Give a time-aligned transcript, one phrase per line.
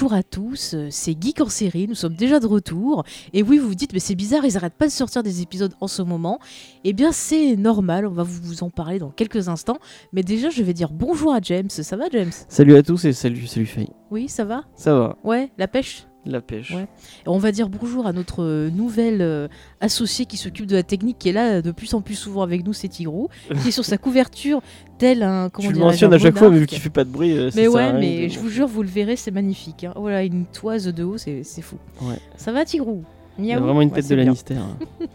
[0.00, 3.04] Bonjour à tous, euh, c'est Geek en série, nous sommes déjà de retour.
[3.34, 5.74] Et oui, vous vous dites, mais c'est bizarre, ils arrêtent pas de sortir des épisodes
[5.78, 6.38] en ce moment.
[6.84, 9.76] Eh bien, c'est normal, on va vous en parler dans quelques instants.
[10.14, 11.68] Mais déjà, je vais dire bonjour à James.
[11.68, 12.32] Ça va, James?
[12.48, 13.90] Salut à tous et salut, salut Faye.
[14.10, 14.64] Oui, ça va?
[14.74, 16.06] Ça va, Ouais, la pêche?
[16.26, 16.72] La pêche.
[16.72, 16.82] Ouais.
[17.24, 19.48] Et on va dire bonjour à notre euh, nouvelle euh,
[19.80, 22.42] associée qui s'occupe de la technique, qui est là euh, de plus en plus souvent
[22.42, 23.28] avec nous, c'est Tigrou,
[23.62, 24.60] qui est sur sa couverture
[24.98, 25.48] tel un.
[25.48, 27.32] Comment tu le mentionnes à chaque fois, mais vu qu'il fait pas de bruit.
[27.36, 29.84] euh, Mais ouais, mais de- je vous jure, vous le verrez, c'est magnifique.
[29.84, 29.92] hein.
[29.96, 31.76] Voilà, une toise de haut, c'est fou.
[32.02, 32.18] Ouais.
[32.36, 33.02] Ça va, Tigrou?
[33.38, 33.64] Il a Miaou?
[33.64, 34.14] vraiment une tête de.
[34.16, 34.56] Lannister.
[34.56, 34.76] hein.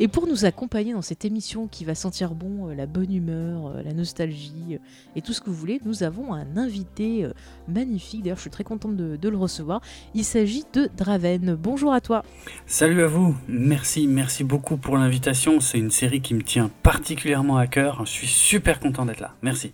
[0.00, 3.68] Et pour nous accompagner dans cette émission qui va sentir bon euh, la bonne humeur,
[3.68, 4.78] euh, la nostalgie euh,
[5.16, 7.26] et tout ce que vous voulez, nous avons un invité
[7.68, 8.22] magnifique.
[8.22, 9.80] D'ailleurs, je suis très contente de le recevoir.
[10.14, 11.54] Il s'agit de Draven.
[11.54, 12.24] Bonjour à toi.
[12.66, 15.60] Salut à vous, merci, merci beaucoup pour l'invitation.
[15.60, 18.04] C'est une série qui me tient particulièrement à cœur.
[18.04, 19.34] Je suis super content d'être là.
[19.42, 19.72] Merci.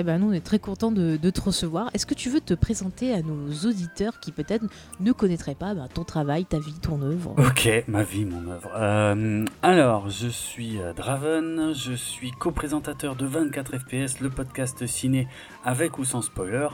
[0.00, 1.90] Eh ben, nous, on est très contents de, de te recevoir.
[1.92, 4.64] Est-ce que tu veux te présenter à nos auditeurs qui peut-être
[5.00, 7.34] ne connaîtraient pas bah, ton travail, ta vie, ton œuvre?
[7.36, 8.70] Ok, ma vie, mon œuvre.
[8.76, 15.26] Euh, alors, je suis euh, Draven, je suis co-présentateur de 24 FPS, le podcast ciné
[15.64, 16.68] avec ou sans spoiler,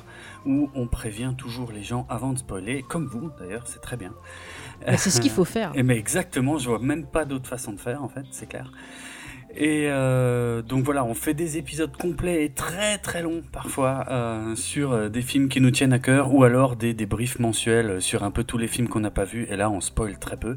[0.45, 4.13] où on prévient toujours les gens avant de spoiler, comme vous d'ailleurs, c'est très bien.
[4.85, 5.73] Bah, C'est ce qu'il faut faire.
[5.75, 8.71] Et mais exactement, je vois même pas d'autre façon de faire en fait, c'est clair.
[9.57, 14.57] Et euh, donc voilà, on fait des épisodes complets et très très longs parfois euh,
[14.57, 18.25] sur euh, des films qui nous tiennent à cœur ou alors des débriefs mensuels sur
[18.25, 20.57] un peu tous les films qu'on n'a pas vus et là on spoil très peu.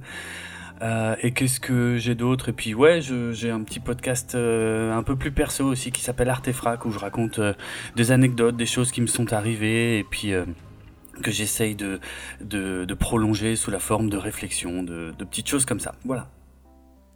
[0.82, 2.50] Euh, et qu'est-ce que j'ai d'autre?
[2.50, 6.30] Et puis ouais, j'ai un petit podcast euh, un peu plus perso aussi qui s'appelle
[6.30, 7.54] Artefrac où je raconte euh,
[7.96, 10.46] des anecdotes, des choses qui me sont arrivées et puis euh,
[11.22, 12.00] que j'essaye de,
[12.42, 15.94] de, de prolonger sous la forme de réflexion, de, de petites choses comme ça.
[16.06, 16.30] Voilà.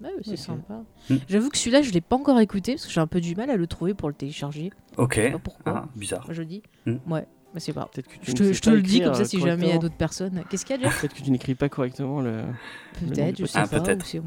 [0.03, 0.84] Ouais, c'est sympa.
[1.09, 1.16] Mm.
[1.29, 3.50] J'avoue que celui-là, je l'ai pas encore écouté parce que j'ai un peu du mal
[3.50, 4.72] à le trouver pour le télécharger.
[4.97, 5.16] Ok.
[5.16, 5.73] Je sais pas pourquoi.
[5.75, 6.25] Ah, bizarre.
[6.29, 6.63] Je dis.
[6.85, 6.95] Mm.
[7.09, 7.89] Ouais, mais c'est pas.
[7.94, 9.75] Peut-être que tu Je ne te, je le dis comme ça si jamais il y
[9.75, 10.44] a d'autres personnes.
[10.50, 12.44] Qu'est-ce qu'il y a déjà Peut-être que tu n'écris pas correctement le.
[13.00, 13.79] Peut-être, je sais Ah, pas.
[13.81, 14.03] peut-être.
[14.03, 14.22] ou c'est-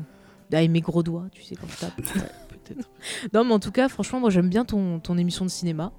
[0.52, 1.88] Ah, et mes gros doigts, tu sais, comme ça.
[1.96, 2.88] Peut-être.
[3.32, 5.92] non, mais en tout cas, franchement, moi j'aime bien ton, ton émission de cinéma.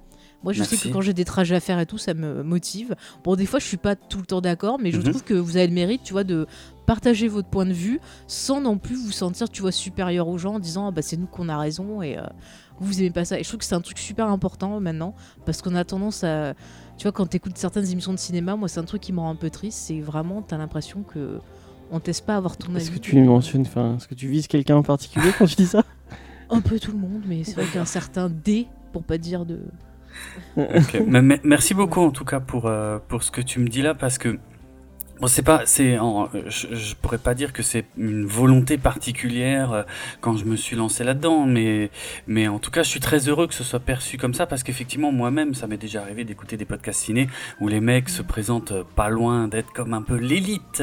[0.46, 2.94] Moi, je sais que quand j'ai des trajets à faire et tout, ça me motive.
[3.24, 5.02] Bon, des fois, je suis pas tout le temps d'accord, mais je Mhm.
[5.10, 6.46] trouve que vous avez le mérite, tu vois, de
[6.86, 7.98] partager votre point de vue
[8.28, 11.16] sans non plus vous sentir, tu vois, supérieur aux gens en disant, ah, bah, c'est
[11.16, 12.22] nous qu'on a raison et euh,
[12.78, 13.40] vous aimez pas ça.
[13.40, 15.14] Et je trouve que c'est un truc super important maintenant
[15.44, 16.54] parce qu'on a tendance à,
[16.96, 19.30] tu vois, quand t'écoutes certaines émissions de cinéma, moi, c'est un truc qui me rend
[19.30, 19.78] un peu triste.
[19.78, 21.40] C'est vraiment, t'as l'impression que
[21.90, 22.84] on teste pas à avoir ton avis.
[22.84, 25.66] Est-ce que tu mentionnes, enfin, est-ce que tu vises quelqu'un en particulier quand tu dis
[25.66, 25.82] ça?
[26.50, 29.58] Un peu tout le monde, mais c'est vrai qu'un certain D, pour pas dire de.
[31.44, 34.38] Merci beaucoup en tout cas euh, pour ce que tu me dis là parce que
[35.20, 35.98] bon c'est pas c'est
[36.46, 39.82] je, je pourrais pas dire que c'est une volonté particulière euh,
[40.20, 41.90] quand je me suis lancé là-dedans mais
[42.26, 44.62] mais en tout cas je suis très heureux que ce soit perçu comme ça parce
[44.62, 47.28] qu'effectivement moi-même ça m'est déjà arrivé d'écouter des podcasts ciné
[47.60, 50.82] où les mecs se présentent pas loin d'être comme un peu l'élite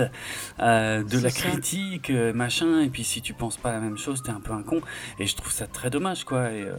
[0.60, 1.50] euh, de la ça.
[1.50, 4.54] critique euh, machin et puis si tu penses pas la même chose t'es un peu
[4.54, 4.82] un con
[5.20, 6.74] et je trouve ça très dommage quoi et euh,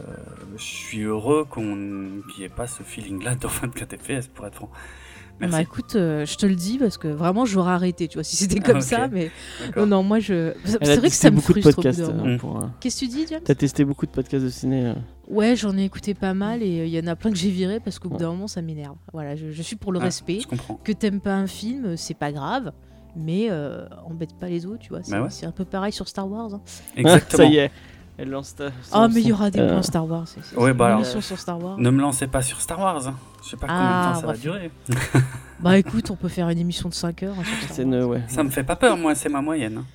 [0.57, 4.45] je suis heureux qu'on qu'il n'y ait pas ce feeling là dans 24 FPS pour
[4.45, 4.71] être franc
[5.39, 8.23] Bah merci écoute, euh, je te le dis parce que vraiment j'aurais arrêté, tu vois,
[8.23, 8.83] si c'était comme Ok.
[8.83, 9.31] ça, mais
[9.75, 10.53] non, non, moi je.
[10.63, 11.81] C'est vrai que ça me frustre
[12.13, 12.25] moment.
[12.25, 13.41] euh, pour, Qu'est-ce que tu dis, James?
[13.43, 14.85] T'as testé beaucoup de podcasts de ciné.
[14.87, 14.93] euh.
[15.27, 17.49] Ouais, j'en ai écouté pas mal et euh, il y en a plein que j'ai
[17.49, 18.21] viré parce qu'au bout Ouais.
[18.21, 18.95] d'un moment ça m'énerve.
[19.11, 20.39] Voilà, je, je suis pour le Ah, respect.
[20.41, 22.71] je comprends Que t'aimes pas un film, c'est pas grave.
[23.17, 24.99] Mais euh, embête pas les autres, tu vois.
[25.03, 25.45] C'est Bah ouais.
[25.45, 26.53] un peu pareil sur Star Wars.
[26.53, 26.61] hein.
[26.95, 27.71] exactement ça y est.
[28.17, 28.69] Elle lance ta.
[28.93, 30.25] Ah, mais il y aura des euh, plans Star Wars.
[30.27, 31.77] C'est c'est Ouais, une bah alors, émission sur Star Wars.
[31.77, 33.15] ne me lancez pas sur Star Wars hein.
[33.43, 34.71] je sais pas combien Ah, de temps ça on va durer
[35.59, 37.93] Bah écoute, on peut faire une émission de 5 heures hein, sur Star C'est Wars.
[37.99, 38.21] une, ouais.
[38.27, 39.85] ça me fait pas peur moi c'est ma moyenne hein.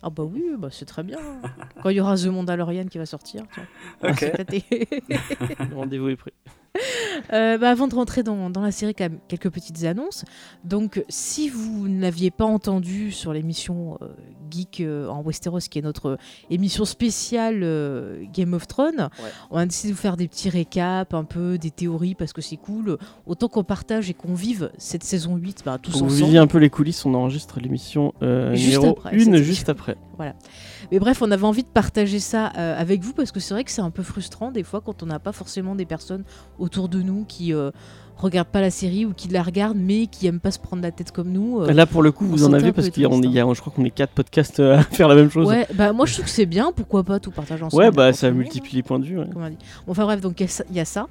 [0.00, 1.18] Ah bah oui, bah c'est très bien.
[1.82, 3.68] Quand il y aura The Mandalorian qui va sortir, tu vois.
[4.02, 4.18] on va Ok.
[4.20, 4.64] s'éclater.
[5.70, 6.32] Le rendez-vous est prêt.
[7.32, 10.24] Euh, bah, avant de rentrer dans, dans la série, quand même, quelques petites annonces.
[10.64, 14.06] Donc, si vous ne l'aviez pas entendu sur l'émission euh,
[14.50, 16.16] Geek euh, en Westeros, qui est notre
[16.48, 17.60] émission spéciale
[18.32, 19.10] Game of Thrones,
[19.50, 22.40] on a décidé de vous faire des petits récaps, un peu des théories, parce que
[22.40, 22.96] c'est cool.
[23.26, 26.12] Autant qu'on partage et qu'on vive cette saison 8 bah, tous vous ensemble.
[26.12, 29.96] viviez un peu les coulisses, on enregistre l'émission numéro après, 1 cette juste après.
[30.90, 33.64] Mais bref, on avait envie de partager ça euh, avec vous parce que c'est vrai
[33.64, 36.24] que c'est un peu frustrant des fois quand on n'a pas forcément des personnes
[36.58, 37.70] autour de nous qui, euh,
[38.16, 40.90] regardent pas la série ou qui la regardent mais qui aiment pas se prendre la
[40.90, 41.60] tête comme nous.
[41.60, 43.60] euh, Là, pour le coup, vous en avez parce qu'il y a, y a- je
[43.60, 45.46] crois qu'on est quatre podcasts euh, à faire la même chose.
[45.46, 47.80] ouais, bah moi je trouve que c'est bien, pourquoi pas tout partager ensemble.
[47.82, 49.18] Ouais, bah ça multiplie les points de vue.
[49.18, 49.26] ouais.
[49.32, 49.40] Bon,
[49.86, 51.06] Enfin bref, donc y il y, a ça.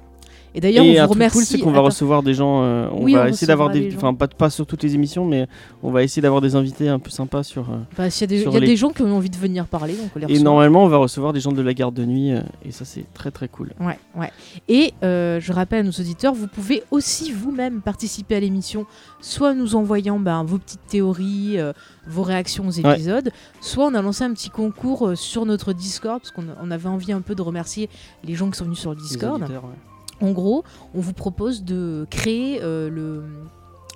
[0.54, 1.36] Et d'ailleurs, on un vous truc remercie.
[1.38, 2.62] cool, c'est qu'on va recevoir des gens.
[2.64, 5.24] euh, on Oui, va on essayer d'avoir des, enfin pas, pas sur toutes les émissions,
[5.24, 5.46] mais
[5.82, 7.70] on va essayer d'avoir des invités un peu sympas sur.
[7.70, 9.14] euh, Bah, s'il y a, des, sur il y a les- des gens qui ont
[9.16, 11.60] envie de venir parler, donc on les Et normalement, on va recevoir des gens de
[11.62, 13.72] la garde de nuit, euh, et ça c'est très très cool.
[13.80, 14.32] Ouais, ouais.
[14.68, 18.86] Et euh, je rappelle à nos auditeurs, vous pouvez aussi vous-même participer à l'émission,
[19.20, 21.58] soit en nous envoyant ben, vos petites théories,
[22.06, 22.92] vos réactions aux Ouais.
[22.94, 23.30] épisodes,
[23.60, 27.12] soit on a lancé un petit concours sur notre Discord, parce qu'on on avait envie
[27.12, 27.88] un peu de remercier
[28.24, 29.42] les gens qui sont venus sur le Les Discord.
[29.42, 29.70] auditeurs, ouais.
[30.20, 33.22] En gros, on vous propose de créer euh, le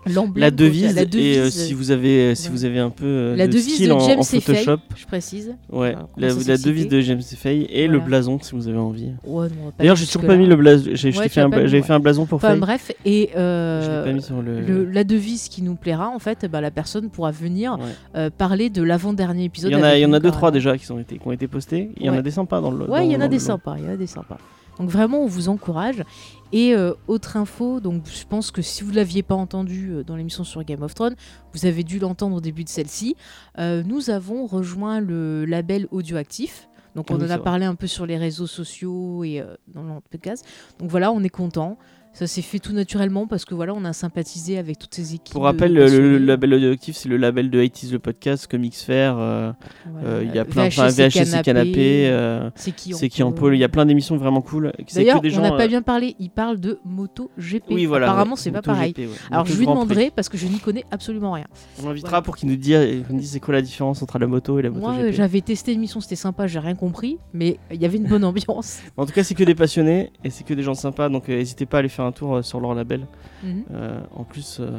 [0.06, 2.52] l'emblème, La devise, la et euh, devise, si vous avez, si ouais.
[2.52, 4.78] vous avez un peu euh, la de devise style de en, James en Fay, Photoshop,
[4.96, 5.54] je précise.
[5.70, 9.10] ouais, la, devise de James Fay et le blason si vous avez envie.
[9.24, 9.48] Ouais,
[9.78, 10.86] D'ailleurs, j'ai toujours pas mis le blason.
[10.90, 14.12] Ouais, tu fait un, mis, j'avais fait un blason pour Enfin bref, et euh, pas
[14.12, 14.60] mis sur le.
[14.60, 17.78] le- la devise qui nous plaira, en fait, bah, la personne pourra venir
[18.16, 19.72] euh, parler de l'avant-dernier Il épisode.
[19.72, 21.32] y en a, il y en a deux trois déjà qui, sont été, qui ont
[21.32, 21.90] été postés.
[21.98, 22.88] Il y en a des sympas dans le.
[22.90, 24.38] Ouais, il y en a des sympas, il y en a des sympas.
[24.78, 26.04] Donc vraiment, on vous encourage.
[26.52, 30.04] Et euh, autre info, donc je pense que si vous ne l'aviez pas entendu euh,
[30.04, 31.16] dans l'émission sur Game of Thrones,
[31.54, 33.16] vous avez dû l'entendre au début de celle-ci.
[33.58, 36.68] Euh, nous avons rejoint le label Audioactif.
[36.94, 40.00] Donc on oui, en a parlé un peu sur les réseaux sociaux et dans le
[40.10, 40.46] podcast.
[40.78, 41.78] Donc voilà, on est content.
[42.14, 45.32] Ça s'est fait tout naturellement parce que voilà, on a sympathisé avec toutes ces équipes.
[45.32, 49.16] Pour rappel, le, label audioactif, c'est le label de 80 le podcast, Comics Fair.
[49.18, 49.52] euh,
[49.90, 50.08] Voilà.
[50.08, 52.08] euh, Il y a plein de VHS et VHS et Canapé.
[52.10, 53.54] euh, c'est qui en pôle.
[53.56, 54.72] Il y a plein d'émissions vraiment cool.
[54.94, 56.14] D'ailleurs, on n'a pas bien parlé.
[56.18, 57.64] Il parle de moto GP.
[57.70, 58.06] Oui, voilà.
[58.06, 58.92] Apparemment, ouais, c'est pas pareil.
[58.98, 59.08] ouais.
[59.30, 61.46] Alors Moto je lui demanderai parce que je n'y connais absolument rien.
[61.82, 62.22] On l'invitera Voilà.
[62.22, 64.82] pour qu'il nous dise, dise c'est quoi la différence entre la moto et la moto
[64.82, 68.24] Moi, j'avais testé l'émission, c'était sympa, j'ai rien compris, mais il y avait une bonne
[68.26, 68.80] ambiance.
[68.98, 71.08] En tout cas, c'est que des passionnés et c'est que des gens sympas.
[71.08, 73.06] Donc, n'hésitez pas à aller faire un tour euh, sur leur label.
[73.42, 73.64] Mhm.
[73.72, 74.70] euh, en plus euh,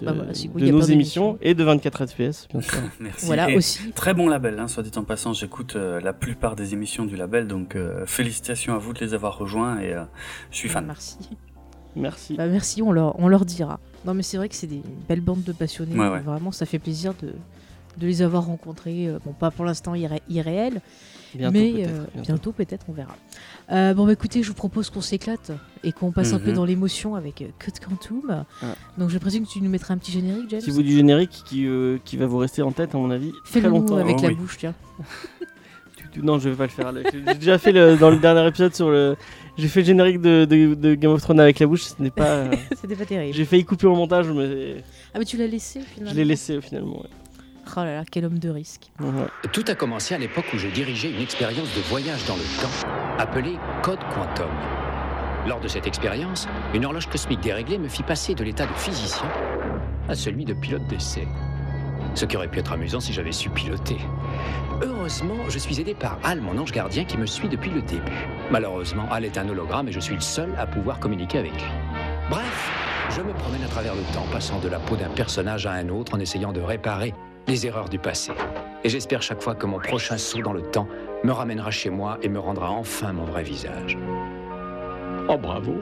[0.00, 2.60] de, Bah voilà, si- oui, de y a nos émissions et de 24 FPS, bien
[2.60, 2.78] sûr.
[3.00, 3.26] Merci.
[3.26, 3.90] Voilà Et aussi.
[3.92, 7.16] Très bon label, hein, soit dit en passant, j'écoute euh, la plupart des émissions du
[7.16, 10.02] label, donc euh, félicitations à vous de les avoir rejoints et euh,
[10.50, 10.84] je suis fan.
[10.86, 11.18] Merci.
[11.94, 12.34] Merci.
[12.36, 13.78] Bah, merci, on leur, on leur dira.
[14.06, 15.94] Non, mais c'est vrai que c'est des belles bandes de passionnés.
[15.98, 16.20] Ouais, ouais.
[16.20, 17.28] Vraiment, ça fait plaisir de,
[17.98, 19.08] de les avoir rencontrés.
[19.24, 20.80] bon, pas pour l'instant irré- irréels,
[21.34, 23.14] Bientôt, mais euh, bientôt peut-être, on verra.
[23.70, 25.52] Euh, bon, bah écoutez, je vous propose qu'on s'éclate
[25.84, 26.56] et qu'on passe un peu Mhm.
[26.56, 28.44] dans l'émotion avec euh, Cut Quantum.
[28.62, 28.66] Ah.
[28.98, 30.60] Donc, je présume que tu nous mettras un petit générique, James.
[30.60, 33.30] Petit bout du générique qui, euh, qui va vous rester en tête, à mon avis,
[33.44, 33.96] très Fais-le nous longtemps.
[33.96, 34.34] avec Oh la oui.
[34.34, 34.74] bouche, tiens.
[36.22, 36.92] Non, je vais pas le faire.
[37.26, 39.16] J'ai déjà fait le- dans le dernier épisode sur le.
[39.56, 41.84] J'ai fait le générique de, de- de Game of Thrones avec la bouche.
[41.84, 42.50] Ce n'est pas.
[42.78, 43.34] C'était pas terrible.
[43.34, 46.10] J'ai failli couper au montage, mais Ah, mais tu l'as laissé finalement.
[46.12, 47.00] je l'ai laissé finalement.
[47.00, 47.08] ouais.
[47.74, 48.90] Oh là là, quel homme de risque.
[49.52, 52.88] Tout a commencé à l'époque où je dirigeais une expérience de voyage dans le temps
[53.18, 54.50] appelée Code Quantum.
[55.46, 59.28] Lors de cette expérience, une horloge cosmique déréglée me fit passer de l'état de physicien
[60.08, 61.26] à celui de pilote d'essai.
[62.14, 63.96] Ce qui aurait pu être amusant si j'avais su piloter.
[64.82, 68.26] Heureusement, je suis aidé par Al, mon ange gardien, qui me suit depuis le début.
[68.50, 71.70] Malheureusement, Al est un hologramme et je suis le seul à pouvoir communiquer avec lui.
[72.28, 72.70] Bref,
[73.10, 75.88] je me promène à travers le temps, passant de la peau d'un personnage à un
[75.88, 77.14] autre en essayant de réparer
[77.46, 78.32] les erreurs du passé.
[78.84, 80.88] Et j'espère chaque fois que mon prochain saut dans le temps
[81.24, 83.98] me ramènera chez moi et me rendra enfin mon vrai visage.
[85.28, 85.74] Oh bravo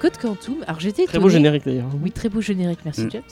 [0.00, 0.56] Code Quantum.
[0.66, 1.86] Alors, j'étais Très beau générique d'ailleurs.
[2.02, 3.10] Oui, très beau générique, merci Mm.
[3.12, 3.22] James.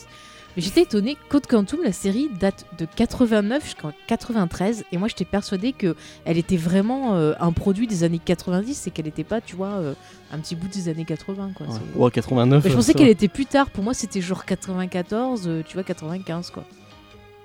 [0.57, 5.25] Mais j'étais étonnée, Code Quantum, la série date de 89 jusqu'en 93, et moi j'étais
[5.25, 9.41] persuadée que elle était vraiment euh, un produit des années 90 et qu'elle n'était pas,
[9.41, 9.93] tu vois, euh,
[10.31, 11.51] un petit bout des années 80.
[11.55, 11.67] Quoi.
[11.67, 11.73] Ouais.
[11.93, 12.63] C'est- Ouais, 89.
[12.63, 15.73] Mais je euh, pensais qu'elle était plus tard, pour moi c'était genre 94, euh, tu
[15.73, 16.63] vois, 95 quoi.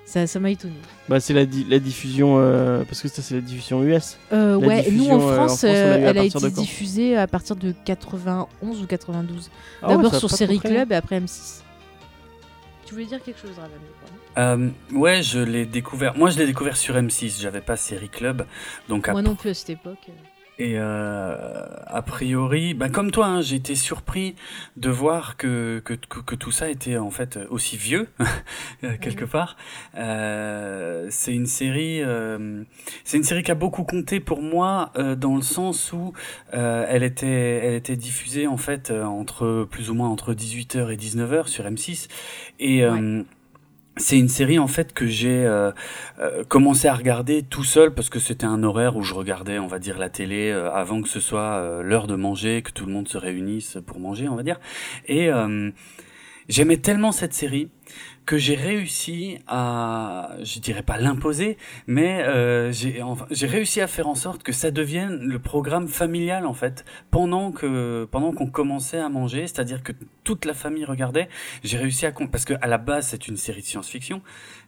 [0.05, 0.73] Ça ça m'a étonné.
[1.07, 2.37] Bah, c'est la, di- la diffusion.
[2.39, 4.17] euh, parce que ça, c'est la diffusion US.
[4.33, 7.27] Euh, La ouais, nous diffusion, en euh, en France, euh, elle a été diffusée à
[7.27, 9.49] partir de 91 ou 92.
[9.81, 10.59] Ah D'abord sur Série.
[10.59, 11.61] Club et après M6.
[12.85, 14.05] Tu voulais dire quelque chose, Raven je
[14.35, 14.73] crois, non?
[14.93, 16.17] Euh, ouais, je l'ai découvert.
[16.17, 17.39] Moi, je l'ai découvert sur M6.
[17.41, 18.45] J'avais pas Série Club,
[18.89, 20.07] donc Moi non plus à cette époque.
[20.61, 24.35] Et euh, a priori, bah, comme toi, hein, j'ai été surpris
[24.77, 28.09] de voir que, que, que, tout ça était en fait aussi vieux,
[28.83, 29.57] euh, quelque part.
[29.95, 32.63] Euh, c'est une série, euh,
[33.03, 36.13] c'est une série qui a beaucoup compté pour moi euh, dans le sens où
[36.53, 40.95] euh, elle était, elle était diffusée en fait entre plus ou moins entre 18h et
[40.95, 42.07] 19h sur M6
[42.59, 43.23] et euh,
[43.97, 45.71] c'est une série en fait que j'ai euh,
[46.19, 49.67] euh, commencé à regarder tout seul parce que c'était un horaire où je regardais, on
[49.67, 52.93] va dire, la télé euh, avant que ce soit l'heure de manger, que tout le
[52.93, 54.59] monde se réunisse pour manger, on va dire.
[55.07, 55.29] Et
[56.47, 57.69] j'aimais tellement cette série
[58.31, 63.87] que j'ai réussi à, je dirais pas l'imposer, mais euh, j'ai enfin, j'ai réussi à
[63.87, 68.47] faire en sorte que ça devienne le programme familial en fait pendant que pendant qu'on
[68.47, 69.91] commençait à manger, c'est-à-dire que
[70.23, 71.27] toute la famille regardait.
[71.65, 74.21] J'ai réussi à parce que à la base c'est une série de science-fiction,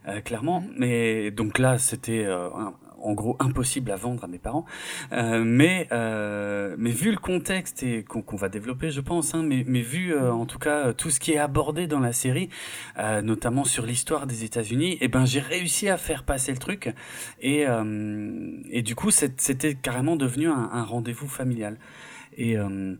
[0.08, 4.38] euh, clairement, mais donc là c'était euh, un- en gros impossible à vendre à mes
[4.38, 4.64] parents.
[5.12, 9.64] Euh, mais euh, mais vu le contexte et qu'on va développer, je pense, hein, mais
[9.66, 12.48] mais vu euh, en tout cas tout ce qui est abordé dans la série,
[13.22, 16.92] notamment sur l'histoire des États-Unis, et ben j'ai réussi à faire passer le truc
[17.40, 17.64] et
[18.70, 21.78] et du coup c'était carrément devenu un, un rendez-vous familial
[22.36, 22.94] et euh,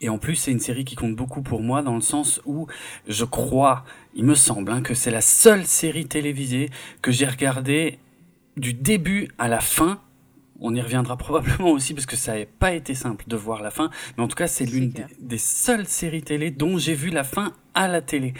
[0.00, 2.66] et en plus, c'est une série qui compte beaucoup pour moi dans le sens où
[3.06, 6.70] je crois, il me semble, hein, que c'est la seule série télévisée
[7.02, 8.00] que j'ai regardée
[8.56, 10.00] du début à la fin.
[10.60, 13.70] On y reviendra probablement aussi parce que ça n'a pas été simple de voir la
[13.70, 13.90] fin.
[14.16, 17.52] Mais en tout cas, c'est l'une des, seules séries télé dont j'ai vu la fin
[17.74, 18.34] à la télé.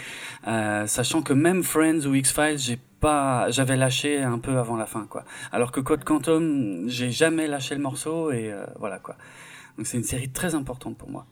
[0.46, 4.86] Euh, sachant que même Friends ou X-Files, j'ai pas, j'avais lâché un peu avant la
[4.86, 5.24] fin, quoi.
[5.50, 9.16] Alors que Code Quantum, j'ai jamais lâché le morceau et euh, voilà, quoi.
[9.76, 11.26] Donc c'est une série très importante pour moi.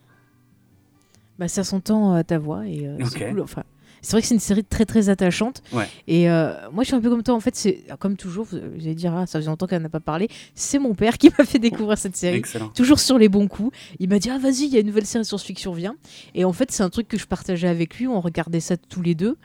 [1.39, 3.41] Bah, ça s'entend à ta voix et euh, c'est cool.
[3.41, 3.63] Enfin,
[4.01, 5.61] c'est vrai que c'est une série très très attachante.
[5.73, 5.87] Ouais.
[6.07, 7.35] Et euh, moi, je suis un peu comme toi.
[7.35, 8.45] En fait, c'est comme toujours.
[8.45, 10.27] Vous allez dire, ah, ça faisait longtemps qu'elle n'a pas parlé.
[10.55, 12.37] C'est mon père qui m'a fait découvrir cette série.
[12.37, 12.69] Excellent.
[12.69, 13.75] Toujours sur les bons coups.
[13.99, 15.95] Il m'a dit, ah vas-y, il y a une nouvelle série science-fiction, viens.
[16.35, 18.07] Et en fait, c'est un truc que je partageais avec lui.
[18.07, 19.37] On regardait ça tous les deux.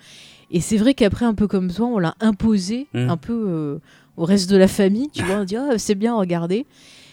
[0.50, 3.10] Et c'est vrai qu'après, un peu comme toi, on l'a imposé Mm.
[3.10, 3.78] un peu euh,
[4.16, 5.08] au reste de la famille.
[5.12, 6.66] Tu vois, on dit, ah, c'est bien, regardez.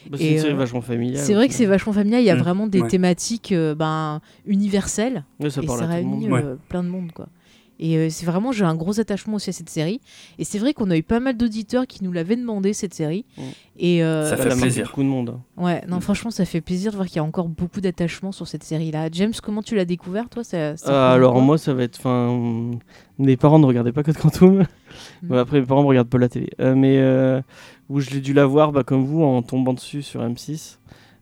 [0.10, 1.22] Bah, c'est Et, une série euh, vachement familiale.
[1.24, 2.22] C'est vrai que c'est vachement familial.
[2.22, 2.40] Il y a Mm.
[2.40, 2.88] vraiment des Ouais.
[2.88, 6.42] thématiques euh, ben, universelles Ouais, ça et parle ça réunit monde.
[6.44, 7.28] euh, plein de monde quoi.
[7.80, 10.00] Et euh, c'est vraiment j'ai un gros attachement aussi à cette série.
[10.38, 13.26] Et c'est vrai qu'on a eu pas mal d'auditeurs qui nous l'avaient demandé cette série.
[13.78, 14.86] Et euh, Ça fait plaisir.
[14.88, 15.30] beaucoup de monde.
[15.30, 15.64] hein.
[15.64, 16.02] ouais, non Mm.
[16.02, 18.92] franchement ça fait plaisir de voir qu'il y a encore beaucoup d'attachement sur cette série
[18.92, 19.10] là.
[19.12, 22.78] James, comment tu l'as découvert toi ça, ça Euh, alors moi ça va être enfin
[23.18, 24.64] mes parents ne regardaient pas Code Quantum.
[25.24, 25.32] Mm.
[25.32, 26.50] Ouais, après mes parents ne regardent pas la télé.
[26.62, 27.42] Euh, mais euh,
[27.90, 30.78] où je l'ai dû la voir bah, comme vous en tombant dessus sur M6.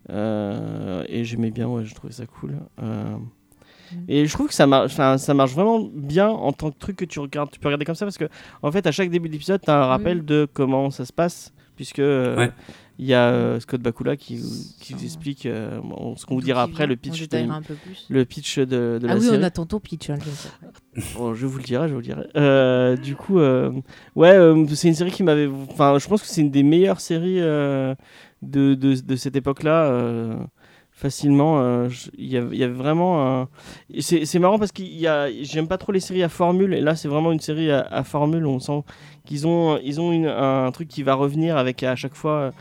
[0.09, 2.57] Euh, et j'aimais bien, ouais, je trouvais ça cool.
[3.93, 3.97] Mm.
[4.09, 6.95] Et je trouve que ça marche, enfin, ça marche vraiment bien en tant que truc
[6.97, 8.29] que tu regardes, tu peux regarder comme ça parce que
[8.61, 11.53] en fait à chaque début d'épisode tu as un rappel de comment ça se passe
[11.75, 12.51] puisque euh, Ouais.
[12.99, 14.39] il y a euh, Scott Bakula qui,
[14.79, 17.61] qui vous explique euh, bon, ce qu'on vous dira après le pitch de, détaillera un
[17.63, 18.05] peu plus.
[18.09, 19.37] le pitch de, de ah la oui, série.
[19.39, 20.09] on attend ton pitch.
[20.11, 20.17] hein.
[21.15, 22.27] Bon, je vous le dirai, je vous le dirai.
[22.35, 23.71] Euh, du coup, euh,
[24.15, 25.47] ouais, euh, c'est une série qui m'avait.
[25.69, 27.95] Enfin, je pense que c'est une des meilleures séries euh,
[28.41, 29.89] de, de, de cette époque-là.
[31.01, 33.47] Facilement, euh, il y, a- y vraiment.
[33.99, 35.27] C'est marrant parce qu'il y a.
[35.41, 38.03] J'aime pas trop les séries à formule, et là, c'est vraiment une série à, à
[38.03, 38.45] formule.
[38.45, 38.83] On sent
[39.25, 42.51] qu'ils ont, ils ont une- un truc qui va revenir avec à chaque fois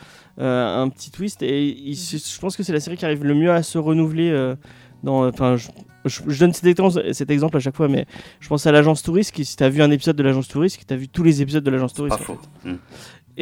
[0.40, 1.42] euh, un petit twist.
[1.42, 4.30] Et je pense que c'est la série qui arrive le mieux à se renouveler.
[4.30, 4.56] euh,
[5.02, 5.56] dans, enfin,
[6.04, 8.04] je, donne cet exemple, cet exemple à chaque fois, mais
[8.38, 9.32] je pense à l'agence touriste.
[9.32, 11.40] Qui, si tu as vu un épisode de l'agence touriste, tu as vu tous les
[11.40, 12.18] épisodes de l'agence touriste.
[12.18, 12.38] Faux.
[12.66, 12.74] Mm.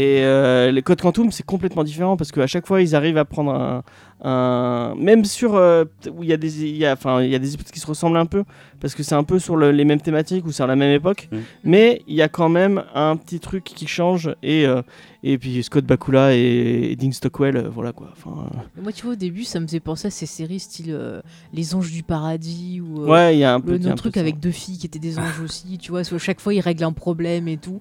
[0.00, 3.24] Et euh, les codes Quantum, c'est complètement différent parce qu'à chaque fois, ils arrivent à
[3.24, 3.82] prendre un.
[4.22, 5.56] un- même sur.
[5.56, 7.72] euh, où il y, a des- il y, a, enfin, il y a des épisodes
[7.72, 8.44] qui se ressemblent un peu
[8.80, 10.92] parce que c'est un peu sur le- les mêmes thématiques ou c'est à la même
[10.92, 11.28] époque.
[11.32, 11.36] Mm.
[11.64, 14.34] Mais il y a quand même un petit truc qui change.
[14.42, 14.82] Et, euh,
[15.24, 18.10] et puis Scott Bakula et, et Dean Stockwell, euh, voilà quoi.
[18.12, 20.90] Enfin, euh, Moi, tu vois, au début, ça me faisait penser à ces séries style
[20.90, 21.20] euh,
[21.52, 23.72] Les Anges du Paradis ou euh, ouais, il y a un peu.
[23.72, 25.76] le il y a un peu truc avec deux filles qui étaient des anges aussi,
[25.78, 27.80] tu vois, à chaque fois ils règlent un problème et tout.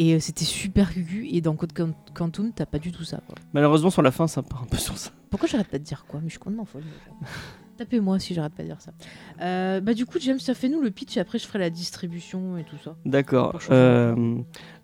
[0.00, 1.28] Et euh, c'était super cucu.
[1.30, 1.74] Et dans Code
[2.14, 3.20] Quantum, t'as pas du tout ça.
[3.26, 3.36] Quoi.
[3.52, 5.10] Malheureusement, sur la fin, ça part un peu sur ça.
[5.28, 6.20] Pourquoi j'arrête pas de dire quoi?
[6.20, 6.84] Mais je suis complètement folle.
[7.76, 8.92] Tapez-moi si j'arrête pas de dire ça.
[9.42, 11.70] Euh, bah du coup, James, ça fait nous le pitch et après je ferai la
[11.70, 12.96] distribution et tout ça.
[13.04, 13.58] D'accord.
[13.70, 14.38] Euh,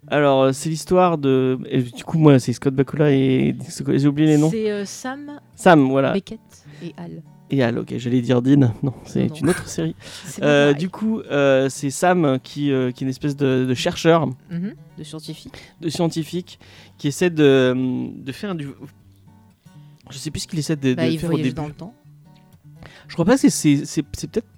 [0.07, 1.59] alors, c'est l'histoire de.
[1.65, 3.55] et du coup, moi, c'est Scott Bakula et.
[3.87, 4.51] J'ai oublié les noms.
[4.51, 6.13] C'est euh, Sam, Sam, voilà.
[6.13, 6.39] Beckett
[6.83, 7.23] et Al.
[7.49, 8.73] Et Al, ok, j'allais dire Dean.
[8.83, 9.95] Non, c'est une autre série.
[10.43, 14.27] Euh, du coup, euh, c'est Sam qui, euh, qui est une espèce de, de chercheur,
[14.51, 15.53] Mhm, de scientifique.
[15.81, 16.59] de scientifique,
[16.97, 17.73] qui essaie de,
[18.13, 18.67] de faire du.
[20.09, 21.53] Je sais plus ce qu'il essaie de, de Bah, il faire au début.
[21.53, 21.93] dans le temps.
[23.07, 24.05] Je crois pas que c'est c'est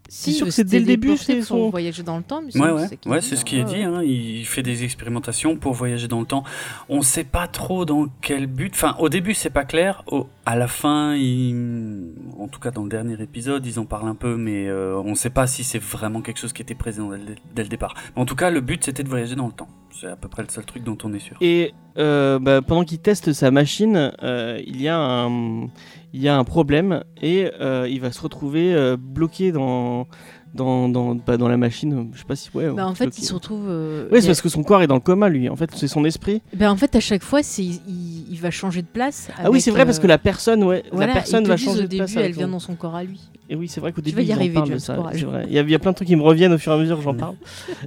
[0.09, 0.31] c'est- c'est.
[0.31, 2.41] Si, sûr que c'est dès le début, c'est pour son- voyager dans le temps.
[2.41, 3.81] mais Ouais, c'est- ouais, c'est ouais, ce qui est dit.
[3.83, 4.01] Hein.
[4.03, 6.43] Il fait des expérimentations pour voyager dans le temps.
[6.89, 8.73] On sait pas trop dans quel but.
[8.73, 10.03] Enfin, au début, c'est pas clair.
[10.07, 14.07] Au- à la fin, il- en tout cas dans le dernier épisode, ils en parlent
[14.09, 17.09] un peu, mais euh, on sait pas si c'est vraiment quelque chose qui était présent
[17.09, 17.93] dès le, dès le départ.
[18.15, 19.67] Mais en tout cas, le but, c'était de voyager dans le temps.
[19.91, 21.35] C'est à peu près le seul truc dont on est sûr.
[21.41, 25.67] Et euh, bah, pendant qu'il teste sa machine, euh, il, y a un,
[26.13, 30.07] il y a un problème et euh, il va se retrouver euh, bloqué dans,
[30.55, 32.09] dans, dans, bah, dans la machine.
[32.13, 32.49] Je sais pas si.
[32.53, 33.21] Ouais, Bah, en fait, bloqué.
[33.21, 33.65] il se retrouve.
[33.67, 35.49] euh, il c'est a- parce que son corps est dans le coma, lui.
[35.49, 36.41] En fait, c'est son esprit.
[36.55, 39.29] Ben, en fait, à chaque fois, c'est il, il va changer de place.
[39.37, 41.87] ah oui, c'est vrai, parce que la personne, ouais, voilà, la personne va changer au
[41.87, 42.09] de place.
[42.09, 43.21] début, elle avec vient dans son corps à lui.
[43.51, 44.93] Et oui, c'est vrai qu'au début, vas y ils en arriver, parlent de James, ça.
[44.95, 45.15] courage.
[45.19, 45.45] C'est vrai.
[45.47, 46.75] Il y, a, il y a plein de trucs qui me reviennent au fur et
[46.75, 47.35] à mesure que j'en parle.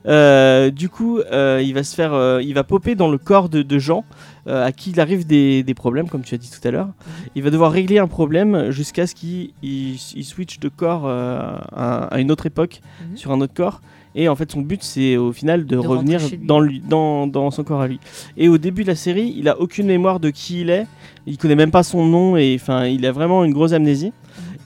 [0.07, 3.49] Euh, du coup, euh, il va se faire, euh, il va popper dans le corps
[3.49, 4.05] de, de gens
[4.45, 6.89] à qui il arrive des, des problèmes, comme tu as dit tout à l'heure.
[7.37, 11.59] Il va devoir régler un problème jusqu'à ce qu'il il, il switch de corps à,
[12.07, 13.17] à une autre époque Mhm.
[13.17, 13.81] sur un autre corps.
[14.15, 17.51] Et en fait, son but, c'est au final de, De revenir dans, lui, dans, dans
[17.51, 17.99] son corps à lui.
[18.37, 20.87] Et au début de la série, il a aucune mémoire de qui il est.
[21.27, 24.13] Il connaît même pas son nom et enfin, il a vraiment une grosse amnésie.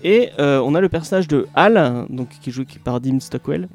[0.08, 3.68] Et euh, on a le personnage de Hal, donc qui est joué par Dean Stockwell,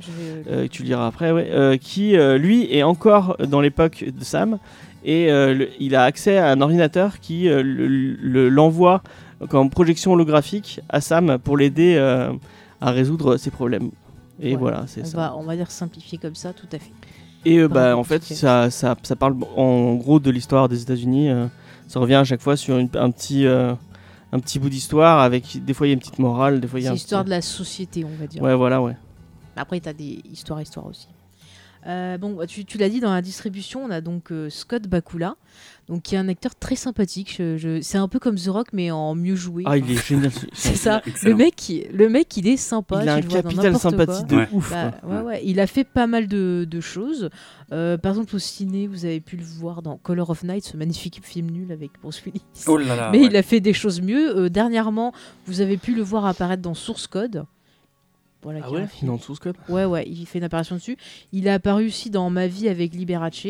[0.50, 4.24] euh, que tu liras après, ouais, euh, qui euh, lui est encore dans l'époque de
[4.24, 4.58] Sam
[5.04, 9.02] et le- il a accès à un ordinateur qui euh, le- le- l'envoie
[9.50, 11.98] comme projection holographique à Sam pour l'aider
[12.80, 13.90] à résoudre ses problèmes.
[14.40, 15.18] Et Ouais, voilà, c'est ça.
[15.18, 16.92] va, on va dire simplifié comme ça, tout à fait.
[17.44, 21.30] Et euh, bah, en fait, ça, ça, ça parle en gros de l'histoire des États-Unis.
[21.30, 21.48] euh,
[21.88, 23.74] ça revient à chaque fois sur une- un, petit, euh,
[24.34, 26.80] un petit bout d'histoire avec des fois il y a une petite morale, des fois
[26.80, 28.42] il y a C'est l'histoire petit- de la société, on va dire.
[28.42, 28.96] Ouais, voilà, ouais.
[29.56, 31.08] Après, tu as des histoires, histoires aussi.
[31.88, 34.84] Euh, bon, bah, tu, tu l'as dit dans la distribution, on a donc euh, Scott
[34.88, 35.36] Bakula,
[35.90, 37.34] donc qui est un acteur très sympathique.
[37.38, 39.64] Je- je- c'est un peu comme The Rock, mais en mieux joué.
[39.66, 40.32] Ah, Enfin, il est génial.
[40.32, 41.02] ce- c'est ça.
[41.08, 41.32] Excellent.
[41.38, 43.00] Le mec, il- le mec, il est sympa.
[43.02, 44.24] il a un capital sympathie quoi.
[44.28, 44.48] de Ouais.
[44.52, 44.70] ouf.
[44.72, 45.42] Bah, ouais, ouais.
[45.44, 47.30] Il a fait pas mal de, de choses.
[47.72, 50.78] Euh, par exemple, au ciné, vous avez pu le voir dans Color of Night, ce
[50.78, 52.44] magnifique film nul avec Bruce Willis.
[52.68, 53.10] Oh là là.
[53.12, 53.26] Mais ouais.
[53.26, 54.38] il a fait des choses mieux.
[54.38, 55.14] Euh, dernièrement,
[55.48, 57.46] vous avez pu le voir apparaître dans Source Code.
[58.44, 60.98] Voilà, Ah est ouais, est en dessous, Scott Ouais, ouais, il fait une apparition dessus.
[61.32, 63.48] Il a apparu aussi dans Ma vie avec Liberace.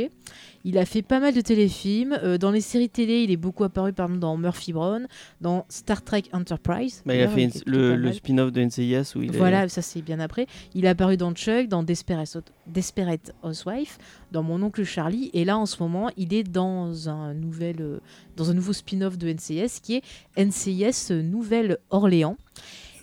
[0.63, 2.17] Il a fait pas mal de téléfilms.
[2.23, 5.07] Euh, dans les séries télé, il est beaucoup apparu par exemple dans Murphy Brown,
[5.39, 7.01] dans Star Trek Enterprise.
[7.05, 9.37] Bah, il a fait le, spin-off de NCIS où il est.
[9.37, 10.47] Voilà, ça c'est bien après.
[10.75, 13.97] Il a apparu dans Chuck, dans Desperate, Desperate Housewife,
[14.31, 17.99] dans Mon oncle Charlie, et là en ce moment, il est dans un nouvel, euh,
[18.37, 20.03] dans un nouveau spin-off de NCIS qui est
[20.37, 22.37] NCIS Nouvelle-Orléans.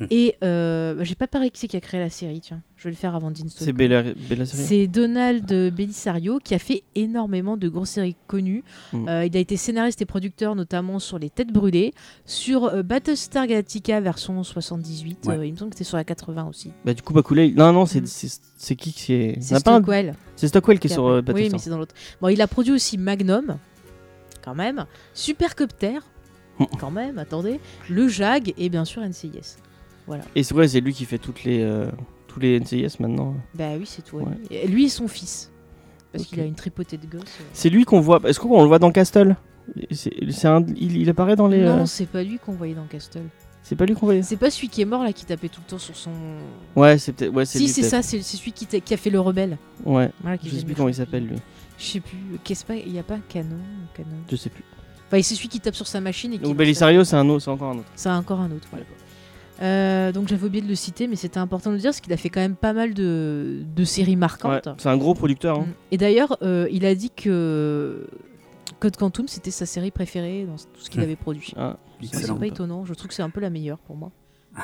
[0.11, 2.61] Et euh, j'ai pas parlé qui c'est qui a créé la série, tiens.
[2.77, 3.73] Je vais le faire avant Dean C'est.
[3.73, 4.05] Bella.
[4.45, 8.63] C'est Donald Bellisario qui a fait énormément de grosses séries connues.
[8.93, 9.09] Mm.
[9.09, 11.93] Euh, il a été scénariste et producteur notamment sur Les Têtes Brûlées,
[12.25, 15.37] sur euh, Battlestar Galactica version 78, Ouais.
[15.39, 16.71] euh, il me semble que c'était sur la 80 aussi.
[16.85, 18.07] Bah, du coup, Bakula, il- non, non, c'est Mm.
[18.07, 19.41] c'est- c'est qui qui est.
[19.41, 20.15] C'est un- Stockwell.
[20.37, 21.53] C'est Stockwell qui est qui sur euh, Oui, Battlestar.
[21.53, 21.95] mais c'est dans l'autre.
[22.21, 23.57] Bon, il a produit aussi Magnum,
[24.45, 25.99] quand même, Supercopter,
[26.61, 26.65] Mm.
[26.79, 29.57] quand même, attendez, Le Jag et bien sûr NCIS.
[30.35, 31.91] Et c'est vrai, c'est lui qui fait toutes les, euh,
[32.27, 33.35] tous les NCIS maintenant.
[33.55, 34.25] Bah oui, c'est Ouais.
[34.67, 34.87] lui.
[34.87, 35.51] Et son fils.
[36.13, 37.23] Parce qu'il a une tripotée de gosses.
[37.41, 37.45] euh.
[37.53, 38.21] C'est lui qu'on voit.
[38.25, 39.37] Est-ce qu'on le voit dans Castle?
[39.91, 40.65] C'est un...
[40.77, 41.63] il, il apparaît dans les.
[41.63, 43.25] Non, euh, c'est pas lui qu'on voyait dans Castle.
[43.63, 44.23] C'est pas lui qu'on voyait?
[44.23, 46.11] C'est pas celui qui est mort là qui tapait tout le temps sur son.
[46.75, 47.35] Ouais, c'est peut-être.
[47.35, 49.59] Ouais, c'est Si, c'est ça, c'est celui qui, a fait le rebelle.
[49.85, 51.37] Ouais, Voilà, je sais plus comment il s'appelle lui.
[51.79, 52.17] Je sais plus.
[52.43, 53.59] Qu'est-ce pas Il y a pas canon,
[53.95, 54.09] canon.
[54.31, 54.65] Je sais plus.
[55.09, 56.45] Enfin, c'est celui qui tape sur sa machine et qui.
[56.45, 57.89] Donc Belisario, c'est un autre, c'est encore un autre.
[57.95, 58.67] C'est encore un autre.
[58.71, 58.87] voilà.
[59.61, 62.13] Euh, donc j'avais oublié de le citer, mais c'était important de le dire parce qu'il
[62.13, 64.69] a fait quand même pas mal de, de séries Ouais, marquantes.
[64.79, 65.59] c'est un gros producteur.
[65.61, 65.67] hein.
[65.67, 65.75] Mm.
[65.93, 68.07] Et d'ailleurs, euh, il a dit que
[68.81, 71.05] Code Quantum c'était sa série préférée dans tout ce qu'il Hmm.
[71.05, 71.53] avait produit.
[71.57, 71.77] Ah,
[72.13, 74.11] C'est pas étonnant, je trouve que c'est un peu la meilleure pour moi.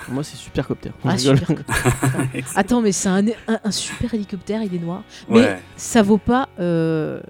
[0.06, 0.90] Pour moi, c'est Supercopter.
[1.04, 1.48] Ah, super.
[2.56, 5.02] Attends, mais c'est un, un- un super hélicoptère, il est noir.
[5.28, 5.58] Mais Ouais.
[5.76, 7.20] ça vaut pas euh,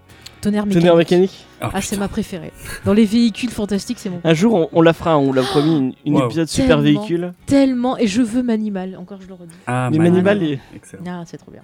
[0.45, 0.81] Tonnerre mécanique.
[0.83, 1.47] Tonnerre mécanique.
[1.63, 2.53] Oh, Ah, c'est ma préférée.
[2.85, 5.19] Dans les véhicules fantastiques, c'est mon Un jour, on, on la fera.
[5.19, 6.27] On l'a promis, une, une Wow.
[6.27, 6.83] épisode super Tellement.
[7.01, 7.33] véhicule.
[7.47, 7.99] tellement.
[7.99, 9.55] Et je veux Manimal, encore je le redis.
[9.67, 10.59] Ah, Mais Manimal.
[10.75, 11.03] Excellent.
[11.07, 11.63] Ah, c'est trop bien.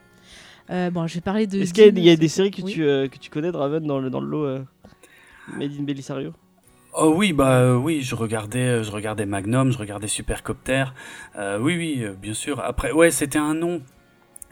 [0.71, 1.61] Euh, bon, je vais parler de.
[1.61, 2.73] Est-ce qu'il y a, y des séries que, Oui.
[2.73, 4.61] tu, euh, que tu connais, Draven, dans le, dans le lot euh,
[5.57, 6.33] Made in Belisario?
[6.93, 10.85] Oh oui, bah euh, oui, je regardais, je regardais Magnum, je regardais Supercopter.
[11.37, 12.61] Euh, oui, oui, euh, bien sûr.
[12.61, 13.81] Après, ouais, c'était un nom.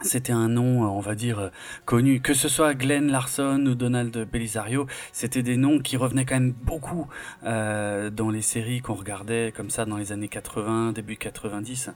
[0.01, 1.49] C'était un nom, euh, on va dire, euh,
[1.85, 2.21] connu.
[2.21, 6.53] Que ce soit Glenn Larson ou Donald Belisario, c'était des noms qui revenaient quand même
[6.63, 7.07] beaucoup
[7.45, 11.89] euh, dans les séries qu'on regardait comme ça dans les années 80, début 90.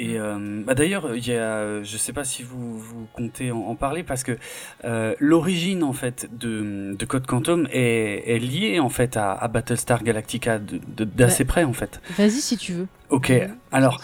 [0.00, 3.58] Et euh, bah d'ailleurs, il y a, je sais pas si vous, vous comptez en,
[3.58, 4.36] en parler parce que
[4.84, 9.48] euh, l'origine en fait de, de Code Quantum est, est liée en fait à, à
[9.48, 12.00] Battlestar Galactica de- de- d'assez près en fait.
[12.16, 12.86] Vas-y si tu veux.
[13.08, 13.32] Ok,
[13.72, 14.00] alors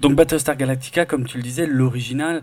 [0.00, 2.42] donc Battlestar Galactica, comme tu le disais, l'original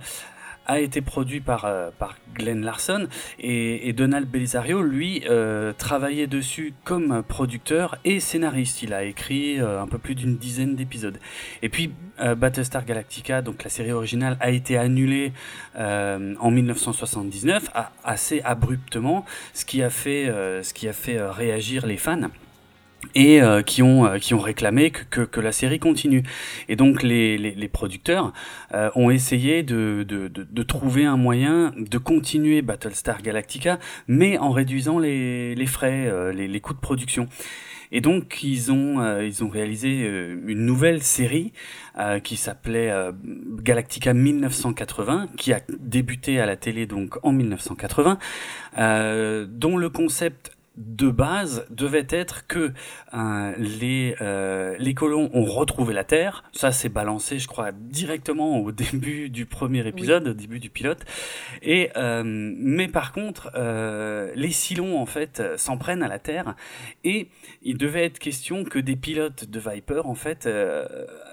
[0.68, 1.92] a été produit par, euh,
[2.34, 8.82] Glenn Larson et, Donald Belisario, lui, euh, travaillait dessus comme producteur et scénariste.
[8.82, 11.20] Il a écrit euh, un peu plus d'une dizaine d'épisodes.
[11.62, 15.34] Et puis Battlestar Galactica, donc la série originale, a été annulée
[15.78, 20.26] en 1979, a- assez abruptement, ce qui a fait,
[20.64, 22.30] ce qui a fait réagir les fans.
[23.14, 26.24] Et euh, qui ont euh, qui ont réclamé que, que, la série continue.
[26.70, 28.34] Et donc les, les, producteurs
[28.74, 34.52] euh, ont essayé de, de, de, trouver un moyen de continuer Battlestar Galactica, mais en
[34.52, 37.28] réduisant les, les frais, les, les, coûts de production.
[37.92, 40.02] Et donc ils ont ils ont réalisé
[40.46, 41.54] une nouvelle série
[42.24, 42.92] qui s'appelait
[43.62, 48.18] Galactica 1980, qui a débuté à la télé donc en 1980,
[49.48, 52.74] dont le concept de base devait être que
[53.14, 56.44] euh, les, euh, les colons ont retrouvé la Terre.
[56.52, 60.32] Ça, c'est balancé, je crois, directement au début du premier épisode, oui.
[60.32, 61.06] au début du pilote.
[61.62, 66.56] Et euh, mais par contre, euh, les Cylons en fait s'en prennent à la Terre
[67.04, 67.30] et
[67.62, 70.50] il devait être question que des pilotes de Viper en fait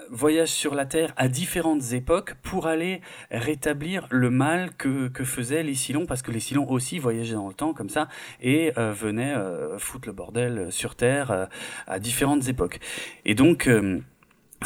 [0.09, 3.01] voyagent sur la Terre à différentes époques pour aller
[3.31, 7.47] rétablir le mal que, que faisaient les Cylons parce que les Cylons aussi voyageaient dans
[7.47, 8.07] le temps comme ça
[8.41, 11.45] et venaient euh, foutre le bordel sur Terre euh,
[11.87, 12.79] à différentes époques.
[13.25, 13.99] Et donc euh,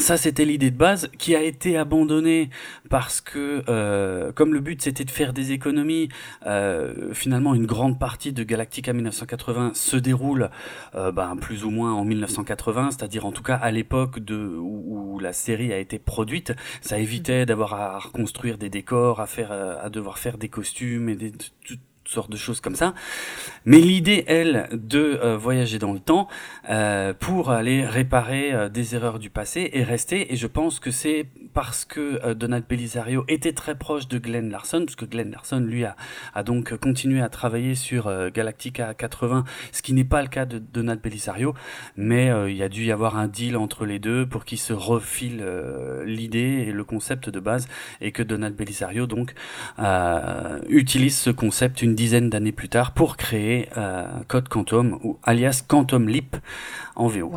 [0.00, 2.50] ça, c'était l'idée de base qui a été abandonnée
[2.88, 6.08] parce que, euh, comme le but c'était de faire des économies,
[6.46, 10.50] euh, finalement une grande partie de Galactica 1980 se déroule
[10.94, 15.14] euh, ben, plus ou moins en 1980, c'est-à-dire en tout cas à l'époque de où,
[15.14, 16.52] où, la série a été produite.
[16.80, 21.16] Ça évitait d'avoir à reconstruire des décors, à faire, à devoir faire des costumes et
[21.16, 21.32] des,
[22.08, 22.94] sortes de choses comme ça.
[23.64, 26.26] Mais l'idée, elle, de euh, voyager dans le temps
[26.70, 30.32] euh, pour aller réparer euh, des erreurs du passé est restée.
[30.32, 34.50] Et je pense que c'est parce que euh, Donald Belisario était très proche de Glenn
[34.50, 35.96] Larson, parce que Glenn Larson, lui, a,
[36.44, 40.58] donc continué à travailler sur euh, Galactica 80, ce qui n'est pas le cas de
[40.58, 41.54] Donald Belisario.
[41.96, 44.58] Mais euh, il y a dû y avoir un deal entre les deux pour qu'ils
[44.58, 45.44] se refilent
[46.04, 47.68] l'idée et le concept de base,
[48.00, 49.34] et que Donald Belisario, donc,
[50.68, 55.62] utilise ce concept une dizaine d'années plus tard pour créer euh, Code Quantum, ou alias
[55.66, 56.36] Quantum Leap
[56.96, 57.32] en VO.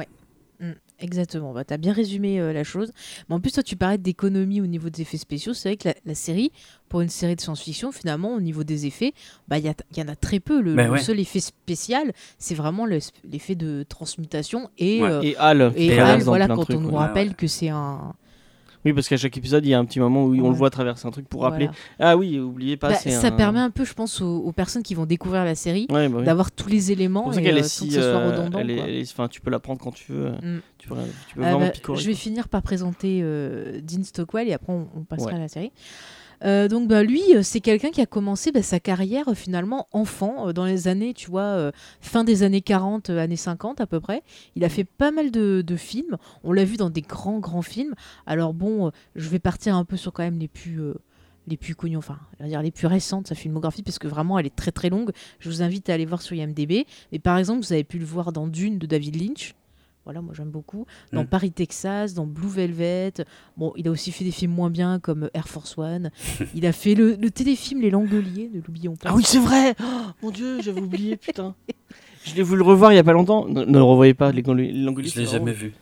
[1.02, 2.92] Exactement, bah, tu as bien résumé euh, la chose.
[3.28, 5.54] Mais en plus, toi, tu parlais d'économie au niveau des effets spéciaux.
[5.54, 6.52] C'est vrai que la, la, série,
[6.90, 10.08] pour une série de science-fiction, finalement, au niveau des effets, il bah, y, y, en
[10.08, 10.62] a très peu.
[10.62, 11.00] Le, ben le ouais.
[11.00, 15.10] seul effet spécial, c'est vraiment l'effet de transmutation et, ouais.
[15.10, 15.74] euh, et Hal.
[15.76, 18.14] Et, Hal, voilà, quand on nous rappelle ouais, que c'est un
[18.86, 20.42] oui, parce qu'à chaque épisode, il y a un petit moment où ouais.
[20.42, 21.70] on le voit traverser un truc pour rappeler.
[21.98, 22.12] Voilà.
[22.12, 22.90] Ah oui, oubliez pas.
[22.90, 23.32] Bah, ça un...
[23.32, 26.24] permet un peu, je pense, aux, aux, personnes qui vont découvrir la série bah oui.
[26.24, 27.24] d'avoir tous les éléments.
[27.24, 27.88] Pour ça qu'elle est si.
[27.88, 30.12] Que ce soit redondant, elle est, elle est, enfin, tu peux la prendre quand tu
[30.12, 30.32] veux.
[30.32, 30.62] Mm.
[30.78, 30.96] Tu peux,
[31.30, 34.88] tu peux euh, bah, Je vais finir par présenter euh, Dean Stockwell et après on,
[34.96, 35.72] on passera à la série.
[36.44, 40.48] Euh, donc bah, lui, c'est quelqu'un qui a commencé bah, sa carrière euh, finalement enfant
[40.48, 44.00] euh, dans les années, tu vois, euh, fin des années 40, années 50 à peu
[44.00, 44.24] près.
[44.56, 46.18] Il a fait pas mal de, de films.
[46.44, 47.94] On l'a vu dans des grands grands films.
[48.26, 50.96] Alors bon, euh, je vais partir un peu sur quand même les plus euh,
[51.48, 54.56] les plus connus, enfin, dire les plus récentes, sa filmographie, parce que vraiment elle est
[54.56, 55.12] très très longue.
[55.40, 56.86] Je vous invite à aller voir sur IMDb.
[57.12, 59.56] Mais par exemple, vous avez pu le voir dans Dune de David Lynch.
[60.06, 60.86] Voilà, moi j'aime beaucoup.
[61.14, 61.28] Dans mm.
[61.28, 63.14] Paris, Texas, dans Blue Velvet.
[63.58, 66.12] Bon, il a aussi fait des films moins bien comme Air Force One.
[66.56, 69.10] il a fait le, le téléfilm Les Langoliers, ne l'oublions pas.
[69.10, 71.56] Ah oui, c'est vrai oh, Mon Dieu, j'avais oublié, putain.
[72.24, 73.48] Je l'ai voulu le revoir il y a pas longtemps.
[73.48, 75.10] Ne, ne le revoyez pas, Les Langoliers.
[75.10, 75.74] Je l'ai jamais vu.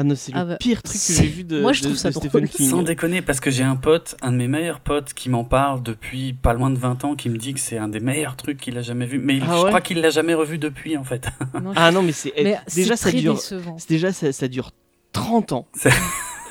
[0.00, 1.86] Ah non, c'est le ah bah, pire truc que j'ai vu de, Moi, je de,
[1.86, 2.48] trouve ça de Stephen drôle.
[2.48, 2.70] King.
[2.70, 5.82] Sans déconner, parce que j'ai un pote, un de mes meilleurs potes, qui m'en parle
[5.82, 8.58] depuis pas loin de 20 ans, qui me dit que c'est un des meilleurs trucs
[8.60, 9.18] qu'il a jamais vu.
[9.18, 11.26] Mais Ah je ouais crois qu'il l'a jamais revu depuis, en fait.
[11.60, 13.40] Non, Ah non, mais c'est Mais déjà ça dure.
[13.88, 14.70] Déjà ça, ça dure
[15.10, 15.66] 30 ans.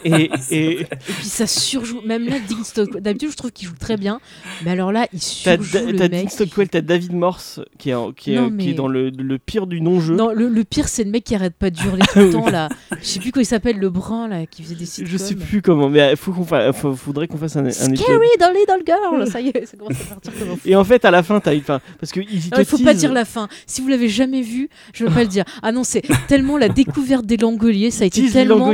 [0.05, 2.01] Et, et Et puis ça surjoue.
[2.05, 3.01] Même là, Dean Stockwell.
[3.03, 4.19] D'habitude, je trouve qu'il joue très bien.
[4.63, 6.23] Mais alors là, il t'as surjoue le t'as mec.
[6.25, 9.09] Dean Stockwell, t'as David Morse qui est, en- qui est, Non, qui est dans le,
[9.09, 10.15] le pire du non-jeu.
[10.15, 12.49] Non, le, le pire, c'est le mec qui arrête pas de hurler tout le temps
[12.49, 12.69] là.
[13.01, 15.11] Je sais plus comment il s'appelle, le brun là, qui faisait des sitcoms.
[15.11, 17.69] Je sais plus comment, mais il faut qu'on fa- faut- faudrait qu'on fasse un, un
[17.69, 17.95] épisode.
[17.97, 19.27] Scary the little girl.
[19.29, 20.57] Ça y est, ça commence à partir comme.
[20.65, 21.59] Et en fait, à la fin, t'as eu.
[21.59, 23.47] enfin, Parce que Non, il te faut pas dire la fin.
[23.65, 25.43] Si vous l'avez jamais vu, je veux pas le dire.
[25.61, 28.73] Ah non, c'est tellement la découverte des Langoliers, ça a été tellement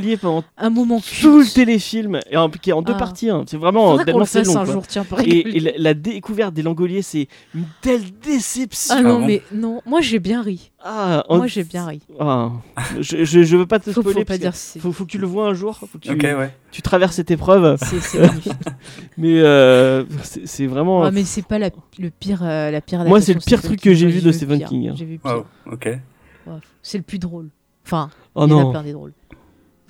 [0.58, 3.00] un moment tout le téléfilm, et en, qui est en deux Ah.
[3.00, 3.30] parties.
[3.30, 3.44] hein.
[3.48, 4.58] C'est vraiment tellement le fasse long.
[4.58, 4.74] un quoi.
[4.74, 8.96] jour, tiens, pour Et, la, la découverte des Langoliers, c'est une telle déception.
[8.98, 10.72] Ah non, mais non, moi j'ai bien ri.
[10.84, 12.02] Ah, en- Moi j'ai bien ri.
[12.20, 12.52] Ah,
[13.00, 14.12] je, je, je veux pas te spoiler.
[14.14, 14.80] faut pas parce dire que si.
[14.80, 15.78] faut, faut que tu le vois un jour.
[15.78, 16.54] Faut que tu, ok, ouais.
[16.72, 17.78] tu traverses cette épreuve.
[17.80, 18.54] C'est magnifique.
[19.18, 21.02] Mais euh, c'est vraiment.
[21.02, 23.04] Ouais, mais c'est pas la, le pire, euh, la pire.
[23.06, 24.64] Moi, c'est le pire truc que j'ai vu de Stephen.
[24.64, 24.94] King, hein.
[24.98, 25.44] J'ai vu pire.
[25.68, 25.90] Wow, ok.
[26.82, 27.50] C'est le plus drôle.
[27.86, 28.72] Enfin, oh il y en a non.
[28.72, 29.14] plein des drôles.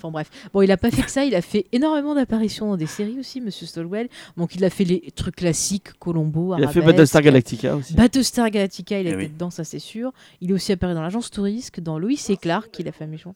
[0.04, 0.30] Enfin bref.
[0.54, 3.18] Bon, il a pas fait que ça, il a fait énormément d'apparitions dans des séries
[3.20, 4.10] aussi, Monsieur Stolwell.
[4.36, 6.82] Donc il a fait les trucs classiques, Colombo, Il a fait.
[6.82, 7.94] Battlestar Galactica aussi.
[7.94, 9.30] Battlestar Galactica, il Eh était oui.
[9.30, 10.12] dedans, ça c'est sûr.
[10.42, 13.08] Il est aussi apparu dans l'agence Tourisque, dans Lois et Clark, il a fait un
[13.08, 13.36] méchant.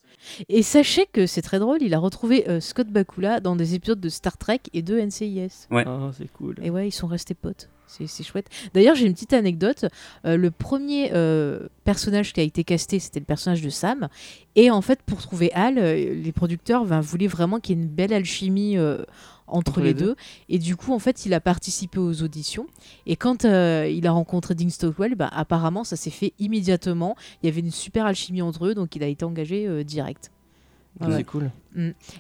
[0.50, 4.00] Et sachez que c'est très drôle, il a retrouvé euh, Scott Bakula dans des épisodes
[4.02, 5.68] de Star Trek et de NCIS.
[5.72, 5.84] Ouais.
[5.88, 6.56] Ah, c'est cool.
[6.62, 7.70] Et ouais, ils sont restés potes.
[7.88, 8.50] C'est chouette.
[8.74, 9.86] D'ailleurs, j'ai une petite anecdote.
[10.26, 14.10] Euh, le premier euh, personnage qui a été casté, c'était le personnage de Sam.
[14.56, 17.84] Et en fait, pour trouver Al, euh, les producteurs ben, voulaient vraiment qu'il y ait
[17.84, 19.06] une belle alchimie entre,
[19.48, 20.16] Entre les les deux.
[20.50, 22.68] Et du coup, en fait, il a participé aux auditions.
[23.06, 27.16] Et quand il a rencontré Dean Stockwell, ben, apparemment, ça s'est fait immédiatement.
[27.42, 30.32] Il y avait une super alchimie entre eux, donc il a été engagé direct.
[31.02, 31.18] Ouais, ouais.
[31.18, 31.52] C'est cool.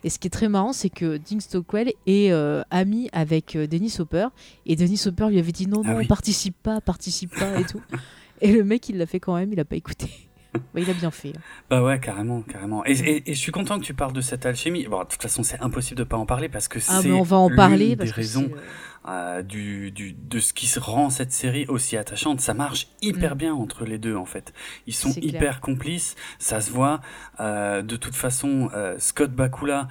[0.04, 3.66] Et ce qui est très marrant, c'est que Dean Stockwell est euh, ami avec euh,
[3.68, 4.28] Dennis Hopper.
[4.66, 6.06] Et Dennis Hopper lui avait dit non, Ah non, oui.
[6.08, 7.82] participe pas, participe pas et tout.
[8.42, 10.27] Et le mec, il l'a fait quand même, il a pas écouté.
[10.74, 11.30] Bah, il a bien fait.
[11.36, 11.42] hein.
[11.70, 12.86] Bah ouais, carrément, carrément.
[12.86, 14.86] Et, et- et je suis content que tu parles de cette alchimie.
[14.88, 17.24] Bon, de toute façon, c'est impossible de pas en parler parce que Ah, c'est on
[17.24, 21.66] va en parler des raisons euh, euh, du, du, de ce qui rend cette série
[21.68, 22.42] aussi attachante.
[22.42, 23.38] Ça marche hyper Mm.
[23.38, 24.54] bien entre les deux, en fait.
[24.86, 25.24] Ils sont clair.
[25.26, 27.00] hyper complices, ça se voit.
[27.40, 29.88] Euh, de toute façon, euh, Scott Bakula,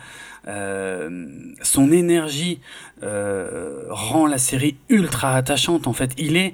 [1.62, 2.60] son énergie
[3.02, 6.12] rend la série ultra attachante, en fait.
[6.18, 6.52] Il est...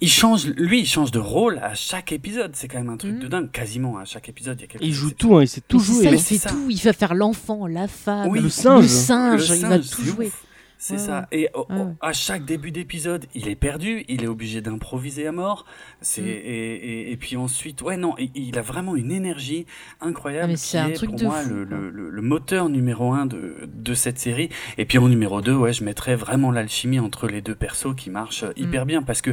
[0.00, 2.52] Il change, lui, il change de rôle à chaque épisode.
[2.54, 3.18] C'est quand même un truc Mm.
[3.18, 3.50] de dingue.
[3.50, 5.80] Quasiment à chaque épisode, il y a quelque Il joue tout, hein, il sait tout
[5.80, 6.06] jouer.
[6.06, 6.10] hein.
[6.12, 6.50] il c'est fait ça.
[6.50, 6.66] tout.
[6.70, 8.40] Il va faire l'enfant, la femme, Oui.
[8.40, 8.82] Le singe.
[8.82, 10.26] le singe, Le il va tout jouer.
[10.26, 10.44] ouf.
[10.80, 11.26] C'est Ouais, ça.
[11.32, 15.66] Et Ouais, à chaque début d'épisode, il est perdu, il est obligé d'improviser à mort.
[16.00, 16.26] C'est Mm.
[16.26, 19.66] et, et, et puis ensuite, ouais non, il, il a vraiment une énergie
[20.00, 20.52] incroyable.
[20.54, 21.76] Ah, c'est un est truc pour de moi fou, le, quoi.
[21.78, 24.50] le, le- le moteur numéro un de, de cette série.
[24.78, 28.10] Et puis en numéro 2 ouais, je mettrais vraiment l'alchimie entre les deux persos qui
[28.10, 28.52] marche Mm.
[28.56, 29.30] hyper bien parce que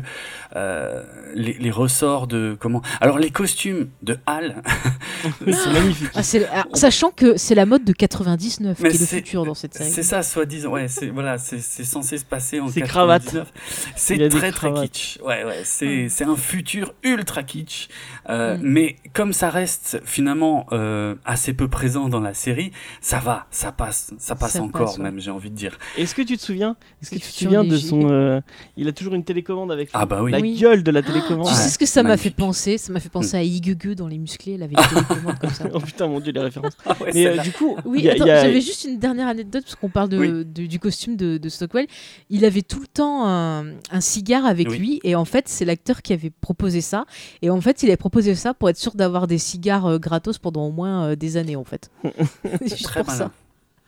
[0.56, 1.04] euh,
[1.36, 2.82] les, les ressorts de comment.
[3.02, 4.64] Alors les costumes de Hal,
[5.46, 6.10] c'est magnifique.
[6.16, 9.74] Ah, sachant que c'est la mode de 99 Mais qui est le futur dans cette
[9.76, 9.92] série.
[9.92, 10.72] C'est ça, soi-disant.
[10.72, 13.52] Ouais, c'est voilà, c'est c'est censé se passer en Ses 99.
[13.56, 15.18] Il C'est très très kitsch.
[15.24, 16.10] Ouais, ouais, c'est Mm.
[16.10, 17.88] c'est un futur ultra kitsch.
[18.30, 18.62] Euh, Mm.
[18.64, 22.72] Mais comme ça reste finalement euh, assez peu présent dans la série,
[23.02, 25.04] ça va, ça passe, ça passe Ça encore passe, ouais.
[25.04, 25.78] même, j'ai envie de dire.
[25.98, 28.42] Est-ce que tu te souviens Est-ce que tu te souviens de son euh,
[28.78, 29.90] Il a toujours une télécommande avec.
[29.94, 30.32] Ah bah oui.
[30.32, 30.58] la Oui.
[30.58, 31.48] gueule de la télécommande.
[31.48, 32.78] Tu sais ce que ça m'a fait penser?
[32.78, 35.66] Ça m'a fait penser à Igugu dans Les Musclés, elle avait une télécommande comme ça.
[35.74, 36.74] oh putain mon dieu les références.
[36.86, 39.90] Ah ouais, Mais euh, du coup, Oui, a- j'avais juste une dernière anecdote parce qu'on
[39.90, 40.28] parle de, Oui.
[40.46, 41.88] de- du costume de, de Stockwell.
[42.30, 44.78] Il avait tout le temps un, un cigare avec Oui.
[44.78, 47.06] lui et en fait, c'est l'acteur qui avait proposé ça.
[47.42, 50.38] Et en fait, il avait proposé ça pour être sûr d'avoir des cigares euh, gratos
[50.38, 51.90] pendant au moins euh, des années en fait.
[52.62, 53.26] Juste très pour malin.
[53.26, 53.32] ça.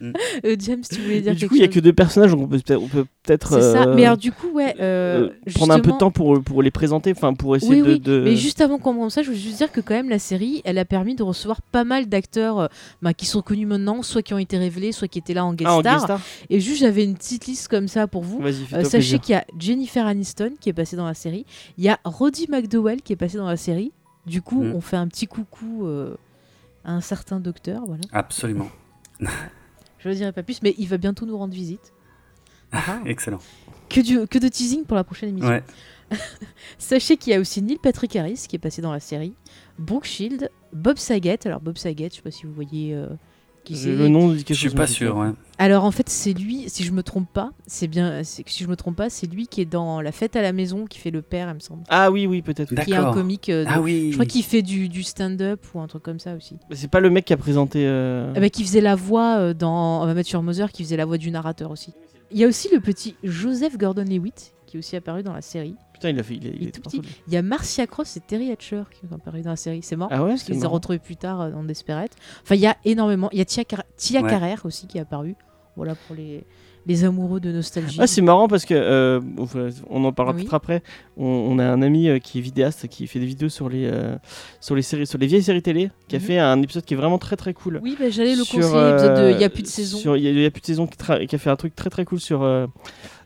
[0.01, 2.47] Euh, James, tu voulais dire du coup, il y a que deux personnages, donc on
[2.47, 3.05] peut peut-être, peut
[3.61, 3.83] C'est ça.
[3.87, 6.43] euh, Mais alors du coup, ouais, euh, euh, prendre un peu de justement- temps pour,
[6.43, 9.15] pour les présenter, enfin pour essayer Oui, de, oui, de- mais juste avant qu'on commence
[9.15, 11.61] ça, je voulais juste dire que quand même la série, elle a permis de recevoir
[11.63, 12.67] pas mal d'acteurs euh,
[13.01, 15.53] bah, qui sont connus maintenant, soit qui ont été révélés, soit qui étaient là en
[15.53, 15.93] guest Ah, en star.
[15.95, 18.39] guest star Et juste, j'avais une petite liste comme ça pour vous.
[18.73, 21.45] Euh, sachez qu'il y a Jennifer Aniston qui est passée dans la série.
[21.79, 23.91] Il y a Roddy McDowell qui est passé dans la série.
[24.27, 24.73] Du coup, Mm.
[24.75, 26.15] on fait un petit coucou euh,
[26.85, 27.83] à un certain docteur.
[27.87, 28.01] Voilà.
[28.11, 28.67] Absolument.
[30.07, 31.93] Je ne dirai pas plus, mais il va bientôt nous rendre visite.
[32.71, 33.39] Ah, Excellent.
[33.89, 35.49] que, du- que de teasing pour la prochaine émission.
[35.49, 35.63] Ouais.
[36.77, 39.33] Sachez qu'il y a aussi Neil Patrick Harris qui est passé dans la série,
[39.79, 41.39] Brooke Shield, Bob Saget.
[41.45, 43.07] Alors Bob Saget, je sais pas si vous voyez euh,
[43.63, 43.93] qui c'est.
[43.95, 45.31] Le nom quelque Je suis chose, pas sûr, ouais.
[45.59, 48.75] Alors en fait, c'est lui, si je me trompe pas, c'est bien, si je me
[48.75, 51.23] trompe pas, c'est lui qui est dans La Fête à la maison, qui fait le
[51.23, 51.81] père, il me semble.
[51.89, 52.71] Ah oui, oui, peut-être.
[52.71, 52.83] oui.
[52.85, 53.49] Qui est un comique.
[53.49, 54.09] euh, de- Ah oui.
[54.11, 56.57] Je crois qu'il fait du, du stand-up ou un truc comme ça aussi.
[56.69, 57.85] Mais C'est pas le mec qui a présenté.
[57.87, 60.83] euh, Ah bah, qui faisait la voix euh, dans On va mettre sur Mother, qui
[60.83, 61.91] faisait la voix du narrateur aussi.
[62.29, 65.75] Il y a aussi le petit Joseph Gordon-Lewitt qui est aussi apparu dans la série.
[65.93, 66.35] Putain, il a fait.
[66.35, 67.09] Il, est- il Il est est tout trop petit.
[67.27, 69.79] Il y a Marcia Cross et Terry Hatcher qui sont apparus dans la série.
[69.81, 70.11] C'est marrant.
[70.13, 70.73] Ah ouais, parce c'est qu'ils marrant.
[70.73, 72.11] retrouvés plus tard euh, dans Desperate.
[72.43, 73.29] Enfin, il y a énormément.
[73.31, 74.29] Il y a Tia, Car- Tia Ouais.
[74.29, 75.35] Carrère aussi qui est apparue.
[75.77, 76.43] Voilà pour les,
[76.87, 77.97] les amoureux de nostalgie.
[78.01, 79.21] Ah, c'est marrant parce que euh,
[79.89, 80.41] on en parlera Oui.
[80.41, 80.83] peut-être après.
[81.15, 83.85] On, on a un ami euh, qui est vidéaste qui fait des vidéos sur les
[83.85, 84.15] euh,
[84.59, 86.25] sur les séries, sur les vieilles séries télé, qui a Mhm.
[86.25, 87.79] fait un épisode qui est vraiment très très cool.
[87.83, 88.87] Oui, bah, j'allais le Sur, conseiller.
[88.91, 89.97] l'épisode de Il y a plus de saison.
[89.97, 92.03] sur- Il y, y a plus de saison qui, a fait un truc très très
[92.05, 92.67] cool sur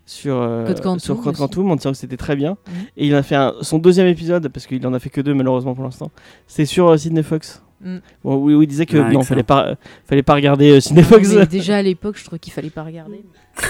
[0.06, 0.36] sur
[0.68, 1.38] Code Quantum sur Code.
[1.38, 2.52] Quantum en disant que c'était très bien.
[2.68, 2.74] Mhm.
[2.98, 5.34] Et il a fait un- son deuxième épisode parce qu'il en a fait que deux
[5.34, 6.12] malheureusement pour l'instant.
[6.48, 7.64] C'est sur Sidney Fox.
[7.84, 7.98] Mm.
[8.24, 11.04] Bon, oui, oui, il disait que Ah, non, fallait pas, fallait pas regarder euh, Sidney
[11.04, 11.34] Fox.
[11.34, 13.22] mais déjà à l'époque, je trouvais qu'il fallait pas regarder.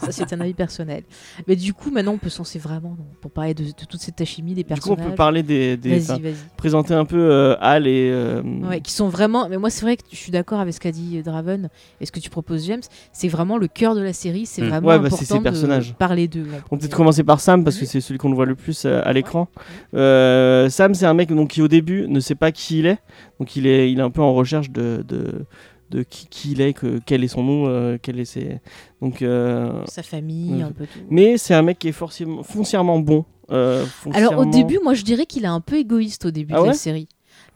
[0.00, 1.02] Ça, c'est un avis personnel.
[1.46, 4.00] Mais du coup, maintenant, on peut se lancer vraiment non, pour parler de, de toute
[4.00, 5.10] cette chimie des Du coup, on personnages.
[5.10, 6.34] peut parler des, des- enfin, Vas-y, vas-y.
[6.56, 9.48] présenter un peu euh, Hal et euh, Ouais, qui sont vraiment.
[9.48, 11.68] Mais moi, c'est vrai que je suis d'accord avec ce qu'a dit Draven
[12.00, 12.80] et ce que tu proposes, James.
[13.12, 14.46] C'est vraiment le cœur de la série.
[14.46, 14.68] C'est Mm.
[14.68, 15.88] vraiment Ouais, bah, c'est important ces personnages.
[15.90, 16.46] de parler d'eux.
[16.70, 18.84] On peut peut-être commencer par Sam parce que c'est celui qu'on le voit le plus
[18.86, 19.48] euh, à l'écran.
[19.94, 22.98] Euh, Sam, c'est un mec donc, qui au début ne sait pas qui il est,
[23.40, 25.44] donc il est, il est un peu en recherche de, de,
[25.90, 28.58] de qui, qui il est, que, quel est son nom, euh, quel est ses...
[29.00, 29.22] donc.
[29.22, 30.62] euh, Sa famille, Ouais.
[30.62, 30.98] un peu tout.
[31.10, 33.24] Mais c'est un mec qui est forcément, foncièrement bon.
[33.50, 36.60] euh, Alors, au début, moi, je dirais qu'il est un peu égoïste au début Ah
[36.62, 37.08] de la série.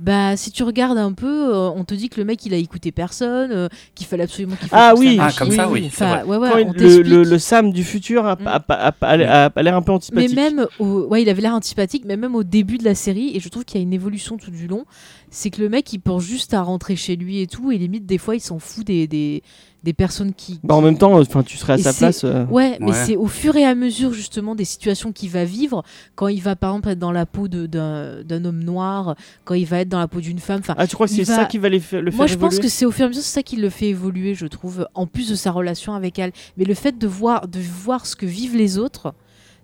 [0.03, 2.57] Bah, si tu regardes un peu, euh, on te dit que le mec il a
[2.57, 5.17] écouté personne, euh, qu'il fallait absolument qu'il fasse Ah oui.
[5.17, 6.25] sa Ah, comme ça, oui, c'est Enfin, vrai.
[6.25, 7.07] ouais, ouais, Quand on il- le, t'explique.
[7.07, 9.97] le, le Sam du futur a, a- a- a- a- a l'air un peu Mais
[9.97, 10.35] antipathique.
[10.35, 11.03] même, au...
[11.07, 13.65] ouais, il avait l'air antipathique, mais même au début de la série, et je trouve
[13.65, 14.85] qu'il y a une évolution tout du long,
[15.31, 18.05] c'est que le mec il pense juste à rentrer chez lui et tout, et limite
[18.05, 19.43] des fois il s'en fout des, des,
[19.85, 20.61] des personnes qui.
[20.62, 22.23] Bah, en même temps, enfin, tu serais à Et sa place.
[22.25, 22.92] euh, Ouais, mais Ouais.
[23.05, 25.83] c'est au fur et à mesure justement des situations qu'il va vivre,
[26.14, 29.55] quand il va par exemple être dans la peau de- d'un d'un homme noir, quand
[29.55, 30.61] il va être dans la peau d'une femme.
[30.61, 32.27] Enfin, Ah, tu crois que c'est va- ça qui va les fa- le faire moi
[32.27, 33.88] je pense évoluer que c'est au fur et à mesure c'est ça qui le fait
[33.88, 36.33] évoluer, je trouve, en plus de sa relation avec elle.
[36.57, 39.14] Mais le fait de voir, de voir ce que vivent les autres,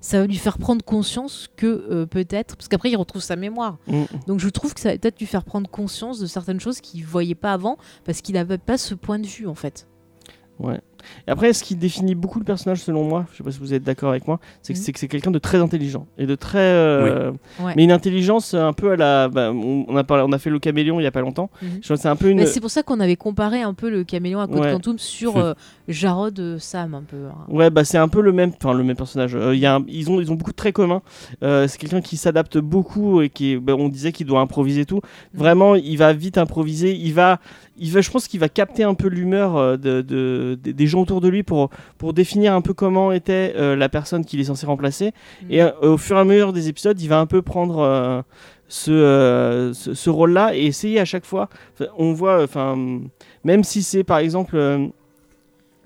[0.01, 3.79] ça va lui faire prendre conscience que euh, peut-être, parce qu'après il retrouve sa mémoire.
[3.89, 4.03] Mm.
[4.29, 7.05] Donc je trouve que ça va peut-être lui faire prendre conscience de certaines choses qu'il
[7.05, 9.87] voyait pas avant, parce qu'il n'avait pas ce point de vue en fait.
[10.59, 10.83] What?
[11.27, 13.75] Et après, ce qui définit beaucoup le personnage, selon moi, je sais pas si vous
[13.75, 14.85] êtes d'accord avec moi, c'est que Mhm.
[14.85, 16.59] c'est que c'est quelqu'un de très intelligent et de très.
[16.59, 17.73] euh, Ouais.
[17.77, 19.29] Mais une intelligence un peu à la.
[19.29, 21.51] bah, on, a parlé, on a fait le caméléon il y a pas longtemps.
[21.63, 21.69] Mhm.
[21.83, 22.39] C'est un peu une.
[22.39, 24.73] Mais c'est pour ça qu'on avait comparé un peu le caméléon à Code Ouais.
[24.73, 25.55] Quantum sur euh,
[25.89, 27.17] Jarod euh, Sam un peu.
[27.29, 27.35] hein.
[27.49, 29.35] Ouais, bah c'est un peu le même, enfin le même personnage.
[29.35, 31.03] Euh, il y a un- ils ont, ils ont beaucoup de traits communs.
[31.43, 35.01] Euh, c'est quelqu'un qui s'adapte beaucoup et qui, bah, on disait qu'il doit improviser tout.
[35.35, 36.95] Vraiment, il va vite improviser.
[36.95, 37.41] Il va,
[37.79, 41.03] il va, je pense qu'il va capter un peu l'humeur de, de- des- des gens
[41.03, 44.45] autour de lui pour, pour définir un peu comment était euh, la personne qu'il est
[44.45, 45.13] censé remplacer.
[45.43, 45.53] Mm.
[45.53, 48.23] Et euh, au fur et à mesure des épisodes, il va un peu prendre euh,
[48.69, 51.49] ce, euh, ce, ce rôle-là et essayer à chaque fois.
[51.97, 52.77] On voit, enfin,
[53.45, 54.57] même si c'est par exemple.
[54.57, 54.87] euh,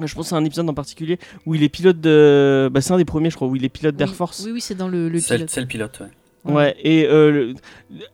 [0.05, 2.69] je pense à un épisode en particulier où il est pilote de.
[2.73, 4.43] Bah, c'est un des premiers, je crois, où il est pilote d'Air Oui, Force.
[4.45, 5.51] Oui, oui, c'est dans le, le C'est pilote.
[5.51, 6.07] c'est le pilote, ouais.
[6.45, 6.55] Ouais.
[6.55, 7.55] Ouais, et euh, le-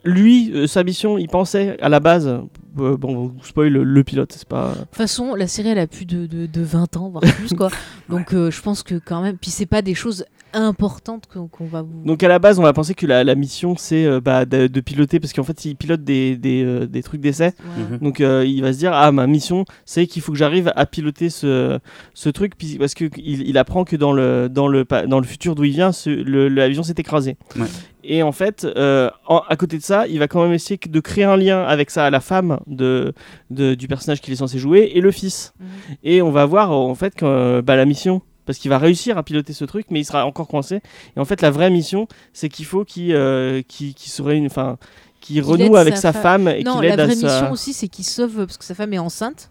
[0.04, 2.40] lui, euh, sa mission, il pensait à la base.
[2.80, 4.72] Euh, bon, spoil le, le pilote, c'est pas.
[4.74, 7.54] De toute façon, la série elle a plus de, de, de 20 ans, voire plus
[7.56, 7.68] quoi.
[8.08, 11.82] Donc euh, je pense que quand même, puis c'est pas des choses importantes qu'on va
[11.82, 12.02] vous.
[12.04, 14.66] Donc à la base, on va penser que la, la mission, c'est euh, bah, de,
[14.66, 17.52] de piloter, parce qu'en fait, il pilote des, des, euh, des trucs d'essai.
[17.76, 17.82] Ouais.
[17.90, 17.98] Mhm.
[17.98, 20.86] Donc euh, il va se dire ah ma mission c'est qu'il faut que j'arrive à
[20.86, 21.78] piloter ce,
[22.14, 25.54] ce truc puis- parce que il, apprend que dans le dans le dans le futur
[25.54, 27.36] d'où il vient l'avion s'est écrasé.
[27.56, 27.66] Ouais.
[28.04, 31.00] Et en fait euh, en- à côté de ça il va quand même essayer de
[31.00, 33.12] créer un lien avec ça la femme de,
[33.50, 35.52] de- du personnage qu'il est censé jouer et le fils.
[35.60, 35.66] Mhm.
[36.04, 39.18] Et on va voir en fait que euh, bah, la mission parce qu'il va réussir
[39.18, 40.80] à piloter ce truc, mais il sera encore coincé.
[41.16, 44.50] Et en fait, la vraie mission, c'est qu'il faut qu'il euh, qu'il- qu'il se réunisse,
[44.52, 44.78] enfin,
[45.20, 47.26] qu'il renoue avec sa femme et qu'il la aide à vraie sa...
[47.26, 49.50] mission aussi, c'est qu'il sauve parce que sa femme est enceinte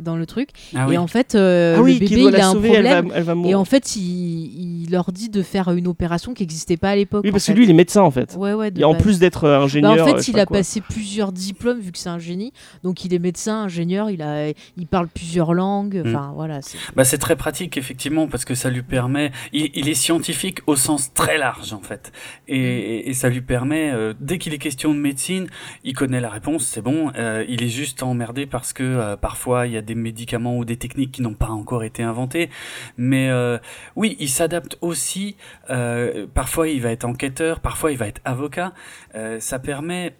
[0.00, 0.50] dans le truc.
[0.74, 0.98] Ah et oui.
[0.98, 3.08] en fait, euh, ah oui, le qu'il bébé il a un sauver, elle problème.
[3.08, 6.42] va, elle va Et en fait, il, il leur dit de faire une opération qui
[6.42, 7.22] n'existait pas à l'époque.
[7.24, 7.56] Oui, parce que fait.
[7.58, 8.36] lui, il est médecin en fait.
[8.38, 8.70] Ouais, ouais.
[8.76, 10.06] Et en plus d'être euh, Bah, ingénieur.
[10.06, 10.58] en fait, il a quoi.
[10.58, 12.52] passé plusieurs diplômes vu que c'est un génie.
[12.84, 14.10] Donc, il est médecin, ingénieur.
[14.10, 16.02] Il a, il parle plusieurs langues.
[16.04, 16.08] Mm.
[16.08, 16.62] Enfin, voilà.
[16.62, 19.32] c'est- Bah, c'est très pratique effectivement parce que ça lui permet.
[19.52, 22.12] Il, il est scientifique au sens très large en fait,
[22.48, 25.46] et, et- et ça lui permet euh, dès qu'il est question de médecine,
[25.84, 27.10] il connaît la réponse, c'est bon.
[27.16, 30.64] euh, il est juste emmerdé parce que euh, parfois il y a des médicaments ou
[30.64, 32.50] des techniques qui n'ont pas encore été inventées,
[32.98, 33.58] mais euh,
[33.94, 35.36] oui, il s'adapte aussi.
[35.70, 38.72] euh, parfois il va être enquêteur, parfois il va être avocat.
[39.14, 40.14] euh, ça permet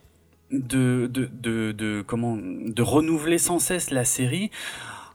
[0.52, 4.50] de, de, de, de, comment, de renouveler sans cesse la série.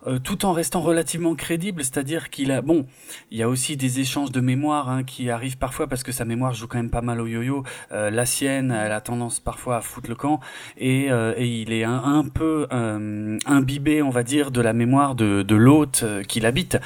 [0.07, 2.85] Euh, tout en restant relativement crédible, c'est-à-dire qu'il a bon,
[3.29, 6.25] il y a aussi des échanges de mémoire hein, qui arrivent parfois parce que sa
[6.25, 7.63] mémoire joue quand même pas mal au yo-yo.
[7.91, 10.39] Euh, la sienne, elle a tendance parfois à foutre le camp
[10.77, 15.15] et, euh, et il est un, peu euh, imbibé, on va dire, de la mémoire
[15.15, 16.77] de, de l'hôte euh, qu'il habite.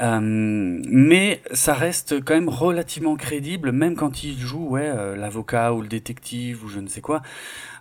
[0.00, 5.88] Mais ça reste quand même relativement crédible, même quand il joue ouais l'avocat ou le
[5.88, 7.22] détective ou je ne sais quoi.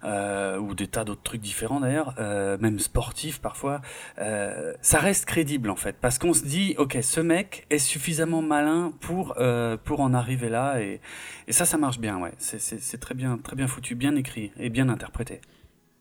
[0.08, 3.82] Euh, ou des tas d'autres trucs différents d'ailleurs, euh, même sportifs parfois,
[4.20, 8.41] euh, ça reste crédible en fait, parce qu'on se dit, ok, ce mec est suffisamment
[8.41, 11.02] malin pour euh, pour en arriver là, et,
[11.48, 14.70] et ça, ça marche bien, ouais, c'est très bien, très bien foutu, bien écrit et
[14.70, 15.41] bien interprété.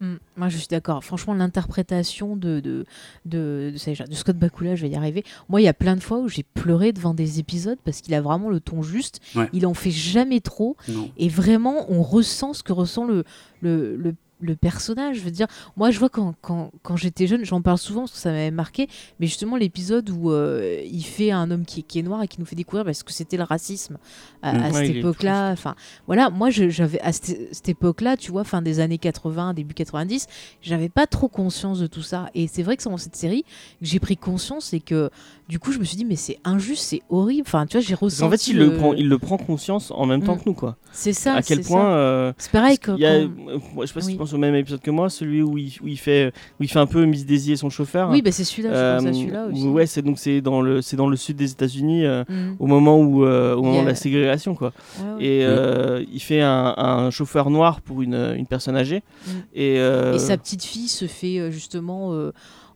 [0.00, 0.16] Mm.
[0.36, 1.02] Moi, je suis d'accord.
[1.04, 2.84] Franchement, l'interprétation de, de,
[3.24, 5.24] de, de, de Scott Bakula, je vais y arriver.
[5.48, 8.14] Moi, il y a plein de fois où j'ai pleuré devant des épisodes parce qu'il
[8.14, 9.20] a vraiment le ton juste.
[9.34, 9.48] Ouais.
[9.52, 10.76] Il en fait jamais trop.
[10.88, 11.10] Non.
[11.16, 13.24] Et vraiment, on ressent ce que ressent le,
[13.62, 15.16] le, le, le personnage.
[15.16, 15.46] Je veux dire,
[15.76, 18.50] moi, je vois quand, quand, quand j'étais jeune, j'en parle souvent parce que ça m'avait
[18.50, 18.88] marqué,
[19.20, 22.28] mais justement, l'épisode où euh, il fait un homme qui est, qui est noir et
[22.28, 23.98] qui nous fait découvrir parce que c'était le racisme
[24.42, 24.62] à, Mm.
[24.62, 25.50] à Ouais, cette époque-là.
[25.52, 25.74] Enfin,
[26.06, 30.26] voilà, moi, j'avais à cette, cette époque-là, tu vois, fin des années 80, début 90,
[30.62, 32.30] j'avais pas trop conscience de tout ça.
[32.34, 35.10] Et c'est vrai que c'est dans cette série que j'ai pris conscience et que
[35.48, 37.44] du coup, je me suis dit, mais c'est injuste, c'est horrible.
[37.46, 38.22] Enfin, tu vois, j'ai ressenti.
[38.22, 38.74] qu'en fait, il le...
[38.74, 40.38] prend, il le prend conscience en même temps Mm.
[40.38, 40.76] que nous, quoi.
[40.92, 41.34] C'est ça.
[41.34, 41.88] à quel point.
[41.90, 42.90] euh, C'est pareil que.
[42.90, 43.28] a- quand- euh,
[43.74, 44.12] moi, je sais pas si Oui.
[44.14, 46.62] tu penses pense au même épisode que moi, celui où il, où il fait, où
[46.64, 48.10] il fait un peu Miss Daisy et son chauffeur.
[48.10, 49.68] Oui, bah c'est celui-là, je pense à Euh, celui-là aussi.
[49.68, 52.56] Ouais, c'est donc c'est dans le c'est dans le sud des États-Unis Mm.
[52.58, 54.72] au moment où au moment a- de la ségrégation quoi.
[54.98, 55.24] Ouais, ouais.
[55.24, 59.02] Et il fait un, un chauffeur noir pour une, une personne âgée.
[59.26, 59.30] Mm.
[59.54, 62.12] Et, Et sa petite fille se fait justement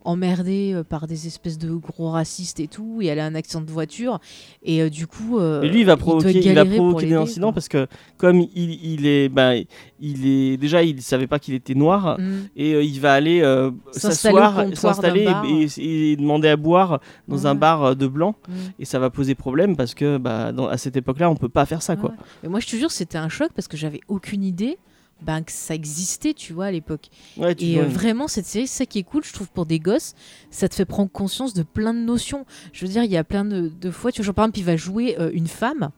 [0.04, 3.34] euh, emmerder euh, par des espèces de gros racistes et tout, et elle a un
[3.34, 4.18] accident de voiture,
[4.62, 5.38] et euh, du coup.
[5.38, 7.54] euh, Et lui, il va provoquer, il, va provoquer des incidents quoi.
[7.54, 7.86] parce que
[8.16, 9.62] comme il, il est, ben,
[10.00, 12.22] il est déjà, il savait pas qu'il était noir Mm.
[12.56, 17.46] et euh, il va aller euh, s'asseoir, s'installer et, et- et demander à boire dans
[17.46, 18.52] un bar euh, de blanc Mm.
[18.78, 21.66] et ça va poser problème parce que bah, dans- à cette époque-là, on peut pas
[21.66, 22.12] faire ça quoi.
[22.42, 24.78] Mais moi, je te jure, c'était un choc parce que j'avais aucune idée
[25.22, 27.08] ben, que ça existait, tu vois, à l'époque.
[27.36, 29.66] Ouais, Et vois, euh, vraiment, cette série, c'est ça qui est cool, je trouve, pour
[29.66, 30.14] des gosses,
[30.50, 32.46] ça te fait prendre conscience de plein de notions.
[32.72, 34.58] Je veux dire, il y a plein de, de fois, tu vois, genre, par exemple,
[34.58, 35.90] il va jouer euh, une femme.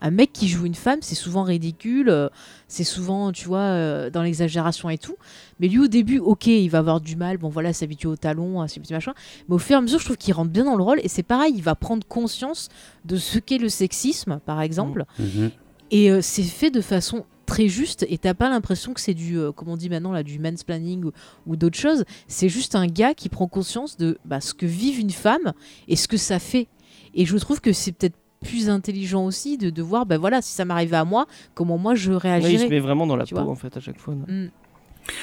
[0.00, 2.28] Un mec qui joue une femme, c'est souvent ridicule, euh,
[2.68, 5.16] c'est souvent, tu vois, euh, dans l'exagération et tout.
[5.58, 8.60] Mais lui, au début, ok, il va avoir du mal, bon voilà, s'habituer au talon,
[8.60, 9.12] à ces petits machins.
[9.48, 11.00] Mais au fur et à mesure, je trouve qu'il rentre bien dans le rôle.
[11.02, 12.68] Et c'est pareil, il va prendre conscience
[13.06, 15.04] de ce qu'est le sexisme, par exemple.
[15.18, 15.50] Mhm.
[15.90, 19.36] Et euh, c'est fait de façon très juste et t'as pas l'impression que c'est du,
[19.38, 21.12] euh, comme on dit maintenant là, du mansplaining ou,
[21.46, 22.04] ou d'autres choses.
[22.28, 25.52] C'est juste un gars qui prend conscience de bah, ce que vive une femme
[25.88, 26.68] et ce que ça fait.
[27.14, 30.52] Et je trouve que c'est peut-être plus intelligent aussi de, de voir, bah voilà, si
[30.52, 32.68] ça m'arrivait à moi, comment moi je Ouais, il se réagirais.
[32.68, 33.44] met vraiment dans la peau vois.
[33.48, 34.14] en fait à chaque fois.
[34.14, 34.50] Mm.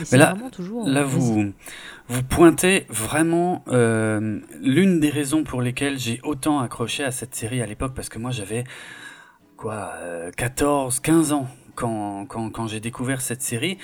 [0.04, 0.88] C'est là- vraiment toujours.
[0.90, 1.54] Là, euh, vous,
[2.08, 7.62] vous pointez vraiment euh, l'une des raisons pour lesquelles j'ai autant accroché à cette série
[7.62, 8.64] à l'époque, parce que moi j'avais
[9.58, 13.78] quoi, euh, 14, 15 ans quand, j'ai découvert cette série,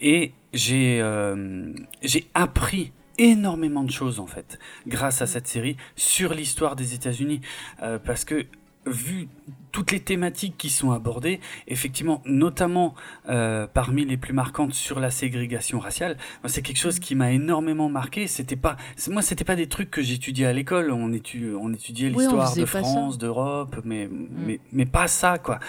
[0.00, 1.72] et j'ai euh,
[2.02, 7.40] j'ai appris énormément de choses en fait grâce à cette série sur l'histoire des États-Unis,
[7.82, 8.46] Euh, parce que
[8.88, 9.28] vu
[9.70, 12.94] toutes les thématiques qui sont abordées, effectivement, notamment
[13.28, 16.16] euh, parmi les plus marquantes sur la ségrégation raciale,
[16.46, 18.26] c'est quelque chose qui m'a énormément marqué.
[18.26, 18.76] C'était pas,
[19.10, 20.90] moi, c'était pas des trucs que j'étudiais à l'école.
[20.90, 22.66] On, étu- on étudiait l'histoire de.
[22.82, 25.60] France, d'Europe, mais, mais, mais pas ça, quoi.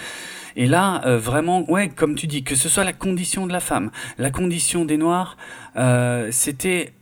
[0.55, 3.59] Et là, euh, vraiment, ouais, comme tu dis, que ce soit la condition de la
[3.59, 5.37] femme, la condition des Noirs,
[5.75, 6.93] euh, c'était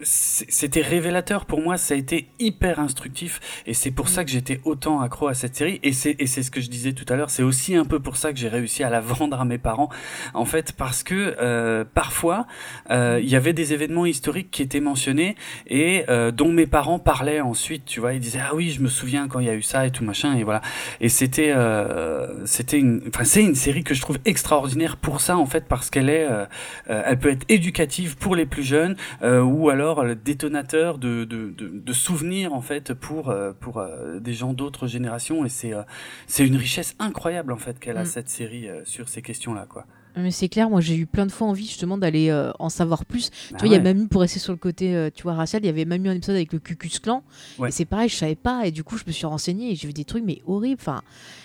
[0.00, 1.46] c'était révélateur.
[1.46, 3.40] Pour moi, ça a été hyper instructif.
[3.66, 5.80] Et c'est pour ça que j'étais autant accro à cette série.
[5.82, 8.32] Et c'est ce que je disais tout à l'heure, c'est aussi un peu pour ça
[8.32, 9.88] que j'ai réussi à la vendre à mes parents.
[10.34, 12.46] En fait parce que euh, parfois
[12.90, 15.36] euh, il y avait des événements historiques qui étaient mentionnés
[15.66, 18.88] et euh, dont mes parents parlaient ensuite, tu vois, ils disaient ah oui, je me
[18.88, 20.60] souviens quand il y a eu ça et tout machin et voilà.
[21.00, 25.36] Et c'était euh, c'était une enfin c'est une série que je trouve extraordinaire pour ça
[25.36, 26.46] en fait parce qu'elle est euh,
[26.88, 31.68] elle peut être éducative pour les plus jeunes ou alors le détonateur de, de, de,
[31.78, 35.82] de souvenirs en fait pour euh, pour euh, des gens d'autres générations et c'est euh,
[36.26, 38.06] c'est une richesse incroyable en fait qu'elle a Mm.
[38.06, 39.86] cette série sur ces questions là quoi.
[40.18, 43.04] Mais c'est clair, moi j'ai eu plein de fois envie justement d'aller euh, en savoir
[43.04, 43.28] plus.
[43.52, 45.22] Ah tu vois, il y a même eu, pour rester sur le côté euh, tu
[45.24, 47.22] vois, racial, il y avait même eu un épisode avec le Cucus Clan.
[47.58, 47.68] Ouais.
[47.68, 48.66] Et c'est pareil, je savais pas.
[48.66, 50.80] Et du coup, je me suis renseignée et j'ai vu des trucs, mais horribles.
[50.80, 51.02] Enfin,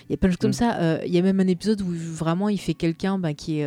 [0.08, 0.54] il y a plein de choses comme Mm.
[0.54, 0.78] ça.
[0.80, 3.66] Euh, Il y a même un épisode où vraiment il fait quelqu'un bah, qui est.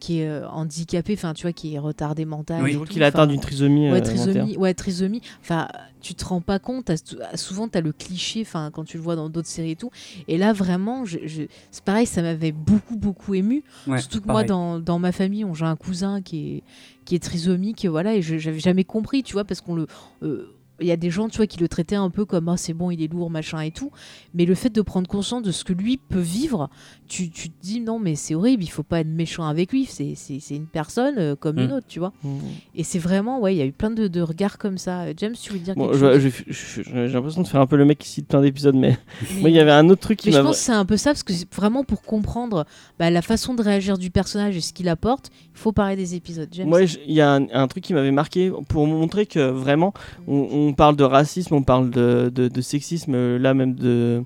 [0.00, 2.62] qui est euh, handicapé, enfin tu vois, qui est retardé mental.
[2.62, 2.78] Oui.
[2.88, 3.90] qu'il atteint d'une trisomie.
[3.90, 4.60] Ouais, euh, trisomie, alimentaire.
[4.60, 5.20] ouais, trisomie.
[5.40, 5.68] Enfin,
[6.00, 6.84] tu te rends pas compte.
[6.86, 9.76] t'as- Souvent, tu as le cliché, enfin, quand tu le vois dans d'autres séries et
[9.76, 9.90] tout.
[10.28, 11.42] Et là, vraiment, je, je-
[11.72, 13.64] c'est pareil, ça m'avait beaucoup, beaucoup ému.
[13.86, 16.62] Ouais, Surtout que moi, dans, dans ma famille, on- j'ai un cousin qui est,
[17.04, 19.86] qui est trisomique, voilà, et je j'avais jamais compris, tu vois, parce qu'on le.
[20.22, 22.56] euh, il y a des gens, tu vois, qui le traitaient un peu comme ah
[22.56, 23.90] c'est bon, il est lourd, machin et tout.
[24.34, 26.70] Mais le fait de prendre conscience de ce que lui peut vivre,
[27.08, 29.86] tu, tu te dis non, mais c'est horrible, il faut pas être méchant avec lui.
[29.86, 31.60] C'est c'est- c'est une personne euh, comme Mm.
[31.60, 32.12] une autre, tu vois.
[32.22, 32.38] Mm.
[32.76, 35.04] Et c'est vraiment, ouais, il y a eu plein de, de regards comme ça.
[35.16, 36.32] James, tu veux dire Bon, quelque je- chose?
[36.48, 38.76] je- je- je- j'ai l'impression de faire un peu le mec qui cite plein d'épisodes,
[38.76, 38.96] mais
[39.40, 40.96] moi il y avait un autre truc qui Mais je pense que c'est un peu
[40.96, 42.66] ça, parce que c'est vraiment pour comprendre
[42.98, 46.14] bah, la façon de réagir du personnage et ce qu'il apporte, il faut parler des
[46.14, 46.48] épisodes.
[46.52, 46.68] James?
[46.68, 49.92] Moi, il y a un, un truc qui m'avait marqué pour montrer que vraiment,
[50.26, 54.22] on, on parle de racisme, on parle de, de- de sexisme, euh, là même de,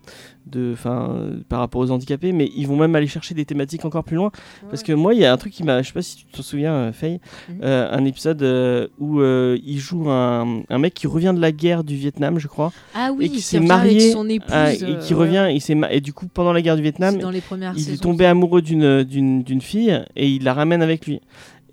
[0.47, 3.85] de, 'fin, euh, par rapport aux handicapés, mais ils vont même aller chercher des thématiques
[3.85, 4.31] encore plus loin.
[4.71, 6.25] Parce que moi, il y a un truc qui m'a, je sais pas si tu
[6.27, 7.61] te souviens, euh, Faye, Mhm.
[7.63, 11.53] euh, un épisode euh, où euh, il joue un, un mec qui revient de la
[11.53, 14.53] guerre du Vietnam, je crois, ah oui, et qui s'est marié, avec son épouse.
[14.83, 17.41] et qui revient, il s'est et du coup pendant la guerre du Vietnam, dans les
[17.41, 21.21] premières il est tombé amoureux d'une fille et il la ramène avec lui.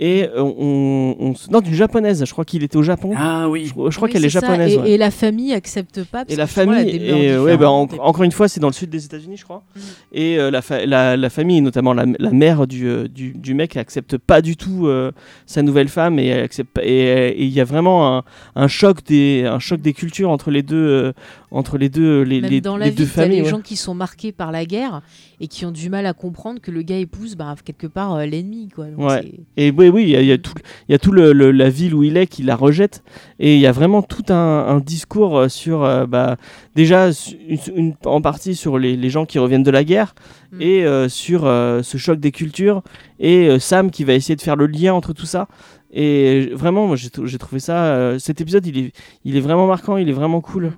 [0.02, 3.12] Et euh, on, on non d'une japonaise, je crois qu'il était au Japon.
[3.18, 3.66] Ah oui.
[3.66, 4.74] Je, je crois Oui, qu'elle est japonaise.
[4.74, 4.91] Et, ouais.
[4.91, 6.20] et la famille accepte pas.
[6.20, 8.74] parce Et la que famille, et, ouais, bah, en- encore une fois, c'est dans le
[8.74, 9.64] sud des États-Unis, je crois.
[9.76, 9.80] Mm.
[10.14, 13.54] Et euh, la, fa- la, la famille, notamment la, la mère du, euh, du, du
[13.54, 15.12] mec, accepte pas du tout euh,
[15.45, 18.24] sa nouvelle femme et accepte et et il y a vraiment un,
[18.56, 21.12] un choc des un choc des cultures entre les deux euh,
[21.52, 23.38] entre les deux, les, Même les- dans les deux vie, t'as familles.
[23.38, 23.50] les ouais.
[23.50, 25.02] gens qui sont marqués par la guerre
[25.39, 28.26] et qui ont du mal à comprendre que le gars épouse bah, quelque part euh,
[28.26, 28.70] l'ennemi.
[28.74, 28.86] quoi.
[28.86, 29.32] Donc Ouais.
[29.58, 30.54] Et oui, oui, il y a, il y a tout,
[30.88, 33.04] il y a tout le, le- la ville où il est qui la rejette.
[33.39, 34.36] Et il y a vraiment tout un,
[34.68, 36.38] un discours euh, sur, euh, bah,
[36.76, 37.10] déjà,
[37.47, 40.14] une, une- en partie sur les, les gens qui reviennent de la guerre
[40.52, 40.62] Mm.
[40.62, 42.82] et euh, sur euh, ce choc des cultures.
[43.20, 45.47] Et euh, Sam qui va essayer de faire le lien entre tout ça.
[45.91, 47.86] Et vraiment, moi, j'ai trou- j'ai trouvé ça.
[47.86, 48.91] euh, cet épisode, il est,
[49.26, 50.74] il est vraiment marquant, il est vraiment cool.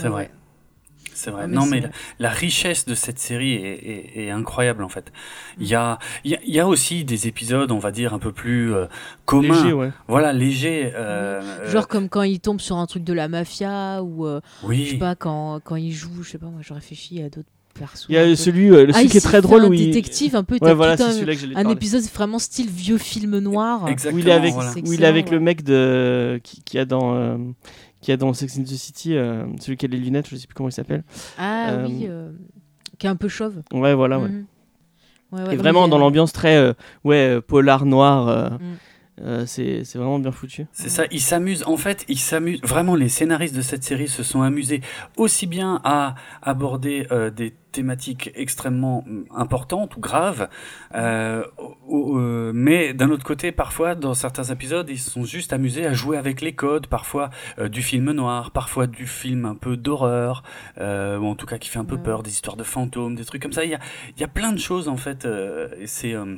[0.00, 0.30] C'est vrai.
[1.12, 1.42] C'est vrai.
[1.44, 1.88] Ah, mais non, mais la,
[2.18, 3.58] la richesse de cette série est,
[4.16, 5.12] est- est incroyable en fait.
[5.58, 8.14] Il y a, il y, a, il y a aussi des épisodes, on va dire,
[8.14, 8.86] un peu plus euh,
[9.26, 9.54] communs.
[9.62, 9.90] Léger, ouais.
[10.08, 10.92] Voilà, légers.
[10.94, 14.40] euh, Genre comme quand il tombe sur un truc de la mafia ou euh, euh,
[14.62, 14.86] oui.
[14.86, 17.48] je sais pas quand, quand il joue, je sais pas moi je réfléchis à d'autres
[17.78, 18.06] persos.
[18.08, 19.86] Il y a celui, euh, Ah, celui qui est très drôle un où il.
[19.86, 20.56] détective un peu.
[20.62, 23.88] Ouais, voilà, un, celui-là que j'ai un épisode vraiment style vieux film noir.
[23.88, 24.16] Exactement.
[24.16, 24.70] Où il est avec, voilà.
[24.86, 27.36] Où il est avec le mec de qui, qui a dans euh,
[28.00, 30.46] qui a dans Sex and the City, euh, celui qui a les lunettes, je sais
[30.46, 31.04] plus comment il s'appelle.
[31.38, 32.30] Ah Euh, oui, euh,
[32.98, 33.62] qui est un peu chauve.
[33.72, 34.18] Ouais, voilà.
[34.18, 34.30] Ouais.
[35.32, 36.72] Ouais, ouais, Et vraiment dans l'ambiance très euh,
[37.04, 38.28] ouais polar noir.
[38.28, 38.58] euh, Mm.
[39.22, 40.66] euh, c'est c'est vraiment bien foutu.
[40.72, 41.62] C'est ça, ils s'amusent.
[41.66, 42.60] En fait, ils s'amusent.
[42.62, 44.80] Vraiment, les scénaristes de cette série se sont amusés
[45.16, 50.48] aussi bien à aborder euh, des thématiques extrêmement mm, importantes ou graves,
[50.94, 51.44] euh,
[51.90, 55.92] euh, mais d'un autre côté, parfois, dans certains épisodes, ils se sont juste amusés à
[55.92, 60.42] jouer avec les codes, parfois euh, du film noir, parfois du film un peu d'horreur,
[60.78, 62.02] euh, ou en tout cas qui fait un peu Ouais.
[62.02, 63.64] peur, des histoires de fantômes, des trucs comme ça.
[63.64, 63.80] Il y a,
[64.16, 65.24] il y a plein de choses en fait.
[65.24, 66.36] euh, et c'est euh,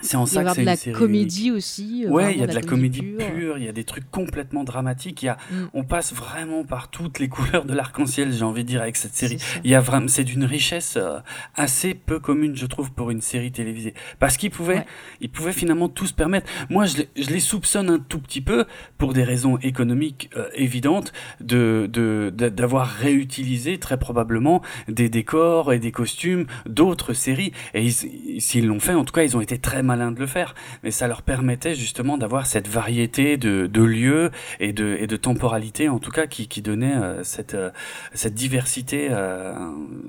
[0.00, 0.98] c'est en Il y ça que c'est de une la série unique.
[0.98, 2.04] comédie aussi.
[2.06, 3.58] euh, Ouais, il y a de la comédie pure.
[3.58, 5.22] il y a des trucs complètement dramatiques.
[5.22, 5.54] Il y a, Mm.
[5.74, 9.14] on passe vraiment par toutes les couleurs de l'arc-en-ciel, j'ai envie de dire, avec cette
[9.14, 9.38] série.
[9.64, 11.18] Il y a vraiment, c'est d'une richesse euh,
[11.54, 13.94] assez peu commune, je trouve, pour une série télévisée.
[14.18, 14.86] Parce qu'ils pouvaient, Ouais.
[15.20, 16.50] ils pouvaient finalement tout se permettre.
[16.70, 18.64] Moi, je les, je les soupçonne un tout petit peu,
[18.98, 25.72] pour des raisons économiques euh, évidentes, de, de, de- d'avoir réutilisé très probablement des décors
[25.72, 27.52] et des costumes d'autres séries.
[27.74, 30.26] Et ils- s'ils l'ont fait, en tout cas, ils ont été très malins de le
[30.26, 35.06] faire mais ça leur permettait justement d'avoir cette variété de, de lieux et de, et
[35.06, 37.70] de temporalité, en tout cas, qui, qui donnait euh, cette, euh,
[38.14, 39.54] cette diversité euh,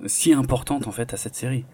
[0.05, 1.65] si importante en fait à cette série.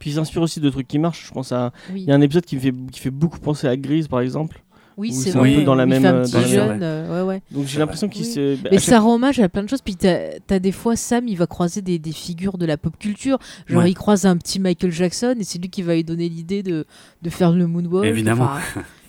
[0.00, 1.28] Puis ils s'inspirent aussi de trucs qui marchent.
[1.28, 3.38] Je pense à Oui, il y a un épisode qui me fait qui fait beaucoup
[3.38, 4.60] penser à Grise par exemple.
[4.98, 7.28] Oui c'est c'est un peu dans la même, fait un euh, petit jeune, euh, ouais,
[7.28, 7.42] ouais.
[7.50, 8.32] Donc j'ai l'impression qu'il Oui.
[8.32, 9.80] se bah, Mais ça rend hommage à plein de choses.
[9.80, 10.18] Puis t'as
[10.50, 13.38] as des fois Sam, il va croiser des, des figures de la pop culture.
[13.66, 13.90] Genre Ouais.
[13.90, 16.84] il croise un petit Michael Jackson et c'est lui qui va lui donner l'idée de,
[17.22, 18.04] de faire le moonwalk.
[18.06, 18.50] Évidemment.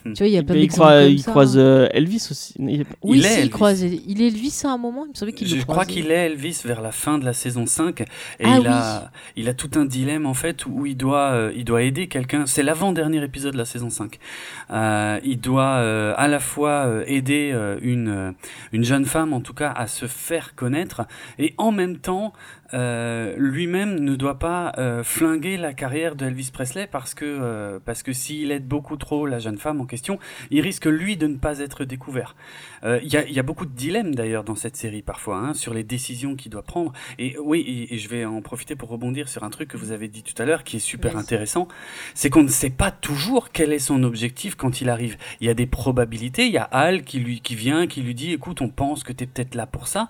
[0.02, 1.30] Enfin, tu vois, il y a plein il d'exemples croise, comme il ça.
[1.30, 2.54] croise Elvis aussi.
[2.58, 3.50] Il- Oui, Il est si, il Elvis.
[3.50, 3.82] croise.
[3.82, 5.04] Il est Elvis à un moment.
[5.04, 7.32] Il me semblait qu'il Je le crois qu'il est Elvis vers la fin de la
[7.32, 8.04] saison 5 et
[8.44, 8.66] Ah il, oui.
[8.68, 12.06] a, il a tout un dilemme en fait où il doit, euh, il doit aider
[12.08, 12.46] quelqu'un.
[12.46, 14.18] C'est l'avant-dernier épisode de la saison 5.
[14.70, 18.32] Euh, il doit euh, à la fois euh, aider euh, une, euh,
[18.72, 21.02] une jeune femme en tout cas à se faire connaître
[21.38, 22.32] et en même temps
[22.72, 27.78] euh, lui-même ne doit pas euh, flinguer la carrière de Elvis Presley parce que, euh,
[27.84, 30.18] parce que s'il aide beaucoup trop la jeune femme en question,
[30.50, 32.36] il risque lui de ne pas être découvert.
[32.82, 35.52] Il y, a, il y a beaucoup de dilemmes d'ailleurs dans cette série parfois hein,
[35.52, 36.94] sur les décisions qu'il doit prendre.
[37.18, 39.92] Et oui, et, et je vais en profiter pour rebondir sur un truc que vous
[39.92, 41.68] avez dit tout à l'heure qui est super intéressant,
[42.14, 45.18] c'est qu'on ne sait pas toujours quel est son objectif quand il arrive.
[45.40, 48.14] Il y a des probabilités, il y a Al qui lui qui vient, qui lui
[48.14, 50.08] dit écoute, on pense que tu es peut-être là pour ça,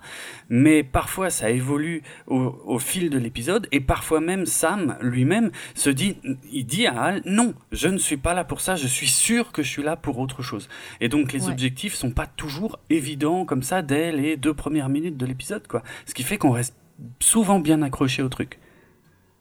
[0.49, 5.89] mais parfois ça évolue au, au fil de l'épisode et parfois même Sam lui-même se
[5.89, 6.17] dit
[6.51, 9.51] il dit à Al non, je ne suis pas là pour ça, je suis sûr
[9.51, 10.69] que je suis là pour autre chose.
[10.99, 11.51] Et donc les Ouais.
[11.51, 15.83] objectifs sont pas toujours évidents comme ça dès les deux premières minutes de l'épisode quoi.
[16.05, 16.75] Ce qui fait qu'on reste
[17.19, 18.59] souvent bien accroché au truc.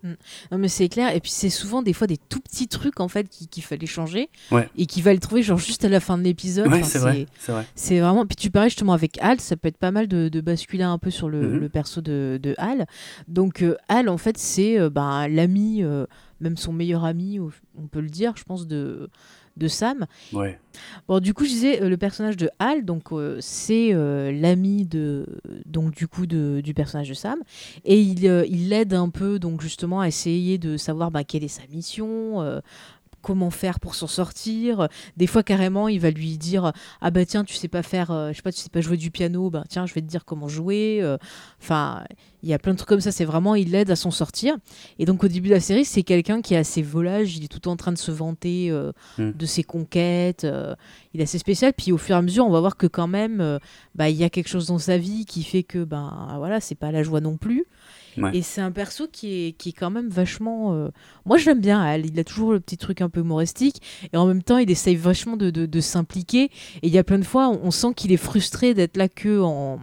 [0.03, 1.15] Non mais c'est clair.
[1.15, 3.87] Et puis c'est souvent des fois des tout petits trucs en fait qui- qu'il fallait
[3.87, 4.69] changer Ouais.
[4.77, 6.69] et qu'il va le trouver genre juste à la fin de l'épisode.
[6.69, 8.01] Ouais, Enfin, c'est vrai, c'est vrai.
[8.01, 8.27] Vraiment.
[8.27, 10.99] Puis tu parlais justement avec Hal, ça peut être pas mal de, de basculer un
[10.99, 11.57] peu sur le, Mhm.
[11.59, 12.87] le perso de, de Hal.
[13.29, 16.07] Donc euh, Hal, en fait, c'est euh, ben, l'ami, euh,
[16.41, 19.11] même son meilleur ami, on peut le dire, je pense, de,
[19.61, 20.07] de Sam.
[20.33, 20.59] Ouais.
[21.07, 24.87] Bon, du coup, je disais, euh, le personnage de Hal, donc euh, c'est euh, l'ami
[24.87, 25.27] de,
[25.67, 27.39] donc du coup de, du personnage de Sam,
[27.85, 31.45] et il euh, il l'aide un peu, donc justement, à essayer de savoir bah, quelle
[31.45, 32.61] est sa mission.
[33.23, 37.45] Comment faire pour s'en sortir des fois carrément il va lui dire ah bah tiens
[37.45, 39.65] tu sais pas faire euh, je sais pas tu sais pas jouer du piano bah
[39.69, 41.17] tiens je vais te dire comment jouer euh.
[41.61, 42.05] enfin
[42.43, 44.57] il y a plein de trucs comme ça c'est vraiment il l'aide à s'en sortir
[44.99, 47.49] et donc au début de la série c'est quelqu'un qui est assez volage il est
[47.49, 49.33] tout le temps en train de se vanter euh, Mm.
[49.33, 50.47] de ses conquêtes
[51.15, 53.09] il est assez spécial puis au fur et à mesure on va voir que quand
[53.09, 53.59] même
[53.95, 56.75] bah il y a quelque chose dans sa vie qui fait que ben voilà c'est
[56.75, 57.67] pas la joie non plus
[58.23, 58.37] Ouais.
[58.37, 60.89] et c'est un perso qui est, qui est quand même vachement euh,
[61.25, 63.81] moi je l'aime bien Al il a toujours le petit truc un peu humoristique
[64.13, 66.51] et en même temps il essaye vachement de, de, de s'impliquer et
[66.83, 69.41] il y a plein de fois on, on sent qu'il est frustré d'être là que
[69.41, 69.79] en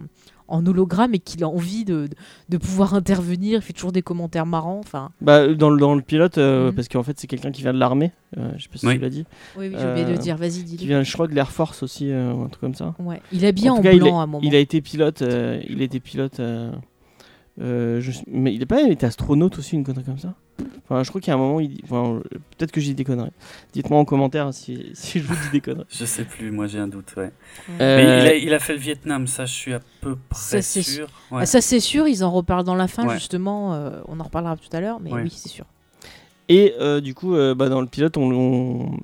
[0.50, 2.08] en hologramme et qu'il a envie de,
[2.48, 3.58] de pouvoir intervenir.
[3.58, 4.78] Il fait toujours des commentaires marrants.
[4.78, 6.74] Enfin, Bah, dans, le, dans le pilote, euh, Mhm.
[6.74, 8.12] parce qu'en fait, c'est quelqu'un qui vient de l'armée.
[8.38, 8.94] euh, je sais pas si Oui.
[8.94, 9.26] tu l'as dit.
[9.58, 10.38] oui, oui, j'ai oublié de Euh, le dire.
[10.38, 10.86] Vas-y, Qui dis-le.
[10.86, 12.94] vient, je crois, de l'Air Force aussi, euh, ou un truc comme ça.
[12.98, 13.20] Ouais.
[13.30, 14.40] Il est bien En en, tout cas, il blanc à un moment.
[14.42, 15.20] Il a été pilote.
[15.20, 16.40] euh, il a été pilote.
[17.60, 20.34] Euh, euh, je- mais il est pas il était astronaute aussi, une connerie comme ça?
[20.84, 21.80] Enfin, je crois qu'il y a un moment, il dit.
[21.84, 22.20] Enfin, euh,
[22.56, 23.30] peut-être que j'ai des conneries.
[23.74, 25.84] Dites-moi en commentaire si, si je vous dis des conneries.
[25.90, 27.30] Je sais plus, moi j'ai un doute, ouais.
[27.80, 30.56] Euh, Mais il a, il a fait le Vietnam, ça je suis à peu Ça,
[30.56, 31.06] près c'est sûr.
[31.30, 31.40] Ouais.
[31.42, 32.08] Ah, ça, c'est sûr.
[32.08, 33.14] Ils en reparlent dans la fin, Ouais.
[33.14, 33.74] justement.
[33.74, 34.98] euh, on en reparlera tout à l'heure.
[35.00, 35.22] Mais Ouais.
[35.22, 35.66] oui, c'est sûr.
[36.48, 38.96] Et euh, du coup, euh, bah, dans le pilote, on, on-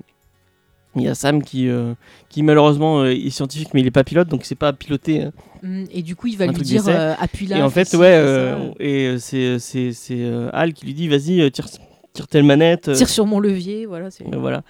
[0.95, 1.93] il y a Sam qui, euh,
[2.29, 5.23] qui malheureusement euh, est scientifique, mais il est pas pilote, donc c'est pas piloté.
[5.23, 5.31] hein.
[5.63, 6.95] Mm, Et du coup, il va Un lui dire d'essai.
[6.97, 7.57] euh, appuie là.
[7.57, 9.59] et en fait, ouais, et c'est
[10.53, 11.67] Hal qui lui dit, vas-y, tire,
[12.15, 12.87] tire telle manette.
[12.87, 13.85] euh, Tire sur mon levier.
[13.85, 14.09] Voilà.
[14.09, 14.63] c'est- euh, voilà.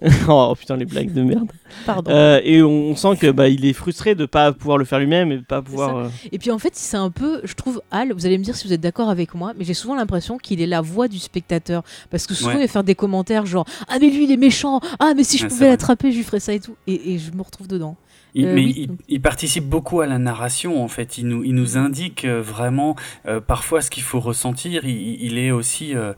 [0.28, 1.50] oh putain, les blagues de merde.
[1.84, 2.10] Pardon.
[2.10, 4.98] Euh, et on, on sent que bah, il est frustré de pas pouvoir le faire
[4.98, 5.96] lui-même et de pas pouvoir.
[5.96, 8.56] euh, Et puis en fait, c'est un peu, je trouve, Hal, vous allez me dire
[8.56, 11.18] si vous êtes d'accord avec moi, mais j'ai souvent l'impression qu'il est la voix du
[11.18, 11.82] spectateur.
[12.10, 12.56] Parce que souvent, Ouais.
[12.56, 15.36] il va faire des commentaires genre Ah, mais lui, il est méchant Ah, mais si
[15.36, 16.76] je pouvais l'attraper, je lui ferais ça et tout.
[16.86, 17.96] Et, et je me retrouve dedans.
[18.34, 18.74] Il, Euh, mais oui.
[18.76, 21.18] il, il participe beaucoup à la narration en fait.
[21.18, 24.84] Il nous, il nous indique euh, vraiment euh, parfois ce qu'il faut ressentir.
[24.84, 26.12] Il, est aussi, euh,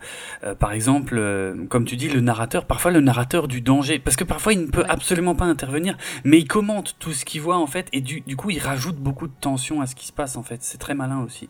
[0.59, 1.21] par exemple,
[1.69, 2.65] comme tu dis, le narrateur.
[2.65, 4.89] Parfois le narrateur du danger, parce que parfois il ne peut Ouais.
[4.89, 8.35] absolument pas intervenir, mais il commente tout ce qu'il voit en fait, et du, du
[8.35, 10.61] coup il rajoute beaucoup de tension à ce qui se passe en fait.
[10.63, 11.49] C'est très malin aussi.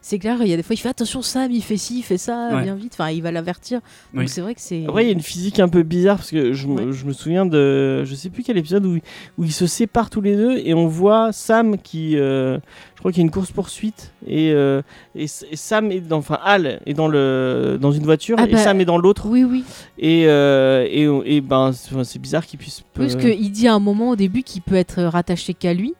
[0.00, 2.02] C'est clair, il y a des fois, il fait attention, Sam, il fait ci, il
[2.02, 2.62] fait ça, Ouais.
[2.64, 2.94] viens vite.
[2.94, 3.80] Enfin, il va l'avertir.
[4.14, 4.28] Donc Oui.
[4.28, 4.84] c'est vrai que c'est.
[4.86, 6.92] Après, il y a une physique un peu bizarre parce que je, me- Ouais.
[6.92, 8.04] je me souviens de.
[8.04, 8.96] Je sais plus quel épisode où,
[9.38, 12.16] où ils se séparent tous les deux et on voit Sam qui.
[12.18, 12.58] euh,
[12.94, 14.80] je crois qu'il y a une course-poursuite et, euh,
[15.16, 16.18] et, Sam est dans.
[16.18, 19.26] Enfin, Hal est dans, le, dans une voiture Ah et bah, Sam est dans l'autre.
[19.28, 19.64] Oui, oui.
[19.98, 22.82] Et, euh, et, et ben, c'est bizarre qu'il puisse.
[22.94, 25.94] Parce qu'il dit à un moment au début qu'il peut être rattaché qu'à lui.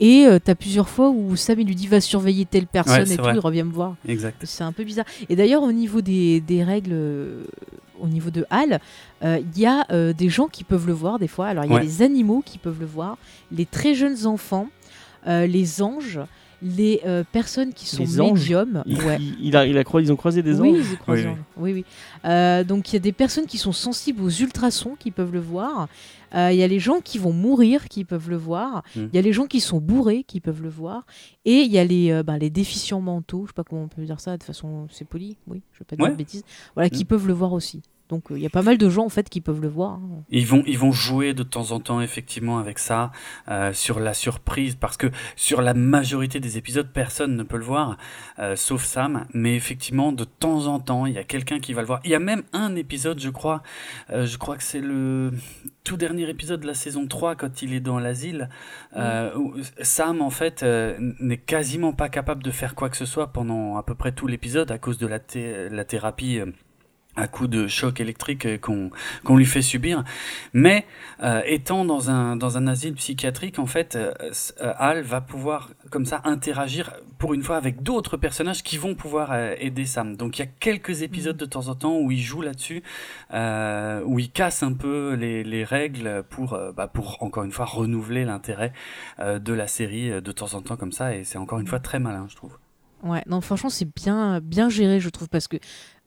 [0.00, 3.12] Et euh, t'as plusieurs fois où Sam il lui dit va surveiller telle personne Ouais,
[3.12, 3.34] et tout, vrai.
[3.34, 3.94] il revient me voir.
[4.08, 4.40] Exact.
[4.44, 5.04] C'est un peu bizarre.
[5.28, 7.44] Et d'ailleurs, au niveau des, des règles, euh,
[8.00, 8.80] au niveau de Hal,
[9.22, 11.46] euh, il y a euh, des gens qui peuvent le voir des fois.
[11.46, 11.82] Alors, il y a Ouais.
[11.82, 13.16] les animaux qui peuvent le voir,
[13.52, 14.68] les très jeunes enfants,
[15.28, 16.18] euh, les anges,
[16.64, 18.82] les euh, personnes qui sont médiums.
[18.86, 19.18] il, Ouais.
[19.20, 20.76] il- il a, il a croisé, ils ont croisé des oui, anges.
[20.78, 21.26] ils Oui, oui.
[21.26, 21.36] anges.
[21.56, 21.84] oui, oui.
[22.24, 25.40] Euh, donc il y a des personnes qui sont sensibles aux ultrasons qui peuvent le
[25.40, 25.88] voir.
[26.34, 28.82] Euh, Il y a les gens qui vont mourir qui peuvent le voir.
[28.96, 29.10] Il Mm.
[29.12, 31.04] y a les gens qui sont bourrés qui peuvent le voir.
[31.44, 33.88] Et il y a les, euh, ben, les déficients mentaux, je sais pas comment on
[33.88, 36.10] peut dire ça de façon c'est poli, oui, je vais pas dire Ouais.
[36.12, 37.06] de bêtises, voilà, qui Mm.
[37.06, 37.82] peuvent le voir aussi.
[38.12, 39.92] Donc euh, il y a pas mal de gens en fait qui peuvent le voir.
[39.92, 40.22] hein.
[40.28, 43.10] Ils vont, ils vont jouer de temps en temps effectivement avec ça,
[43.48, 47.64] euh, sur la surprise, parce que sur la majorité des épisodes, personne ne peut le
[47.64, 47.96] voir,
[48.38, 49.26] euh, sauf Sam.
[49.32, 52.00] Mais effectivement, de temps en temps, il y a quelqu'un qui va le voir.
[52.04, 53.62] Il y a même un épisode, je crois,
[54.10, 55.32] je crois que c'est le
[55.84, 58.50] tout dernier épisode de la saison 3, quand il est dans l'asile,
[59.36, 60.62] où Sam, en fait,
[61.18, 64.26] n'est quasiment pas capable de faire quoi que ce soit pendant à peu près tout
[64.26, 66.40] l'épisode à cause de la, thé- la thérapie.
[67.14, 70.02] À coup de choc électrique euh, qu'on lui fait subir.
[70.52, 70.86] Mais
[71.22, 75.20] euh, étant dans un, dans un asile psychiatrique, en fait, euh, s- euh, Hal va
[75.20, 79.84] pouvoir comme ça interagir pour une fois avec d'autres personnages qui vont pouvoir euh, aider
[79.84, 80.16] Sam.
[80.16, 82.82] Donc il y a quelques épisodes de temps en temps où il joue là-dessus,
[83.32, 88.24] où il casse un peu les, les règles pour, bah, pour encore une fois renouveler
[88.24, 88.72] l'intérêt
[89.20, 91.14] de la série de temps en temps comme ça.
[91.14, 92.56] Et c'est encore une fois très malin, je trouve.
[93.02, 95.56] Ouais, non, franchement, c'est bien, bien géré, je trouve, parce que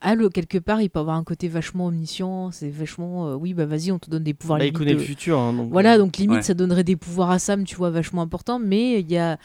[0.01, 3.65] Hal, quelque part, il peut avoir un côté vachement omniscient, c'est vachement, euh, oui, bah
[3.65, 5.39] vas-y, on te donne des pouvoirs Bah, il connaît de- le futur.
[5.39, 6.41] hein, donc, Voilà, euh, donc limite, Ouais.
[6.43, 9.37] ça donnerait des pouvoirs à Sam, tu vois, vachement importants, mais il y a,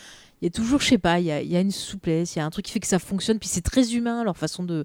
[0.42, 2.34] il y a toujours, je sais pas, il y a, il y a une souplesse,
[2.34, 4.36] il y a un truc qui fait que ça fonctionne, puis c'est très humain, leur
[4.36, 4.84] façon de,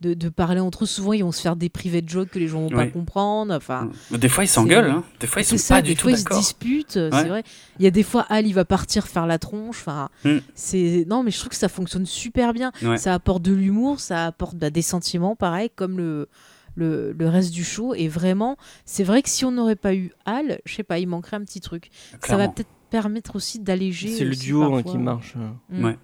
[0.00, 0.86] de, de parler entre eux.
[0.86, 3.90] Souvent, ils vont se faire des private jokes que les gens vont pas comprendre, enfin.
[4.10, 5.04] Des fois, ils s'engueulent, hein.
[5.20, 7.10] des fois, ils C'est sont ça, pas des du fois tout ils se disputent, Ouais.
[7.12, 7.42] c'est vrai.
[7.78, 10.38] Il y a des fois Al il va partir faire la tronche, enfin Mm.
[10.54, 12.72] c'est non mais je trouve que ça fonctionne super bien.
[12.82, 12.96] Ouais.
[12.98, 16.28] Ça apporte de l'humour, ça apporte bah, des sentiments pareil comme le,
[16.74, 20.12] le le reste du show et vraiment c'est vrai que si on n'aurait pas eu
[20.26, 21.90] Al, je sais pas, il manquerait un petit truc.
[22.22, 24.08] Ça va peut-être permettre aussi d'alléger.
[24.08, 24.92] C'est le duo hein, parfois.
[24.92, 25.34] qui marche.
[25.36, 25.78] euh.
[25.80, 25.84] Mm.
[25.84, 25.96] Ouais.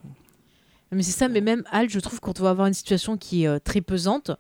[0.93, 3.45] Mais c'est ça, mais même Al, je trouve quand on va avoir une situation qui
[3.45, 4.31] est euh, très pesante,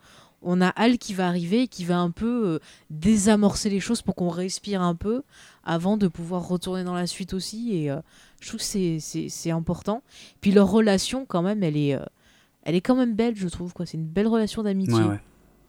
[0.42, 2.58] on a Al qui va arriver et qui va un peu euh,
[2.90, 5.22] désamorcer les choses pour qu'on respire un peu
[5.64, 7.74] avant de pouvoir retourner dans la suite aussi.
[7.76, 8.00] Et euh,
[8.40, 10.02] je trouve que c'est- important.
[10.40, 11.96] Puis leur relation, quand même, elle est,
[12.64, 13.72] elle est quand même belle, je trouve.
[13.84, 14.94] C'est une belle relation d'amitié.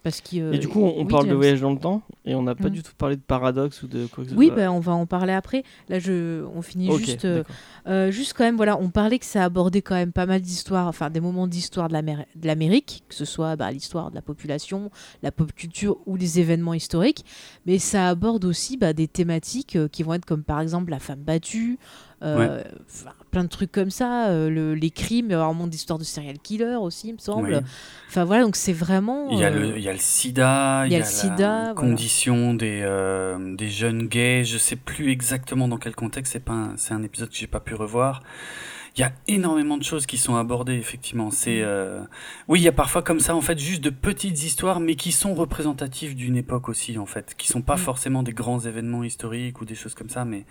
[0.03, 2.43] Parce euh, Et du coup, on, oui, parle de voyage dans le temps et on
[2.43, 2.71] n'a pas Mm.
[2.71, 4.55] du tout parlé de paradoxe ou de quoi que ce Oui, soit.
[4.57, 5.63] bah, on va en parler après.
[5.87, 7.23] Là, je, on finit juste.
[7.25, 7.43] euh.
[7.87, 10.87] Euh, juste quand même, voilà, on parlait que ça abordait quand même pas mal d'histoires,
[10.87, 14.21] enfin des moments d'histoire de l'Améri- de l'Amérique, que ce soit bah, l'histoire de la
[14.21, 14.91] population,
[15.21, 17.23] la pop culture ou les événements historiques,
[17.65, 20.99] mais ça aborde aussi bah, des thématiques euh, qui vont être comme par exemple la
[20.99, 21.77] femme battue,
[22.23, 22.63] euh,
[23.31, 25.99] plein de trucs comme ça, euh, le- les crimes, il y a un monde d'histoire
[25.99, 27.63] de serial killer aussi, il me semble.
[28.09, 29.29] Enfin voilà, donc c'est vraiment.
[29.31, 31.37] Il y, a euh, le, il y a le sida, il y a, le sida,
[31.37, 31.73] la voilà.
[31.73, 34.43] condition des, euh, des jeunes gays.
[34.45, 36.33] Je sais plus exactement dans quel contexte.
[36.33, 38.21] C'est pas un, c'est un épisode que j'ai pas pu revoir.
[38.95, 41.31] Il y a énormément de choses qui sont abordées effectivement.
[41.31, 41.65] C'est Mm.
[41.65, 42.03] euh,
[42.47, 45.11] oui, il y a parfois comme ça en fait juste de petites histoires, mais qui
[45.11, 47.79] sont représentatives d'une époque aussi en fait, qui sont pas Mm.
[47.79, 50.45] forcément des grands événements historiques ou des choses comme ça, mais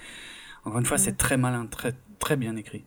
[0.65, 1.01] encore une fois, Mm.
[1.01, 2.85] c'est très malin, très très bien écrit.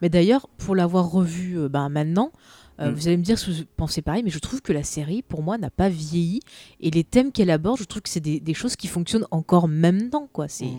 [0.00, 2.32] Mais d'ailleurs, pour l'avoir revu euh, ben, maintenant,
[2.80, 2.94] euh, Mm.
[2.94, 5.42] vous allez me dire si vous pensez pareil, mais je trouve que la série, pour
[5.42, 6.40] moi, n'a pas vieilli.
[6.80, 9.68] Et les thèmes qu'elle aborde, je trouve que c'est des, des choses qui fonctionnent encore
[9.68, 10.28] maintenant.
[10.32, 10.48] Quoi.
[10.48, 10.78] C'est, Mm.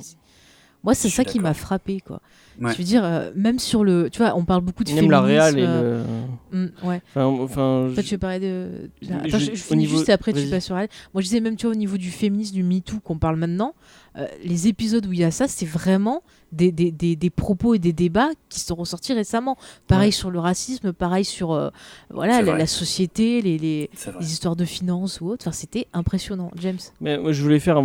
[0.85, 2.01] Moi, c'est ça qui m'a frappé.
[2.05, 2.19] Quoi.
[2.59, 2.73] Ouais.
[2.73, 4.09] Je veux dire, euh, même sur le.
[4.09, 5.11] Tu vois, on parle beaucoup de Même féminisme.
[5.13, 6.03] la réal et euh,
[6.51, 6.57] le.
[6.59, 7.01] mm, ouais.
[7.15, 8.89] Enfin, enfin, Toi, je- tu veux parler de.
[9.01, 10.89] je- Attends, je, je- je au finis niveau- juste et après tu passes sur elle.
[11.13, 13.75] Moi, je disais même, tu vois, au niveau du féminisme, du MeToo qu'on parle maintenant,
[14.17, 17.73] euh, les épisodes où il y a ça, c'est vraiment des, des, des, des propos
[17.73, 19.57] et des débats qui sont ressortis récemment.
[19.87, 20.11] Pareil Ouais.
[20.11, 21.69] sur le racisme, pareil sur euh,
[22.11, 23.89] voilà, la, société, les, les,
[24.19, 25.43] les histoires de finances ou autre.
[25.47, 26.51] Enfin, c'était impressionnant.
[26.59, 26.77] James.
[27.01, 27.81] Mais moi, je voulais faire,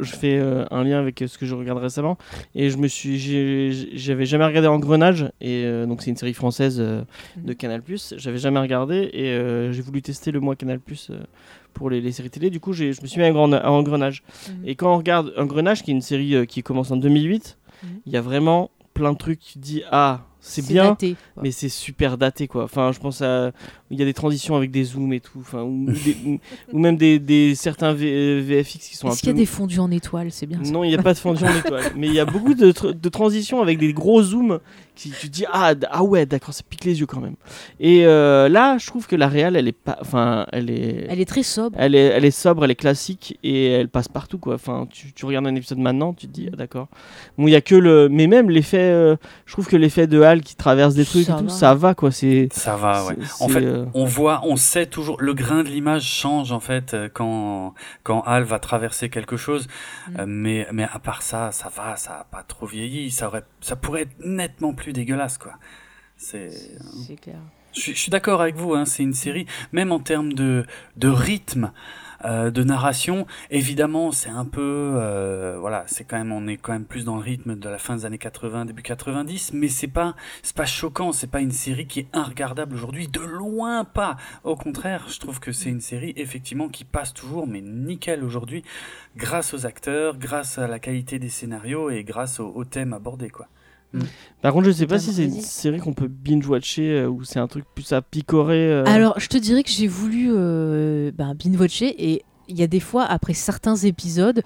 [0.00, 2.16] je fais euh, un lien avec ce que je regarde récemment,
[2.54, 3.18] et je me suis,
[3.96, 7.02] j'avais jamais regardé Engrenage, et euh, donc c'est une série française euh,
[7.36, 7.56] de Mhm.
[7.56, 7.82] Canal+.
[8.16, 10.78] J'avais jamais regardé, et euh, j'ai voulu tester le mois Canal+
[11.10, 11.18] euh,
[11.76, 12.48] pour les, les séries télé.
[12.50, 14.22] Du coup, j'ai- je me suis mis à, Engren- à Engrenage.
[14.48, 14.54] Mhm.
[14.66, 17.88] Et quand on regarde Engrenage, qui est une série euh, qui commence en 2008, il
[17.88, 18.00] Mhm.
[18.14, 19.40] y a vraiment plein de trucs.
[19.40, 22.64] Tu dis ah, c'est bien, daté, mais c'est super daté quoi.
[22.64, 23.50] Enfin, je pense à
[23.90, 26.38] il y a des transitions avec des zooms et tout, enfin ou, des- ou-
[26.72, 29.44] ou même des, des certains V- VFX qui sont un Est-ce qu'il y a des
[29.44, 32.06] fondus en étoiles C'est bien non, il n'y a pas de fondu en étoile, mais
[32.06, 34.60] il y a beaucoup de, tr- de transitions avec des gros zooms
[34.96, 37.36] qui tu te dis ah ah ouais d'accord ça pique les yeux quand même.
[37.78, 41.20] Et euh, là, je trouve que la réal elle est pas, enfin elle est Elle
[41.20, 41.76] est très sobre.
[41.78, 44.54] elle est, elle est sobre, elle est classique et elle passe partout quoi.
[44.54, 46.88] Enfin, tu, tu regardes un épisode maintenant, tu te dis ah, d'accord.
[47.38, 50.20] Bon, il y a que le, mais même l'effet, euh, je trouve que l'effet de
[50.22, 51.50] Hal qui traverse des trucs Ça et tout, va.
[51.50, 52.10] ça va quoi.
[52.10, 53.16] C'est, Ça va, ouais.
[53.40, 56.96] En fait, euh, on voit, on sait toujours, le grain de l'image change en fait
[57.14, 59.66] quand quand Hal va traverser quelque chose,
[60.08, 60.20] Mm.
[60.20, 63.44] Euh, mais mais à part ça, ça va, ça a pas trop vieilli, ça aurait,
[63.60, 65.54] ça pourrait être nettement plus dégueulasse quoi.
[66.16, 66.50] C'est,
[67.06, 67.40] C'est clair.
[67.74, 70.64] je suis, je suis d'accord avec vous, hein, c'est une série, même en termes de
[70.96, 71.72] de rythme.
[72.24, 76.72] euh, de narration, évidemment, c'est un peu, euh, voilà, c'est quand même, on est quand
[76.72, 79.86] même plus dans le rythme de la fin des années 80, début 90, mais c'est
[79.86, 80.16] pas,
[80.54, 84.16] pas choquant, c'est pas une série qui est inregardable aujourd'hui, de loin pas.
[84.44, 88.64] Au contraire, je trouve que c'est une série effectivement qui passe toujours, mais nickel aujourd'hui,
[89.16, 93.28] grâce aux acteurs, grâce à la qualité des scénarios et grâce au, au thème abordé,
[93.28, 93.46] quoi.
[94.42, 97.38] Par contre, je sais pas si c'est une série qu'on peut binge-watcher euh, ou c'est
[97.38, 98.70] un truc plus à picorer.
[98.70, 98.84] euh.
[98.86, 102.80] Alors, je te dirais que j'ai voulu euh, ben, binge-watcher et il y a des
[102.80, 104.42] fois, après certains épisodes,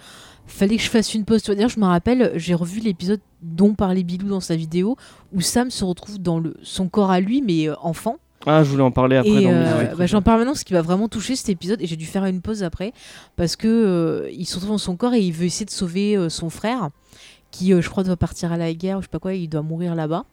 [0.46, 1.42] fallait que je fasse une pause.
[1.42, 4.96] D'ailleurs, je me rappelle, j'ai revu l'épisode dont parlait Bilou dans sa vidéo
[5.32, 8.16] où Sam se retrouve dans le, son corps à lui, mais euh, enfant.
[8.46, 10.64] Ah, je voulais en parler après et dans euh, mes bah, j'en parle maintenant parce
[10.64, 12.94] qu'il m'a vraiment touché cet épisode et j'ai dû faire une pause après
[13.36, 16.16] parce que euh, il se retrouve dans son corps et il veut essayer de sauver
[16.16, 16.88] euh, son frère
[17.50, 19.48] qui, euh, je crois, doit partir à la guerre ou je sais pas quoi, il
[19.48, 20.24] doit mourir là-bas.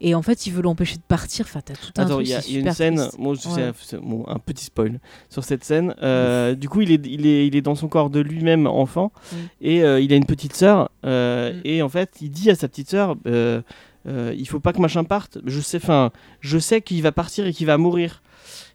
[0.00, 1.44] Et en fait, il veut l'empêcher de partir.
[1.48, 2.26] Enfin, t'as tout un Attends, truc.
[2.28, 3.72] il y a, une scène, moi, Ouais.
[4.00, 5.92] bon, un petit spoil sur cette scène.
[6.02, 9.10] Euh, du coup, il est, il, est, il est dans son corps de lui-même enfant
[9.32, 9.36] Mm.
[9.60, 10.90] et euh, il a une petite sœur.
[11.04, 11.60] euh, Mm.
[11.64, 13.16] Et en fait, il dit à sa petite sœur
[14.06, 15.38] Il faut pas que machin parte.
[15.44, 18.22] Je sais, enfin, je sais qu'il va partir et qu'il va mourir.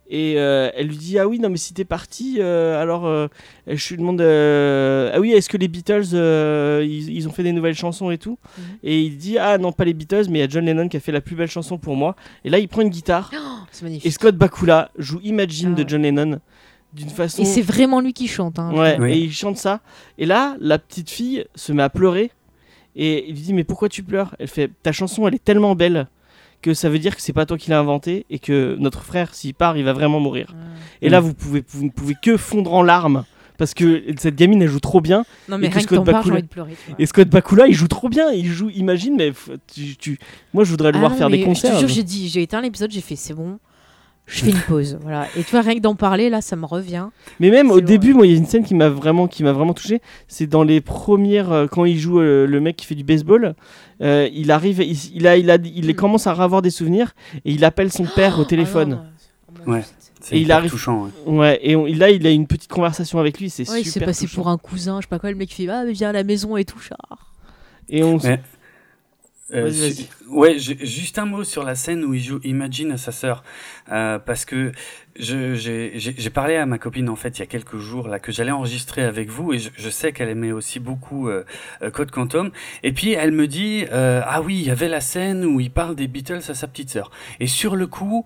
[0.10, 3.28] Et euh, elle lui dit Ah oui, non, mais si t'es parti, euh, alors euh,
[3.68, 7.43] je lui demande euh, Ah oui, est-ce que les Beatles euh, ils, ils ont fait
[7.43, 8.64] des nouvelles chansons et tout Mhm.
[8.84, 10.97] Et il dit Ah non, pas les Beatles, mais il y a John Lennon qui
[10.97, 12.16] a fait la plus belle chanson pour moi.
[12.45, 13.32] Et là, il prend une guitare.
[13.66, 14.06] Oh, c'est magnifique.
[14.06, 15.89] Et Scott Bakula joue Imagine Ah de.
[15.89, 16.39] John Lennon
[16.93, 17.41] d'une façon.
[17.41, 18.60] Et c'est vraiment lui qui chante.
[18.60, 18.72] hein.
[18.76, 19.12] Ouais, Oui.
[19.14, 19.80] et il chante ça.
[20.20, 22.30] Et là, la petite fille se met à pleurer.
[22.95, 24.36] Et il lui dit Mais pourquoi tu pleures?
[24.38, 26.08] Elle fait Ta chanson, elle est tellement belle
[26.64, 29.36] que ça veut dire que c'est pas toi qui l'as inventée et que notre frère,
[29.36, 30.55] s'il part, il va vraiment mourir.
[31.03, 33.26] Et là, vous, pouvez, vous ne pouvez que fondre en larmes.
[33.59, 35.26] Parce que cette gamine, elle joue trop bien.
[35.47, 36.76] Non, mais Et rien que Scott Bakula- de pleurer.
[36.97, 38.32] Et Scott Bakula, il joue trop bien.
[38.32, 39.32] Il joue, imagine, mais
[39.72, 40.18] tu, tu-
[40.55, 41.80] moi, je voudrais le Ah voir non, faire des concerts.
[41.80, 43.59] Je j'ai dit, j'ai éteint l'épisode, j'ai fait c'est bon,
[44.26, 44.97] je fais une pause.
[45.01, 45.28] voilà.
[45.38, 47.07] Et tu vois, rien que d'en parler, là, ça me revient.
[47.39, 49.51] Mais même au début, moi, il y a une scène qui m'a vraiment, qui m'a
[49.51, 50.01] vraiment touché.
[50.28, 53.55] C'est dans les premières, euh, quand il joue euh, le mec qui fait du baseball.
[54.01, 55.93] euh, il arrive, il, il a, il a, il Mm.
[55.93, 57.13] commence à avoir des souvenirs
[57.45, 58.99] et il appelle son père au téléphone.
[58.99, 59.09] Ah non,
[59.47, 59.84] oh mon Ouais.
[60.32, 61.09] Et il hyper arrive- touchant.
[61.26, 61.34] ouais.
[61.38, 61.59] ouais.
[61.61, 63.49] Et on- là, il a une petite conversation avec lui.
[63.49, 64.07] C'est Ouais, il s'est super.
[64.07, 64.36] passé touchant.
[64.41, 66.24] pour un cousin, je sais pas quoi, le mec fait Ah, mais viens à la
[66.24, 67.34] maison et tout, genre.
[67.89, 68.41] Et on, Mais-
[69.54, 69.72] Euh,
[70.30, 73.43] ouais, juste un mot sur la scène où il joue Imagine à sa sœur,
[73.91, 74.72] Euh, parce que
[75.16, 78.51] j'ai parlé à ma copine en fait il y a quelques jours là que j'allais
[78.51, 81.43] enregistrer avec vous et je, je sais qu'elle aimait aussi beaucoup euh,
[81.91, 82.51] Code Quantum.
[82.82, 85.95] Et puis elle me dit ah oui il y avait la scène où il parle
[85.95, 87.12] des Beatles à sa petite sœur.
[87.39, 88.26] Et sur le coup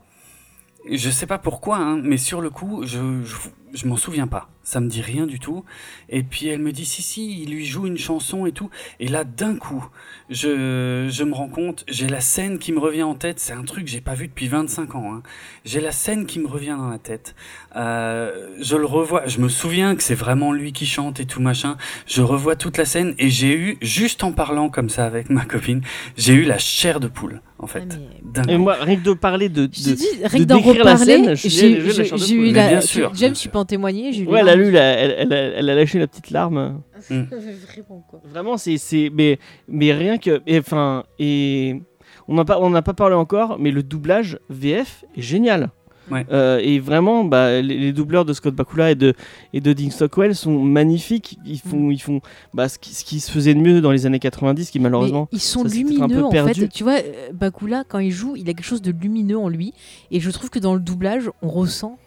[0.89, 3.35] je sais pas pourquoi hein, mais sur le coup je, je,
[3.73, 5.63] je m'en souviens pas ça me dit rien du tout
[6.09, 9.07] et puis elle me dit si si il lui joue une chanson et tout et
[9.07, 9.85] là d'un coup
[10.29, 13.63] je, je me rends compte, j'ai la scène qui me revient en tête, c'est un
[13.63, 15.13] truc que j'ai pas vu depuis 25 ans.
[15.13, 15.23] Hein.
[15.63, 17.33] J'ai la scène qui me revient dans la tête.
[17.77, 21.41] Euh, je le revois, je me souviens que c'est vraiment lui qui chante et tout
[21.41, 21.77] machin.
[22.07, 25.45] Je revois toute la scène et j'ai eu, juste en parlant comme ça avec ma
[25.45, 25.81] copine,
[26.17, 27.87] j'ai eu la chair de poule en fait.
[27.89, 29.69] Ah, mais- Et moi, rien que de parler de.
[29.71, 32.05] Je de- dis, rien que de d'en la reparler, scène, je suis- j'ai j'ai la
[32.05, 32.45] eu poule.
[32.47, 32.67] Mais la.
[32.67, 33.33] bien sûr, James,
[33.67, 34.11] témoigner.
[34.13, 34.61] j'ai eu Ouais, elle a larmes.
[34.61, 36.81] lu, la- elle, elle a, elle a lâché la petite larme.
[37.09, 38.21] Vraiment, quoi.
[38.25, 41.81] Vraiment, c'est, c'est, mais, mais rien que, enfin, et
[42.27, 45.69] on n'a pas, on n'a pas parlé encore, mais le doublage VF est génial.
[46.09, 46.25] Ouais.
[46.31, 49.13] Euh, et vraiment, bah, les, les doubleurs de Scott Bakula et de
[49.51, 51.37] et de Dean Stockwell sont magnifiques.
[51.45, 52.21] Ils font, ils font,
[52.53, 55.27] bah, ce qui, ce qui se faisait de mieux dans les années 90, qui malheureusement.
[55.33, 56.61] Mais ils sont ça, c'est peut-être un peu lumineux en perdu.
[56.61, 56.67] fait.
[56.69, 59.73] Tu vois, euh, Bakula, quand il joue, il a quelque chose de lumineux en lui.
[60.09, 61.97] Et je trouve que dans le doublage, on ressent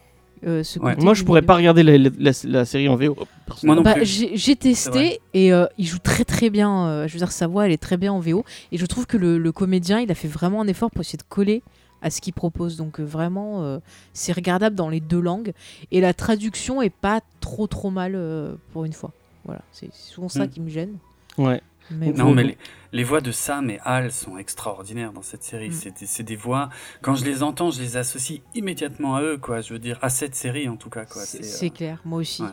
[0.46, 0.92] euh, ce Ouais.
[0.94, 1.04] côté.
[1.04, 3.16] Moi, je pourrais pas regarder la, la- la- la série en VO.
[3.64, 4.28] Moi non Bah, plus.
[4.32, 6.86] j'ai testé et euh, il joue très très bien.
[6.86, 8.44] euh, je veux dire, sa voix, elle est très bien en VO.
[8.72, 11.18] Et je trouve que le, le comédien, il a fait vraiment un effort pour essayer
[11.18, 11.62] de coller
[12.02, 12.76] à ce qu'il propose.
[12.76, 13.78] Donc euh, vraiment, euh,
[14.14, 15.52] c'est regardable dans les deux langues.
[15.90, 19.10] Et la traduction est pas trop trop mal euh, pour une fois.
[19.44, 20.48] Voilà, c'est souvent ça Mm.
[20.48, 20.94] qui me gêne.
[21.38, 21.60] Ouais.
[21.90, 22.58] Mais Non, mais les,
[22.92, 25.70] les voix de Sam et Al sont extraordinaires dans cette série.
[25.70, 25.92] Mm.
[26.06, 26.68] C'est des- voix,
[27.02, 29.60] quand je les entends, je les associe immédiatement à eux, quoi.
[29.60, 31.22] Je veux dire, à cette série en tout cas, quoi.
[31.22, 32.42] c'est euh, clair, moi aussi.
[32.42, 32.48] ouais.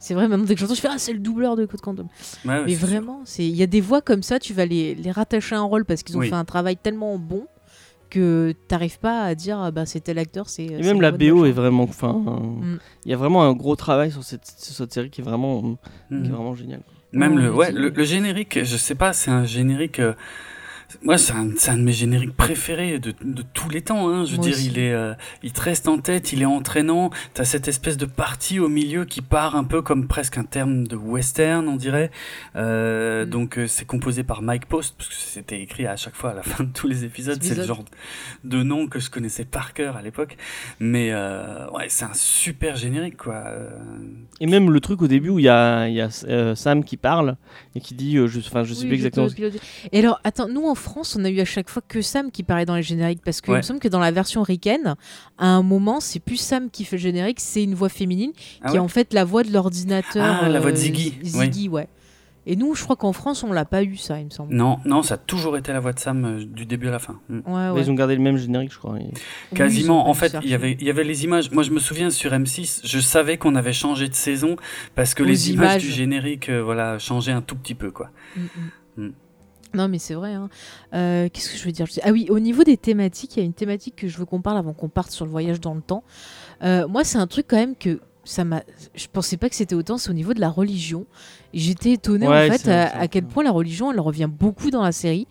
[0.00, 2.06] C'est vrai, maintenant dès que j'entends, je fais Ah, c'est le doubleur de Code Quantum.
[2.44, 5.10] ouais, Mais vraiment, c'est il y a des voix comme ça, tu vas les, les
[5.10, 6.28] rattacher à un rôle parce qu'ils ont Oui.
[6.28, 7.46] fait un travail tellement bon
[8.10, 10.64] que t'arrives pas à dire ah bah c'est tel acteur, c'est.
[10.64, 12.78] Et même la BO est vraiment, enfin, Mm.
[13.04, 15.60] il y a vraiment un gros travail sur cette, sur cette série qui est vraiment,
[16.10, 16.22] Mhm.
[16.22, 16.80] qui est vraiment génial.
[17.12, 20.00] Même le, ouais, le, le générique, je sais pas, c'est un générique.
[21.02, 21.44] Moi, c'est un,
[21.76, 24.08] de mes génériques préférés de, de tous les temps.
[24.08, 24.24] Hein.
[24.24, 24.66] Je veux Moi dire, aussi.
[24.66, 27.10] il est, euh, il te reste en tête, il est entraînant.
[27.34, 30.86] T'as cette espèce de partie au milieu qui part un peu comme presque un terme
[30.86, 32.10] de western, on dirait.
[32.56, 33.30] Euh, Mm.
[33.30, 36.34] Donc, euh, c'est composé par Mike Post, parce que c'était écrit à chaque fois à
[36.34, 37.38] la fin de tous les épisodes.
[37.42, 37.84] C'est le genre
[38.44, 40.36] de nom que je connaissais par cœur à l'époque.
[40.80, 43.34] Mais euh, ouais, c'est un super générique, quoi.
[43.46, 43.70] Euh,
[44.40, 46.84] Et même le truc au début où il y a, il y a euh, Sam
[46.84, 47.36] qui parle
[47.74, 49.28] et qui dit, euh, je, enfin, je sais Oui, plus exactement.
[49.92, 52.42] Et alors, attends, nous en France, on a eu à chaque fois que Sam qui
[52.42, 53.58] paraît dans les génériques parce qu'il Ouais.
[53.58, 54.94] me semble que dans la version ricaine,
[55.38, 58.32] à un moment, c'est plus Sam qui fait le générique, c'est une voix féminine
[58.62, 60.24] Ah qui ouais est en fait la voix de l'ordinateur.
[60.24, 61.88] euh, Ah, la voix de Ziggy, Ziggy, ouais.
[62.50, 64.54] Et nous, je crois qu'en France, on l'a pas eu ça, il me semble.
[64.54, 66.98] Non, non, ça a toujours été la voix de Sam euh, du début à la
[66.98, 67.20] fin.
[67.28, 67.40] Mm.
[67.46, 67.80] Ouais, ouais.
[67.82, 68.96] Ils ont gardé le même générique, je crois.
[68.98, 70.08] et- Quasiment.
[70.08, 71.50] En fait, il y avait, il y avait les images.
[71.50, 74.56] Moi, je me souviens sur M6, je savais qu'on avait changé de saison
[74.94, 75.82] parce que Aux les images, images.
[75.82, 78.10] du générique, euh, voilà, changeaient un tout petit peu, quoi.
[78.34, 79.12] Mm, mm.
[79.74, 80.32] Non, mais c'est vrai.
[80.34, 80.48] hein.
[80.94, 81.86] Euh, Qu'est-ce que je veux dire?
[82.02, 84.40] Ah oui, au niveau des thématiques, il y a une thématique que je veux qu'on
[84.40, 86.04] parle avant qu'on parte sur le voyage dans le temps.
[86.62, 88.62] Euh, moi, c'est un truc quand même que ça m'a.
[88.94, 89.98] Je pensais pas que c'était autant.
[89.98, 91.06] C'est au niveau de la religion.
[91.52, 94.92] J'étais étonnée Ouais, en fait à, quel point la religion, elle revient beaucoup dans la
[94.92, 95.26] série.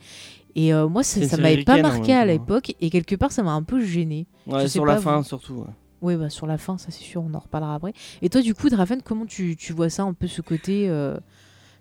[0.55, 2.75] Et euh, moi, ça, m'avait pas marqué à l'époque.
[2.81, 4.27] Et quelque part, ça m'a un peu gêné.
[4.45, 5.53] Ouais, sur pas, la fin surtout.
[5.55, 5.73] ouais.
[5.99, 7.91] Oui, bah sur la fin, ça c'est sûr, on en reparlera après.
[8.21, 10.87] Et toi, du coup, Draven, comment tu, tu vois ça un peu ce côté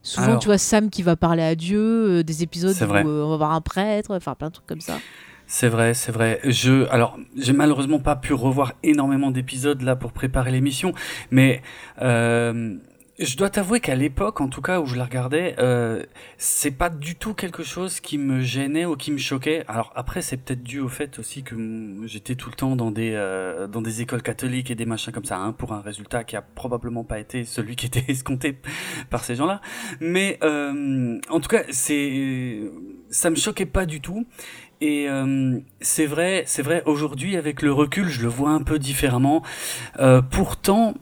[0.06, 3.24] Souvent, Alors- tu vois Sam qui va parler à Dieu, euh, des épisodes où euh,
[3.24, 4.98] on va voir un prêtre, enfin plein de trucs comme ça.
[5.48, 6.40] C'est vrai, c'est vrai.
[6.44, 10.92] Je, alors, j'ai malheureusement pas pu revoir énormément d'épisodes là pour préparer l'émission,
[11.32, 11.60] mais
[12.02, 12.76] euh,
[13.18, 16.04] je dois t'avouer qu'à l'époque, en tout cas où je la regardais, euh,
[16.36, 19.64] c'est pas du tout quelque chose qui me gênait ou qui me choquait.
[19.68, 21.56] Alors après, c'est peut-être dû au fait aussi que
[22.04, 25.24] j'étais tout le temps dans des euh, dans des écoles catholiques et des machins comme
[25.24, 28.58] ça, hein, pour un résultat qui a probablement pas été celui qui était escompté
[29.08, 29.62] par ces gens-là.
[30.00, 32.60] Mais euh, en tout cas, c'est
[33.08, 34.26] ça me choquait pas du tout.
[34.80, 36.82] Et euh, c'est vrai, c'est vrai.
[36.84, 39.42] Aujourd'hui, avec le recul, je le vois un peu différemment.
[39.98, 40.94] Euh, pourtant,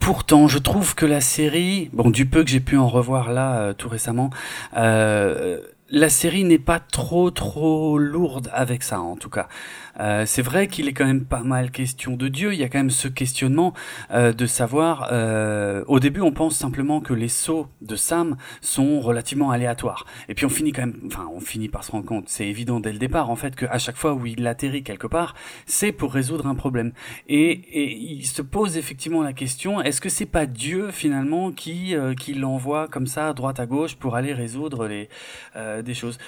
[0.00, 3.60] pourtant, je trouve que la série, bon, du peu que j'ai pu en revoir là
[3.60, 4.30] euh, tout récemment,
[4.76, 9.48] euh, la série n'est pas trop trop lourde avec ça, en tout cas.
[10.00, 12.52] Euh, c'est vrai qu'il est quand même pas mal question de Dieu.
[12.52, 13.74] Il y a quand même ce questionnement
[14.10, 15.08] euh, de savoir.
[15.12, 20.06] euh, au début, on pense simplement que les sauts de Sam sont relativement aléatoires.
[20.28, 22.28] Et puis on finit quand même, enfin, on finit par se rendre compte.
[22.28, 25.34] C'est évident dès le départ, en fait, qu'à chaque fois où il atterrit quelque part,
[25.66, 26.92] c'est pour résoudre un problème.
[27.28, 31.94] Et, et il se pose effectivement la question est-ce que c'est pas Dieu finalement qui
[32.18, 35.08] qui l'envoie comme ça à droite à gauche pour aller résoudre les
[35.82, 36.18] des choses?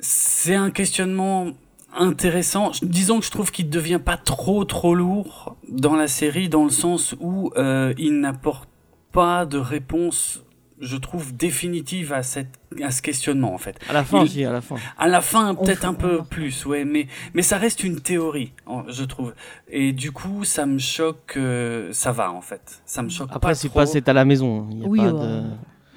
[0.00, 1.52] C'est un questionnement
[1.96, 2.72] intéressant.
[2.82, 6.64] Disons que je trouve qu'il ne devient pas trop trop lourd dans la série, dans
[6.64, 8.68] le sens où euh, il n'apporte
[9.12, 10.44] pas de réponse,
[10.80, 13.78] je trouve, définitive à, cette, à ce questionnement en fait.
[13.88, 14.76] À la fin Il- aussi, à la fin.
[14.98, 18.52] À la fin, peut-être un peu plus, ouais, mais, mais ça reste une théorie,
[18.88, 19.34] je trouve.
[19.68, 22.80] Et du coup, ça me choque, euh, ça va en fait.
[22.86, 24.68] Ça me choque Après, pas c'est pas c'est à la maison.
[24.70, 25.42] Il y a Oui, pas de...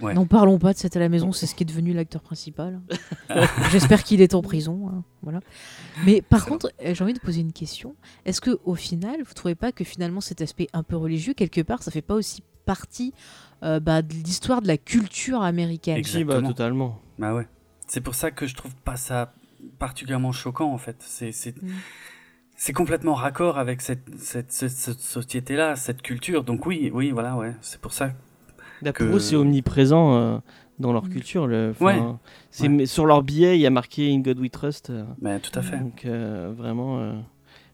[0.02, 0.14] Ouais.
[0.14, 2.82] N'en parlons pas de cette à la maison, c'est ce qui est devenu l'acteur principal.
[3.72, 4.90] J'espère qu'il est en prison.
[4.90, 5.40] hein, Voilà.
[6.06, 7.96] Mais par contre, j'ai envie de poser une question.
[8.26, 11.62] Est-ce que au final, vous trouvez pas que finalement cet aspect un peu religieux, quelque
[11.62, 13.14] part, ça fait pas aussi partie
[13.64, 15.98] euh, bah, de l'histoire de la culture américaine?
[15.98, 16.18] Exact.
[16.18, 16.50] Si, bah, Exactement.
[16.54, 17.02] totalement.
[17.20, 17.48] Bah ouais.
[17.88, 19.34] C'est pour ça que je trouve pas ça
[19.80, 20.98] particulièrement choquant en fait.
[21.00, 21.70] C'est c'est Mm.
[22.58, 26.44] c'est complètement raccord avec cette cette, cette, cette société-là, cette culture.
[26.44, 27.54] Donc oui, oui, voilà, ouais.
[27.62, 28.12] C'est pour ça.
[28.92, 30.38] Que- Pour eux, c'est omniprésent euh,
[30.80, 31.10] dans leur Mm.
[31.10, 31.48] culture.
[31.48, 32.02] Le, enfin, Ouais.
[32.52, 34.90] c'est mais Sur leur billet, il y a marqué In God We Trust.
[34.90, 35.78] euh, Mais tout à fait.
[35.78, 37.14] Donc euh, vraiment, euh,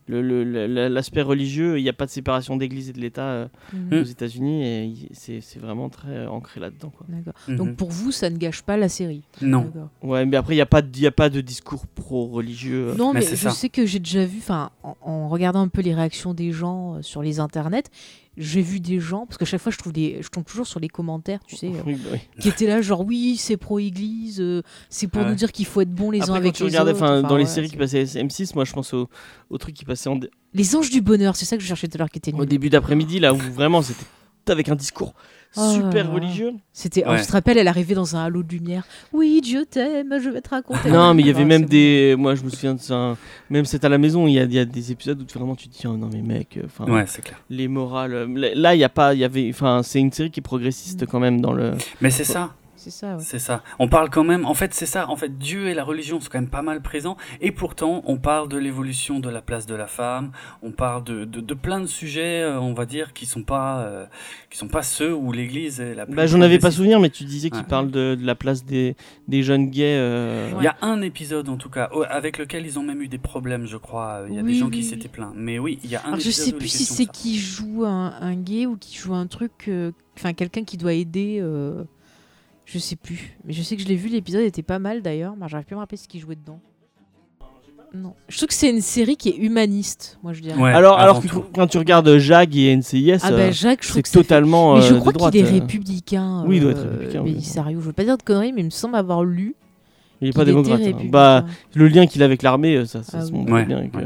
[0.07, 3.21] le- le- le- l'aspect religieux, il n'y a pas de séparation d'église et de l'État
[3.27, 4.01] euh, Mhm.
[4.01, 6.89] aux États-Unis et c'est c'est vraiment très ancré là-dedans.
[6.95, 7.05] quoi.
[7.07, 7.33] D'accord.
[7.47, 7.55] Mhm.
[7.57, 9.21] Donc pour vous, ça ne gâche pas la série?
[9.41, 9.71] Non.
[10.01, 12.95] Ouais, mais après, il n'y a, pas de- il y a pas de discours pro-religieux.
[12.97, 13.51] Non, Mais je ça.
[13.51, 14.69] sais que j'ai déjà vu, en,
[15.01, 17.83] en regardant un peu les réactions des gens euh, sur les internets,
[18.37, 20.79] j'ai vu des gens, parce que chaque fois je trouve des, je tombe toujours sur
[20.79, 22.19] les commentaires, tu sais, euh, Oui, bah oui.
[22.39, 25.81] qui étaient là, genre oui, c'est pro-église, euh, c'est pour Ah nous dire qu'il faut
[25.81, 26.91] être bon les Après, uns avec les autres.
[26.91, 29.09] enfin, dans les séries qui passaient M6, moi je pense au,
[29.49, 31.87] au truc qui passait en dé- Les anges du bonheur, c'est ça que je cherchais
[31.87, 34.05] tout à l'heure, qui était au début d'après-midi, là où vraiment c'était
[34.47, 35.13] avec un discours
[35.57, 36.53] Oh super religieux.
[36.71, 37.17] C'était, oh, Ouais.
[37.17, 38.83] je te rappelle, elle arrivait dans un halo de lumière.
[39.13, 40.91] Oui, Dieu t'aime, je vais te raconter.
[40.91, 42.15] Non, mais il y avait Ah, même c'est des.
[42.17, 43.17] Moi, je me souviens de ça.
[43.49, 45.55] Même c'est à la maison, il y a, il y a des épisodes où vraiment
[45.55, 47.41] tu te dis, oh non, mais mec, euh, enfin, Ouais, c'est clair.
[47.49, 48.13] les morales.
[48.13, 49.13] euh, Là, il y a pas.
[49.15, 49.49] Il y avait.
[49.49, 51.07] Enfin, c'est une série qui est progressiste Mm.
[51.07, 51.71] quand même dans le.
[52.01, 52.53] Mais c'est ça.
[52.81, 53.21] C'est ça, ouais.
[53.23, 53.61] C'est ça.
[53.77, 55.09] On parle quand même, en fait, c'est ça.
[55.09, 57.17] En fait, Dieu et la religion sont quand même pas mal présents.
[57.41, 60.31] Et pourtant, on parle de l'évolution de la place de la femme.
[60.63, 63.79] On parle de, de, de plein de sujets, euh, on va dire, qui sont pas,
[63.81, 64.05] euh,
[64.49, 66.15] qui sont pas ceux où l'Église est la plus.
[66.15, 67.65] Bah, j'en avais pas souvenir, mais tu disais qu'il Ouais.
[67.67, 68.95] parle de, de la place des,
[69.27, 69.97] des jeunes gays.
[69.97, 73.09] euh, Il y a un épisode, en tout cas, avec lequel ils ont même eu
[73.09, 74.21] des problèmes, je crois.
[74.29, 74.83] Il y a Oui, des gens oui, qui oui.
[74.85, 75.33] s'étaient plaints.
[75.35, 77.05] Mais oui, il y a un Alors, je épisode sais où il plus si c'est
[77.07, 80.93] qui joue un, un gay ou qui joue un truc, euh, enfin quelqu'un qui doit
[80.93, 81.39] aider.
[82.69, 84.09] Euh, je sais plus, mais je sais que je l'ai vu.
[84.09, 85.33] L'épisode était pas mal d'ailleurs.
[85.39, 86.59] mais J'arrive plus à me rappeler ce qui jouait dedans.
[87.91, 90.55] Non, je trouve que c'est une série qui est humaniste, moi je dirais.
[90.61, 91.43] Ouais, alors, alors avant que tout.
[91.55, 94.23] quand tu regardes Jag et NCIS, ah euh, Jacques, je trouve c'est que ça fait-
[94.25, 94.75] totalement.
[94.75, 95.51] Mais je euh, crois qu'il est euh.
[95.59, 96.43] républicain.
[96.45, 97.31] Oui, il doit être euh, républicain, oui.
[97.31, 97.79] Belisario.
[97.81, 99.55] Je veux pas dire de conneries, mais il me semble avoir lu.
[100.21, 100.81] Il est qu'il pas démocrate.
[100.81, 101.07] hein.
[101.09, 103.39] Bah, le lien qu'il a avec l'armée, euh, ça, ça Ah se oui.
[103.39, 103.87] montre Ouais, bien.
[103.87, 103.97] que-.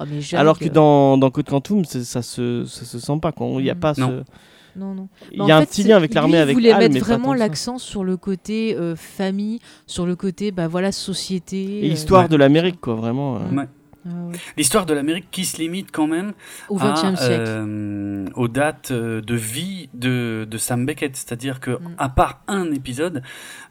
[0.00, 3.18] Oh, mais Jacques, Alors que euh, dans, dans Code Quantum, ça se, ça se sent
[3.22, 3.32] pas.
[3.60, 3.78] Il y a Mm.
[3.78, 4.08] pas Non.
[4.26, 4.30] ce.
[4.76, 5.08] Non, non.
[5.32, 7.00] Il Bah, y a un fait, petit lien avec l'armée, avec voulait Al, mettre mais
[7.00, 11.80] vraiment l'accent sur le côté euh, famille, sur le côté bah voilà société.
[11.80, 12.28] Et euh, l'histoire ouais.
[12.28, 13.36] de l'Amérique, quoi, vraiment.
[13.36, 13.54] euh.
[13.54, 13.68] Ouais.
[14.06, 14.36] Ah ouais.
[14.56, 16.32] L'histoire de l'Amérique qui se limite quand même
[16.68, 17.44] Au à, XXe siècle.
[17.46, 21.16] euh, aux dates euh, de vie de, de Sam Beckett.
[21.16, 21.94] C'est-à-dire que, Mm.
[21.98, 23.22] à part un épisode,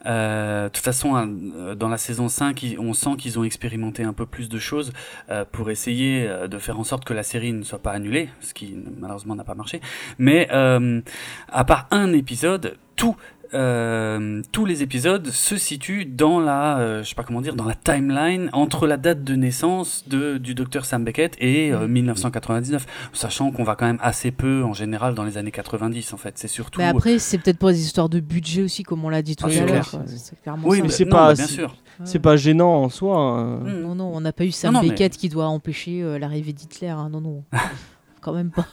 [0.05, 1.27] euh, de toute façon,
[1.77, 4.91] dans la saison 5, ils- on sent qu'ils ont expérimenté un peu plus de choses
[5.29, 8.53] euh, pour essayer de faire en sorte que la série ne soit pas annulée, ce
[8.53, 9.81] qui malheureusement n'a pas marché.
[10.17, 13.15] Mais à part un épisode, tout.
[13.53, 17.65] Euh, tous les épisodes se situent dans la, euh, je sais pas comment dire, dans
[17.65, 21.91] la timeline entre la date de naissance de, du docteur Sam Beckett et euh, Mm.
[21.91, 26.17] 1999, sachant qu'on va quand même assez peu en général dans les années 90 en
[26.17, 26.37] fait.
[26.37, 26.79] C'est surtout.
[26.79, 29.45] Mais après, c'est peut-être pour des histoires de budget aussi, comme on l'a dit tout
[29.47, 29.89] Ah, à l'heure.
[30.63, 30.83] oui, ça.
[30.83, 31.75] mais c'est pas- bien c'est- sûr.
[32.05, 33.17] C'est pas gênant en soi.
[33.19, 33.57] hein.
[33.59, 33.81] Mm.
[33.81, 36.17] Non, non, on n'a pas eu Sam Non, non, mais- Beckett qui doit empêcher euh,
[36.17, 36.87] l'arrivée d'Hitler.
[36.87, 37.09] hein.
[37.11, 37.43] Non, non.
[38.21, 38.65] Quand même pas.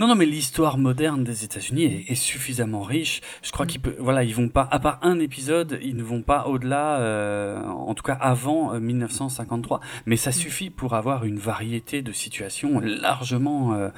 [0.00, 3.20] Non, non, mais l'histoire moderne des États-Unis est, est suffisamment riche.
[3.42, 3.68] Je crois Mm.
[3.68, 7.62] qu'ils voilà, ils vont pas, à part un épisode, ils ne vont pas au-delà, euh,
[7.64, 9.80] en tout cas avant euh, 1953.
[10.06, 10.18] Mais Mm.
[10.18, 13.88] ça suffit pour avoir une variété de situations largement, euh,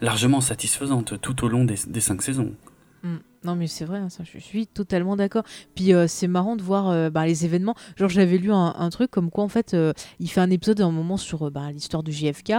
[0.00, 2.54] largement satisfaisantes tout au long des, des cinq saisons.
[3.02, 3.16] Mm.
[3.44, 5.42] Non, mais c'est vrai, hein, ça, je suis totalement d'accord.
[5.74, 7.74] Puis euh, c'est marrant de voir euh, bah, les événements.
[7.96, 10.80] Genre, j'avais lu un, un truc comme quoi, en fait, euh, il fait un épisode
[10.80, 12.52] à un moment sur euh, bah, l'histoire de JFK.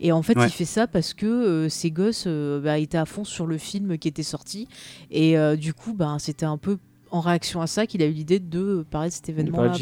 [0.00, 0.46] Et en fait, Ouais.
[0.46, 3.58] il fait ça parce que euh, ses gosses euh, bah, étaient à fond sur le
[3.58, 4.68] film qui était sorti.
[5.10, 6.78] Et euh, du coup, bah, c'était un peu
[7.10, 9.74] en réaction à ça qu'il a eu l'idée de euh, parler de cet événement-là.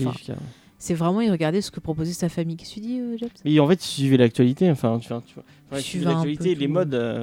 [0.82, 2.56] C'est vraiment, il regardait ce que proposait sa famille.
[2.56, 3.28] Qu'est-ce que tu dis, euh, James?
[3.44, 4.68] Mais en fait, il suivait l'actualité.
[4.70, 5.44] Enfin, tu vois, tu vois.
[5.72, 6.94] Enfin, l'actualité, les modes.
[6.94, 7.20] euh,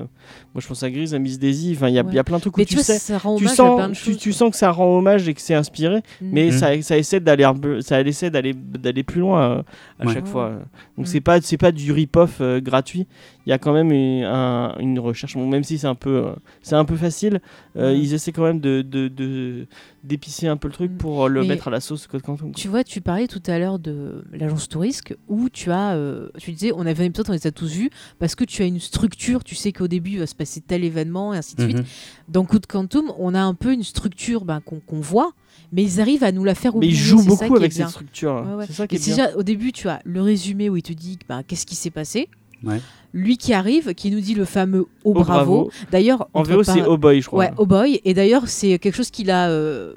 [0.53, 1.73] moi, je pense à Grise, à Miss Daisy.
[1.75, 2.19] Enfin, il y, a- il y Ouais.
[2.19, 2.97] a plein de trucs où Mais tu, vois, sais.
[2.99, 4.17] ça rend Tu hommage à plein sens, de tu, choses.
[4.17, 6.29] tu sens que ça rend hommage et que c'est inspiré, Mm.
[6.31, 7.45] mais ça, ça essaie d'aller
[7.81, 9.61] ça essaie d'aller d'aller plus loin euh,
[9.99, 10.13] à Ouais.
[10.13, 10.31] chaque Ouais.
[10.31, 10.49] fois.
[10.97, 11.05] Donc Mhm.
[11.05, 13.05] c'est pas c'est pas du rip-off euh, gratuit.
[13.45, 16.17] il y a quand même une, un- une recherche, bon, même si c'est un peu,
[16.17, 16.31] euh,
[16.61, 17.39] c'est un peu facile,
[17.77, 17.97] euh, Ouais.
[17.97, 19.67] ils essaient quand même de, de, de-
[20.03, 20.97] d'épicer un peu le truc Mm.
[20.97, 22.51] pour le Mais- mettre à la sauce Code Quantum.
[22.53, 26.51] Tu vois, tu parlais tout à l'heure de l'agence Tourisque où tu as, euh, tu
[26.51, 27.89] disais, on avait un épisode, on les a tous vus
[28.19, 30.85] parce que tu as une structure, tu sais qu'au début il va se passer tel
[30.85, 31.77] événement et ainsi de suite.
[31.79, 31.85] Mhm.
[32.29, 35.33] Dans Coup de Quantum, on a un peu une structure ben, qu'on voit,
[35.73, 36.93] mais ils arrivent à nous la faire Mais oublier.
[36.93, 38.45] ils jouent beaucoup avec cette structure.
[38.47, 38.65] Ouais, ouais.
[38.67, 39.15] C'est ça qui Et est bien.
[39.25, 41.89] déjà, au début, tu as le résumé où il te dit ben, qu'est-ce qui s'est
[41.89, 42.29] passé.
[42.63, 42.79] Ouais.
[43.13, 45.25] Lui qui arrive, qui nous dit le fameux Oh, bravo.
[45.25, 45.71] bravo.
[45.91, 47.39] D'ailleurs, En VO, c'est Oh Boy, je crois.
[47.45, 48.01] Ouais, Oh Boy.
[48.05, 49.93] Et d'ailleurs, c'est quelque chose qu'il a, euh,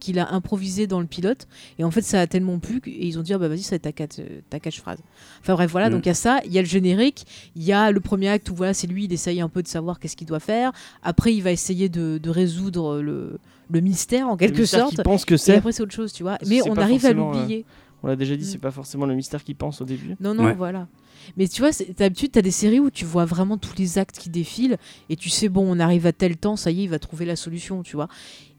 [0.00, 1.46] qu'il a improvisé dans le pilote.
[1.78, 3.76] Et en fait, ça a tellement plu qu'ils ont dit ah bah vas-y, ça va
[3.76, 4.20] être ta, catch-
[4.50, 4.98] ta catchphrase.
[5.40, 5.88] Enfin bref, voilà.
[5.88, 5.94] Mhm.
[5.96, 6.40] Donc il y a ça.
[6.44, 7.24] Il y a le générique.
[7.54, 9.68] Il y a le premier acte où voilà, c'est lui, il essaye un peu de
[9.68, 10.72] savoir qu'est-ce qu'il doit faire.
[11.04, 13.38] Après, il va essayer de, de résoudre le,
[13.70, 14.94] le mystère en Le quelque mystère sorte.
[14.94, 15.56] qu'ils pensent que Et c'est.
[15.56, 16.38] après, c'est autre chose, tu vois.
[16.48, 17.64] Mais on arrive à l'oublier.
[18.02, 18.48] On l'a déjà dit, Mm.
[18.52, 20.16] c'est pas forcément le mystère qu'ils pensent au début.
[20.20, 20.54] Non, non, Ouais.
[20.54, 20.88] voilà.
[21.36, 24.18] Mais tu vois, d'habitude, tu as des séries où tu vois vraiment tous les actes
[24.18, 24.78] qui défilent
[25.10, 27.26] et tu sais, bon, on arrive à tel temps, ça y est, il va trouver
[27.26, 28.08] la solution, tu vois.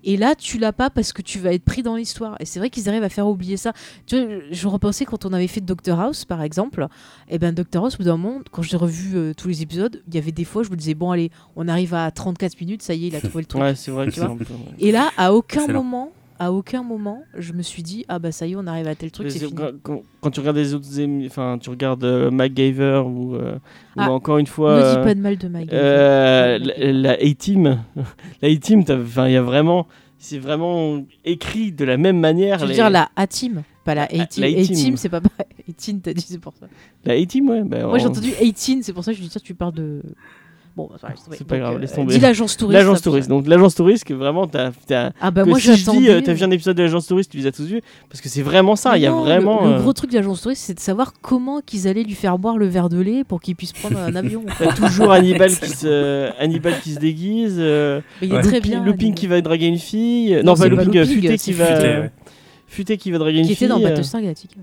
[0.04, 2.36] Et là, tu l'as pas parce que tu vas être pris dans l'histoire.
[2.40, 3.74] Et c'est vrai qu'ils arrivent à faire oublier ça.
[4.06, 6.88] Tu vois, je repensais quand on avait fait Doctor House, par exemple.
[7.30, 10.02] Et ben, Doctor House, au bout d'un moment, quand j'ai revu euh, tous les épisodes,
[10.08, 12.82] il y avait des fois, je me disais, bon, allez, on arrive à 34 minutes,
[12.82, 13.62] ça y est, il a trouvé le truc.
[13.62, 14.36] Ouais, c'est vrai que Tu vois.
[14.80, 15.84] Et là, à aucun Excellent.
[15.84, 16.12] moment,
[16.44, 18.96] à aucun moment, je me suis dit, ah bah ça y est, on arrive à
[18.96, 19.54] tel truc, c'est fini.
[19.84, 20.88] quand, tu regardes les autres
[21.28, 25.04] enfin tu regardes euh, MacGyver ou, euh, ou Ah, encore une fois Ne euh, dis
[25.04, 25.72] pas de mal de Mike.
[25.72, 27.84] euh, la, A-Team
[28.42, 29.86] la A-Team enfin il y a vraiment
[30.18, 34.04] c'est vraiment écrit de la même manière Tu veux les- dire la A-Team, pas la
[34.04, 34.44] A-Team.
[34.44, 34.76] la A-Team.
[34.76, 35.48] A-Team, c'est pas pareil.
[35.78, 36.68] 18, t'as dit, c'est pour ça.
[37.06, 39.30] la A-Team ouais bah, Moi, j'ai en- entendu 18, c'est pour ça que je dis,
[39.30, 40.02] tiens, tu parles de.
[40.78, 41.10] Bon, bah.
[41.32, 42.14] C'est pas grave, euh, laisse tomber.
[42.14, 42.74] Dis l'agence touriste.
[42.80, 44.72] l'agence touriste donc l'agence touriste que vraiment t'as,
[45.20, 46.10] Ah bah que moi, si je dis j'attendais.
[46.10, 48.30] euh, t'as vu un épisode de l'agence touriste tu les as tous vus parce que
[48.30, 50.64] c'est vraiment ça il y a le- vraiment Le, euh, gros truc de l'agence touriste,
[50.64, 53.56] c'est de savoir comment qu'ils allaient lui faire boire le verre de lait pour qu'il
[53.58, 54.46] puisse prendre un avion.
[54.60, 58.72] T'as toujours Hannibal qui se Hannibal qui se déguise euh, Mais il est très Looping,
[58.72, 58.86] bien.
[58.86, 60.42] Looping qui va draguer une fille.
[60.44, 61.66] Non, pas Looping, euh, Futé qui va.
[62.68, 63.66] Futé, euh, qui va draguer une Qui fille.
[63.66, 64.56] était dans euh, Battlestar Galactica.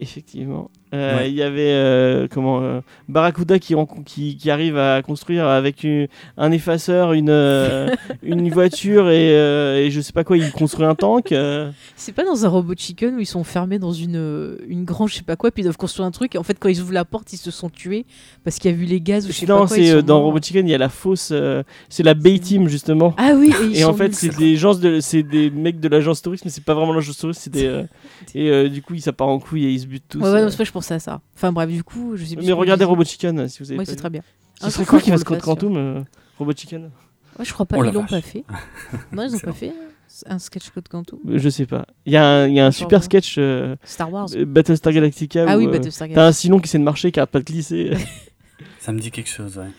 [0.00, 0.70] Effectivement.
[0.92, 1.30] Euh, Il Ouais.
[1.32, 3.74] y avait euh, comment euh, Barracuda qui,
[4.04, 7.88] qui, qui arrive à construire avec une- un effaceur une, euh,
[8.24, 11.30] une voiture et, euh, et je sais pas quoi, il construit un tank.
[11.32, 11.70] euh.
[11.94, 15.16] C'est pas dans un robot chicken où ils sont fermés dans une, une grange, je
[15.18, 16.34] sais pas quoi, puis ils doivent construire un truc.
[16.34, 18.04] Et en fait, quand ils ouvrent la porte, ils se sont tués
[18.42, 19.78] parce qu'il y a vu les gaz ou je sais non, pas quoi.
[19.78, 20.24] ils euh, dans morts.
[20.26, 21.30] Robot Chicken, il y a la fausse.
[21.32, 23.14] euh, c'est la Bay Team justement.
[23.16, 25.78] Ah oui, et, ils Et en sont fait, c'est des gens de, c'est des mecs
[25.78, 27.66] de l'agence touriste, mais c'est pas vraiment l'agence touriste, c'est des.
[27.66, 27.82] euh,
[28.34, 30.18] et euh, du coup, ça part en couille et ils se butent tous.
[30.18, 30.44] Ouais, ouais, euh.
[30.46, 30.50] non,
[30.90, 31.20] à ça.
[31.36, 32.46] Enfin bref, du coup, je sais plus.
[32.46, 32.84] mais regardez.
[32.84, 34.22] Robot Chicken si vous avez Ouais, pas c'est très bien.
[34.60, 36.00] Ce Un serait fasse le Code fasse, sur- Quantum, euh,
[36.38, 36.90] Robot Chicken?
[37.38, 38.44] Ouais, je crois pas, Oh ils l'ont pas fait.
[39.12, 39.72] Non, ils ont pas fait
[40.26, 41.18] un sketch Code Quantum.
[41.28, 41.86] Euh, Je sais pas.
[42.04, 44.28] Il y a un, il y a un Je crois super sketch euh, Star Wars.
[44.34, 46.32] euh, Battlestar Galactica ah où oui, Battlestar t'as un Galactica.
[46.40, 47.92] Silon qui essaie de marcher, qui arrête pas de glisser.
[48.80, 49.70] Ça me dit quelque chose, ouais.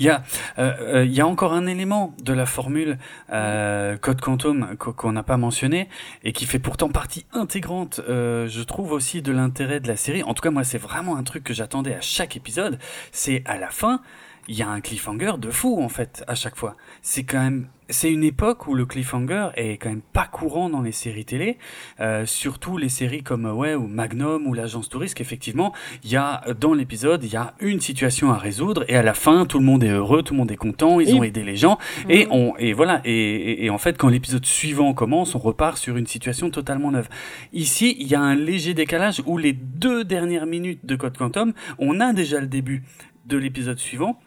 [0.00, 0.22] Il y, a,
[0.58, 2.96] euh, euh, il y a encore un élément de la formule
[3.32, 5.90] euh, Code Quantum qu- qu'on n'a pas mentionné
[6.24, 10.22] et qui fait pourtant partie intégrante, je trouve aussi, de l'intérêt de la série.
[10.22, 12.78] En tout cas, moi, c'est vraiment un truc que j'attendais à chaque épisode.
[13.12, 14.00] C'est à la fin,
[14.48, 16.76] il y a un cliffhanger de fou, en fait, à chaque fois.
[17.02, 17.68] C'est quand même...
[17.92, 21.58] C'est une époque où le cliffhanger est quand même pas courant dans les séries télé,
[21.98, 25.20] euh, surtout les séries comme euh, ouais ou Magnum ou l'agence touriste.
[25.20, 25.74] Effectivement,
[26.04, 29.02] il y a euh, dans l'épisode il y a une situation à résoudre et à
[29.02, 31.24] la fin tout le monde est heureux, tout le monde est content, ils Et- ont
[31.24, 31.78] aidé les gens
[32.08, 35.76] et on et voilà et, et- et en fait quand l'épisode suivant commence, on repart
[35.76, 37.08] sur une situation totalement neuve.
[37.52, 41.54] Ici, il y a un léger décalage où les deux dernières minutes de Code Quantum,
[41.80, 42.84] on a déjà le début
[43.26, 44.20] de l'épisode suivant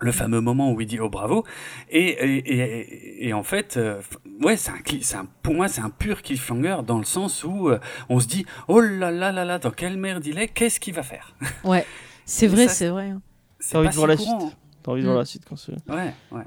[0.00, 1.44] le fameux moment où il dit oh bravo
[1.90, 4.00] et et, et, et en fait euh,
[4.42, 7.78] ouais c'est un, un pour moi c'est un pur cliffhanger dans le sens où euh,
[8.08, 10.94] on se dit oh là là là là dans quelle merde il est qu'est-ce qu'il
[10.94, 11.34] va faire?
[11.64, 11.84] Ouais,
[12.24, 13.10] c'est vrai, c'est vrai.
[13.10, 13.22] hein.
[13.58, 14.52] c'est envie pas de voir si la courant.
[14.82, 15.20] T'as envie de voir Mm.
[15.20, 15.72] la suite quand c'est.
[15.72, 16.42] ouais ouais.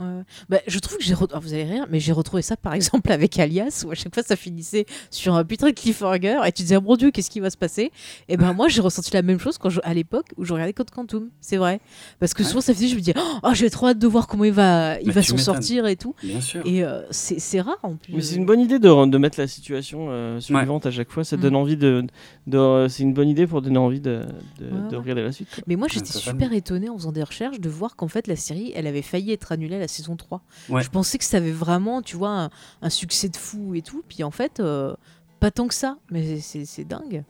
[0.49, 1.13] Bah, je trouve que j'ai.
[1.13, 3.95] re- ah, vous allez rire, mais j'ai retrouvé ça par exemple avec Alias, où à
[3.95, 7.11] chaque fois ça finissait sur un putain de cliffhanger et tu disais, oh mon dieu,
[7.11, 7.91] qu'est-ce qui va se passer?
[8.29, 10.73] Et ben moi j'ai ressenti la même chose quand je- à l'époque où je regardais
[10.73, 11.79] Code Quantum, c'est vrai.
[12.19, 12.49] Parce que Ouais.
[12.49, 13.13] souvent ça faisait, je me disais,
[13.43, 16.15] oh, j'ai trop hâte de voir comment il va, il va s'en sortir et tout.
[16.23, 18.13] bien sûr Et euh, c'est c'est rare en plus.
[18.15, 21.23] Mais c'est une bonne idée de, de mettre la situation euh, suivante à chaque fois.
[21.23, 21.41] Ça Mm.
[21.41, 22.05] donne envie de.
[22.47, 24.25] de- c'est une bonne idée pour donner envie de,
[24.59, 24.97] de, Ouais, de ouais.
[24.97, 25.49] regarder la suite.
[25.53, 25.63] quoi.
[25.67, 28.71] Mais moi, j'étais super étonnée en faisant des recherches de voir qu'en fait, la série,
[28.75, 30.41] elle avait failli être annulée à la saison 3.
[30.69, 30.83] Ouais.
[30.83, 32.49] Je pensais que ça avait vraiment, tu vois, un,
[32.81, 34.03] un succès de fou et tout.
[34.07, 34.95] Puis en fait, euh,
[35.39, 35.97] pas tant que ça.
[36.09, 37.23] Mais c'est c'est dingue.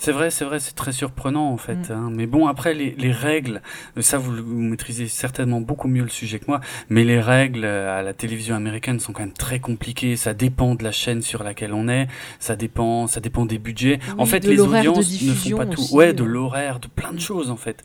[0.00, 1.90] C'est vrai, c'est vrai, c'est très surprenant en fait.
[1.90, 2.10] Hein.
[2.12, 3.62] Mais bon, après les, les règles,
[3.96, 6.60] euh, ça vous, vous, maîtrisez certainement beaucoup mieux le sujet que moi.
[6.88, 10.16] Mais les règles euh, à la télévision américaine sont quand même très compliquées.
[10.16, 12.08] Ça dépend de la chaîne sur laquelle on est.
[12.38, 14.00] Ça dépend, ça dépend des budgets.
[14.08, 15.70] Oui, en fait, les audiences ne font pas tout.
[15.70, 16.28] diffusion ouais, aussi, de ouais.
[16.28, 17.82] l'horaire, de plein de choses en fait.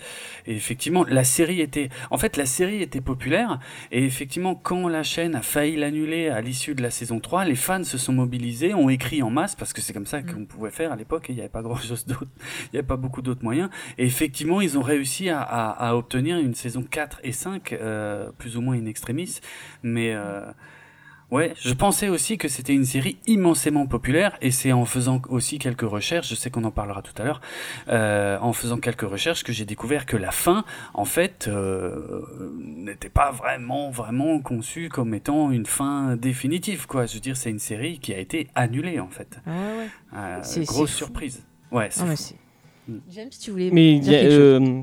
[0.47, 3.59] Et effectivement, la série était, en fait, la série était populaire.
[3.91, 7.55] Et effectivement, quand la chaîne a failli l'annuler à l'issue de la saison 3, les
[7.55, 10.33] fans se sont mobilisés, ont écrit en masse parce que c'est comme ça Mm.
[10.33, 11.29] qu'on pouvait faire à l'époque.
[11.29, 13.69] et Il n'y avait pas grand chose Il n'y avait pas beaucoup d'autres moyens.
[13.97, 18.31] Et effectivement, ils ont réussi à, à, à obtenir une saison 4 et 5, euh,
[18.37, 19.39] plus ou moins in extremis.
[19.81, 20.41] Mais euh,
[21.31, 24.37] ouais, je pensais aussi que c'était une série immensément populaire.
[24.41, 27.41] Et c'est en faisant aussi quelques recherches, je sais qu'on en parlera tout à l'heure,
[27.87, 30.63] euh, en faisant quelques recherches que j'ai découvert que la fin,
[30.93, 31.49] en fait,
[32.59, 36.85] n'était pas vraiment, vraiment conçue comme étant une fin définitive.
[36.85, 37.07] Quoi.
[37.07, 39.39] Je veux dire, c'est une série qui a été annulée, en fait.
[39.47, 41.43] Ah ouais, grosse surprise.
[41.71, 42.13] Ouais, c'est Ah,
[42.87, 42.97] Mm.
[43.09, 44.81] James, tu voulais Mais il dire y a, quelque chose euh,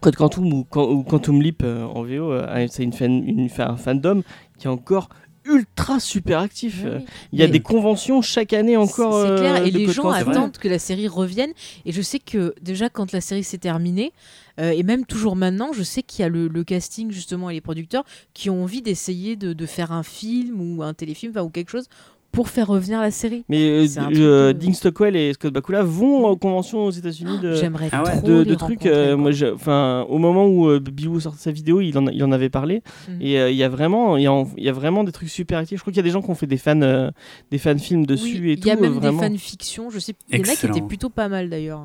[0.00, 3.68] Code Quantum ou, ou Quantum Leap euh, en VO, euh, c'est une fan, une, fa-
[3.68, 4.22] un fandom
[4.58, 5.08] qui est encore
[5.44, 6.82] ultra super actif.
[6.84, 7.04] Oui, oui.
[7.32, 9.22] Il y a Mais- des conventions chaque année encore.
[9.26, 10.28] C'est clair, euh, et les gens Quantum.
[10.30, 11.50] attendent que la série revienne.
[11.84, 14.12] Et je sais que déjà, quand la série s'est terminée,
[14.60, 17.54] euh, et même toujours maintenant, je sais qu'il y a le, le casting justement et
[17.54, 18.04] les producteurs
[18.34, 21.70] qui ont envie d'essayer de, de faire un film ou un téléfilm enfin, ou quelque
[21.72, 21.88] chose
[22.32, 23.44] pour faire revenir la série.
[23.48, 26.90] Mais euh, un euh, truc de- Dean Stockwell et Scott Bakula vont en convention aux
[26.90, 28.18] États-Unis de, J'aimerais Ah ouais.
[28.18, 28.86] trop de, de trucs.
[28.86, 32.30] euh, moi, enfin, au moment où euh, Bilou sortait sa vidéo, il en, il en
[32.32, 32.82] avait parlé.
[33.08, 33.16] Mhm.
[33.20, 35.58] Et euh, il y a vraiment, il y, il y a vraiment des trucs super
[35.58, 35.78] actifs.
[35.78, 37.10] Je crois qu'il y a des gens qui ont fait des fans, euh,
[37.50, 38.68] des fan films dessus Oui, et il tout.
[38.68, 39.20] y a même vraiment.
[39.22, 41.82] des fanfictions, je sais, il y en a qui étaient plutôt pas mal d'ailleurs.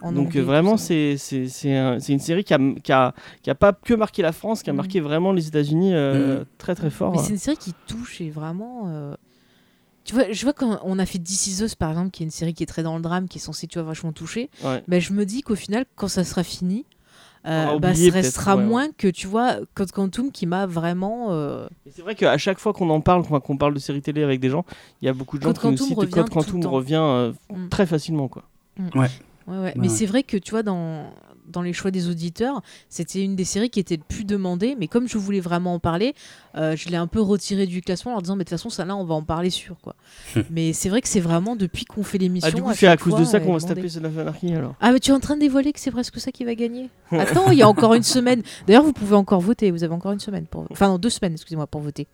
[0.00, 3.12] En Donc anglais, vraiment, c'est c'est c'est un- une série qui a, qui, a,
[3.42, 4.76] qui a pas que marqué la France, qui a Mhm.
[4.76, 6.44] marqué vraiment les États-Unis euh, Mhm.
[6.56, 7.10] très très fort.
[7.10, 8.84] Mais c'est une série qui touche et vraiment.
[8.86, 9.14] euh,
[10.08, 12.26] Tu vois, je vois quand on a fait This Is Us par exemple, qui est
[12.26, 14.48] une série qui est très dans le drame, qui est censée, tu vois, vachement toucher.
[14.64, 14.82] Ouais.
[14.88, 16.86] Ben, je me dis qu'au final, quand ça sera fini,
[17.46, 21.26] euh, bah, ça restera ouais, moins que, tu vois, Code Quantum qui m'a vraiment.
[21.32, 24.22] euh, Et C'est vrai qu'à chaque fois qu'on en parle, qu'on parle de séries télé
[24.22, 24.64] avec des gens,
[25.02, 26.94] il y a beaucoup de gens Code qui nous Quantum citent revient Code Quantum revient
[26.96, 27.68] euh, Mm.
[27.68, 28.28] très facilement.
[28.28, 28.44] Quoi.
[28.78, 29.08] Ouais, ouais.
[29.46, 29.88] Ouais, Mais ouais.
[29.94, 31.04] c'est vrai que, tu vois, dans,
[31.48, 34.76] dans les choix des auditeurs, c'était une des séries qui était le plus demandée.
[34.78, 36.14] Mais comme je voulais vraiment en parler,
[36.56, 38.70] euh, je l'ai un peu retiré du classement en leur disant, mais de toute façon,
[38.70, 39.76] ça là, on va en parler sûr.
[39.82, 39.94] Quoi.
[40.50, 42.50] mais c'est vrai que c'est vraiment depuis qu'on fait l'émission.
[42.52, 44.16] Ah, du coup, c'est à cause fois, de ça qu'on va se taper Son of
[44.18, 44.74] Anarchy alors.
[44.80, 46.90] Ah, mais tu es en train de dévoiler que c'est presque ça qui va gagner?
[47.10, 48.42] Attends, il y a encore une semaine.
[48.66, 49.70] D'ailleurs, vous pouvez encore voter.
[49.70, 50.46] Vous avez encore une semaine.
[50.46, 50.66] Pour...
[50.70, 52.06] Enfin, non, deux semaines, excusez-moi, pour voter.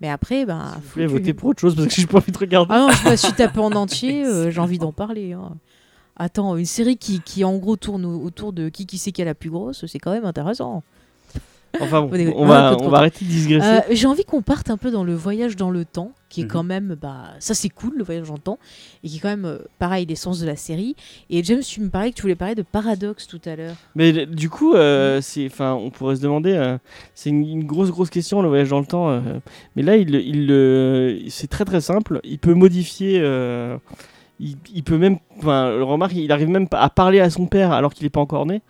[0.00, 0.72] Mais après, ben.
[0.76, 2.72] Vous faut voulez voter pour autre chose parce que j'ai pas envie de regarder.
[2.74, 4.24] Ah non, je me suis tapé en entier.
[4.26, 5.32] euh, J'ai envie d'en parler.
[5.32, 5.56] hein.
[6.16, 9.20] Attends, une série qui, qui en gros tourne au- autour de qui qui c'est qui
[9.22, 10.82] est la plus grosse, c'est quand même intéressant.
[11.78, 13.66] Enfin bon, on va, on va arrêter de digresser.
[13.66, 16.44] Euh, J'ai envie qu'on parte un peu dans le voyage dans le temps, qui est
[16.44, 16.50] Mhm.
[16.50, 18.58] quand même, bah, ça c'est cool, le voyage dans le temps,
[19.04, 20.96] et qui est quand même, euh, pareil, l'essence de la série.
[21.28, 23.74] Et James, tu me parlais que tu voulais parler de paradoxe tout à l'heure.
[23.94, 26.78] Mais le- du coup, euh, c'est, enfin, on pourrait se demander, euh,
[27.14, 29.10] c'est une, une grosse grosse question le voyage dans le temps.
[29.10, 29.20] euh,
[29.74, 32.20] mais là, il, il, euh, c'est très très simple.
[32.24, 33.20] Il peut modifier.
[34.40, 34.44] Euh,
[34.74, 38.04] il, peut même, enfin, remarque, il arrive même à parler à son père alors qu'il
[38.04, 38.62] n'est pas encore né.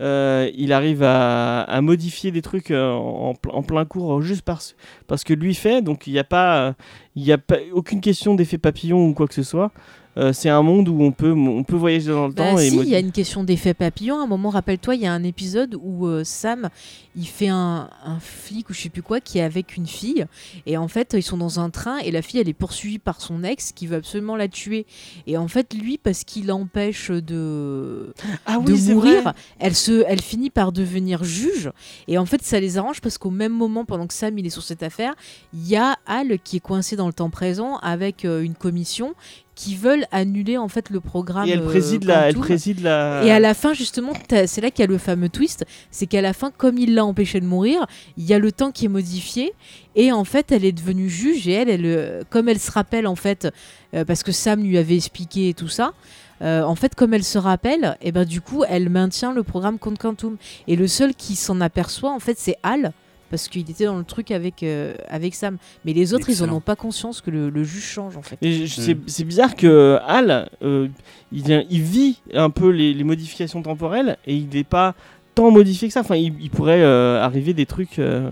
[0.00, 4.76] Euh, il arrive à, modifier des trucs euh, en, pl- en plein cours juste parce,
[5.08, 5.82] parce que lui fait.
[5.82, 6.74] Donc il n'y a pas,
[7.16, 9.72] il y a pas aucune question d'effet papillon ou quoi que ce soit.
[10.18, 12.76] Euh, c'est un monde où on peut, on peut voyager dans le Bah temps si,
[12.76, 14.18] il y a une question d'effet papillon.
[14.18, 16.70] À un moment, rappelle-toi, il y a un épisode où euh, Sam,
[17.14, 20.26] il fait un, un flic ou je sais plus quoi, qui est avec une fille.
[20.66, 23.20] Et en fait, ils sont dans un train et la fille, elle est poursuivie par
[23.20, 24.86] son ex qui veut absolument la tuer.
[25.26, 28.12] Et en fait, lui, parce qu'il l'empêche de,
[28.46, 31.70] ah de mourir, elle, se, elle finit par devenir juge.
[32.08, 34.50] Et en fait, ça les arrange parce qu'au même moment, pendant que Sam il est
[34.50, 35.14] sur cette affaire,
[35.54, 39.14] il y a Al qui est coincé dans le temps présent avec euh, une commission
[39.58, 41.48] qui veulent annuler en fait le programme.
[41.48, 43.24] Et elle euh, préside la, elle préside la.
[43.24, 44.12] Et à la fin, justement,
[44.46, 47.04] c'est là qu'il y a le fameux twist, c'est qu'à la fin, comme il l'a
[47.04, 47.84] empêché de mourir,
[48.16, 49.52] il y a le temps qui est modifié,
[49.96, 53.08] et en fait, elle est devenue juge, et elle, elle euh, comme elle se rappelle,
[53.08, 53.48] en fait,
[53.94, 55.92] euh, parce que Sam lui avait expliqué tout ça,
[56.40, 59.80] euh, en fait, comme elle se rappelle, et ben du coup, elle maintient le programme
[59.80, 60.36] Contre Quantum.
[60.68, 62.92] Et le seul qui s'en aperçoit, en fait, c'est Al,
[63.30, 65.58] parce qu'il était dans le truc avec, euh, avec Sam.
[65.84, 68.38] Mais les autres, ils en ont pas conscience que le, le juge change, en fait.
[68.40, 69.00] C'est Mm.
[69.06, 70.88] c'est bizarre que Hal, euh,
[71.32, 74.94] il, il vit un peu les, les modifications temporelles et il n'est pas
[75.34, 76.00] tant modifié que ça.
[76.00, 77.98] Enfin, il, il pourrait euh, arriver des trucs.
[77.98, 78.30] euh,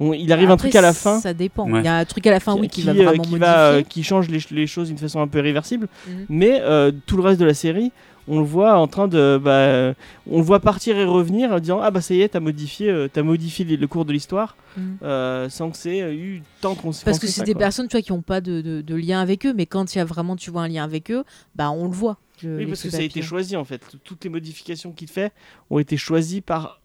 [0.00, 1.20] bon, il arrive un truc à la fin.
[1.20, 1.70] Ça dépend.
[1.70, 1.80] Ouais.
[1.80, 3.38] Il y a un truc à la fin, oui, qui, va vraiment qui, modifier.
[3.38, 5.88] va, euh, qui change les, les choses d'une façon un peu irréversible.
[6.08, 6.26] Mhm.
[6.28, 7.92] Mais euh, tout le reste de la série,
[8.28, 9.94] on le voit en train de, bah,
[10.30, 12.88] on le voit partir et revenir en disant ah bah ça y est, t'as modifié,
[12.90, 14.80] euh, modifié le cours de l'histoire Mm.
[15.02, 18.00] euh, sans que c'est euh, eu tant qu'on Parce que c'est des personnes tu vois,
[18.00, 20.34] qui n'ont pas de, de- de lien avec eux, mais quand il y a vraiment
[20.34, 21.24] tu vois, un lien avec eux,
[21.56, 22.16] bah on le voit.
[22.42, 23.82] le- Oui, parce que ça a été choisi en fait.
[24.02, 25.30] Toutes les modifications qu'il fait
[25.68, 26.80] ont été choisies par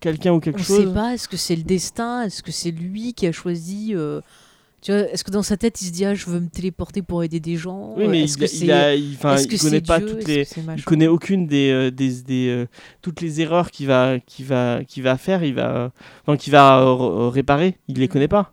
[0.00, 0.86] quelqu'un ou quelque On chose.
[0.88, 4.20] sait pas, est-ce que c'est le destin Est-ce que c'est lui qui a choisi euh,
[4.82, 7.02] tu vois, Est-ce que dans sa tête il se dit ah, je veux me téléporter
[7.02, 7.94] pour aider des gens?
[7.96, 8.96] Oui, mais il, il a-
[9.58, 10.08] connaît pas Dieu?
[10.08, 10.46] toutes les,
[10.76, 12.66] il connaît aucune des, euh, des, des, euh,
[13.02, 15.92] toutes les erreurs qu'il va, qu'il va, qu'il va faire, il va,
[16.22, 17.76] enfin, qu'il va euh, réparer.
[17.88, 18.52] Il les connaît pas.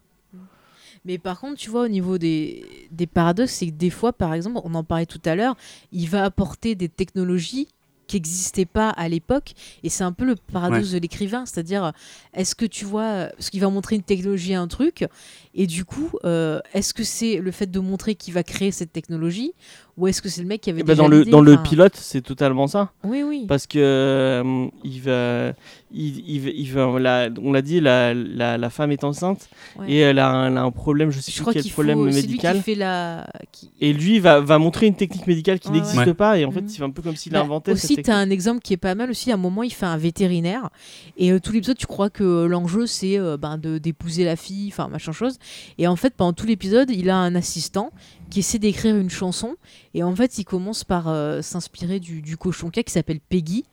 [1.05, 4.33] Mais par contre, tu vois, au niveau des, des paradoxes, c'est que des fois, par
[4.33, 5.55] exemple, on en parlait tout à l'heure,
[5.93, 7.69] il va apporter des technologies
[8.07, 9.53] qui n'existaient pas à l'époque.
[9.83, 11.45] Et c'est un peu le paradoxe de l'écrivain.
[11.45, 11.91] C'est-à-dire,
[12.33, 15.05] est-ce que tu vois, parce qu'il va montrer une technologie à un truc,
[15.53, 18.93] et du coup, euh, est-ce que c'est le fait de montrer qu'il va créer cette
[18.93, 19.53] technologie,
[19.97, 21.57] ou est-ce que c'est le mec qui avait Eh ben, déjà dans le, dans le
[21.57, 22.91] pilote, c'est totalement ça.
[23.03, 23.45] Oui, oui.
[23.47, 25.53] Parce que euh, il va,
[25.91, 29.49] il, il va- il va- la- on l'a dit, la, la, la femme est enceinte
[29.79, 29.85] Ouais.
[29.91, 32.11] et elle a, un, elle a un problème, je sais je plus quel problème faut.
[32.11, 32.57] C'est lui médical.
[32.57, 33.27] qui fait la.
[33.51, 36.13] qui- Et lui va, va montrer une technique médicale qui Ouais, n'existe Ouais.
[36.13, 36.69] pas et en fait Mhm.
[36.69, 38.93] c'est un peu comme s'il Bah, inventait aussi, tu as un exemple qui est pas
[38.95, 39.31] mal aussi.
[39.31, 40.69] À un moment, il fait un vétérinaire.
[41.17, 44.35] Et euh, tout l'épisode, tu crois que euh, l'enjeu, c'est euh, ben, de- d'épouser la
[44.35, 45.37] fille, enfin, machin chose.
[45.79, 47.91] Et en fait, pendant tout l'épisode, il a un assistant
[48.29, 49.55] qui essaie d'écrire une chanson.
[49.93, 53.65] Et en fait, il commence par euh, s'inspirer du, du cochon qui s'appelle Peggy.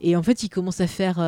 [0.00, 1.18] Et en fait, il commence à faire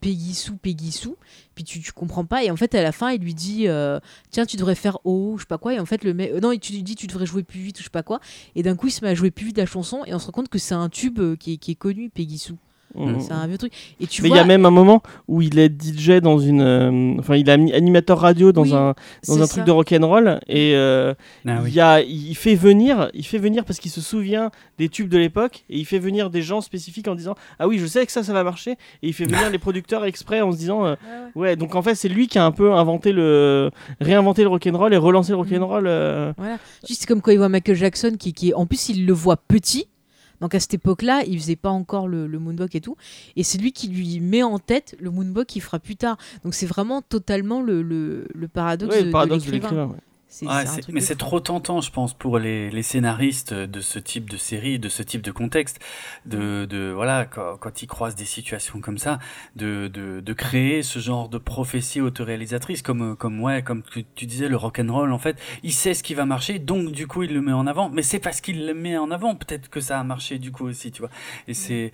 [0.00, 1.16] Peggy sous, Peggy sous.
[1.54, 2.44] Puis tu, tu comprends pas.
[2.44, 3.98] Et en fait, à la fin, il lui dit euh,
[4.30, 5.74] Tiens, tu devrais faire Oh, je sais pas quoi.
[5.74, 6.30] Et en fait, le mec.
[6.32, 8.20] euh, non, tu lui dis Tu devrais jouer plus vite, ou je sais pas quoi.
[8.54, 10.04] Et d'un coup, il se met à jouer plus vite la chanson.
[10.06, 12.38] Et on se rend compte que c'est un tube qui, est, qui est connu, Peggy
[12.38, 12.56] sous.
[12.94, 13.20] Mhm.
[13.20, 13.72] C'est un vieux truc.
[14.00, 16.38] Et tu Mais il vois, y a même un moment où il est DJ dans
[16.38, 18.94] une, euh, enfin il est animateur radio dans Oui, un
[19.28, 21.14] dans un truc de rock'n'roll et euh,
[21.46, 21.72] Ah il oui.
[21.72, 25.18] y a, il fait venir, il fait venir parce qu'il se souvient des tubes de
[25.18, 28.12] l'époque et il fait venir des gens spécifiques en disant ah oui je sais que
[28.12, 30.94] ça ça va marcher et il fait venir les producteurs exprès en se disant euh,
[31.36, 34.92] ouais donc en fait c'est lui qui a un peu inventé le réinventé le rock'n'roll
[34.92, 36.58] et relancé le rock'n'roll euh, Voilà.
[36.88, 39.36] Juste comme quand il voit Michael Jackson, qui, qui est- en plus, il le voit
[39.36, 39.86] petit.
[40.40, 42.96] Donc à cette époque-là, il faisait pas encore le, le moonwalk et tout.
[43.36, 46.16] Et c'est lui qui lui met en tête le moonwalk qu'il fera plus tard.
[46.44, 49.76] Donc c'est vraiment totalement le, le, le paradoxe, ouais, de, le paradoxe de l'écrivain.
[49.76, 50.00] l'écrivain ouais.
[50.42, 54.36] Ouais, mais c'est trop tentant, je pense, pour les, les scénaristes de ce type de
[54.36, 55.80] série, de ce type de contexte,
[56.24, 59.18] de, de voilà, quand, quand ils croisent des situations comme ça,
[59.56, 64.26] de, de, de créer ce genre de prophétie autoréalisatrice, comme, comme ouais, comme tu, tu
[64.26, 65.12] disais, le rock and roll.
[65.12, 67.66] En fait, il sait ce qui va marcher, donc du coup il le met en
[67.66, 67.90] avant.
[67.90, 70.64] Mais c'est parce qu'il le met en avant, peut-être que ça a marché du coup
[70.66, 71.10] aussi, tu vois.
[71.48, 71.90] Et c'est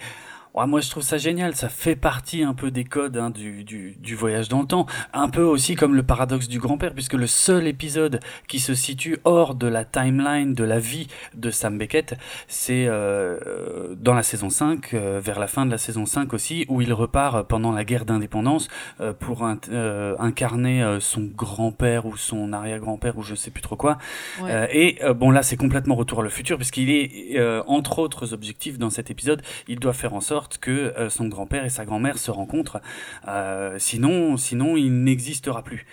[0.57, 1.55] Ouais, moi, je trouve ça génial.
[1.55, 4.87] Ça fait partie un peu des codes hein, du, du, du voyage dans le temps.
[5.13, 9.19] Un peu aussi comme le paradoxe du grand-père, puisque le seul épisode qui se situe
[9.25, 12.15] hors de la timeline de la vie de Sam Beckett,
[12.49, 16.33] c'est euh, euh, dans la saison 5, euh, vers la fin de la saison 5
[16.33, 18.69] aussi, où il repart pendant la guerre d'indépendance
[19.01, 23.99] euh, pour int- incarner son grand-père ou son arrière-grand-père ou je sais plus trop quoi.
[24.41, 24.69] Ouais.
[24.73, 28.91] Et bon là c'est complètement retour à le futur puisqu'il est entre autres objectifs dans
[28.91, 32.31] cet épisode, il doit faire en sorte que euh, son grand-père et sa grand-mère se
[32.31, 32.81] rencontrent.
[33.29, 35.87] Euh, sinon, sinon il n'existera plus.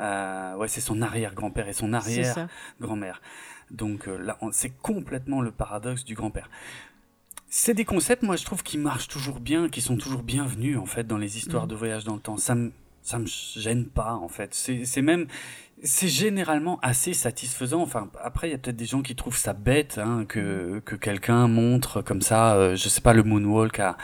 [0.00, 3.20] Euh, ouais, c'est son arrière-grand-père et son arrière-grand-mère.
[3.70, 6.48] Donc là, c'est complètement le paradoxe du grand-père.
[7.48, 10.86] C'est des concepts, moi, je trouve, qui marchent toujours bien, qui sont toujours bienvenus, en
[10.86, 11.70] fait, dans les histoires Mhm.
[11.70, 12.36] de voyage dans le temps.
[12.36, 12.72] Ça me,
[13.02, 14.52] ça me gêne pas, en fait.
[14.54, 15.26] C'est même,
[15.86, 17.80] c'est généralement assez satisfaisant.
[17.80, 20.96] Enfin, après, il y a peut-être des gens qui trouvent ça bête, hein, que, que
[20.96, 23.96] quelqu'un montre comme ça, euh, je sais pas, le moonwalk à,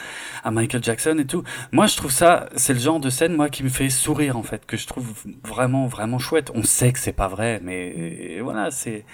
[0.44, 1.42] à Michael Jackson et tout.
[1.72, 4.42] Moi, je trouve ça, c'est le genre de scène, moi, qui me fait sourire, en
[4.42, 5.12] fait, que je trouve
[5.44, 6.50] vraiment, vraiment chouette.
[6.54, 9.04] On sait que c'est pas vrai, mais voilà, c'est,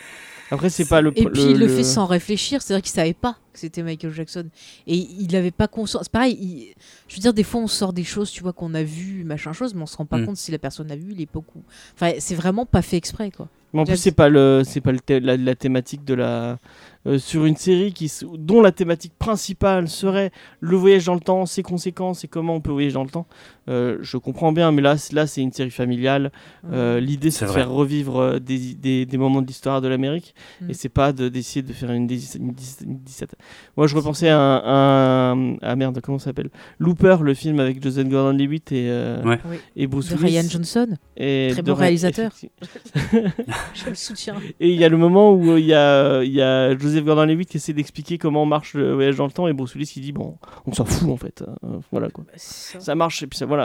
[0.50, 3.12] après c'est pas le Et puis il le, le- fait sans réfléchir, c'est-à-dire qu'il savait
[3.14, 4.46] pas que c'était Michael Jackson.
[4.86, 6.04] Et il n'avait pas conscience.
[6.04, 6.74] C'est pareil, il-
[7.08, 9.52] je veux dire, des fois on sort des choses, tu vois, qu'on a vu, machin
[9.52, 10.26] chose, mais on se rend pas Mm.
[10.26, 11.62] compte si la personne a vu l'époque ou.
[11.94, 13.48] Enfin, c'est vraiment pas fait exprès, quoi.
[13.74, 16.58] Mais en plus, c'est pas le, c'est pas le la, la thématique de la
[17.06, 20.30] euh, sur une série qui dont la thématique principale serait
[20.60, 23.26] le voyage dans le temps, ses conséquences et comment on peut voyager dans le temps.
[23.68, 26.32] Euh, je comprends bien, mais là, là, c'est une série familiale.
[26.72, 27.60] Euh, L'idée, c'est de vrai.
[27.60, 30.70] faire revivre euh, des, des, des moments de l'histoire de l'Amérique, Mm.
[30.70, 33.34] et c'est pas de- d'essayer de faire une, dix- une dix- une 17.
[33.76, 36.50] Moi, je repensais à un, un- ah merde, comment ça s'appelle?
[36.78, 39.38] Looper, le film avec Joseph Gordon-Levitt et euh, Ouais.
[39.76, 40.38] Et Bruce De Willis.
[40.38, 42.32] Ryan Johnson, Et Très bon réalisateur.
[43.12, 44.36] je le soutiens.
[44.60, 47.04] Et il y a le moment où euh, il y a, il y a Joseph
[47.04, 50.00] Gordon-Levitt qui essaie d'expliquer comment marche le voyage dans le temps et Bruce Willis qui
[50.00, 50.36] dit bon,
[50.66, 51.42] on s'en fout en fait.
[51.64, 52.24] Euh, voilà quoi.
[52.36, 52.80] Ça.
[52.80, 53.57] Ça marche et puis ça voilà.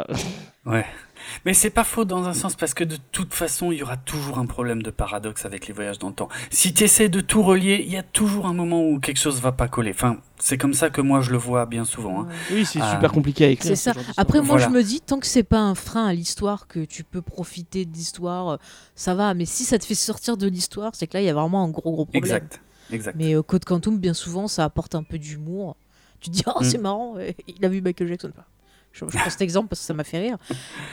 [0.66, 0.86] Ouais.
[1.46, 3.96] Mais c'est pas faux dans un sens parce que de toute façon, il y aura
[3.98, 6.28] toujours un problème de paradoxe avec les voyages dans le temps.
[6.52, 9.42] Si tu essaies de tout relier, il y a toujours un moment où quelque chose
[9.42, 9.92] va pas coller.
[9.94, 12.24] Enfin, c'est comme ça que moi je le vois bien souvent.
[12.24, 12.28] hein.
[12.52, 12.92] Oui, c'est Ah.
[12.94, 13.76] super compliqué à écrire.
[13.76, 14.14] C'est ce ça.
[14.18, 14.66] Après, moi, Voilà.
[14.68, 17.86] je me dis, tant que c'est pas un frein à l'histoire, que tu peux profiter
[17.86, 18.58] de l'histoire, euh,
[18.96, 19.34] ça va.
[19.34, 21.64] Mais si ça te fait sortir de l'histoire, c'est que là, il y a vraiment
[21.64, 22.24] un gros, gros problème.
[22.24, 22.62] Exact.
[22.92, 23.16] Exact.
[23.18, 25.78] Mais euh, Code Quantum, bien souvent, ça apporte un peu d'humour.
[26.20, 26.64] Tu te dis, oh, Mm.
[26.64, 28.32] c'est marrant, euh, il a vu Michael Jackson.
[28.94, 30.38] Je, je prends cet exemple parce que ça m'a fait rire.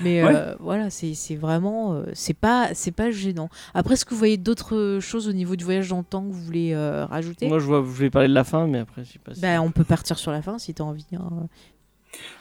[0.02, 0.34] Mais Ouais.
[0.34, 1.92] euh, voilà, c'est c'est vraiment.
[1.94, 3.48] euh, c'est pas, c'est pas gênant.
[3.74, 6.32] Après, est-ce que vous voyez d'autres choses au niveau du voyage dans le temps que
[6.32, 7.46] vous voulez euh, rajouter?
[7.46, 9.40] Moi, je, vois, je voulais parler de la fin, mais après, je sais pas si.
[9.42, 11.04] Ben, On peut partir sur la fin si tu as envie.
[11.14, 11.46] hein.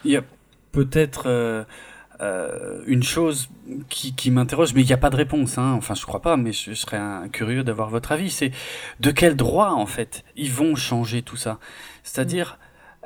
[0.06, 0.24] Il y a
[0.72, 1.64] peut-être euh,
[2.22, 3.50] euh, une chose
[3.90, 5.58] qui, qui m'interroge, mais il n'y a pas de réponse.
[5.58, 5.74] Hein.
[5.78, 8.30] Enfin, je crois pas, mais je, je serais un- curieux d'avoir votre avis.
[8.30, 8.52] C'est
[9.00, 11.60] de quel droit, en fait, ils vont changer tout ça?
[12.04, 12.58] C'est-à-dire,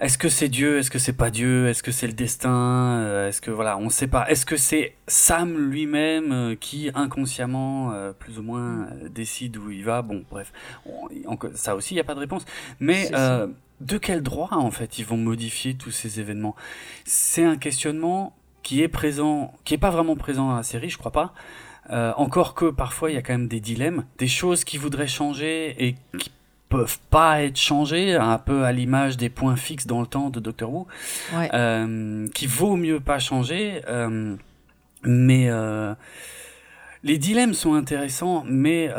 [0.04, 0.78] est-ce que c'est Dieu?
[0.80, 1.68] Est-ce que c'est pas Dieu?
[1.68, 2.52] Est-ce que c'est le destin?
[3.00, 4.30] Euh, Est-ce que voilà, on ne sait pas.
[4.30, 9.72] Est-ce que c'est Sam lui-même euh, qui inconsciemment, euh, plus ou moins, euh, décide où
[9.72, 10.02] il va?
[10.02, 10.52] Bon, bref,
[10.86, 11.08] on-
[11.56, 12.46] ça aussi, il n'y a pas de réponse.
[12.80, 13.48] Mais euh,
[13.82, 16.56] de quel droit, en fait, ils vont modifier tous ces événements?
[17.06, 20.98] C'est un questionnement qui est présent, qui est pas vraiment présent dans la série, je
[20.98, 21.34] crois pas.
[21.90, 25.06] Euh, encore que parfois il y a quand même des dilemmes, des choses qui voudraient
[25.08, 26.32] changer et qui
[26.78, 30.40] peuvent pas être changées, un peu à l'image des points fixes dans le temps de
[30.40, 30.88] Doctor Who,
[31.36, 31.50] Ouais.
[31.54, 33.82] euh, qui vaut mieux pas changer.
[33.88, 34.36] euh,
[35.04, 35.94] mais euh,
[37.04, 38.90] les dilemmes sont intéressants, mais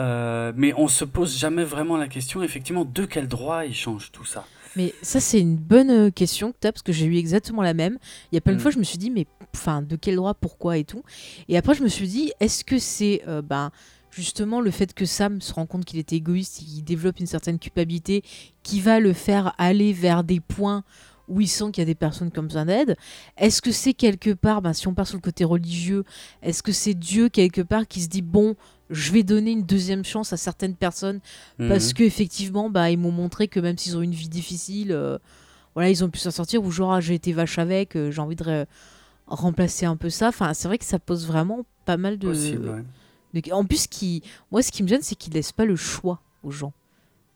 [0.56, 4.24] mais on se pose jamais vraiment la question, effectivement, de quel droit ils changent tout
[4.26, 4.44] ça.
[4.76, 7.74] Mais ça, c'est une bonne question que tu as, parce que j'ai eu exactement la
[7.74, 7.96] même.
[8.30, 8.60] Il y a plein de Mm.
[8.62, 11.02] fois, je me suis dit, mais enfin, de quel droit, pourquoi et tout.
[11.48, 13.70] Et après, je me suis dit, est-ce que c'est euh, ben,
[14.14, 17.58] justement le fait que Sam se rend compte qu'il était égoïste qu'il développe une certaine
[17.58, 18.22] culpabilité
[18.62, 20.84] qui va le faire aller vers des points
[21.26, 22.96] où il sent qu'il y a des personnes comme besoin d'aide
[23.38, 26.04] Est-ce que c'est quelque part, ben, si on part sur le côté religieux,
[26.42, 28.56] est-ce que c'est Dieu quelque part qui se dit, bon,
[28.90, 31.20] je vais donner une deuxième chance à certaines personnes
[31.56, 31.94] parce Mhm.
[31.94, 35.16] que effectivement bah ils m'ont montré que même s'ils ont une vie difficile euh,
[35.74, 38.20] voilà ils ont pu s'en sortir ou genre ah, j'ai été vache avec euh, j'ai
[38.20, 38.66] envie de
[39.26, 42.68] remplacer un peu ça enfin c'est vrai que ça pose vraiment pas mal de, Possible,
[42.68, 42.82] ouais.
[43.52, 46.50] En plus qui moi ce qui me gêne c'est qu'ils laissent pas le choix aux
[46.50, 46.72] gens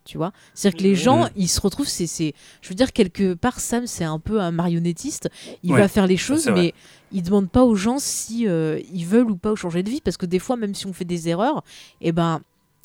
[0.05, 0.33] tu vois?
[0.55, 3.61] C'est à dire que les gens ils se retrouvent c'est je veux dire quelque part
[3.61, 5.29] Sam c'est un peu un marionnettiste
[5.63, 6.53] il Ouais, va faire les choses vrai.
[6.55, 6.75] mais
[7.13, 10.17] il demande pas aux gens si euh, ils veulent ou pas changer de vie parce
[10.17, 11.63] que des fois même si on fait des erreurs
[12.01, 12.41] et ben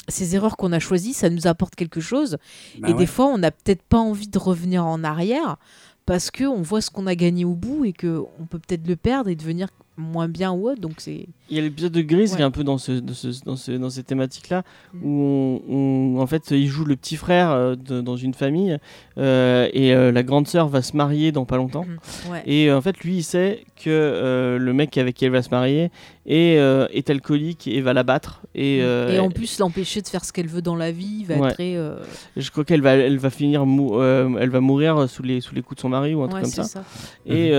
[0.09, 2.37] ces erreurs qu'on a choisies, ça nous apporte quelque chose.
[2.79, 2.97] Bah et ouais.
[2.97, 5.55] des fois, on n'a peut-être pas envie de revenir en arrière
[6.05, 8.85] parce que on voit ce qu'on a gagné au bout et que on peut peut-être
[8.85, 10.81] le perdre et devenir moins bien ou autre.
[10.81, 12.01] Donc c'est Il y a l'épisode de
[12.31, 12.37] Ouais.
[12.37, 14.63] qui est un peu dans, ce, de ce- dans, ce- dans ces thématiques-là,
[14.93, 14.99] Mm.
[15.05, 15.61] où on,
[16.17, 18.77] on- en fait, il joue le petit frère euh, de- dans une famille,
[19.17, 21.85] euh, et euh, la grande sœur va se marier dans pas longtemps.
[22.31, 22.41] ouais.
[22.47, 25.91] Et en fait, lui, il sait que le mec avec qui elle va se marier
[26.25, 28.41] est, euh, est alcoolique et va la battre.
[28.55, 31.35] Et, euh, et en plus, l'empêcher de faire ce qu'elle veut dans la vie va
[31.35, 31.47] Ouais.
[31.49, 31.75] être très.
[31.75, 31.97] euh,
[32.37, 35.61] je crois qu'elle va, elle va finir, mou- elle va mourir sous les, sous les
[35.61, 36.63] coups de son mari ou un ouais, truc comme ça.
[36.63, 36.83] ça.
[37.25, 37.51] Et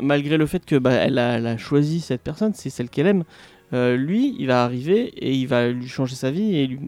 [0.00, 3.06] malgré le fait que bah, elle, a, elle a choisi cette personne, c'est celle qu'elle
[3.06, 3.24] aime,
[3.72, 6.78] lui, il va arriver et il va lui changer sa vie et lui,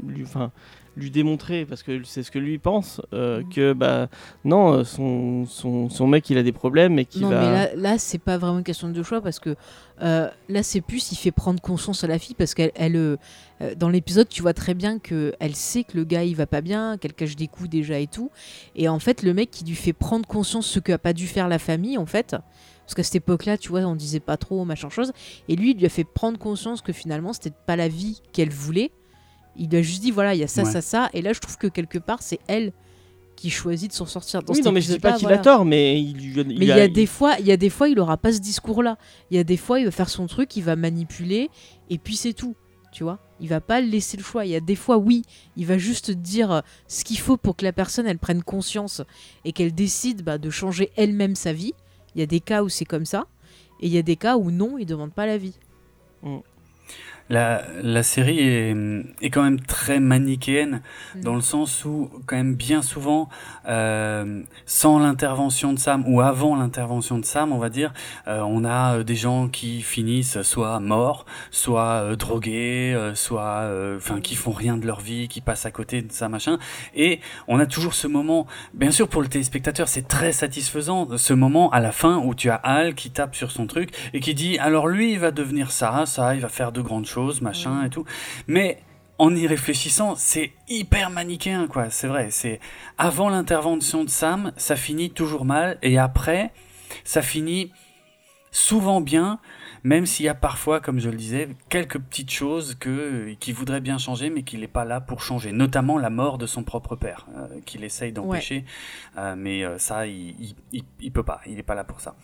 [0.97, 3.49] lui démontrer, parce que c'est ce que lui pense, euh, Mhm.
[3.51, 4.09] que bah,
[4.45, 7.41] non, euh, son, son, son mec il a des problèmes et qu'il Non, va.
[7.41, 9.57] mais là, là c'est pas vraiment une question de choix parce que
[10.03, 13.17] euh, là, c'est plus il fait prendre conscience à la fille parce qu'elle, elle, euh,
[13.77, 16.61] dans l'épisode, tu vois très bien que elle sait que le gars il va pas
[16.61, 18.31] bien, qu'elle cache des coups déjà et tout.
[18.75, 21.49] Et en fait, le mec qui lui fait prendre conscience ce qu'a pas dû faire
[21.49, 22.35] la famille, en fait.
[22.85, 25.13] Parce qu'à cette époque-là, tu vois, on disait pas trop machin chose.
[25.49, 28.51] Et lui, il lui a fait prendre conscience que finalement, c'était pas la vie qu'elle
[28.51, 28.91] voulait.
[29.57, 30.71] Il lui a juste dit, voilà, il y a ça, Ouais.
[30.71, 31.11] ça, ça.
[31.13, 32.73] Et là, je trouve que quelque part, c'est elle
[33.37, 34.43] qui choisit de s'en sortir.
[34.43, 35.41] Dans oui, non, mais je dis pas qu'il voilà.
[35.41, 37.57] a tort, mais il lui a- Mais il y a des fois, il y a
[37.57, 38.99] des fois, il aura pas ce discours-là.
[39.31, 41.51] Il y a des fois, il va faire son truc, il va manipuler,
[41.91, 42.55] et puis c'est tout.
[42.93, 44.45] Tu vois, il va pas laisser le choix.
[44.45, 45.23] Il y a des fois, oui,
[45.57, 49.01] il va juste dire euh, ce qu'il faut pour que la personne elle prenne conscience
[49.47, 51.73] et qu'elle décide bah, de changer elle-même sa vie.
[52.15, 53.27] Il y a des cas où c'est comme ça,
[53.81, 55.55] et il y a des cas où non, il demande pas la vie.
[57.33, 58.77] La, la série est,
[59.23, 60.83] est quand même très manichéenne
[61.15, 61.21] Mm.
[61.23, 63.29] dans le sens où quand même bien souvent
[63.69, 67.93] euh, sans l'intervention de Sam ou avant l'intervention de Sam on va dire
[68.29, 74.35] euh, on a euh, des gens qui finissent soit morts soit drogués soit enfin qui
[74.35, 76.59] font rien de leur vie qui passent à côté de ça machin
[76.95, 81.33] et on a toujours ce moment bien sûr pour le téléspectateur c'est très satisfaisant ce
[81.33, 84.35] moment à la fin où tu as Al qui tape sur son truc et qui
[84.35, 87.85] dit alors lui il va devenir ça ça il va faire de grandes choses machin
[87.85, 88.05] et tout
[88.47, 88.83] mais
[89.19, 91.91] en y réfléchissant, c'est hyper manichéen, quoi.
[91.91, 92.31] C'est vrai.
[92.31, 92.59] C'est
[92.99, 96.53] avant l'intervention de Sam, ça finit toujours mal, et après,
[97.05, 97.71] ça finit
[98.51, 99.39] souvent bien,
[99.85, 103.81] même s'il y a parfois, comme je le disais, quelques petites choses que qu'il voudrait
[103.81, 105.53] bien changer, mais qu'il n'est pas là pour changer.
[105.53, 108.65] Notamment la mort de son propre père, euh, qu'il essaye d'empêcher,
[109.19, 111.41] euh, mais euh, ça, il, il, il, peut pas.
[111.47, 112.17] Il n'est pas là pour ça.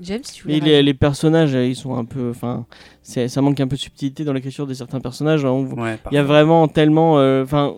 [0.00, 2.30] James, tu Mais voulais les, les personnages, euh, ils sont un peu.
[2.30, 2.66] Enfin,
[3.02, 5.44] ça manque un peu de subtilité dans l'écriture de certains personnages.
[5.44, 7.18] Ouais, Il y a vraiment tellement.
[7.18, 7.74] euh, Enfin,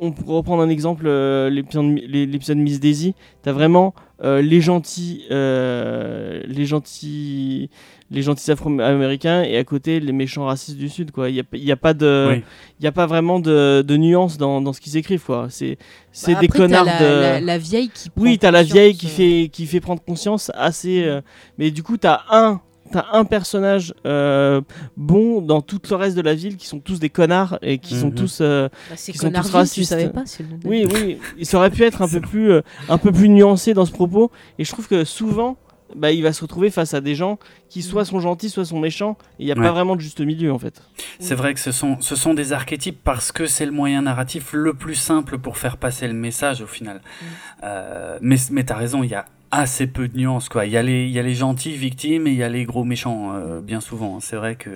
[0.00, 3.14] on pourrait reprendre un exemple, euh, l'épisode l'é- l'épisode Miss Daisy.
[3.42, 7.68] T'as vraiment euh, les gentils, euh, les gentils,
[8.12, 11.10] les gentils afro-américains et à côté les méchants racistes du sud.
[11.12, 12.42] Quoi, il y a, y a pas de, Oui.
[12.80, 15.22] il y a pas vraiment de, de nuance dans, dans ce qu'ils écrivent.
[15.24, 15.78] Quoi, c'est,
[16.12, 17.04] c'est Bah, des connards la, de.
[17.20, 18.08] la, la vieille qui.
[18.16, 21.04] Oui, t'as la vieille qui conscience, euh, fait, qui fait prendre conscience assez.
[21.04, 21.20] euh,
[21.58, 22.60] mais du coup, t'as un,
[22.90, 24.60] t'as un personnage euh,
[24.96, 27.94] bon dans tout le reste de la ville qui sont tous des connards et qui
[27.94, 28.14] sont Mhm.
[28.16, 28.38] tous.
[28.40, 29.88] euh, Bah, c'est qui sont tous Connardville, tu racistes.
[29.90, 32.98] savais pas, le oui, oui, il ça aurait pu être un peu plus, euh, un
[32.98, 34.32] peu plus nuancé dans ce propos.
[34.58, 35.56] Et je trouve que souvent,
[35.96, 37.38] bah, il va se retrouver face à des gens
[37.68, 39.16] qui soit sont gentils, soit sont méchants.
[39.38, 39.62] Et il n'y a Ouais.
[39.62, 40.82] pas vraiment de juste milieu en fait.
[41.18, 44.52] C'est vrai que ce sont, ce sont des archétypes parce que c'est le moyen narratif
[44.52, 46.96] le plus simple pour faire passer le message au final.
[47.00, 47.24] Mm.
[47.64, 50.48] Euh, mais mais t'as raison, il y a assez peu de nuances.
[50.48, 50.64] Quoi.
[50.66, 52.64] Il, y a les, il y a les gentils victimes et il y a les
[52.64, 54.20] gros méchants, euh, bien souvent.
[54.20, 54.70] C'est vrai que...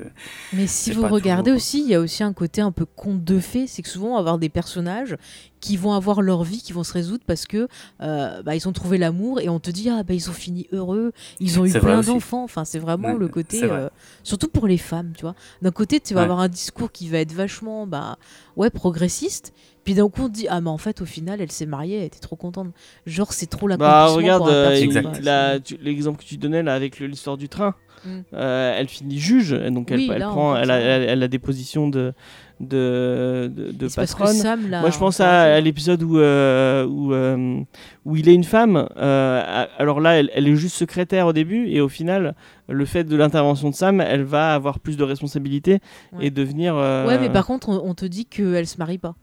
[0.52, 3.22] Mais si vous regardez toujours- aussi, il y a aussi un côté un peu conte
[3.22, 5.16] de fées, c'est que souvent on va avoir des personnages
[5.64, 7.68] qui vont avoir leur vie, qui vont se résoudre parce que
[8.02, 10.66] euh, bah, ils ont trouvé l'amour et on te dit ah bah ils ont fini
[10.72, 12.44] heureux, ils ont eu plein d'enfants.
[12.44, 13.70] Enfin c'est vraiment Ouais, le côté, vrai.
[13.84, 13.88] euh,
[14.22, 15.34] surtout pour les femmes, tu vois.
[15.62, 16.24] D'un côté tu vas Ouais.
[16.24, 18.18] avoir un discours qui va être vachement bah
[18.56, 19.54] ouais progressiste,
[19.84, 21.96] puis d'un coup on te dit ah mais en fait au final elle s'est mariée,
[22.00, 22.68] elle était trop contente.
[23.06, 26.74] Genre c'est trop Bah l'accomplissement regarde pour un euh, la- l'exemple que tu donnais là
[26.74, 27.74] avec le- l'histoire du train.
[28.04, 28.20] Mm.
[28.34, 31.38] Euh, elle finit juge, donc elle, Oui, elle là, prend, elle a, elle, a des
[31.38, 32.12] positions de
[32.60, 34.32] de, de, de patronne.
[34.34, 37.60] Sam l'a Moi, je pense à, à l'épisode où, euh, où, euh,
[38.04, 38.76] où il est une femme.
[38.96, 42.34] alors là, elle, elle est juste secrétaire au début, et au final,
[42.68, 45.80] le fait de l'intervention de Sam, elle va avoir plus de responsabilités
[46.12, 46.26] Ouais.
[46.26, 46.76] et devenir.
[46.76, 49.16] Ouais, mais par contre, on, on te dit qu'elle se marie pas.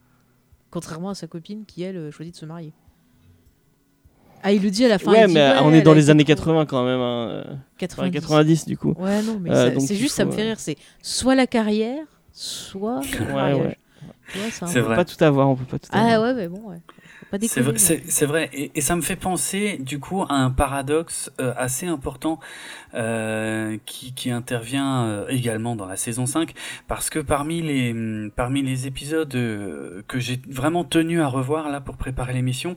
[0.70, 2.74] Contrairement à sa copine qui, elle, choisit de se marier.
[4.44, 5.12] Ah, il le dit à la fin.
[5.12, 7.00] Ouais, mais ouais, on est dans les années trop- 80 quand même.
[7.00, 8.12] hein, euh, enfin, 90.
[8.12, 8.94] 90 du coup.
[8.98, 10.60] Ouais, non, mais Euh, c'est juste, ça me fait euh, rire.
[10.60, 12.04] C'est soit la carrière,
[12.34, 13.00] soit
[13.36, 13.78] Ouais, ouais.
[14.34, 14.96] Peu- On peut vrai.
[14.96, 16.12] pas tout avoir, on peut pas tout avoir.
[16.14, 16.78] Ah ouais, mais bon, ouais.
[17.48, 18.03] C'est vrai, c'est-.
[18.53, 22.39] Et, et ça me fait penser du coup à un paradoxe euh, assez important
[22.93, 26.53] euh, qui, qui intervient euh, également dans la saison 5
[26.88, 31.81] parce que parmi les, hum, parmi les épisodes que j'ai vraiment tenu à revoir là
[31.81, 32.76] pour préparer l'émission,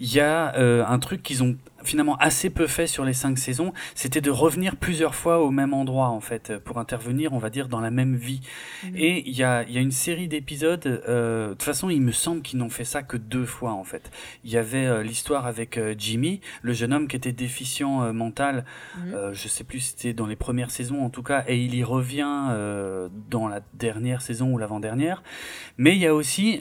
[0.00, 3.72] il y a un truc qu'ils ont finalement assez peu fait sur les cinq saisons,
[3.94, 7.68] c'était de revenir plusieurs fois au même endroit en fait pour intervenir, on va dire,
[7.68, 8.40] dans la même vie.
[8.84, 8.92] Mhm.
[8.96, 12.42] Et il y a, y a une série d'épisodes, de toute façon il me semble
[12.42, 14.10] qu'ils n'ont fait ça que deux fois en fait.
[14.44, 18.12] Il y avait euh, l'histoire avec euh, Jimmy, le jeune homme qui était déficient euh,
[18.12, 18.64] mental,
[18.98, 19.14] Mhm.
[19.14, 21.74] euh, je sais plus si c'était dans les premières saisons en tout cas, et il
[21.74, 22.18] y revient
[23.30, 25.22] dans la dernière saison ou l'avant-dernière.
[25.76, 26.60] Mais il y a aussi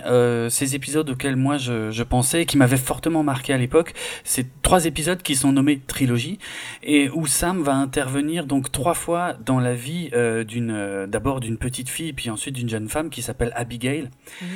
[0.50, 4.86] ces épisodes auxquels moi je, je pensais, qui m'avaient fortement marqué à l'époque, c'est trois
[4.86, 6.40] épisodes qui sont nommés trilogie
[6.84, 10.10] et où Sam va intervenir donc trois fois dans la vie
[10.48, 14.10] d'une d'abord d'une petite fille puis ensuite d'une jeune femme qui s'appelle Abigail
[14.42, 14.48] Mhm.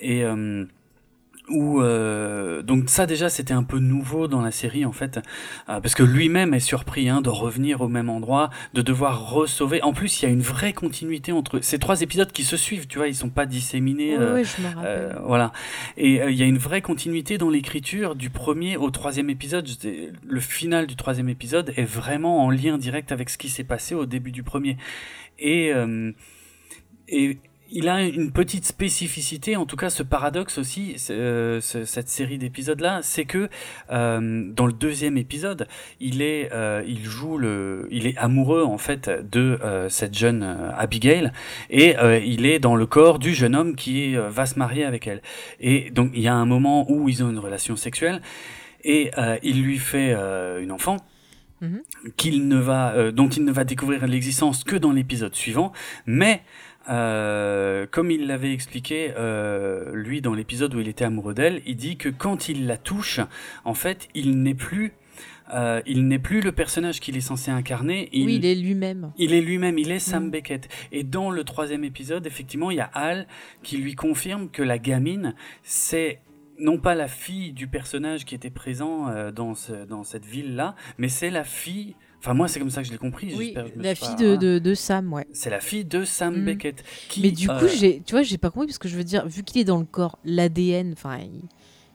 [0.00, 0.64] et euh,
[1.50, 5.18] où euh, donc ça déjà c'était un peu nouveau dans la série en fait
[5.68, 9.82] euh, parce que lui-même est surpris hein, de revenir au même endroit de devoir re-sauver
[9.82, 12.86] en plus il y a une vraie continuité entre ces trois épisodes qui se suivent
[12.86, 15.18] tu vois ils sont pas disséminés Ouais, euh, je rappelle.
[15.24, 15.52] voilà.
[15.96, 19.68] Et il y a une vraie continuité dans l'écriture du premier au troisième épisode.
[20.26, 23.94] Le final du troisième épisode est vraiment en lien direct avec ce qui s'est passé
[23.94, 24.76] au début du premier.
[25.38, 25.72] Et,
[27.08, 27.38] et
[27.72, 32.38] il a une petite spécificité, en tout cas ce paradoxe aussi, euh, ce- cette série
[32.38, 33.48] d'épisodes-là, c'est que
[33.90, 35.66] euh, dans le deuxième épisode,
[36.00, 40.42] il est, euh, il joue le, il est amoureux en fait de cette jeune
[40.76, 41.32] Abigail
[41.70, 41.94] et
[42.24, 45.22] il est dans le corps du jeune homme qui va se marier avec elle.
[45.60, 48.20] Et donc il y a un moment où ils ont une relation sexuelle
[48.84, 49.10] et
[49.42, 50.12] il lui fait
[50.60, 50.96] une enfant.
[51.62, 51.82] Mhm.
[52.16, 55.72] qu'il ne va, dont il ne va découvrir l'existence que dans l'épisode suivant,
[56.06, 56.40] mais
[56.88, 61.76] euh, comme il l'avait expliqué, euh, lui, dans l'épisode où il était amoureux d'elle, il
[61.76, 63.20] dit que quand il la touche,
[63.64, 64.92] en fait, il n'est plus,
[65.52, 68.08] euh, il n'est plus le personnage qu'il est censé incarner.
[68.12, 69.12] Il, Oui, il est lui-même.
[69.18, 70.30] il est lui-même, il est Sam Mm.
[70.30, 70.68] Beckett.
[70.92, 73.26] Et dans le troisième épisode, effectivement, il y a Al
[73.62, 76.20] qui lui confirme que la gamine, c'est
[76.58, 80.76] non pas la fille du personnage qui était présent euh, dans, ce, dans cette ville-là,
[80.98, 83.32] mais c'est la fille Enfin, moi, c'est comme ça que je l'ai compris.
[83.36, 85.26] Oui, que la fille pas- de, de, de Sam, ouais.
[85.32, 86.44] C'est la fille de Sam Mm.
[86.44, 86.84] Beckett.
[87.08, 89.04] Qui, Mais du coup, euh, j'ai, tu vois, j'ai pas compris parce que je veux
[89.04, 91.42] dire, vu qu'il est dans le corps, l'ADN, enfin, il,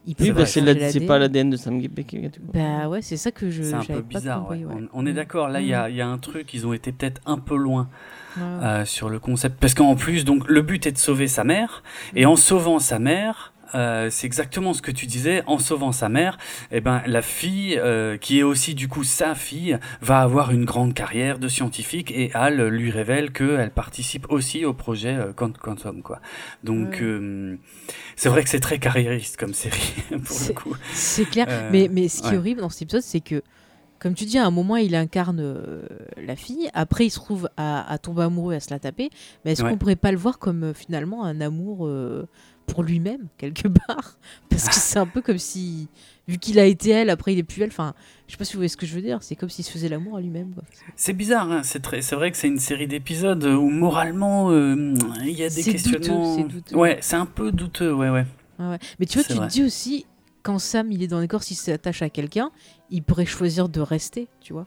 [0.07, 0.91] il peut Oui, C'est bah, vrai.
[0.91, 2.33] c'est pas l'ADN de Sam Beckett.
[2.33, 2.51] du coup.
[2.53, 3.61] Bah ouais, c'est ça que je.
[3.63, 4.41] c'est un peu pas bizarre.
[4.41, 4.73] compris, ouais.
[4.73, 4.81] ouais.
[4.93, 5.15] On, on est Mm.
[5.15, 5.47] d'accord.
[5.49, 6.53] Là, il y, a, il y a un truc.
[6.53, 7.87] Ils ont été peut-être un peu loin
[8.37, 8.41] Ouais.
[8.43, 9.57] euh, sur le concept.
[9.61, 11.83] Parce qu'en plus, donc, le but est de sauver sa mère.
[12.15, 15.43] Et en sauvant sa mère, euh, c'est exactement ce que tu disais.
[15.47, 16.37] En sauvant sa mère,
[16.71, 20.65] eh ben, la fille, euh, qui est aussi du coup sa fille, va avoir une
[20.65, 22.11] grande carrière de scientifique.
[22.11, 26.01] Et Al lui révèle qu'elle participe aussi au projet euh, Quant- Quantum.
[26.01, 26.19] Quoi.
[26.63, 27.57] Donc, Ouais.
[28.15, 30.75] c'est vrai que c'est très carriériste comme série, pour C'est- le coup.
[30.93, 31.47] C'est clair.
[31.71, 32.35] Mais, mais ce qui ouais.
[32.35, 33.41] est horrible dans cet épisode, c'est que,
[33.99, 35.81] comme tu dis, à un moment, il incarne euh,
[36.17, 36.69] la fille.
[36.73, 39.09] Après, il se trouve à, à tomber amoureux, à se la taper.
[39.43, 39.69] Mais est-ce Ouais.
[39.71, 42.27] qu'on pourrait pas le voir comme euh, finalement un amour euh,
[42.65, 44.17] pour lui-même, quelque part
[44.49, 45.87] Parce que c'est un peu comme si,
[46.27, 47.69] vu qu'il a été elle, après il est plus elle.
[47.69, 47.93] Enfin,
[48.27, 49.19] je sais pas si vous voyez ce que je veux dire.
[49.21, 50.53] C'est comme s'il se faisait l'amour à lui-même.
[50.95, 54.93] C'est bizarre, hein, c'est très- c'est vrai que c'est une série d'épisodes où moralement euh,
[55.23, 56.35] il y a des questionnements.
[56.35, 56.75] douteux, c'est douteux.
[56.75, 58.25] Ouais, c'est un peu douteux, ouais, ouais.
[58.99, 59.47] Mais tu vois, tu vrai.
[59.47, 60.05] te dis aussi,
[60.43, 62.51] quand Sam il est dans les corps, s'il s'attache à quelqu'un,
[62.89, 64.65] il pourrait choisir de rester, tu vois.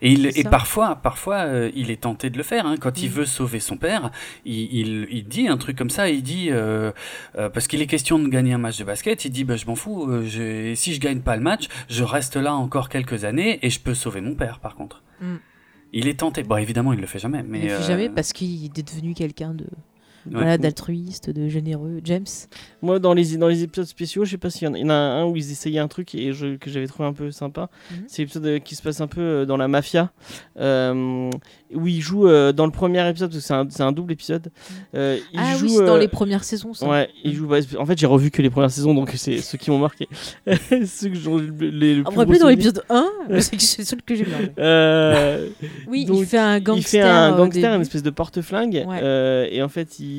[0.00, 2.66] Et, il, et parfois, parfois euh, il est tenté de le faire.
[2.66, 2.76] hein.
[2.80, 4.10] Quand il veut sauver son père,
[4.44, 6.08] il, il, il dit un truc comme ça.
[6.08, 6.92] Il dit euh,
[7.38, 9.24] euh, parce qu'il est question de gagner un match de basket.
[9.24, 10.08] Il dit bah, je m'en fous.
[10.24, 13.80] je- si je gagne pas le match, je reste là encore quelques années et je
[13.80, 14.58] peux sauver mon père.
[14.60, 15.36] Par contre, Mm.
[15.92, 16.42] il est tenté.
[16.42, 17.42] Bon, évidemment, il le fait jamais.
[17.46, 19.66] Mais il le fait jamais parce qu'il est devenu quelqu'un de.
[20.30, 22.00] Voilà d'altruiste, de généreux.
[22.04, 22.26] James.
[22.82, 24.82] Moi, dans les, dans les épisodes spéciaux, je sais pas s'il y en a, il
[24.82, 27.12] y en a un où ils essayaient un truc et je, que j'avais trouvé un
[27.12, 27.68] peu sympa.
[27.90, 27.96] Mhm.
[28.06, 30.12] C'est l'épisode euh, qui se passe un peu euh, dans la mafia,
[30.58, 31.30] euh,
[31.74, 34.50] où il joue euh, dans le premier épisode, parce que c'est un, double épisode.
[34.94, 36.74] euh, il ah joue, oui, c'est dans les premières saisons.
[36.74, 36.88] Ça.
[36.88, 37.46] Ouais, il joue.
[37.46, 40.08] bah, En fait, j'ai revu que les premières saisons, donc c'est ceux qui m'ont marqué.
[40.46, 44.14] ceux que j'ai le, les, le plus rappelez gros dans l'épisode 1 C'est seul que
[44.14, 44.26] j'ai.
[44.58, 45.48] Euh,
[45.88, 47.02] Oui, Donc, il fait un il gangster.
[47.04, 49.48] fait un gangster, une espèce de porte-flingue, Ouais.
[49.52, 50.11] et en fait, il,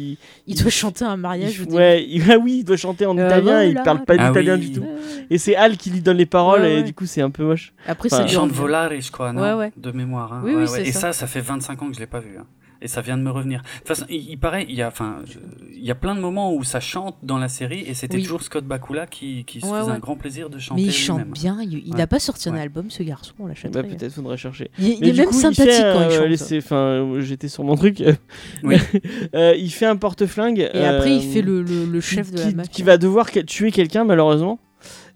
[0.47, 3.25] Il doit chanter un mariage il- ouais, il- ah oui, il doit chanter en Euh,
[3.25, 3.81] italien, il voilà.
[3.83, 4.69] parle pas Ah d'italien oui.
[4.69, 4.85] du tout.
[5.29, 7.43] Et c'est Al qui lui donne les paroles, Ouais, et du coup, c'est un peu
[7.43, 7.73] moche.
[7.87, 8.53] Après, Enfin, Il dure chante
[9.01, 9.71] je crois, non Ouais, ouais.
[9.77, 10.33] De mémoire.
[10.33, 10.41] hein.
[10.43, 10.87] Oui, oui, Ouais, c'est ouais.
[10.87, 10.99] Et ça.
[10.99, 12.37] ça, ça fait 25 ans que je l'ai pas vu.
[12.39, 12.45] hein.
[12.83, 13.61] Et ça vient de me revenir.
[13.61, 15.39] De toute façon, il, il paraît, il y a, enfin, je-
[15.73, 18.23] il y a plein de moments où ça chante dans la série, et c'était Oui.
[18.23, 19.89] toujours Scott Bakula qui, qui se faisait ouais.
[19.91, 21.57] un grand plaisir de chanter Mais il chante bien.
[21.61, 22.01] Il, il Ouais.
[22.01, 22.59] a pas sorti un Ouais.
[22.61, 23.33] album, ce garçon.
[23.39, 23.83] On Bah, l'achèterait.
[23.83, 24.69] peut-être faudrait chercher.
[24.77, 26.51] il, il est même coup, il sympathique fait, quand il euh, chante.
[26.57, 28.03] Enfin, euh, j'étais sur mon truc.
[28.63, 28.75] Oui.
[29.35, 30.69] Euh, il fait un porte-flingue.
[30.73, 32.71] Et après, il fait le, le, le chef qui, de la qui- mafia.
[32.71, 34.59] qui va devoir tuer quelqu'un malheureusement.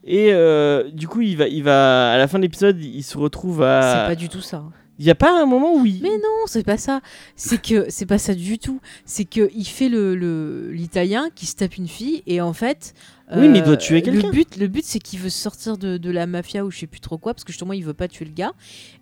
[0.05, 3.17] Et euh, du coup, il va, il va, à la fin de l'épisode, il se
[3.17, 4.05] retrouve C'est à.
[4.07, 4.63] pas du tout ça.
[4.99, 6.01] Il y a pas un moment où il.
[6.01, 7.01] Mais non, c'est pas ça.
[7.35, 8.79] C'est que c'est pas ça du tout.
[9.05, 12.93] C'est que il fait le- l'italien qui se tape une fille et en fait.
[13.35, 14.27] Oui, mais il doit tuer quelqu'un.
[14.27, 16.87] Le but, le but, c'est qu'il veut sortir de, de la mafia ou je sais
[16.87, 18.53] plus trop quoi, parce que justement, il veut pas tuer le gars.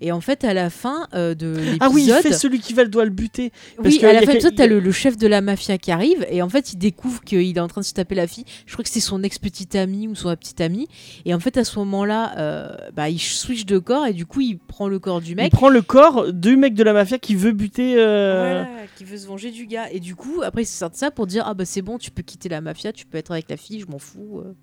[0.02, 2.73] Et en fait, à la fin euh, de l'épisode, Ah oui, il fait celui qui
[2.73, 3.52] va doit le buter.
[3.77, 5.91] parce oui, que à la fin de t'as le, le chef de la mafia qui
[5.91, 8.45] arrive et en fait, il découvre qu'il est en train de se taper la fille.
[8.65, 10.88] Je crois que c'est son ex-petite amie ou son petite amie.
[11.26, 14.41] Et en fait, à ce moment-là, euh, bah, il switch de corps et du coup,
[14.41, 15.52] il prend le corps du Il mec.
[15.52, 17.95] prend le corps du mec de la mafia qui veut buter.
[17.97, 18.64] euh,
[18.95, 19.85] qui veut se venger du gars.
[19.91, 21.97] Et du coup, après, il se sort de ça pour dire Ah bah c'est bon,
[21.99, 24.15] tu peux quitter la mafia, tu peux être avec la fille, je m'en fous.
[24.20, 24.54] Euh.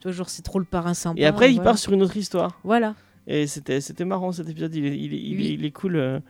[0.00, 1.20] Tu vois, genre, c'est trop le parrain sympa.
[1.20, 1.70] Et après, il voilà.
[1.72, 2.58] part sur une autre histoire.
[2.64, 2.94] Voilà.
[3.26, 5.56] Et c'était c'était marrant cet épisode, il est, il est, il est- Oui.
[5.58, 5.96] il est cool.
[5.96, 6.20] euh,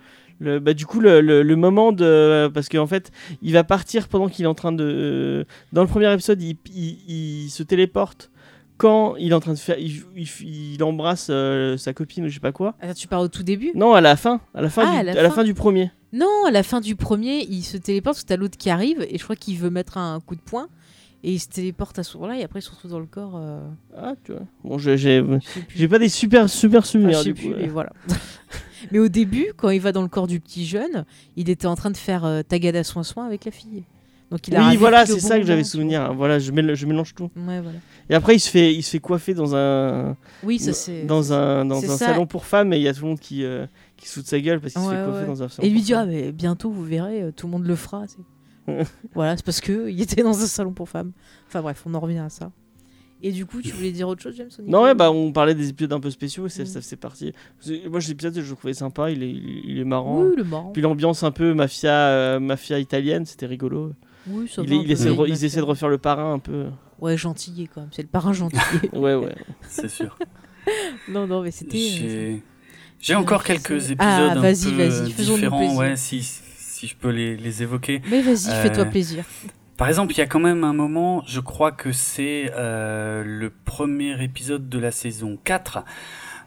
[0.40, 2.50] Le, bah, du coup, le, le, le moment de.
[2.52, 3.10] Parce qu'en fait,
[3.42, 4.84] il va partir pendant qu'il est en train de.
[4.84, 8.30] euh, Dans le premier épisode, il, se téléporte
[8.78, 9.76] quand il est en train de faire.
[9.78, 12.74] Il, embrasse euh, sa copine ou je sais pas quoi.
[12.96, 13.70] Tu parles au tout début?
[13.74, 14.40] Non, à la fin.
[14.54, 15.36] À la fin, Ah, du, à la à la fin.
[15.36, 15.90] fin du premier.
[16.12, 19.06] Non, à la fin du premier, il se téléporte parce que t'as l'autre qui arrive
[19.08, 20.68] et je crois qu'il veut mettre un coup de poing.
[21.22, 23.34] Et il se téléporte à ce moment-là et après il se retrouve dans le corps.
[23.36, 23.60] euh,
[23.96, 24.40] Ah, tu vois.
[24.64, 25.66] Bon, j'ai je sais plus.
[25.76, 27.56] j'ai pas des super, super Enfin, souvenirs je sais du plus, coup.
[27.58, 27.92] mais voilà.
[28.90, 31.04] mais au début, quand il va dans le corps du petit jeune,
[31.36, 33.84] il était en train de faire euh, tagada soin soin avec la fille.
[34.30, 36.00] Donc il a Oui, voilà, au c'est bon ça que j'avais moment, souvenir.
[36.02, 36.14] hein.
[36.16, 37.30] Voilà, je, mél- je mélange tout.
[37.36, 37.78] Ouais, voilà.
[38.08, 41.02] Et après, il se fait, il se fait coiffer dans un, Oui, ça c'est.
[41.02, 42.06] dans un, dans c'est un ça.
[42.06, 43.66] salon pour femmes et il y a tout le monde qui, euh,
[43.96, 45.26] qui se fout de sa gueule parce qu'il se Ouais, fait coiffer ouais.
[45.26, 45.64] dans un salon.
[45.64, 46.08] Et il lui pour dit ah femmes.
[46.10, 48.04] mais bientôt vous verrez euh, tout le monde le fera.
[48.06, 48.16] c'est-
[49.14, 51.12] voilà, c'est parce que il était dans un salon pour femmes.
[51.48, 52.50] Enfin bref, on en revient à ça.
[53.22, 55.68] Et du coup, tu voulais dire autre chose, James Non, ouais, bah on parlait des
[55.68, 56.66] épisodes un peu spéciaux et c'est- Mm.
[56.66, 57.32] ça c'est parti.
[57.60, 60.22] C'est- Moi, cet épisode, je le trouvais sympa, il est, il il est marrant.
[60.22, 60.70] Oui, le marrant.
[60.72, 63.92] Puis l'ambiance un peu mafia, euh, mafia italienne, c'était rigolo.
[64.26, 66.66] Oui, ça Il, essaie de ils essaient de refaire le parrain un peu.
[66.98, 67.90] Ouais, gentillet quand même.
[67.92, 68.60] C'est le parrain gentillet.
[68.94, 69.34] Ouais, ouais.
[69.68, 70.16] C'est sûr.
[71.10, 71.78] non, non, mais c'était.
[72.02, 72.36] euh,
[73.00, 76.22] J'ai encore quelques épisodes Ah, un vas-y, peu différents, ouais, si,
[76.80, 78.00] si je peux les, les évoquer.
[78.10, 79.24] Mais vas-y, Euh, fais-toi plaisir.
[79.76, 83.50] Par exemple, il y a quand même un moment, je crois que c'est euh, le
[83.50, 85.84] premier épisode de la saison 4,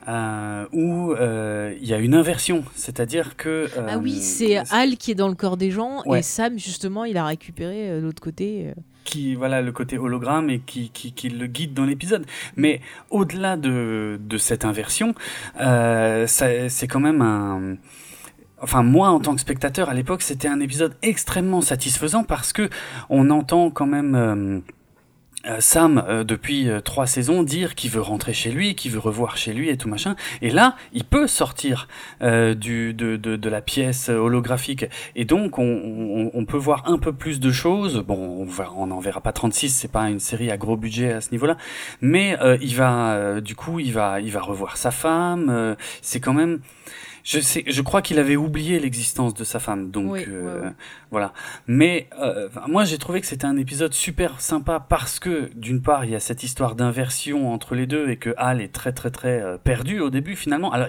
[0.08, 3.68] euh, où euh, il y a une inversion, c'est-à-dire que...
[3.88, 6.20] ah oui, c'est Hal qui est dans le corps des gens Ouais.
[6.20, 8.74] et Sam, justement, il a récupéré l'autre côté.
[9.04, 12.26] qui voilà le côté hologramme et qui, qui, qui le guide dans l'épisode.
[12.56, 12.82] Mais
[13.12, 15.14] au-delà de, de cette inversion,
[15.58, 17.78] c'est quand même un...
[18.64, 22.70] Enfin, moi, en tant que spectateur, à l'époque, c'était un épisode extrêmement satisfaisant parce que
[23.10, 24.60] on entend quand même euh,
[25.52, 29.36] euh, Sam, euh, depuis trois saisons, dire qu'il veut rentrer chez lui, qu'il veut revoir
[29.36, 30.16] chez lui et tout machin.
[30.42, 31.90] Et là, il peut sortir
[32.22, 34.86] de, la pièce holographique.
[35.18, 38.00] Et donc, on, peut voir un peu plus de choses.
[38.00, 41.32] Bon, on n'en verra pas 36, c'est pas une série à gros budget à ce
[41.32, 41.58] niveau-là.
[42.00, 45.76] Mais il va, du coup, il va, il va revoir sa femme.
[46.02, 46.62] c'est quand même...
[47.24, 50.66] Je sais, je crois qu'il avait oublié l'existence de sa femme, donc Oui, euh, ouais,
[50.68, 50.74] ouais.
[51.10, 51.34] voilà.
[51.68, 56.04] Mais euh, moi, j'ai trouvé que c'était un épisode super sympa parce que d'une part,
[56.04, 59.10] il y a cette histoire d'inversion entre les deux et que Hal est très très
[59.10, 60.72] très euh, perdu au début finalement.
[60.74, 60.88] Alors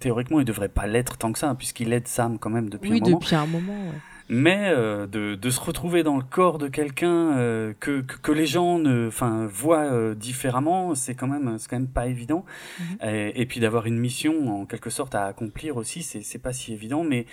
[0.00, 2.96] théoriquement, il devrait pas l'être tant que ça puisqu'il aide Sam quand même depuis Oui,
[2.96, 3.18] un moment.
[3.18, 3.72] depuis un moment.
[3.72, 3.98] ouais.
[4.32, 8.30] Mais euh, de, de se retrouver dans le corps de quelqu'un euh, que, que, que
[8.30, 9.08] les gens ne,
[9.48, 12.44] voient euh, différemment, c'est quand même, c'est quand même pas évident.
[12.78, 12.84] Mhm.
[13.08, 16.52] et, et puis d'avoir une mission en quelque sorte à accomplir aussi, c'est, c'est pas
[16.52, 17.02] si évident.
[17.02, 17.26] Mais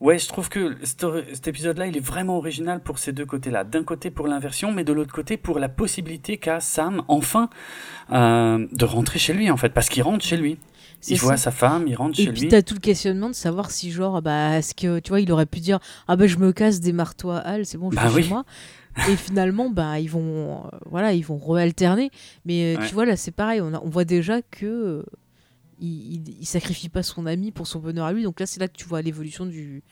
[0.00, 3.64] ouais, je trouve que cet, cet épisode-là, il est vraiment original pour ces deux côtés-là.
[3.64, 7.48] D'un côté pour l'inversion, mais de l'autre côté pour la possibilité qu'a Sam enfin
[8.12, 10.58] euh, de rentrer chez lui en fait, parce qu'il rentre chez lui.
[11.08, 12.48] Il voit sa femme, il rentre Et chez puis lui.
[12.48, 15.46] t'as tout le questionnement de savoir si genre bah est-ce que tu vois il aurait
[15.46, 15.78] pu dire
[16.08, 18.22] ah bah je me casse démarre-toi Al c'est bon je Bah suis oui.
[18.24, 18.44] chez moi
[19.08, 22.10] et finalement bah ils vont euh, voilà ils vont réalterner
[22.44, 22.86] mais euh, Ouais.
[22.88, 25.02] tu vois là c'est pareil on, a- on voit déjà que euh,
[25.80, 28.60] il, il, il sacrifie pas son ami pour son bonheur à lui donc là c'est
[28.60, 29.82] là que tu vois l'évolution du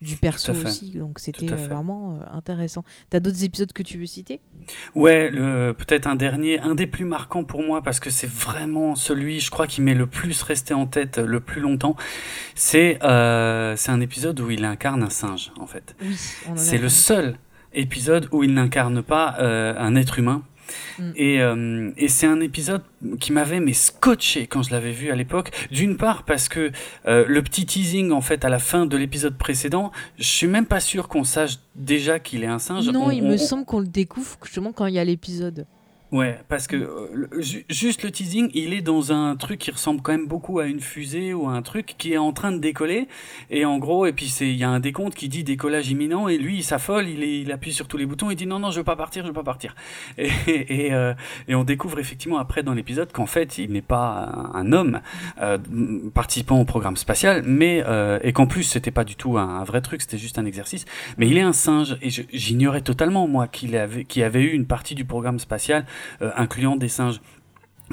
[0.00, 4.06] du perso aussi donc c'était euh, vraiment euh, intéressant t'as d'autres épisodes que tu veux
[4.06, 4.40] citer?
[4.94, 9.40] Ouais, peut-être un dernier, un des plus marquants pour moi parce que c'est vraiment celui,
[9.40, 11.96] je crois, qui m'est le plus resté en tête euh, le plus longtemps.
[12.54, 15.94] C'est euh, c'est un épisode où il incarne un singe en fait.
[16.00, 16.16] oui
[16.56, 17.38] C'est le seul
[17.72, 20.42] épisode où il n'incarne pas euh, un être humain.
[20.98, 21.10] Mm.
[21.16, 22.82] Et, euh, et c'est un épisode
[23.20, 25.50] qui m'avait mais scotché quand je l'avais vu à l'époque.
[25.70, 26.72] D'une part parce que
[27.06, 30.66] euh, le petit teasing en fait à la fin de l'épisode précédent, je suis même
[30.66, 32.88] pas sûr qu'on sache déjà qu'il est un singe.
[32.88, 35.66] non On- il on- me semble qu'on le découvre justement quand il y a l'épisode
[36.16, 40.12] Ouais, parce que euh, juste le teasing, il est dans un truc qui ressemble quand
[40.12, 43.06] même beaucoup à une fusée ou à un truc qui est en train de décoller.
[43.50, 46.38] Et en gros, et puis il y a un décompte qui dit décollage imminent et
[46.38, 48.84] lui il s'affole, il, appuie sur tous les boutons, il dit non non je veux
[48.84, 49.74] pas partir, je veux pas partir.
[50.86, 51.14] Euh,
[51.48, 55.00] et on découvre effectivement après dans l'épisode qu'en fait il n'est pas un, homme
[55.40, 55.58] euh,
[56.14, 57.82] participant au programme spatial, mais
[58.22, 60.84] et qu'en plus c'était pas du tout un, un vrai truc, c'était juste un exercice.
[61.18, 64.66] Mais il est un singe et j'ignorais totalement moi qu'il avait qu'il avait eu une
[64.66, 65.84] partie du programme spatial
[66.20, 67.20] incluant des singes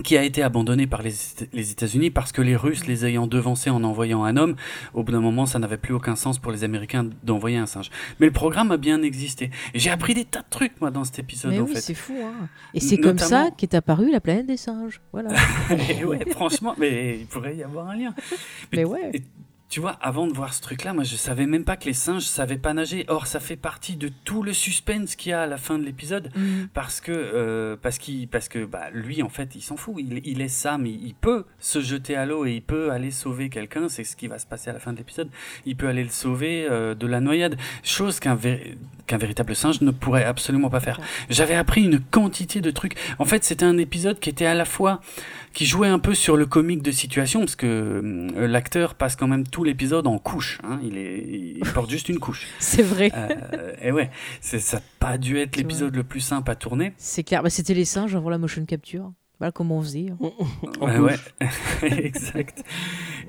[0.04, 1.14] qui a été abandonné par les,
[1.52, 4.56] les États-Unis parce que les Russes les ayant devancés en envoyant un homme,
[4.94, 7.92] au bout d'un moment ça n'avait plus aucun sens pour les Américains d'envoyer un singe.
[8.20, 9.52] Mais le programme a bien existé.
[9.76, 12.16] J'ai appris des tas de trucs moi dans cet épisode mais en oui c'est fou
[12.24, 12.48] hein.
[12.74, 15.30] et c'est comme ça qu'est apparue la planète des singes voilà
[15.90, 18.14] Et ouais, franchement, mais il pourrait y avoir un lien.
[18.72, 19.12] Mais ouais.
[19.74, 22.26] Tu vois, avant de voir ce truc-là, moi je savais même pas que les singes
[22.26, 23.06] savaient pas nager.
[23.08, 25.84] Or, ça fait partie de tout le suspense qu'il y a à la fin de
[25.84, 26.30] l'épisode.
[26.36, 26.68] Mhm.
[26.76, 29.96] Parce que, euh, parce qu'il, parce que bah, lui, en fait, il s'en fout.
[29.98, 33.10] Il, il est Sam, il, il peut se jeter à l'eau et il peut aller
[33.10, 33.90] sauver quelqu'un.
[33.90, 35.32] C'est ce qui va se passer à la fin de l'épisode.
[35.66, 37.58] Il peut aller le sauver euh, de la noyade.
[37.82, 38.38] Chose qu'un,
[39.08, 41.00] qu'un véritable singe ne pourrait absolument pas faire.
[41.30, 42.96] J'avais appris une quantité de trucs.
[43.20, 45.02] En fait, c'était un épisode qui était à la fois
[45.54, 47.68] qui jouait un peu sur le comique de situation parce que
[48.36, 50.60] euh, l'acteur passe quand même tout l'épisode en couche.
[50.64, 50.80] Hein.
[50.84, 51.24] Il, est,
[51.58, 52.48] il porte juste une couche.
[52.60, 54.10] c'est vrai Euh, et ouais,
[54.42, 56.94] c'est, ça n'a pas dû être l'épisode le plus simple à tourner.
[56.98, 59.12] C'est clair, bah, c'était les singes avant la motion capture.
[59.40, 60.08] Voilà comment on faisait.
[60.12, 60.30] hein.
[60.80, 61.16] En Ouais,
[61.84, 62.64] exact.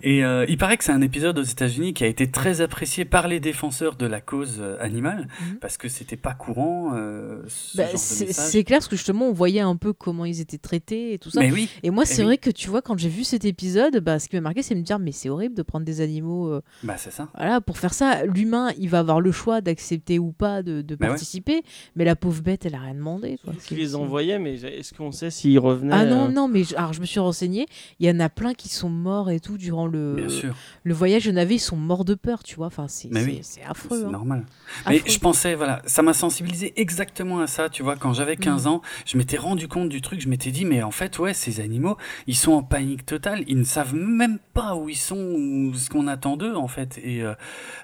[0.03, 3.05] Et euh, il paraît que c'est un épisode aux États-Unis qui a été très apprécié
[3.05, 5.57] par les défenseurs de la cause euh, animale Mhm.
[5.61, 6.93] parce que c'était pas courant.
[6.95, 10.59] euh, ce Bah, c'est clair parce que justement on voyait un peu comment ils étaient
[10.59, 11.41] traités et tout ça.
[11.41, 12.27] Mais oui, Et moi Eh c'est oui.
[12.27, 14.75] vrai que tu vois quand j'ai vu cet épisode, bah, ce qui m'a marqué c'est
[14.75, 17.29] de me dire mais c'est horrible de prendre des animaux euh, bah c'est ça.
[17.35, 18.25] voilà pour faire ça.
[18.25, 21.09] L'humain il va avoir le choix d'accepter ou pas de, de Bah ouais.
[21.13, 21.63] participer,
[21.97, 23.39] mais la pauvre bête elle a rien demandé.
[23.43, 23.55] Quoi.
[23.67, 26.77] Qui les envoyait, mais est-ce qu'on sait s'ils revenaient Ah non euh, non mais je,
[26.77, 27.67] alors je me suis renseigné,
[28.01, 30.95] il y en a plein qui sont morts et tout durant le Bien sûr, le
[30.95, 31.27] voyage.
[31.27, 32.67] Il y en avait ils sont morts de peur tu vois.
[32.67, 33.41] Enfin c'est oui.
[33.69, 34.01] affreux.
[34.01, 34.11] c'est hein.
[34.11, 34.47] normal.
[34.89, 38.65] Mais je pensais, voilà, ça m'a sensibilisé exactement à ça, tu vois, quand j'avais 15
[38.67, 38.73] Mhm.
[38.73, 41.61] ans, je m'étais rendu compte du truc, je m'étais dit, mais en fait, ouais, ces
[41.61, 45.75] animaux, ils sont en panique totale, ils ne savent même pas où ils sont, ou
[45.75, 47.35] ce qu'on attend d'eux, en fait, et, euh,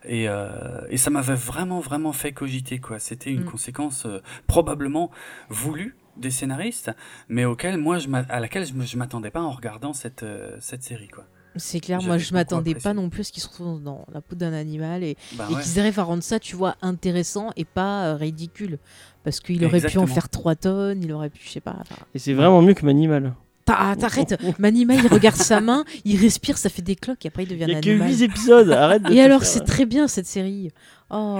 [0.04, 2.98] et, euh, et ça m'avait vraiment, vraiment fait cogiter, quoi.
[2.98, 3.50] C'était une Mhm.
[3.50, 5.10] conséquence euh, probablement
[5.48, 6.90] voulue, des scénaristes,
[7.28, 10.82] mais auquel moi je à laquelle je je m'attendais pas en regardant cette euh, cette
[10.82, 11.24] série quoi.
[11.56, 14.20] C'est clair, moi je m'attendais pas non plus à ce qu'ils se retrouvent dans la
[14.20, 15.62] peau d'un animal et, Bah et ouais.
[15.62, 18.78] qu'ils arrivent à rendre ça, tu vois, intéressant et pas euh, ridicule.
[19.24, 21.74] Parce qu'il aurait pu en faire 3 tonnes, il aurait pu, je sais pas.
[21.80, 23.34] enfin, Et c'est vraiment mieux que Manimal.
[23.64, 27.48] T'arrêtes, Manima il regarde sa main, il respire, ça fait des cloques et après il
[27.48, 28.08] devient Il y un a que animal.
[28.10, 30.70] 8 épisodes, arrête de Et alors c'est très bien cette série.
[31.10, 31.38] Oh,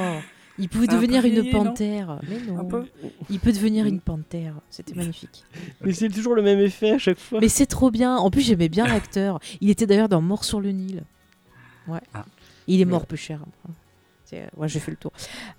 [0.61, 2.20] il pouvait Un peu devenir une vieilli, panthère.
[2.28, 2.85] Mais non, Un peu.
[3.31, 4.55] il peut devenir une panthère.
[4.70, 5.45] C'était magnifique.
[5.85, 7.41] Mais c'est toujours le même effet à chaque fois.
[7.41, 8.16] Mais c'est trop bien.
[8.16, 9.41] En plus, j'aimais bien l'acteur.
[9.61, 11.03] Il était d'ailleurs dans Mort sur le Nil.
[11.89, 12.01] Ouais.
[12.15, 12.24] Ah.
[12.66, 13.41] Il est mort peu cher.
[14.57, 15.12] Ouais, j'ai fait le tour.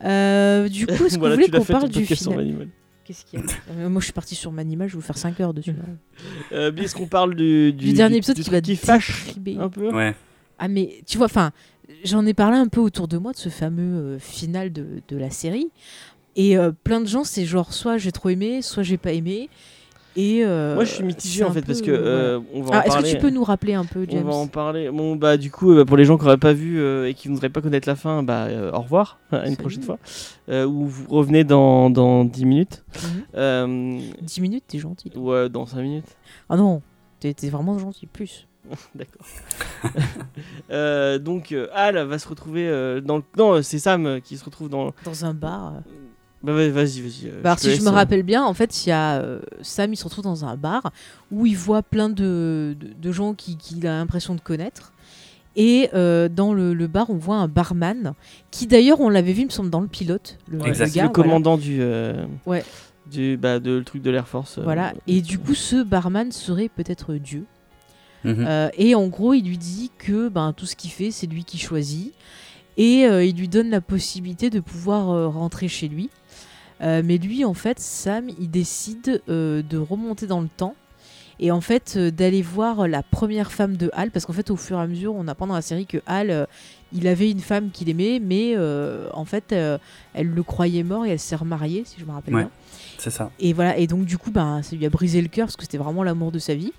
[0.03, 2.69] Euh, du coup, est-ce que voilà, vous voulez qu'on parle du Manimal.
[3.03, 4.88] Qu'est-ce qu'il y a Euh, Moi, je suis partie sur Manimal.
[4.88, 5.76] Je vais vous faire 5 heures dessus.
[6.52, 9.91] Euh, est-ce qu'on parle du, Du, dernier épisode du qui va qui fâche un peu?
[9.91, 10.14] Ouais.
[10.60, 11.52] Ah, mais tu vois, enfin,
[12.03, 15.18] j'en ai parlé un peu autour de moi de ce fameux euh, final de, de
[15.18, 15.69] la série.
[16.35, 19.49] Et euh, plein de gens, c'est genre soit j'ai trop aimé, soit j'ai pas aimé.
[20.18, 23.15] Et euh, Moi, je suis mitigé en fait parce que on va Ah, Est-ce que
[23.15, 24.89] tu peux nous rappeler un peu, On James va en parler.
[24.91, 27.34] Bon, bah, du coup, euh, pour les gens qui n'auraient pas vu et qui ne
[27.34, 29.99] voudraient pas connaître la fin, bah, au revoir, à une prochaine fois.
[30.49, 32.84] Ou vous revenez dans, dans 10 minutes.
[33.35, 35.11] Euh, 10 minutes, t'es gentil.
[35.15, 36.18] ou euh, dans 5 minutes.
[36.49, 36.81] Ah non,
[37.22, 38.47] t'es vraiment gentil, plus.
[38.96, 39.26] D'accord.
[40.72, 43.24] Euh, donc, euh, Al va se retrouver euh, dans le.
[43.38, 44.94] Non, c'est Sam qui se retrouve dans.
[45.04, 45.74] Dans un bar.
[46.44, 47.32] Bah, vas- vas-y, vas-y.
[47.44, 49.24] Bah, si je me rappelle bien, en fait, il y a
[49.62, 50.92] Sam, il se retrouve dans un bar
[51.32, 54.94] où il voit plein de, de, de gens qu'il qui a l'impression de connaître.
[55.58, 58.14] Et euh, dans le, le bar, on voit un barman
[58.52, 60.38] qui, d'ailleurs, on l'avait vu, il me semble, dans le pilote.
[60.48, 61.10] Le, Ouais, le gars, voilà.
[61.10, 61.80] commandant du.
[61.82, 62.64] euh, Ouais.
[63.12, 64.58] Du, bah, de, le truc de l'Air Force.
[64.58, 64.94] euh, Voilà.
[65.08, 67.46] Et du coup, ce barman serait peut-être Dieu.
[68.23, 68.45] Mhm.
[68.48, 71.43] Euh, et en gros, il lui dit que ben, tout ce qu'il fait, c'est lui
[71.43, 72.14] qui choisit.
[72.77, 76.10] Et euh, il lui donne la possibilité de pouvoir euh, rentrer chez lui.
[76.84, 80.73] Mais lui, en fait, Sam, il décide de remonter dans le temps.
[81.39, 84.10] Et en fait, d'aller voir la première femme de Hal.
[84.10, 86.48] Parce qu'en fait, au fur et à mesure, on apprend dans la série que Hal,
[86.91, 88.19] il avait une femme qu'il aimait.
[88.19, 88.56] Mais
[89.14, 92.41] en fait, elle le croyait mort et elle s'est remariée, si je me rappelle Ouais.
[92.41, 92.52] bien.
[92.98, 93.30] C'est ça.
[93.39, 95.64] Et voilà, et donc du coup, ben, ça lui a brisé le cœur parce que
[95.64, 96.73] c'était vraiment l'amour de sa vie.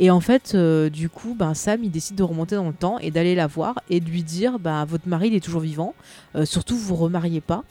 [0.00, 2.98] Et en fait, euh, du coup, ben, Sam, il décide de remonter dans le temps
[2.98, 5.94] et d'aller la voir et de lui dire, ben, votre mari, il est toujours vivant,
[6.34, 7.62] euh, surtout vous remariez pas.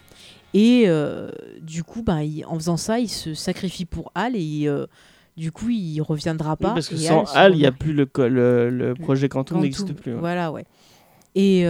[0.54, 1.30] Et euh,
[1.62, 4.70] du coup, ben, il- en faisant ça, il se sacrifie pour Al et
[5.36, 6.74] du coup, il reviendra Oui, pas.
[6.76, 10.14] parce que sans Al, il n'y a plus le, le, le projet Quantum, n'existe plus.
[10.14, 10.20] ouais.
[10.20, 10.66] Voilà, ouais.
[11.36, 11.66] Et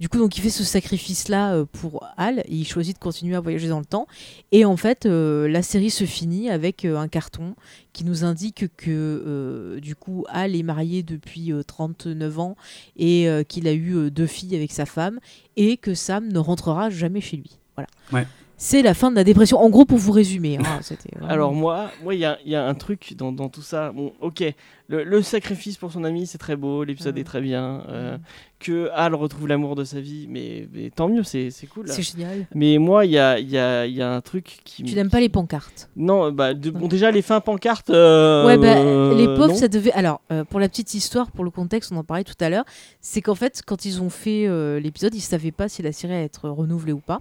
[0.00, 3.36] du coup, donc il fait ce sacrifice-là euh, pour Al et il choisit de continuer
[3.36, 4.06] à voyager dans le temps.
[4.52, 7.54] Et en fait, euh, la série se finit avec euh, un carton
[7.92, 12.56] qui nous indique que euh, du coup, Al est marié depuis euh, 39 ans
[12.96, 15.20] et euh, qu'il a eu euh, deux filles avec sa femme
[15.56, 17.58] et que Sam ne rentrera jamais chez lui.
[17.76, 17.88] Voilà.
[18.12, 18.26] Ouais.
[18.56, 19.58] C'est la fin de la dépression.
[19.58, 20.58] En gros, pour vous résumer.
[20.58, 20.80] hein,
[21.16, 23.62] vraiment- Alors moi, moi, il y a, il y a un truc dans, dans tout
[23.62, 23.90] ça.
[23.92, 24.44] Bon, ok,
[24.88, 27.82] le, le sacrifice pour son ami, c'est très beau, l'épisode est très bien.
[27.88, 28.20] euh, Mhm.
[28.60, 31.86] Que Al retrouve l'amour de sa vie, mais, mais tant mieux, c'est cool.
[31.86, 32.46] c'est génial.
[32.54, 34.82] Mais moi, il y a, il y, a, il y a un truc qui.
[34.84, 35.90] Tu me- n'aimes pas les pancartes?
[35.96, 37.90] Non, bah, de- bon, déjà les fins pancartes.
[37.90, 39.92] euh, Ouais, bah, les pauvres, ça devait.
[39.92, 42.64] Alors, euh, pour la petite histoire, pour le contexte, on en parlait tout à l'heure,
[43.02, 46.14] c'est qu'en fait, quand ils ont fait euh, l'épisode, ils savaient pas si la série
[46.14, 47.20] allait être renouvelée ou pas.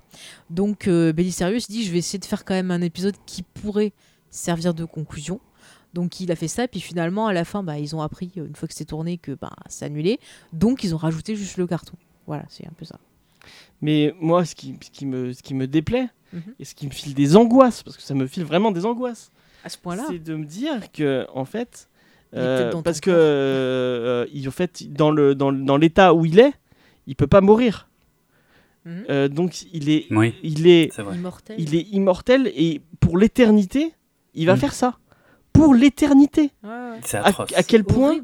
[0.50, 3.92] Donc, euh, Belisarius dit Je vais essayer de faire quand même un épisode qui pourrait
[4.30, 5.42] servir de conclusion.
[5.94, 8.48] Donc, il a fait ça, puis finalement, à la fin, bah, ils ont appris, euh,
[8.48, 10.20] une fois que c'était tourné, que bah, c'est annulé.
[10.52, 11.94] Donc, ils ont rajouté juste le carton.
[12.28, 12.98] Voilà, c'est un peu ça.
[13.82, 16.42] Mais moi, ce qui, ce qui, me, ce qui me déplaît, Mhm.
[16.60, 19.32] et ce qui me file des angoisses, parce que ça me file vraiment des angoisses,
[19.64, 21.88] À ce point-là c'est de me dire que, en fait,
[22.34, 26.40] euh, parce que, euh, il- en fait, dans le dans, le- dans l'état où il
[26.40, 26.54] est,
[27.06, 27.88] il peut pas mourir.
[28.86, 29.06] Mhm.
[29.10, 31.04] Euh, donc il est, Oui, il est, c'est
[31.58, 33.94] il est immortel et pour l'éternité,
[34.34, 34.60] il va Mm.
[34.60, 34.98] faire ça.
[35.54, 36.52] Pour l'éternité.
[36.64, 37.00] Ouais, ouais.
[37.04, 37.50] C'est À, atroce.
[37.56, 38.18] à quel point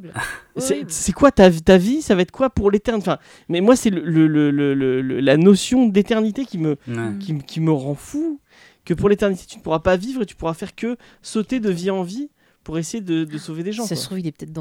[0.58, 3.08] c'est quoi ta, ta vie Ça va être quoi pour l'éternité?
[3.10, 6.72] Enfin, Mais moi, c'est le, le- le- le- le- le- la notion d'éternité qui me,
[6.88, 7.18] Ouais.
[7.20, 8.40] qui, me rend fou.
[8.86, 11.70] Que pour l'éternité, tu ne pourras pas vivre et tu pourras faire que sauter de
[11.70, 12.30] vie en vie
[12.64, 13.84] pour essayer de, de sauver des gens.
[13.84, 13.98] Ça quoi.
[13.98, 14.52] se trouve, il est peut-être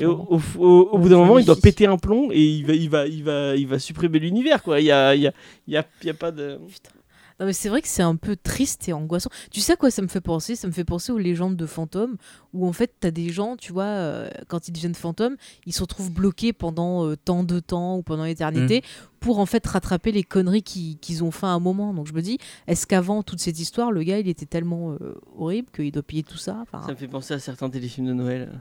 [0.00, 2.64] Et au, au- au- au bout d'un moment, il doit péter un plomb et il
[2.66, 4.60] va, il va, il va, il va supprimer l'univers.
[4.78, 5.32] Il y a, il y a,
[5.66, 6.58] il y a, il y a pas de.
[6.68, 6.90] Putain.
[7.40, 9.28] Non mais c'est vrai que c'est un peu triste et angoissant.
[9.50, 10.54] Tu sais à quoi ça me fait penser?
[10.54, 12.16] Ça me fait penser aux légendes de fantômes
[12.52, 15.36] où en fait t'as des gens, tu vois, euh, quand ils deviennent fantômes,
[15.66, 19.06] ils se retrouvent bloqués pendant euh, tant de temps ou pendant l'éternité Mm.
[19.18, 21.92] pour en fait rattraper les conneries qui- qu'ils ont fait à un moment.
[21.92, 22.38] Donc je me dis,
[22.68, 26.22] est-ce qu'avant toute cette histoire, le gars il était tellement euh, horrible qu'il doit payer
[26.22, 26.58] tout ça?
[26.62, 28.60] Enfin, Ça me fait penser à certains téléfilms de Noël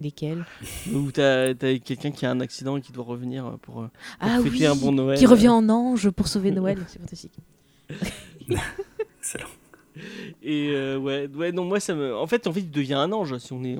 [0.00, 0.44] lesquels?
[0.92, 3.88] Où t'as as, quelqu'un qui a un accident et qui doit revenir pour, pour
[4.18, 5.16] Ah fêter oui, un bon Noël.
[5.16, 6.78] qui revient en ange pour sauver Noël.
[6.88, 7.32] c'est fantastique.
[9.18, 9.48] Excellent.
[10.42, 12.16] Et euh, ouais, ouais, non, moi ça me.
[12.16, 13.76] En fait, en fait, il devient un ange si on est.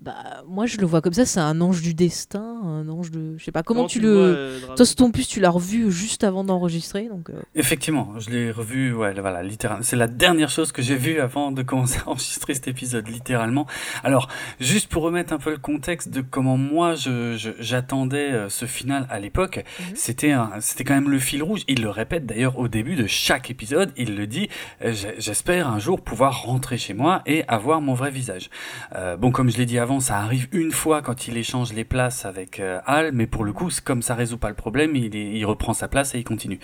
[0.00, 3.36] Bah, moi, je le vois comme ça, c'est un ange du destin, un ange de.
[3.36, 4.16] Je sais pas, comment, tu, vois, le.
[4.16, 7.30] euh, Draven Toi, ton plus, tu l'as revu juste avant d'enregistrer, donc.
[7.30, 9.82] euh, Effectivement, je l'ai revu, ouais, voilà, littéralement.
[9.82, 13.66] C'est la dernière chose que j'ai vue avant de commencer à enregistrer cet épisode, littéralement.
[14.04, 14.28] Alors,
[14.60, 18.66] juste pour remettre un peu le contexte de comment moi je, je- j'attendais euh, ce
[18.66, 19.96] final à l'époque, Mhm.
[19.96, 21.62] c'était c'était quand même le fil rouge.
[21.66, 24.48] Il le répète d'ailleurs au début de chaque épisode, il le dit.
[24.84, 28.48] euh, J'espère un jour pouvoir rentrer chez moi et avoir mon vrai visage.
[28.94, 31.84] Euh, bon, comme je l'ai dit avant, ça arrive une fois quand il échange les
[31.84, 35.14] places avec euh, Hal, mais pour le coup, comme ça résout pas le problème, il,
[35.16, 36.60] est- il reprend sa place et il continue.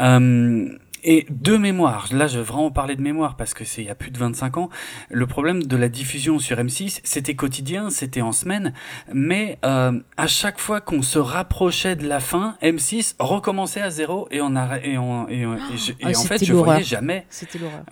[0.00, 0.68] Euh,
[1.04, 3.90] et de mémoire, là je vais vraiment parler de mémoire parce que c'est il y
[3.90, 4.68] a plus de 25 ans,
[5.10, 8.72] le problème de la diffusion sur M6, c'était quotidien, c'était en semaine,
[9.14, 14.26] mais euh, à chaque fois qu'on se rapprochait de la fin, M6 recommençait à zéro
[14.32, 16.82] et on arrêt, et, on, et, on- et je- et Ah, en fait je voyais
[16.84, 17.84] jamais C'était l'horreur.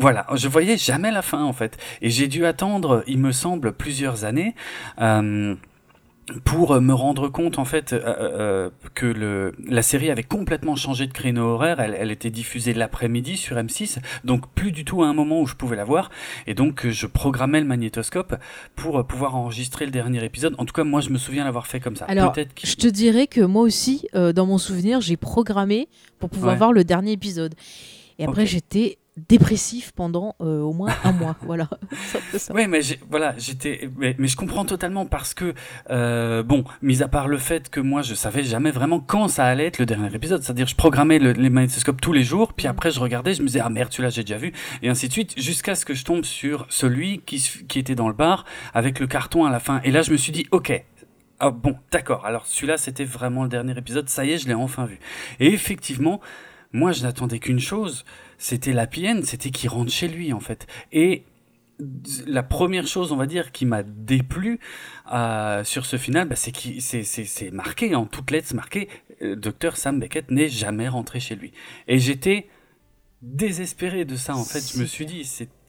[0.00, 1.76] Voilà, je voyais jamais la fin en fait.
[2.02, 4.54] Et j'ai dû attendre, il me semble, plusieurs années
[5.00, 5.54] euh,
[6.44, 11.08] pour me rendre compte en fait euh, euh, que le, la série avait complètement changé
[11.08, 11.80] de créneau horaire.
[11.80, 15.46] Elle, elle était diffusée l'après-midi sur M6, donc plus du tout à un moment où
[15.46, 16.08] je pouvais la voir.
[16.46, 18.36] Et donc je programmais le magnétoscope
[18.76, 20.54] pour pouvoir enregistrer le dernier épisode.
[20.58, 22.04] En tout cas, moi je me souviens l'avoir fait comme ça.
[22.04, 22.32] Alors,
[22.62, 25.88] Je te dirais que moi aussi, euh, dans mon souvenir, j'ai programmé
[26.20, 26.58] pour pouvoir Ouais.
[26.58, 27.54] voir le dernier épisode.
[28.20, 31.36] Et après, j'étais dépressif pendant euh, au moins un mois.
[31.42, 31.68] Voilà.
[32.54, 32.80] Oui, mais
[33.10, 35.54] voilà, j'étais, mais, mais je comprends totalement parce que
[35.90, 39.44] euh, bon, mis à part le fait que moi je savais jamais vraiment quand ça
[39.46, 42.66] allait être le dernier épisode, c'est-à-dire je programmais le- les magnétoscopes tous les jours, puis
[42.66, 45.12] après je regardais, je me disais ah merde celui-là j'ai déjà vu et ainsi de
[45.12, 47.38] suite jusqu'à ce que je tombe sur celui qui
[47.68, 50.16] qui était dans le bar avec le carton à la fin et là je me
[50.16, 50.84] suis dit ok.
[51.42, 52.26] Ah bon, d'accord.
[52.26, 54.10] Alors celui-là, c'était vraiment le dernier épisode.
[54.10, 54.98] Ça y est, je l'ai enfin vu.
[55.38, 56.20] Et effectivement,
[56.74, 58.04] moi, je n'attendais qu'une chose.
[58.42, 60.66] C'était la PN, c'était qu'il rentre chez lui, en fait.
[60.92, 61.24] Et
[62.26, 64.58] la première chose, on va dire, qui m'a déplu
[65.12, 68.88] euh, sur ce final, bah, c'est qu'il c'est- marqué, en toutes lettres, marqué,
[69.22, 71.52] euh, Dr Sam Beckett n'est jamais rentré chez lui.
[71.86, 72.48] Et j'étais
[73.22, 74.72] désespéré de ça, en fait.
[74.74, 75.24] Je me suis dit,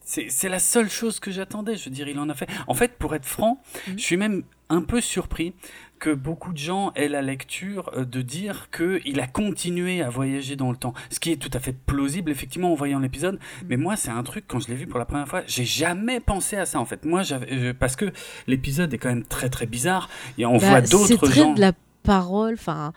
[0.06, 1.76] c'est la seule chose que j'attendais.
[1.76, 2.50] Je veux dire, il en a fait.
[2.68, 4.00] En fait, pour être franc, Mhm.
[4.00, 5.54] je suis même un peu surpris
[6.02, 10.56] que beaucoup de gens aient la lecture euh, de dire qu'il a continué à voyager
[10.58, 10.94] dans le temps.
[11.12, 13.40] Ce qui est tout à fait plausible, effectivement, en voyant l'épisode.
[13.70, 16.20] Mais moi, c'est un truc, quand je l'ai vu pour la première fois, j'ai jamais
[16.20, 17.06] pensé à ça, en fait.
[17.06, 18.12] Moi, j'avais, euh, parce que
[18.48, 20.10] l'épisode est quand même très, très bizarre.
[20.38, 21.54] Et on Bah, voit c'est d'autres très gens.
[21.54, 21.74] de la
[22.04, 22.56] parole.
[22.56, 22.94] Enfin,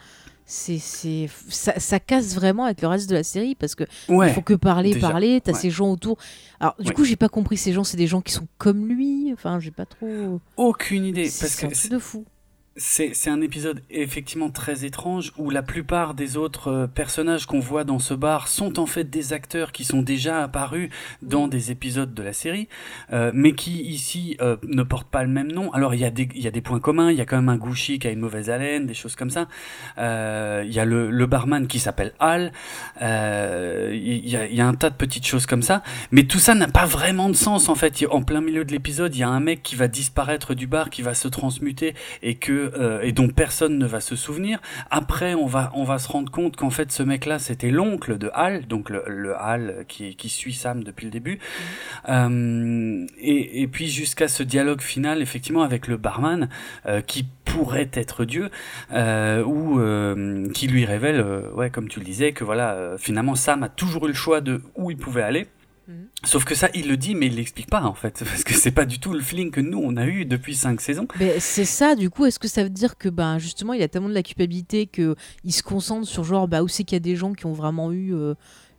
[0.47, 4.29] c'est c'est ça, ça casse vraiment avec le reste de la série parce que Ouais.
[4.31, 5.41] il faut que parler, déjà, parler.
[5.43, 5.59] T'as ouais.
[5.59, 6.17] ces gens autour.
[6.61, 6.95] Alors du Ouais.
[6.95, 7.57] coup, j'ai pas compris.
[7.59, 9.31] Ces gens, c'est des gens qui sont comme lui.
[9.33, 10.41] Enfin, j'ai pas trop.
[10.57, 11.29] Aucune idée.
[11.29, 12.25] C'est Parce c'est un que truc de fou.
[12.77, 17.85] C'est un épisode effectivement très étrange où la plupart des autres euh, personnages qu'on voit
[17.85, 20.91] dans ce bar sont en fait des acteurs qui sont déjà apparus
[21.23, 22.69] dans des épisodes de la série,
[23.13, 25.73] euh, mais qui ici euh, ne portent pas le même nom.
[25.73, 27.37] Alors il y, a des, il y a des points communs, il y a quand
[27.37, 29.47] même un Gouchi qui a une mauvaise haleine, des choses comme ça.
[29.99, 32.51] Euh, il y a le, le barman qui s'appelle Al,
[33.01, 36.25] euh, il y, a, il y a un tas de petites choses comme ça, mais
[36.25, 38.05] tout ça n'a pas vraiment de sens en fait.
[38.11, 40.91] En plein milieu de l'épisode, il y a un mec qui va disparaître du bar,
[40.91, 44.61] qui va se transmuter et que euh, et dont personne ne va se souvenir.
[44.91, 48.31] Après, on va on va se rendre compte qu'en fait ce mec-là c'était l'oncle de
[48.35, 51.39] Hal, donc le, Hal qui suit Sam depuis le début.
[52.09, 56.49] Euh, et, puis jusqu'à ce dialogue final effectivement avec le barman
[56.87, 58.51] euh, qui pourrait être Dieu
[58.93, 59.81] ou
[60.53, 61.25] qui lui révèle,
[61.55, 64.63] ouais comme tu le disais, que voilà finalement Sam a toujours eu le choix de
[64.77, 65.47] où il pouvait aller.
[65.87, 66.07] Mhm.
[66.25, 68.71] Sauf que ça, il le dit, mais il l'explique pas en fait, parce que c'est
[68.71, 71.07] pas du tout le feeling que nous on a eu depuis cinq saisons.
[71.21, 73.89] Mais c'est ça, du coup, est-ce que ça veut dire que ben justement il a
[73.89, 76.97] tellement de la culpabilité que il se concentre sur genre bah où c'est qu'il y
[76.97, 78.35] a des gens qui ont vraiment eu euh,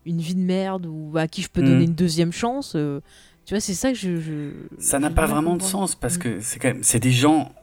[0.06, 3.02] une vie de merde ou à qui je peux donner une deuxième chance euh,
[3.46, 4.18] Tu vois, c'est ça que je.
[4.18, 6.20] je- Ça n'a pas vraiment de sens parce Mm.
[6.20, 7.54] que c'est quand même c'est des gens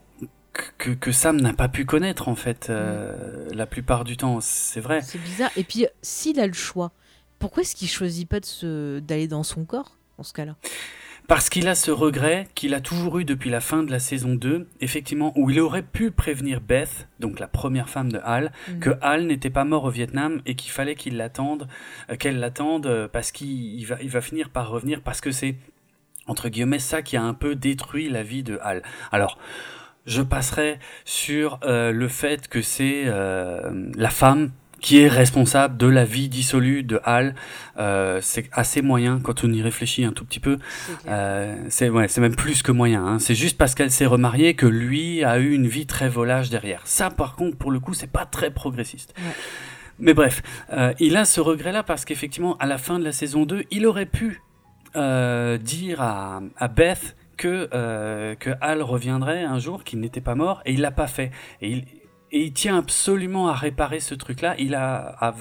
[0.53, 4.39] que, que, que Sam n'a pas pu connaître en fait euh, la plupart du temps.
[4.41, 5.01] C'est vrai.
[5.03, 5.51] C'est bizarre.
[5.57, 6.93] Et puis s'il a le choix,
[7.43, 10.55] pourquoi est-ce qu'il choisit pas de se d'aller dans son corps dans ce cas-là?
[11.27, 14.35] Parce qu'il a ce regret qu'il a toujours eu depuis la fin de la saison
[14.35, 18.79] 2, effectivement, où il aurait pu prévenir Beth, donc la première femme de Hal, Mhm.
[18.81, 21.67] que Hal n'était pas mort au Vietnam et qu'il fallait qu'il l'attende,
[22.11, 23.49] euh, qu'elle l'attende euh, parce qu'il
[23.81, 25.57] il va, il va finir par revenir parce que c'est
[26.29, 28.83] entre guillemets ça qui a un peu détruit la vie de Hal.
[29.11, 29.39] Alors,
[30.07, 34.51] je passerai sur euh, le fait que c'est euh, la femme
[34.83, 37.35] qui est responsable de la vie dissolue de Hal.
[37.79, 40.59] Euh, c'est assez moyen quand on y réfléchit un tout petit peu.
[41.09, 43.07] Euh, c'est ouais, c'est même plus que moyen.
[43.07, 43.19] Hein.
[43.19, 46.83] C'est juste parce qu'elle s'est remariée que lui a eu une vie très volage derrière.
[46.85, 49.15] Ça, par contre, pour le coup, c'est pas très progressiste.
[49.17, 49.33] Ouais.
[49.99, 50.43] Mais bref,
[50.73, 53.87] euh, il a ce regret-là parce qu'effectivement, à la fin de la saison 2, il
[53.87, 54.43] aurait pu
[54.97, 60.35] euh, dire à, à Beth que, euh, que Hal reviendrait un jour, qu'il n'était pas
[60.35, 61.31] mort, et il l'a pas fait.
[61.61, 61.85] Et il,
[62.33, 64.55] et il tient absolument à réparer ce truc-là.
[64.59, 65.35] Il a, a-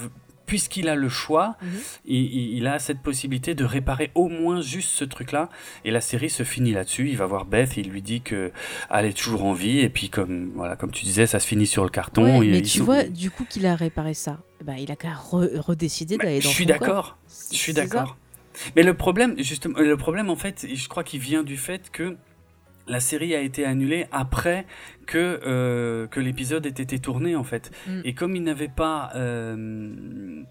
[0.45, 1.69] puisqu'il a le choix, Mhm.
[2.05, 5.47] il, a cette possibilité de réparer au moins juste ce truc-là.
[5.85, 7.07] Et la série se finit là-dessus.
[7.09, 8.51] Il va voir Beth, il lui dit que
[8.89, 11.67] Hal est toujours en vie, et puis comme voilà, comme tu disais, ça se finit
[11.67, 12.39] sur le carton.
[12.39, 15.13] Ouais, et mais tu vois, du coup, qu'il a réparé ça, bah, il a qu'à
[15.13, 16.79] re- redécider Bah, d'aller je dans suis son corps.
[16.79, 17.17] d'accord.
[17.51, 17.83] Je suis ça.
[17.83, 18.17] d'accord.
[18.75, 22.17] Mais le problème, justement, le problème en fait, je crois qu'il vient du fait que
[22.91, 24.65] la série a été annulée après
[25.07, 27.71] que, euh, que l'épisode ait été tourné en fait.
[27.87, 28.01] Mm.
[28.03, 29.11] Et comme il n'avait pas...
[29.15, 30.43] euh,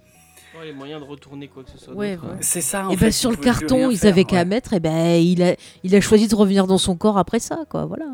[0.58, 1.94] Ouais, les moyens de retourner quoi que ce soit.
[1.94, 2.34] Ouais, d'autre, ouais.
[2.34, 2.38] euh.
[2.40, 2.88] C'est ça.
[2.88, 5.22] en Et fait, ben il sur le carton, ils faire, avaient qu'à mettre, et ben
[5.22, 5.54] il a,
[5.84, 7.84] il a choisi de revenir dans son corps après ça, quoi.
[7.84, 8.06] Voilà.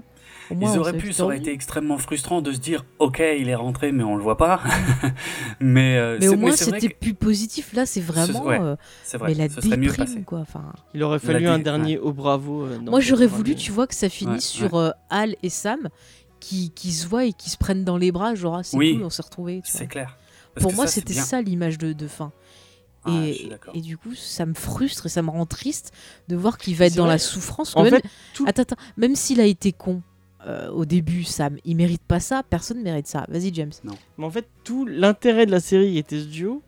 [0.55, 3.55] Moins, Ils auraient pu, ça aurait été extrêmement frustrant de se dire, ok, il est
[3.55, 4.61] rentré, mais on le voit pas.
[5.61, 7.73] mais euh, Mais au moins, c'était que plus positif.
[7.73, 8.45] Là, c'est vraiment.
[8.45, 10.05] ouais, euh, c'est vrai, mais la ce serait mieux passé.
[10.05, 10.39] déprime, quoi.
[10.41, 10.63] Enfin,
[10.95, 12.65] Il aurait fallu dé- un dernier au bravo.
[12.67, 15.89] euh, moi, j'aurais voulu, tu vois, que ça finisse Ouais, sur euh, Al et Sam
[16.41, 18.95] qui, qui se voient et qui se prennent dans les bras, genre, ah, c'est Oui.
[18.95, 19.63] cool, on s'est retrouvés.
[19.65, 20.17] C'est clair.
[20.55, 22.33] Parce Pour moi, c'était ça l'image de, de fin.
[23.09, 23.11] Ah,
[23.75, 25.93] et, du coup, ça me frustre et ça me rend triste
[26.27, 27.15] de voir qu'il va être dans vrai.
[27.15, 27.77] la souffrance.
[27.77, 30.03] En que même- fait, tout- Attends, attends, même s'il a été con
[30.47, 33.27] euh, au début, Sam, il mérite pas ça, personne mérite ça.
[33.29, 33.73] Vas-y, James.
[34.19, 36.63] Mais en fait, tout l'intérêt de la série était ce duo.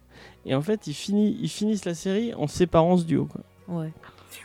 [0.47, 3.27] Et en fait, ils, finissent, ils finissent la série en séparant ce duo.
[3.27, 3.43] Quoi.
[3.69, 3.93] Ouais.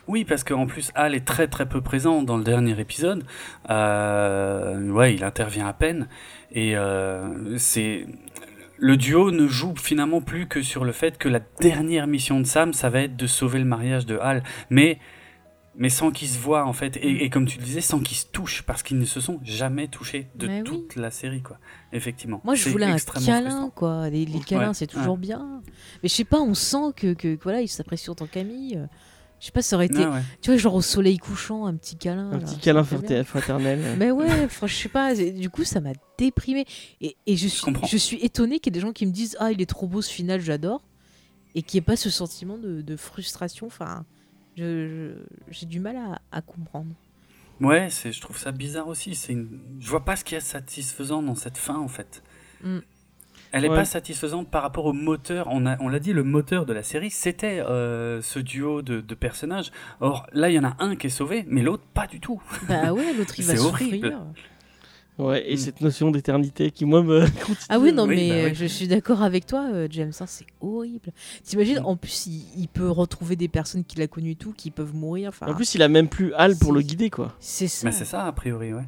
[0.08, 3.24] Oui, parce qu'en plus, Hal est très très peu présent dans le dernier épisode.
[3.70, 6.08] Euh, ouais, il intervient à peine.
[6.52, 8.06] Et euh, c'est.
[8.78, 12.46] Le duo ne joue finalement plus que sur le fait que la dernière mission de
[12.46, 14.44] Sam, ça va être de sauver le mariage de Hal.
[14.70, 15.00] Mais,
[15.76, 16.98] mais sans qu'ils se voient, en fait.
[16.98, 18.64] Et, et comme tu le disais, sans qu'ils se touchent.
[18.64, 20.64] Parce qu'ils ne se sont jamais touchés de Mais oui.
[20.64, 21.58] toute la série, quoi.
[21.92, 22.42] Effectivement.
[22.44, 23.70] Moi, je voulais un câlin, frustrant.
[23.72, 24.10] quoi.
[24.10, 25.62] Les, les câlins, Ouais, c'est toujours bien.
[26.04, 28.76] Mais je sais pas, on sent que, que, que voilà, ils s'apprécient en tant qu'amis.
[28.78, 28.86] euh.
[29.40, 30.22] Je sais pas, ça aurait été, Ah ouais.
[30.42, 32.30] tu vois, genre au soleil couchant, un petit câlin.
[32.32, 32.84] Un là, petit câlin
[33.26, 33.82] fraternel.
[33.98, 35.14] Mais ouais, je sais pas.
[35.16, 36.66] Du coup, ça m'a déprimé.
[37.02, 39.36] Et, et je, suis, je suis étonnée qu'il y ait des gens qui me disent
[39.42, 40.82] Ah, il est trop beau ce final, j'adore.
[41.56, 43.68] Et qu'il n'y ait pas ce sentiment de, de frustration.
[43.68, 44.06] Enfin,
[44.56, 46.94] j'ai du mal à, à comprendre.
[47.62, 49.16] Ouais, c'est, je trouve ça bizarre aussi.
[49.16, 49.60] C'est une...
[49.80, 52.24] Je vois pas ce qu'il y a de satisfaisant dans cette fin, en fait.
[52.64, 52.80] Mm.
[53.56, 53.76] Elle est Ouais.
[53.76, 55.48] pas satisfaisante par rapport au moteur.
[55.52, 59.00] On, a, on l'a dit, le moteur de la série, c'était euh, ce duo de,
[59.00, 59.72] de personnages.
[60.02, 62.42] Or, là, il y en a un qui est sauvé, mais l'autre, pas du tout.
[62.68, 63.88] Bah ouais, l'autre il va souffrir.
[63.88, 64.18] horrible.
[65.20, 65.58] Ouais, et Mm.
[65.58, 67.58] cette notion d'éternité qui, moi, me continue.
[67.70, 68.56] Ah oui, non, Oui, mais bah euh, oui.
[68.56, 70.12] je suis d'accord avec toi, euh, James.
[70.20, 71.12] hein, c'est horrible.
[71.44, 71.86] T'imagines, Mm.
[71.86, 74.96] en plus, il, il peut retrouver des personnes qu'il a connues et tout, qui peuvent
[74.96, 75.32] mourir.
[75.42, 77.34] En plus, il a même plus Hal pour le guider, quoi.
[77.40, 77.86] c'est ça.
[77.86, 78.86] Mais c'est ça, a priori, ouais.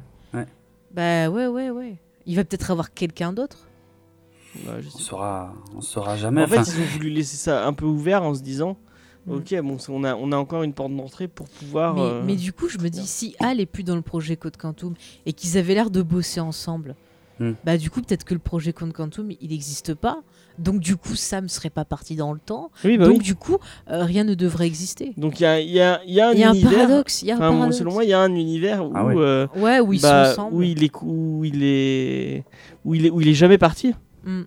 [0.92, 1.96] Bah ouais, ouais, ouais.
[2.26, 3.58] Il va peut-être avoir quelqu'un d'autre.
[4.66, 6.42] Ouais, je On saura, on saura jamais.
[6.42, 8.78] En fait, ils ont voulu laisser ça un peu ouvert en se disant.
[9.28, 11.94] Ok, bon, on a, on a encore une porte d'entrée pour pouvoir.
[11.94, 14.36] Mais, euh, mais du coup, je me dis, si Hal est plus dans le projet
[14.36, 14.94] Code Quantum
[15.26, 16.94] et qu'ils avaient l'air de bosser ensemble,
[17.38, 17.52] Hmm.
[17.66, 20.22] bah du coup, peut-être que le projet Code Quantum, il n'existe pas.
[20.58, 22.70] Donc du coup, Sam serait pas parti dans le temps.
[22.82, 23.22] Oui, bah Donc oui.
[23.22, 23.58] du coup,
[23.90, 25.12] euh, rien ne devrait exister.
[25.18, 26.72] Donc il y a, il y, a, il y a un y a un univers.
[26.86, 27.20] paradoxe.
[27.20, 27.76] Il y a un enfin, paradoxe.
[27.76, 29.14] selon moi, il y a un univers où, Ah ouais.
[29.18, 30.56] euh, Ouais, où ils bah, sont ensemble.
[30.56, 32.44] où il est, où il est,
[32.86, 33.92] où il est, où il est jamais parti.
[34.24, 34.44] Hmm.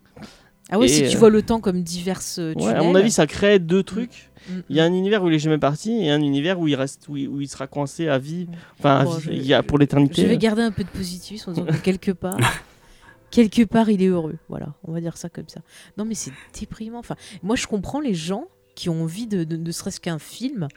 [0.69, 2.93] Ah ouais, Et, si tu euh, vois le temps comme diverses euh, Ouais, à mon
[2.95, 4.29] avis, ça crée deux trucs.
[4.49, 6.67] Hmm, Il y a un univers où il est jamais parti et un univers où
[6.67, 8.47] il reste, où il, où il sera coincé à vie.
[8.77, 10.21] Enfin, je- il y a pour l'éternité.
[10.21, 12.37] Je vais garder un peu de positivisme en disant que quelque part,
[13.31, 14.37] quelque part, il est heureux.
[14.47, 15.61] Voilà, on va dire ça comme ça.
[15.97, 16.99] Non, mais c'est déprimant.
[16.99, 20.67] Enfin, moi, je comprends les gens qui ont envie de, de- ne serait-ce qu'un film.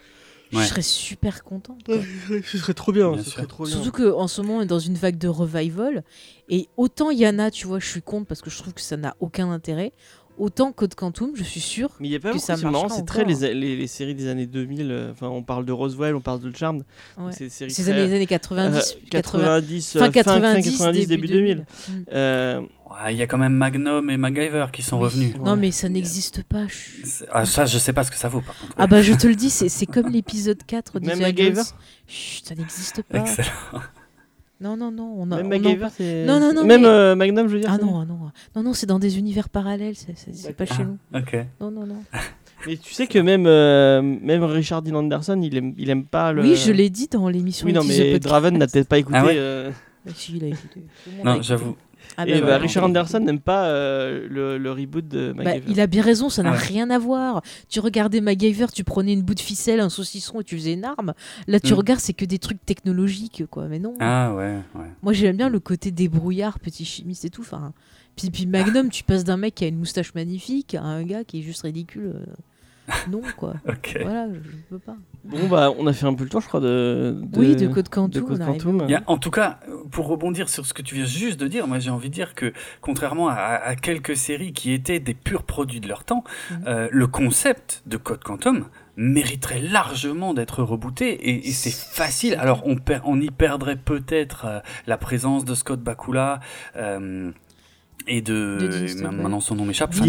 [0.53, 0.63] Ouais.
[0.63, 1.81] Je serais super contente.
[1.89, 3.13] Ce serait trop bien.
[3.13, 3.73] Bien ce serait trop bien.
[3.73, 6.05] Surtout qu'en ce moment, on est dans une vague de revival.
[6.49, 9.17] Et autant Yana, tu vois, je suis contre parce que je trouve que ça n'a
[9.21, 9.93] aucun intérêt.
[10.39, 11.91] Autant Code Quantum, je suis sûre.
[12.01, 14.15] Mais il y a pas que ça c'est marrant, c'est très les, les, les séries
[14.15, 14.91] des années 2000.
[14.91, 16.85] euh, Enfin, on parle de Roswell, on parle de Charmed.
[17.19, 17.33] Ouais.
[17.33, 20.71] C'est des séries Ces très- années, les années euh, 90, 80, 90, fin euh, 90,
[20.79, 21.59] 90, début 2000.
[21.59, 21.93] Mm.
[22.15, 25.05] Euh, ouais, il y a quand même Magnum et MacGyver qui sont Oui.
[25.05, 25.37] revenus.
[25.37, 25.57] Non, Ouais.
[25.59, 26.67] mais ça n'existe pas.
[26.67, 28.73] je Ah, ça, je sais pas ce que ça vaut, par contre.
[28.79, 31.63] Ah bah je te le dis, c'est c'est comme l'épisode 4 Même d'Indiana MacGyver?
[32.09, 33.19] Chut, ça n'existe pas.
[33.19, 33.49] Excellent.
[34.63, 35.15] Non, non, non.
[35.19, 36.25] On a, même on en MacGyver, parle- c'est.
[36.25, 37.71] Non, non, non, Même mais- euh, Magnum, je veux dire.
[37.73, 38.19] Ah non, ah non,
[38.57, 41.19] non, non, c'est dans des univers parallèles, c'est- c'est c'est pas chez Ah, nous.
[41.21, 41.37] Ok.
[41.61, 42.03] Non, non, non.
[42.67, 46.33] Mais tu sais que même, euh, même Richard Dean Anderson, il aime, il aime pas
[46.33, 46.43] le.
[46.43, 47.67] Oui, je l'ai dit dans l'émission.
[47.67, 48.21] Oui, non, mais.
[48.21, 49.19] Draven n'a peut-être pas écouté.
[49.21, 49.71] Ah ouais euh,
[50.07, 50.83] Bah, si, il a écouté.
[51.25, 51.47] Non, écouté.
[51.49, 51.77] j'avoue.
[52.17, 52.57] Ah et bah, bah, ouais.
[52.59, 55.67] Richard Anderson n'aime pas euh, le, le reboot de Bah, MacGyver.
[55.73, 56.59] il a bien raison, ça n'a Ah ouais.
[56.59, 57.43] rien à voir.
[57.69, 60.85] Tu regardais MacGyver, tu prenais une bout de ficelle, un saucisson et tu faisais une
[60.85, 61.15] arme.
[61.47, 61.77] Là, tu Mm.
[61.77, 63.67] regardes, c'est que des trucs technologiques, quoi.
[63.69, 63.95] Mais non.
[64.01, 64.87] Ah ouais, ouais.
[65.03, 67.43] Moi, j'aime bien le côté débrouillard, petit chimiste et tout.
[67.43, 67.73] Enfin,
[68.17, 71.25] puis, puis Magnum, tu passes d'un mec qui a une moustache magnifique à un gars
[71.25, 72.13] qui est juste ridicule.
[72.15, 72.33] euh.
[73.11, 73.55] Non quoi.
[74.03, 74.97] Voilà, je je peux pas.
[75.25, 77.17] Bon, bah, on a fait un peu le tour, je crois, de.
[77.23, 78.25] de Oui, de Code de Quantum.
[78.25, 78.63] Code on arrive.
[78.63, 78.83] Quantum.
[78.89, 79.61] Il y a- en tout cas,
[79.93, 82.35] pour rebondir sur ce que tu viens juste de dire, moi j'ai envie de dire
[82.35, 86.65] que contrairement à, à quelques séries qui étaient des purs produits de leur temps, Mhm.
[86.67, 92.35] euh, le concept de Code Quantum mériterait largement d'être rebooté et, et c'est facile.
[92.41, 96.41] Alors on, per- on y perdrait peut-être euh, la présence de Scott Bakula
[96.77, 97.31] euh,
[98.09, 99.91] et de, De maintenant son nom m'échappe.
[99.95, 100.05] Enfin,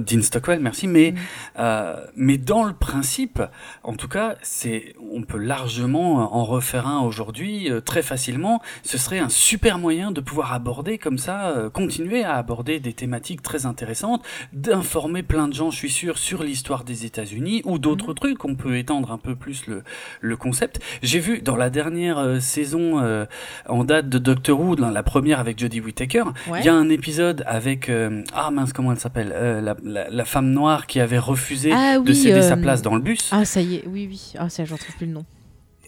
[0.00, 0.86] Dean Stockwell, merci.
[0.88, 1.16] Mais, Mm.
[1.58, 3.42] euh, mais dans le principe,
[3.82, 8.60] en tout cas, c'est, on peut largement en refaire un aujourd'hui euh, très facilement.
[8.82, 12.92] Ce serait un super moyen de pouvoir aborder comme ça, euh, continuer à aborder des
[12.92, 17.78] thématiques très intéressantes, d'informer plein de gens, je suis sûr, sur l'histoire des États-Unis ou
[17.78, 18.44] d'autres trucs.
[18.44, 19.82] On peut étendre un peu plus le,
[20.20, 20.80] le concept.
[21.02, 23.26] J'ai vu dans la dernière euh, saison euh,
[23.68, 26.62] en date de Doctor Who, dans la première avec Jodie Whittaker, il Ouais.
[26.64, 30.24] y a un épisode avec euh, ah mince comment elle s'appelle Euh, la, la- la
[30.24, 33.28] femme noire qui avait refusé Ah de céder sa euh, place dans le bus.
[33.32, 34.32] Ah, ça y est, oui, oui.
[34.38, 35.24] Ah, ça, j'en trouve plus le nom.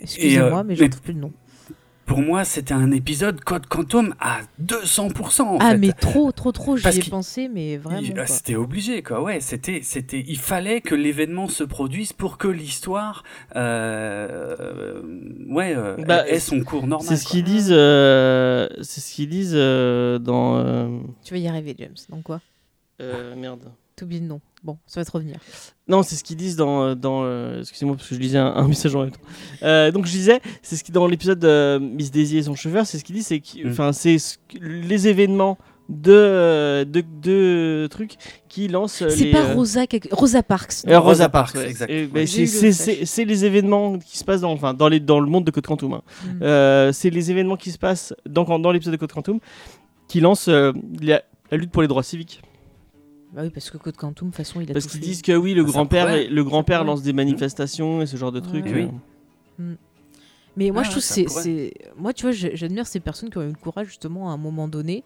[0.00, 1.32] Excusez-moi, euh, mais j'en trouve plus le nom.
[2.06, 5.40] Pour moi, c'était un épisode Code Quantum à 200%.
[5.42, 5.78] En ah, fait.
[5.78, 8.06] mais trop, trop, trop, j'y ai pensé, mais vraiment.
[8.18, 9.22] Ah, C'était obligé, quoi.
[9.22, 10.22] Ouais, c'était, c'était.
[10.26, 13.24] Il fallait que l'événement se produise pour que l'histoire,
[13.56, 15.00] euh,
[15.48, 17.08] ouais, euh, Bah, ait son cours normal.
[17.08, 20.58] C'est ce qu'ils disent, euh, c'est ce qu'ils disent euh, dans.
[20.58, 21.94] euh, Tu vas y arriver, James.
[22.10, 22.40] Donc quoi?
[23.00, 23.72] euh, merde.
[23.96, 24.40] T'oublies le nom.
[24.64, 25.36] Bon, ça va te revenir.
[25.86, 26.82] Non, c'est ce qu'ils disent dans.
[26.82, 29.20] euh, dans euh, Excusez-moi parce que je lisais un, un message en même temps.
[29.62, 32.86] Euh, donc je disais, c'est ce qui dans l'épisode de Miss Daisy et son chauffeur,
[32.86, 33.70] c'est ce qu'ils disent, c'est que, Mm.
[33.70, 35.58] enfin, c'est ce les événements
[35.90, 38.14] de, euh, de, de trucs
[38.48, 39.02] qui lancent.
[39.02, 40.72] euh, C'est pas euh, Rosa, quelque- Rosa Parks.
[40.86, 41.00] euh, non.
[41.00, 41.68] Rosa Rosa Parks, ouais.
[41.68, 41.90] exact.
[41.90, 45.20] Et, bah, J'ai c'est- le les événements qui se passent dans, enfin, dans, les, dans
[45.20, 45.92] le monde de Code Quantum.
[45.92, 46.02] hein.
[46.24, 46.42] Mm.
[46.42, 49.38] Euh, c'est les événements qui se passent dans, dans l'épisode de Code Quantum
[50.08, 50.72] qui lancent euh,
[51.02, 52.40] la, la lutte pour les droits civiques.
[53.34, 55.32] Bah oui, parce que Code Quantum, de toute façon, il a Parce qu'ils disent que
[55.32, 56.28] oui, le Ça grand-père pourrait.
[56.28, 56.86] le grand-père pourrait.
[56.92, 58.64] lance des manifestations et ce genre de trucs.
[58.66, 58.88] Ouais.
[59.60, 59.74] euh.
[60.56, 63.42] Mais moi, Ah, je trouve c'est, c'est, moi, tu vois, j'admire ces personnes qui ont
[63.42, 65.02] eu le courage justement à un moment donné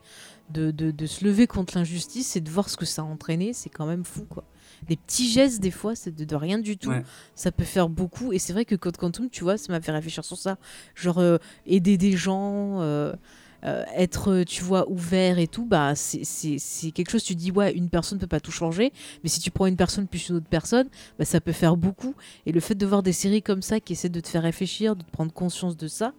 [0.51, 3.55] de, de, de se lever contre l'injustice et de voir ce que ça a entraîné.
[3.55, 4.45] C'est quand même fou, quoi.
[4.87, 6.91] Des petits gestes, des fois, c'est de, de rien du tout.
[6.91, 7.03] Ouais.
[7.35, 8.35] Ça peut faire beaucoup.
[8.35, 10.59] Et c'est vrai que Code Quantum, tu vois, ça m'a fait réfléchir sur ça.
[10.95, 12.83] Genre euh, aider des gens.
[12.83, 13.15] euh,
[13.64, 17.89] euh, être, tu vois, ouvert et tout, bah, c'est- quelque chose, tu dis, ouais, une
[17.89, 20.89] personne peut pas tout changer, mais si tu prends une personne plus une autre personne,
[21.18, 22.14] bah, ça peut faire beaucoup.
[22.47, 24.94] Et le fait de voir des séries comme ça qui essaient de te faire réfléchir,
[24.97, 26.12] de te prendre conscience de ça,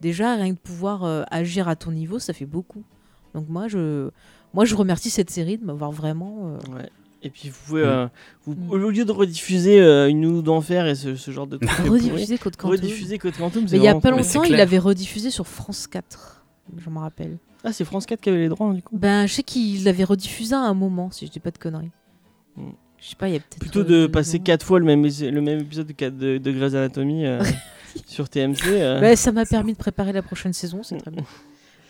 [0.00, 2.82] déjà, rien que de pouvoir euh, agir à ton niveau, ça fait beaucoup.
[3.34, 4.08] Donc moi, je,
[4.54, 6.56] moi, je remercie cette série de m'avoir vraiment...
[6.72, 6.88] euh, Ouais.
[7.22, 7.86] Et puis vous pouvez, Mm.
[7.86, 8.08] euh,
[8.44, 8.70] vous- Mm.
[8.84, 12.38] au lieu de rediffuser euh, une ou d'enfer et ce, ce genre de trucs, rediffuser
[12.38, 12.70] Code Quantum.
[12.78, 13.62] rediffuser Code Quantum.
[13.64, 14.60] Mais c'est il y a pas longtemps, il clair.
[14.60, 16.35] avait rediffusé sur France 4.
[16.76, 17.38] Je m'en rappelle.
[17.64, 18.96] Ah, c'est France 4 qui avait les droits du coup.
[18.96, 21.90] Ben, je sais qu'il l'avait rediffusé à un moment, si je dis pas de conneries.
[22.56, 22.70] Mm.
[22.98, 23.58] Je sais pas, il y a peut-être.
[23.60, 24.42] Plutôt euh, de passer ans.
[24.42, 27.42] quatre fois le même, le même épisode de, de, de Grey's Anatomy euh,
[28.06, 28.56] sur TMC.
[28.66, 29.00] euh.
[29.00, 31.24] Ouais, ça m'a permis de préparer la prochaine saison, c'est très bien.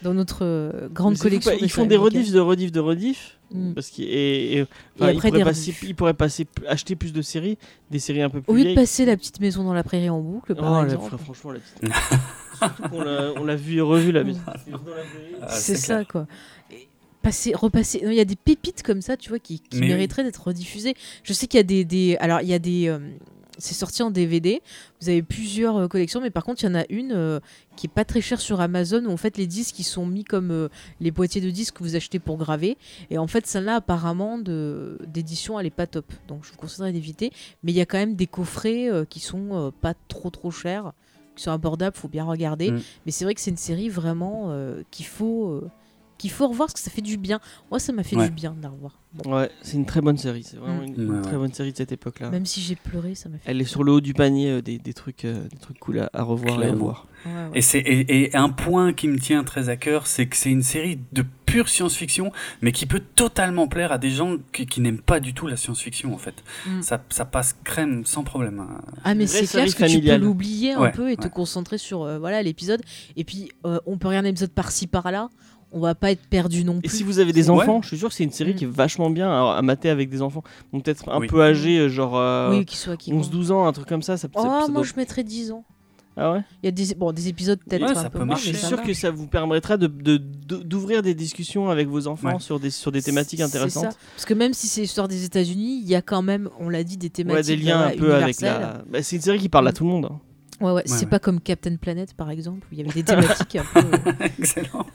[0.02, 1.52] Dans notre euh, grande Mais c'est fou, collection.
[1.52, 3.38] de Ils font des rediffs de rediffs de rediffs.
[3.52, 3.72] Mm.
[3.74, 5.82] Parce qu'ils et, et- enfin, après, pourraient des passer, rediffs.
[5.84, 7.56] ils pourraient passer, acheter plus de séries,
[7.90, 10.10] des séries un peu plus Au lieu de passer la petite maison dans la prairie
[10.10, 11.16] en boucle, par Oh, la- exemple.
[11.18, 11.94] franchement, la petite.
[12.58, 14.40] Surtout qu'on l'a- on l'a vu et revu la maison.
[14.46, 16.08] Ah, c'est ça, clair.
[16.08, 16.26] quoi.
[16.72, 16.88] Et
[17.22, 18.00] passer, repasser.
[18.04, 19.88] Il y a des pépites comme ça, tu vois, qui, qui oui.
[19.88, 20.94] mériteraient d'être rediffusées.
[21.22, 22.88] Je sais qu'il y a des, des- Alors, il y a des.
[22.88, 22.98] euh,
[23.58, 24.62] c'est sorti en DVD.
[25.00, 27.40] Vous avez plusieurs euh, collections, mais par contre, il y en a une euh,
[27.76, 30.24] qui est pas très chère sur Amazon où en fait les disques ils sont mis
[30.24, 30.68] comme euh,
[31.00, 32.76] les boîtiers de disques que vous achetez pour graver.
[33.10, 36.06] Et en fait, celle-là, apparemment, d'édition, elle est pas top.
[36.28, 37.30] Donc, je vous conseillerais d'éviter.
[37.62, 40.92] Mais il y a quand même des coffrets qui sont pas trop trop chers,
[41.34, 42.70] qui sont abordables, faut bien regarder.
[42.70, 42.80] Mm.
[43.04, 44.54] Mais c'est vrai que c'est une série vraiment
[44.90, 45.62] qu'il faut.
[46.18, 47.40] Qu'il faut revoir parce que ça fait du bien.
[47.70, 48.26] Moi, ça m'a fait Ouais.
[48.28, 48.98] du bien de la revoir.
[49.14, 50.42] Bon, Ouais, c'est une très bonne série.
[50.42, 50.84] C'est vraiment Mm.
[50.84, 51.38] une, une Ouais, très ouais.
[51.38, 52.30] bonne série de cette époque-là.
[52.30, 53.50] Même si j'ai pleuré, ça m'a fait.
[53.50, 56.00] Elle est sur le haut du panier euh, des, des trucs, euh, des trucs cool
[56.00, 57.06] à, à revoir et à voir.
[57.24, 57.50] Ouais, ouais.
[57.54, 60.50] Et, c'est, et, et un point qui me tient très à cœur, c'est que c'est
[60.50, 62.30] une série de pure science-fiction,
[62.60, 65.56] mais qui peut totalement plaire à des gens qui, qui n'aiment pas du tout la
[65.56, 66.44] science-fiction, en fait.
[66.66, 66.82] Mm.
[66.82, 68.60] Ça, ça passe crème sans problème.
[68.60, 68.80] hein.
[69.04, 72.02] Ah mais c'est clair que tu peux l'oublier un Ouais, peu et te concentrer sur
[72.02, 72.82] euh, voilà l'épisode.
[73.16, 75.30] Et puis euh, on peut regarder un épisode par-ci par-là.
[75.72, 76.96] On va pas être perdu non Et plus.
[76.98, 77.56] si vous avez des Ouais.
[77.62, 78.56] enfants, je suis sûr que c'est une série Mm.
[78.56, 80.42] qui est vachement bien à, à mater avec des enfants.
[80.72, 81.26] Donc peut-être un Oui.
[81.26, 83.12] peu âgés, euh, genre euh, oui, qui.
[83.12, 84.16] 11-12 ans, un truc comme ça.
[84.16, 85.64] ça, ça- Oh, ça moi doit- je mettrais 10 ans.
[86.18, 86.40] Ah ouais?
[86.62, 88.52] Il y a des bon des épisodes peut-être Ouais, un ça peu peut moins, marcher.
[88.52, 91.88] Je suis ça sûr que ça vous permettra de- de- de- d'ouvrir des discussions avec
[91.88, 92.40] vos enfants Ouais.
[92.40, 93.92] sur, des, sur des thématiques intéressantes.
[93.92, 93.98] ça.
[94.14, 96.84] Parce que même si c'est l'histoire des États-Unis, il y a quand même, on l'a
[96.84, 98.82] dit, des thématiques Ouais, des liens voilà, un peu avec la.
[98.90, 99.74] Bah, c'est une série qui parle à Mm.
[99.74, 100.06] tout le monde.
[100.10, 100.18] hein.
[100.60, 101.10] Ouais, ouais, Ouais, c'est ouais.
[101.10, 103.80] pas comme Captain Planet par exemple, où il y avait des thématiques un peu.
[103.80, 104.86] euh, Excellent.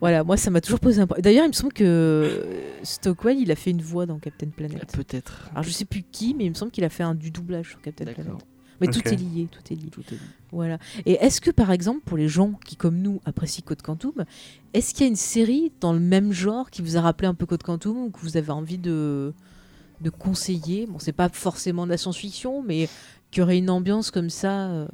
[0.00, 1.22] Voilà, moi ça m'a toujours posé un problème.
[1.24, 2.46] D'ailleurs, il me semble que
[2.84, 4.86] Stockwell, il a fait une voix dans Captain Planet.
[4.92, 5.48] Peut-être.
[5.52, 7.70] Alors je sais plus qui, mais il me semble qu'il a fait un du doublage
[7.70, 8.24] sur Captain D'accord.
[8.24, 8.42] Planet.
[8.80, 9.88] Mais tout est lié, tout est lié.
[9.90, 10.20] Tout est dit.
[10.52, 10.78] Voilà.
[11.04, 14.24] Et est-ce que par exemple, pour les gens qui, comme nous, apprécient Code Quantum,
[14.72, 17.34] est-ce qu'il y a une série dans le même genre qui vous a rappelé un
[17.34, 19.34] peu Code Quantum ou que vous avez envie de,
[20.00, 20.86] de conseiller?
[20.86, 22.88] Bon, c'est pas forcément de la science-fiction, mais
[23.30, 24.86] qui aurait une ambiance comme ça euh,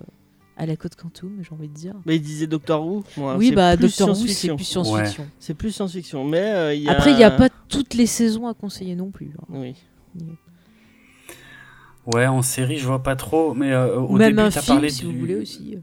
[0.57, 1.95] à la Code Quantum, j'ai envie de dire.
[2.07, 3.05] Mais il disait Doctor Who.
[3.17, 5.27] Moi, oui, bah Doctor Who, c'est plus science-fiction.
[5.39, 6.25] C'est plus science-fiction.
[6.25, 6.93] Mais euh, il y a...
[6.93, 9.33] Après, il n'y a pas toutes les saisons à conseiller non plus.
[9.41, 9.45] hein.
[9.51, 9.75] Oui.
[12.07, 14.77] Ouais, en série, je vois pas trop, mais euh, au Ou même début, un film,
[14.77, 15.07] parlé si du...
[15.13, 15.79] vous voulez aussi.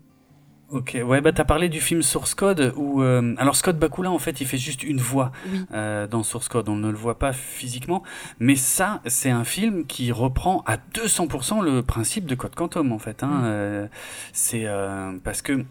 [0.71, 4.19] Ok, ouais, bah t'as parlé du film Source Code où, euh, alors Scott Bakula en
[4.19, 5.59] fait, il fait juste une voix Oui.
[5.73, 8.03] euh, dans Source Code, on ne le voit pas physiquement,
[8.39, 12.99] mais ça, c'est un film qui reprend à 200% le principe de Code Quantum en
[12.99, 13.21] fait.
[13.21, 13.41] Hein, Mm.
[13.43, 13.87] euh,
[14.31, 15.65] c'est euh, parce que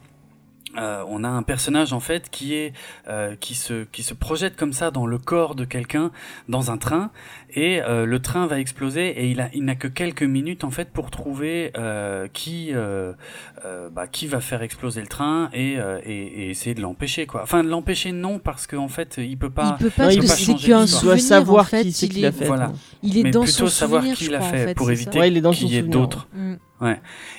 [0.79, 2.73] euh, on a un personnage en fait qui est
[3.09, 6.13] euh, qui se qui se projette comme ça dans le corps de quelqu'un
[6.49, 7.11] dans un train
[7.53, 10.71] et euh, le train va exploser et il a il n'a que quelques minutes en
[10.71, 13.13] fait pour trouver euh, qui euh,
[13.65, 16.13] euh, bah, qui va faire exploser le train et, euh, et,
[16.45, 17.43] et essayer de l'empêcher quoi.
[17.43, 19.77] Enfin de l'empêcher non parce qu'en fait il peut pas.
[19.81, 21.83] il peut pas Non, parce il que peut pas changer doit souvenir savoir en fait.
[21.83, 22.45] qui c'est il qui est, l'a fait.
[22.47, 22.73] Voilà.
[23.03, 24.75] il est mais dans plutôt son savoir souvenir, qui je l'a crois, en fait fait,
[24.75, 25.19] pour éviter ça.
[25.19, 25.99] Ouais, il est dans son qu'il y ait souvenir.
[25.99, 26.29] d'autres.
[26.33, 26.55] Mm.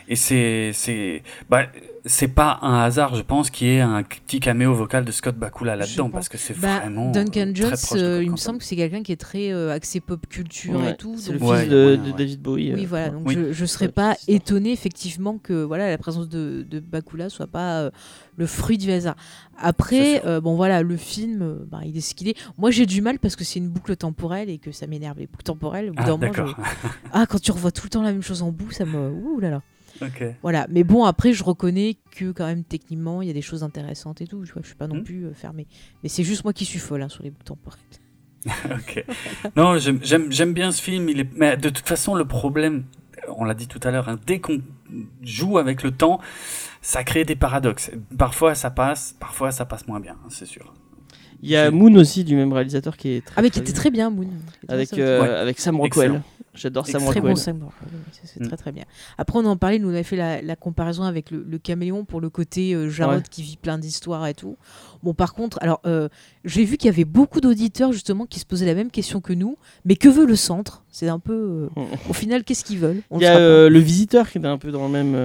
[0.07, 1.63] Et c'est c'est bah
[2.05, 5.35] c'est pas un hasard, je pense, qu'il y ait un petit caméo vocal de Scott
[5.35, 8.31] Bakula là-dedans parce que c'est Bah, vraiment Duncan euh, Jones, très proche de euh, il
[8.31, 11.15] me semble que c'est quelqu'un qui est très euh, axé pop culture Ouais, et tout.
[11.17, 12.17] C'est le fils Ouais, de, ouais, de ouais.
[12.17, 12.73] David Bowie.
[12.73, 13.09] Oui, euh, voilà.
[13.09, 13.35] Donc Oui.
[13.35, 17.81] je, je serais pas étonné effectivement que voilà la présence de, de Bakula soit pas
[17.81, 17.91] euh,
[18.37, 19.15] le fruit du hasard.
[19.59, 22.35] Après, euh, bon voilà, le film, bah, il est ce qu'il est.
[22.57, 25.27] Moi, j'ai du mal parce que c'est une boucle temporelle et que ça m'énerve les
[25.27, 25.89] boucles temporelles.
[25.89, 26.41] Au bout Ah, moment, je-
[27.13, 29.39] ah, quand tu revois tout le temps la même chose en bout, ça me, ouh
[29.39, 29.61] là là.
[30.01, 30.35] Ok.
[30.41, 30.67] Voilà.
[30.69, 34.21] Mais bon, après, je reconnais que quand même techniquement, il y a des choses intéressantes
[34.21, 34.37] et tout.
[34.39, 35.03] Vois, je suis pas non Hmm.
[35.03, 35.67] plus euh, fermée.
[36.03, 37.79] Mais c'est juste moi qui suis folle hein, sur les boucles temporelles.
[38.71, 39.05] ok.
[39.55, 41.09] Non, j'aime bien ce film.
[41.09, 41.29] Il est...
[41.35, 42.85] Mais de toute façon, le problème,
[43.27, 44.61] on l'a dit tout à l'heure, hein, dès qu'on
[45.21, 46.19] joue avec le temps,
[46.81, 47.91] ça crée des paradoxes.
[48.17, 50.73] Parfois ça passe, parfois ça passe moins bien, hein, c'est sûr.
[51.43, 53.33] Il y a Moon aussi du même réalisateur qui est très.
[53.37, 54.27] Ah, mais qui était très bien, Moon.
[54.67, 55.27] Avec, euh, Ouais.
[55.29, 56.21] avec Sam Rockwell.
[56.53, 57.11] J'adore Sam Excellent.
[57.11, 57.33] Très Rockwell.
[57.33, 57.89] bon Sam Rockwell,
[58.23, 58.47] c'est Mm.
[58.47, 58.83] très très bien.
[59.17, 62.03] Après, on en parlait, nous on avait fait la, la comparaison avec le, le caméléon
[62.03, 63.23] pour le côté euh, Jarod Ouais.
[63.31, 64.57] qui vit plein d'histoires et tout.
[65.03, 66.09] Bon, par contre, alors euh,
[66.45, 69.33] j'ai vu qu'il y avait beaucoup d'auditeurs justement qui se posaient la même question que
[69.33, 70.83] nous, mais que veut le centre?
[70.89, 71.69] C'est un peu.
[71.77, 73.01] euh, au final, qu'est-ce qu'ils veulent?
[73.11, 75.15] Il y a euh, le visiteur qui était un peu dans le même.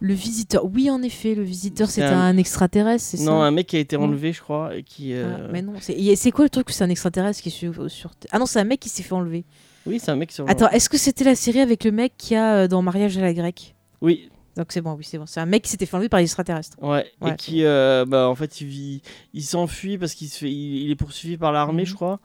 [0.00, 2.36] Le visiteur, oui, en effet, le visiteur C'est un- un...
[2.36, 5.14] extraterrestre, c'est ça Non, un mec qui a été enlevé, je crois, et qui.
[5.14, 8.38] Ah, Mais non, c'est quoi le truc c'est un extraterrestre qui est sur, sur Ah
[8.38, 9.44] non, c'est un mec qui s'est fait enlever.
[9.86, 10.48] Oui, c'est un mec sur.
[10.48, 13.34] Attends, est-ce que c'était la série avec le mec qui a dans Mariage à la
[13.34, 13.74] grecque?
[14.00, 15.26] Oui, Donc c'est bon, oui, c'est bon.
[15.26, 16.76] C'est un mec qui s'était fait enlever par les extraterrestres.
[16.80, 17.06] ouais.
[17.20, 17.32] Ouais.
[17.32, 19.02] Et qui, euh, bah, en fait, il, vit-
[19.32, 21.88] il s'enfuit parce qu'il se fait, il, il est poursuivi par l'armée, Mhm.
[21.88, 22.20] je crois.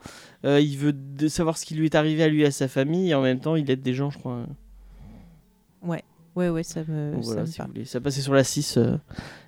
[0.46, 2.68] Euh, il veut de savoir ce qui lui est arrivé à lui et à sa
[2.68, 4.44] famille, et en même temps, il aide des gens, je crois.
[5.82, 6.04] Ouais,
[6.48, 7.70] ouais, ça me, Donc ça me si vous parle.
[7.72, 7.84] voulez.
[7.86, 8.78] Ça passait sur la 6.
[8.78, 8.96] euh,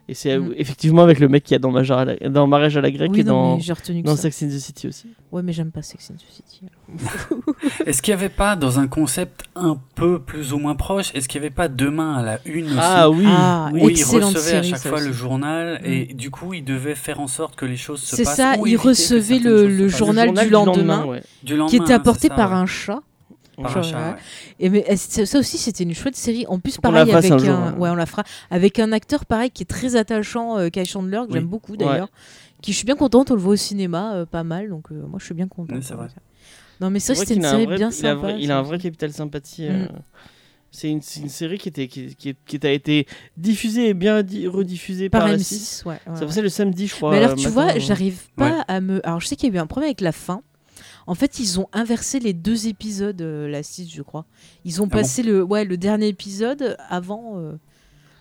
[0.09, 0.53] et c'est Mm.
[0.57, 3.11] effectivement avec le mec qui a dans, Major à la- dans Mariage à la grecque
[3.13, 3.57] Oui, et non, dans,
[4.03, 4.23] dans ça.
[4.23, 5.07] Sex and the City aussi.
[5.31, 6.65] Ouais, mais j'aime pas Sex and the City.
[7.85, 11.29] Est-ce qu'il n'y avait pas, dans un concept un peu plus ou moins proche, est-ce
[11.29, 13.81] qu'il n'y avait pas demain à la une aussi Ah oui, Ah, oui.
[13.83, 15.07] où il recevait à série, chaque ça fois aussi.
[15.07, 18.23] le journal et du coup il devait faire en sorte que les choses se C'est
[18.23, 18.35] passent.
[18.35, 21.05] ça, ou il recevait le- journal du lendemain.
[21.05, 21.23] ouais.
[21.43, 22.57] Du lendemain, qui était apporté c'est ça, par ouais.
[22.57, 22.99] un chat.
[23.61, 24.13] Par Genre, un chat, ouais.
[24.13, 24.19] ouais.
[24.59, 26.45] Et mais euh, ça aussi, c'était une chouette série.
[26.47, 27.75] En plus, pareil fasse avec un un, jour, hein.
[27.77, 31.17] ouais, on la fera avec un acteur pareil qui est très attachant, euh, Kai Chandler,
[31.27, 31.39] que Oui.
[31.39, 32.09] j'aime beaucoup d'ailleurs.
[32.61, 35.01] Qui je suis bien contente, on le voit au cinéma, euh, pas mal, donc euh,
[35.07, 35.75] moi je suis bien contente.
[35.77, 36.07] Oui, c'est vrai.
[36.79, 38.15] Non, mais ça, c'était une un série vrai- bien il a, sympa.
[38.21, 39.63] vrai- il a un vrai capital sympathie.
[39.69, 39.71] Mm.
[39.73, 39.87] euh,
[40.73, 43.05] C'est une, c'est une série qui, était, qui, qui, qui a été
[43.35, 45.43] diffusée et bien di- rediffusée par, par la M6.
[45.43, 45.83] 6.
[45.85, 46.25] Ouais, ouais, Ça ouais.
[46.27, 47.11] passait le samedi, je crois.
[47.11, 48.63] Mais alors, tu matin, vois, j'arrive pas Ouais.
[48.69, 49.05] à me.
[49.05, 50.41] Alors, je sais qu'il y a eu un problème avec la fin.
[51.07, 54.25] En fait, ils ont inversé les deux épisodes, euh, la 6, je crois.
[54.65, 57.33] Ils ont Ah bon passé le, ouais, le dernier épisode avant.
[57.37, 57.53] euh,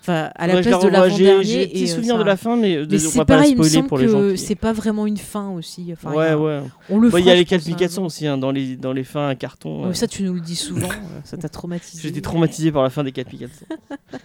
[0.03, 1.45] Enfin, à la je place de l'avant-dernier.
[1.45, 3.59] J'ai des euh, souvenirs ça- de la fin, mais, Mais on c'est pas pareil, il
[3.59, 4.19] me spoiler semble pour les gens.
[4.21, 5.91] que qui- c'est pas vraiment une fin aussi.
[5.93, 6.63] Enfin, Ouais, a- ouais.
[6.89, 8.07] On le Il y a les je pense, un qualifications jour.
[8.07, 9.83] aussi hein, dans, les, dans les fins à carton.
[9.83, 9.93] Ouais, euh.
[9.93, 10.89] Ça, tu nous le dis souvent.
[11.25, 12.01] ça t'a traumatisé.
[12.03, 13.53] J'étais traumatisé par la fin des 4 Picasso.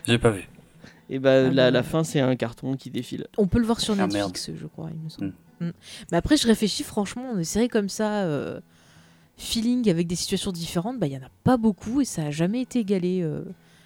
[0.07, 0.47] J'ai pas vu.
[1.09, 3.27] Et bah, Ah la, fin, c'est un carton qui défile.
[3.37, 5.33] On peut le voir sur Ah, Netflix, je crois, il me semble.
[5.59, 5.69] Mm.
[6.11, 8.59] Mais après, je réfléchis franchement, des séries comme ça, euh,
[9.37, 12.31] feeling avec des situations différentes, bah, il y en a pas beaucoup et ça a
[12.31, 13.43] jamais été égalé euh,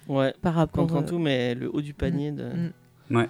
[0.08, 0.34] Ouais.
[0.42, 0.86] par rapport.
[0.86, 2.32] Quand euh, tout, mais le haut du panier.
[2.32, 2.44] De...
[2.44, 3.16] mm.
[3.16, 3.28] Ouais.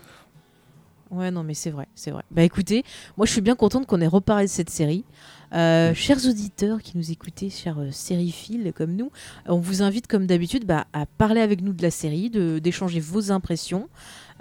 [1.11, 2.23] Ouais, non, mais c'est vrai, c'est vrai.
[2.31, 2.85] Bah écoutez,
[3.17, 5.05] moi je suis bien contente qu'on ait reparlé de cette série.
[5.53, 9.11] Euh, chers auditeurs qui nous écoutez, chers euh, sériphiles comme nous,
[9.47, 13.33] on vous invite comme d'habitude bah, à parler avec nous de la série, d'échanger vos
[13.33, 13.89] impressions,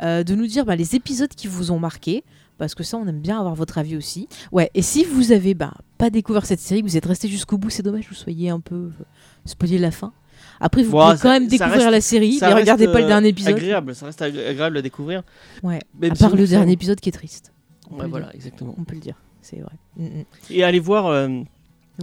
[0.03, 2.23] euh, de nous dire bah, les épisodes qui vous ont marqué,
[2.59, 4.27] parce que ça on aime bien avoir votre avis aussi.
[4.51, 7.69] Ouais, et si vous avez bah, pas découvert cette série, vous êtes resté jusqu'au bout,
[7.71, 8.91] c'est dommage, vous soyez un peu euh,
[9.45, 10.13] spoilé la fin.
[10.61, 13.29] Après, vous pouvez ça- quand même découvrir reste- la série reste, regardez pas le dernier
[13.29, 13.55] épisode.
[13.55, 15.23] Agréable, ça reste ag- agréable à découvrir.
[15.63, 17.51] Ouais, Même à part le dernier épisode qui est triste.
[17.89, 18.75] Ouais, voilà, exactement.
[18.77, 19.73] On peut le dire, c'est vrai.
[19.97, 20.23] Mm, mm.
[20.51, 21.27] Et allez voir euh,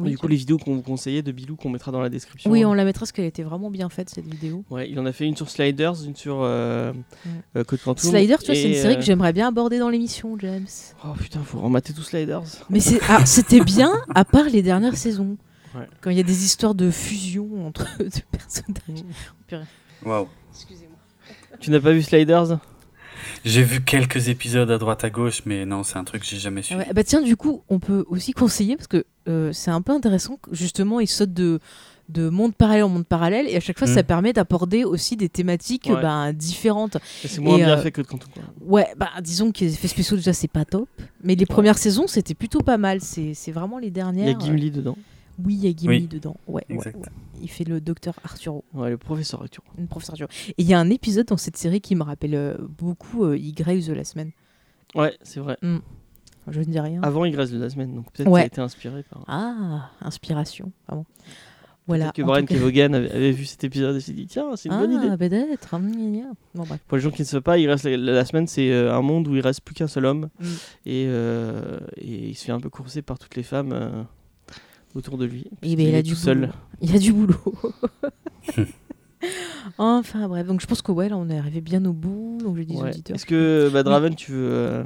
[0.00, 2.50] Oui, du coup les vidéos qu'on vous conseillait de Bilou qu'on mettra dans la description.
[2.50, 4.64] Oui, on la mettra parce qu'elle était vraiment bien faite cette vidéo.
[4.70, 7.28] Ouais, il en a fait une sur Sliders, une sur euh, Mm.
[7.56, 8.10] euh, Code Quantum.
[8.10, 10.66] Slider, tu vois, c'est une série euh, que j'aimerais bien aborder dans l'émission, James.
[11.04, 12.42] Oh putain, faut remater tout Sliders.
[12.70, 15.36] Mais ah, c'était bien, à part les dernières saisons.
[15.74, 15.86] Ouais.
[16.00, 19.04] Quand il y a des histoires de fusion entre deux personnages.
[20.04, 20.26] Waouh.
[20.52, 20.96] Excusez-moi.
[21.60, 22.58] Tu n'as pas vu Sliders?
[23.44, 26.39] J'ai vu quelques épisodes à droite à gauche, mais non, c'est un truc que j'ai
[26.39, 26.81] jamais suivi.
[26.81, 29.93] Ouais, bah tiens, du coup, on peut aussi conseiller parce que euh, c'est un peu
[29.93, 30.39] intéressant.
[30.53, 31.61] Justement, ils sautent de,
[32.09, 35.28] de monde parallèle en monde parallèle et à chaque fois, ça permet d'aborder aussi des
[35.28, 36.01] thématiques Ouais.
[36.01, 36.97] ben, différentes.
[37.24, 38.28] C'est moins Et, bien euh, fait que Quantum.
[38.32, 38.43] quoi.
[38.65, 40.89] Ouais, bah disons que les effets spéciaux déjà c'est pas top,
[41.24, 43.01] mais les premières saisons c'était plutôt pas mal.
[43.01, 44.28] C'est c'est vraiment les Il dernières.
[44.28, 44.97] y a Gimli dedans.
[45.44, 46.06] Oui, il y a Gimli Oui.
[46.06, 46.36] dedans.
[46.46, 46.92] Ouais, ouais.
[47.42, 49.62] Il fait le docteur Arturo, Ouais, le professeur Arthur.
[49.78, 50.30] une professeur Arturo.
[50.50, 53.36] Et il y a un épisode dans cette série qui me rappelle euh, beaucoup euh,
[53.36, 54.32] Y de la semaine.
[54.94, 55.58] Ouais, c'est vrai.
[56.48, 57.02] Je ne dis rien.
[57.02, 58.42] Avant Igresse de la semaine, donc peut-être Ouais.
[58.42, 59.24] qu'il a été inspiré par.
[59.26, 61.04] Ah, inspiration, vraiment.
[61.88, 62.04] Voilà.
[62.06, 64.74] Peut-être que Brian Kevogan avait, avait vu cet épisode et s'est dit tiens, c'est une
[64.74, 65.16] ah, bonne idée.
[65.16, 65.78] peut-être.
[66.54, 66.80] Bon, bref.
[66.88, 69.02] Pour les gens qui ne savent pas, il reste la, la semaine, c'est euh, un
[69.02, 70.44] monde où il reste plus qu'un seul homme Mm.
[70.86, 74.02] et, euh, et il se fait un peu courser par toutes les femmes euh,
[74.97, 75.47] autour de lui.
[75.62, 76.51] Eh ben, il a est du tout seul.
[76.81, 77.36] Il a du boulot.
[79.78, 82.39] enfin bref, donc je pense que ouais, là on est arrivé bien au bout.
[82.43, 82.90] Donc Ouais.
[82.90, 83.16] auditeurs.
[83.16, 84.85] Est-ce que bah, Draven, tu veux euh,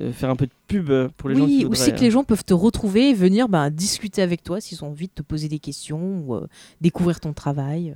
[0.00, 2.00] euh, faire un peu de pub euh, pour les gens qui oui, voudraient, aussi que
[2.00, 5.12] les gens peuvent te retrouver et venir bah, discuter avec toi s'ils ont envie de
[5.12, 6.46] te poser des questions ou euh,
[6.80, 7.94] découvrir ton travail.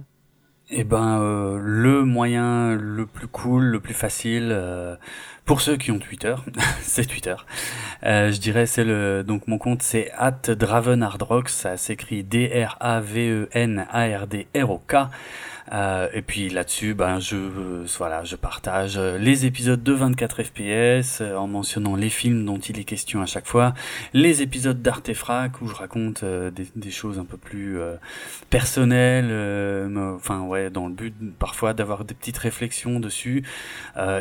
[0.69, 4.97] Eh ben, euh, le moyen le plus cool, le plus facile, euh,
[5.45, 6.35] pour ceux qui ont Twitter,
[6.83, 7.37] c'est Twitter.
[8.03, 14.97] Euh, je dirais, c'est le, donc mon compte c'est at Dravenardrox, ça s'écrit D-R-A-V-E-N-A-R-D-R-O-K.
[15.73, 20.43] Euh, et puis là-dessus, ben je, euh, voilà, je partage euh, les épisodes de 24
[20.43, 23.75] FPS euh, en mentionnant les films dont il est question à chaque fois,
[24.13, 27.79] les épisodes d'Artefrac où je raconte des, choses un peu plus
[28.49, 29.31] personnelles,
[30.15, 33.45] enfin ouais, dans le but parfois d'avoir des petites réflexions dessus.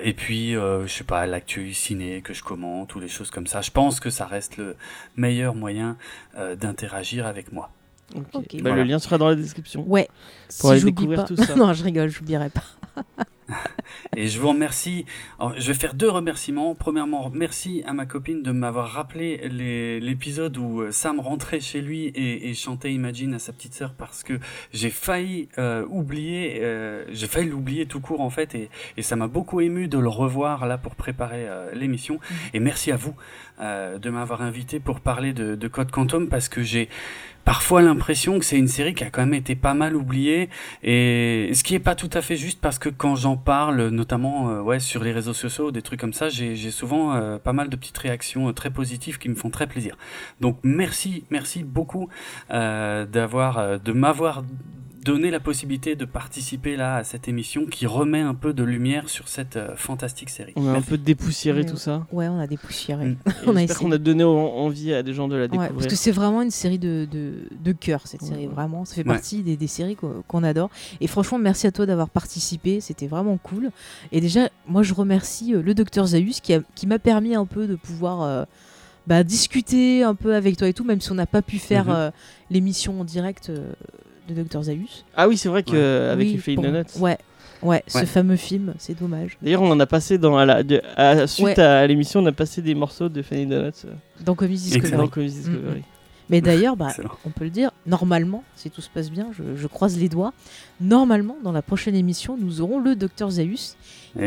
[0.04, 3.62] Et puis, je sais pas, l'actu ciné que je commente ou les choses comme ça.
[3.62, 4.76] Je pense que ça reste le
[5.16, 5.98] meilleur moyen
[6.36, 7.70] d'interagir avec moi.
[8.14, 8.22] Bah,
[8.61, 8.76] Voilà.
[8.77, 9.84] Le lien sera dans la description.
[9.88, 10.07] Ouais.
[10.60, 11.27] Pour aller j'oublie découvrir pas.
[11.27, 11.56] tout ça.
[11.57, 12.64] non, je rigole, j'oublierai pas.
[14.18, 15.06] Et je vous remercie.
[15.40, 16.73] Alors, je vais faire deux remerciements.
[16.73, 19.48] Premièrement, merci à ma copine de m'avoir rappelé
[19.99, 23.94] l'épisode où euh, Sam rentrait chez lui et, et chantait Imagine à sa petite sœur
[23.94, 24.40] parce que
[24.73, 29.15] j'ai failli euh, oublier, euh, j'ai failli l'oublier tout court en fait et, et ça
[29.15, 32.19] m'a beaucoup ému de le revoir là pour préparer euh, l'émission.
[32.53, 33.15] Et merci à vous
[33.60, 36.90] euh, de m'avoir invité pour parler de, de Code Quantum parce que j'ai
[37.46, 40.50] parfois l'impression que c'est une série qui a quand même été pas mal oubliée
[40.84, 44.50] et ce qui est pas tout à fait juste parce que quand j'en parle, notamment
[44.50, 47.70] euh, ouais sur les réseaux sociaux, des trucs comme ça, j'ai souvent euh, pas mal
[47.70, 49.96] de petites réactions euh, très positives qui me font très plaisir.
[50.42, 52.10] Donc merci, merci beaucoup
[52.50, 54.44] d'avoir, de m'avoir
[55.06, 59.07] donné la possibilité de participer là à cette émission qui remet un peu de lumière
[59.07, 60.52] sur cette euh, fantastique série.
[60.56, 61.65] On a un peu dépoussiéré Ouais.
[61.65, 62.07] tout ça.
[62.11, 63.06] Ouais, on a dépoussiéré.
[63.06, 63.18] Mm.
[63.48, 65.73] On J'espère qu'on a donné en- envie à des gens de la Ouais, découvrir.
[65.73, 67.34] parce que c'est vraiment une série de, de,
[67.64, 68.53] de cœur, cette série, Ouais.
[68.53, 68.84] vraiment.
[68.84, 69.14] Ça fait Ouais.
[69.14, 69.95] partie des, des séries
[70.27, 70.72] qu'on adore.
[71.02, 73.69] Et franchement, merci à toi d'avoir participé, c'était vraiment cool.
[74.11, 77.45] Et déjà, moi, je remercie euh, le docteur Zaius qui a- qui m'a permis un
[77.45, 78.44] peu de pouvoir euh,
[79.06, 81.86] bah, discuter un peu avec toi et tout, même si on n'a pas pu faire
[81.86, 81.95] Mhm.
[81.95, 82.11] euh,
[82.49, 83.72] l'émission en direct euh,
[84.27, 85.06] de docteur Zaius.
[85.15, 86.84] Ah oui, c'est vrai qu'avec Oui, les Fade pour- Nuts.
[86.99, 87.18] Ouais,
[87.61, 88.06] ouais, ce Ouais.
[88.06, 89.38] fameux film, c'est dommage.
[89.41, 91.60] D'ailleurs, on en a passé dans à la, de- à- suite Ouais.
[91.60, 93.93] à l'émission, on a passé des morceaux de Fanny Donuts euh,
[94.23, 94.56] Dans Comedy.
[94.72, 94.91] Discovery.
[94.97, 95.84] dans Comedy Discovery.
[96.27, 96.88] Mais d'ailleurs, bah,
[97.23, 100.34] on peut le dire, normalement, si tout se passe bien, je, je croise les doigts,
[100.81, 103.77] normalement, dans la prochaine émission, nous aurons le docteur Zaius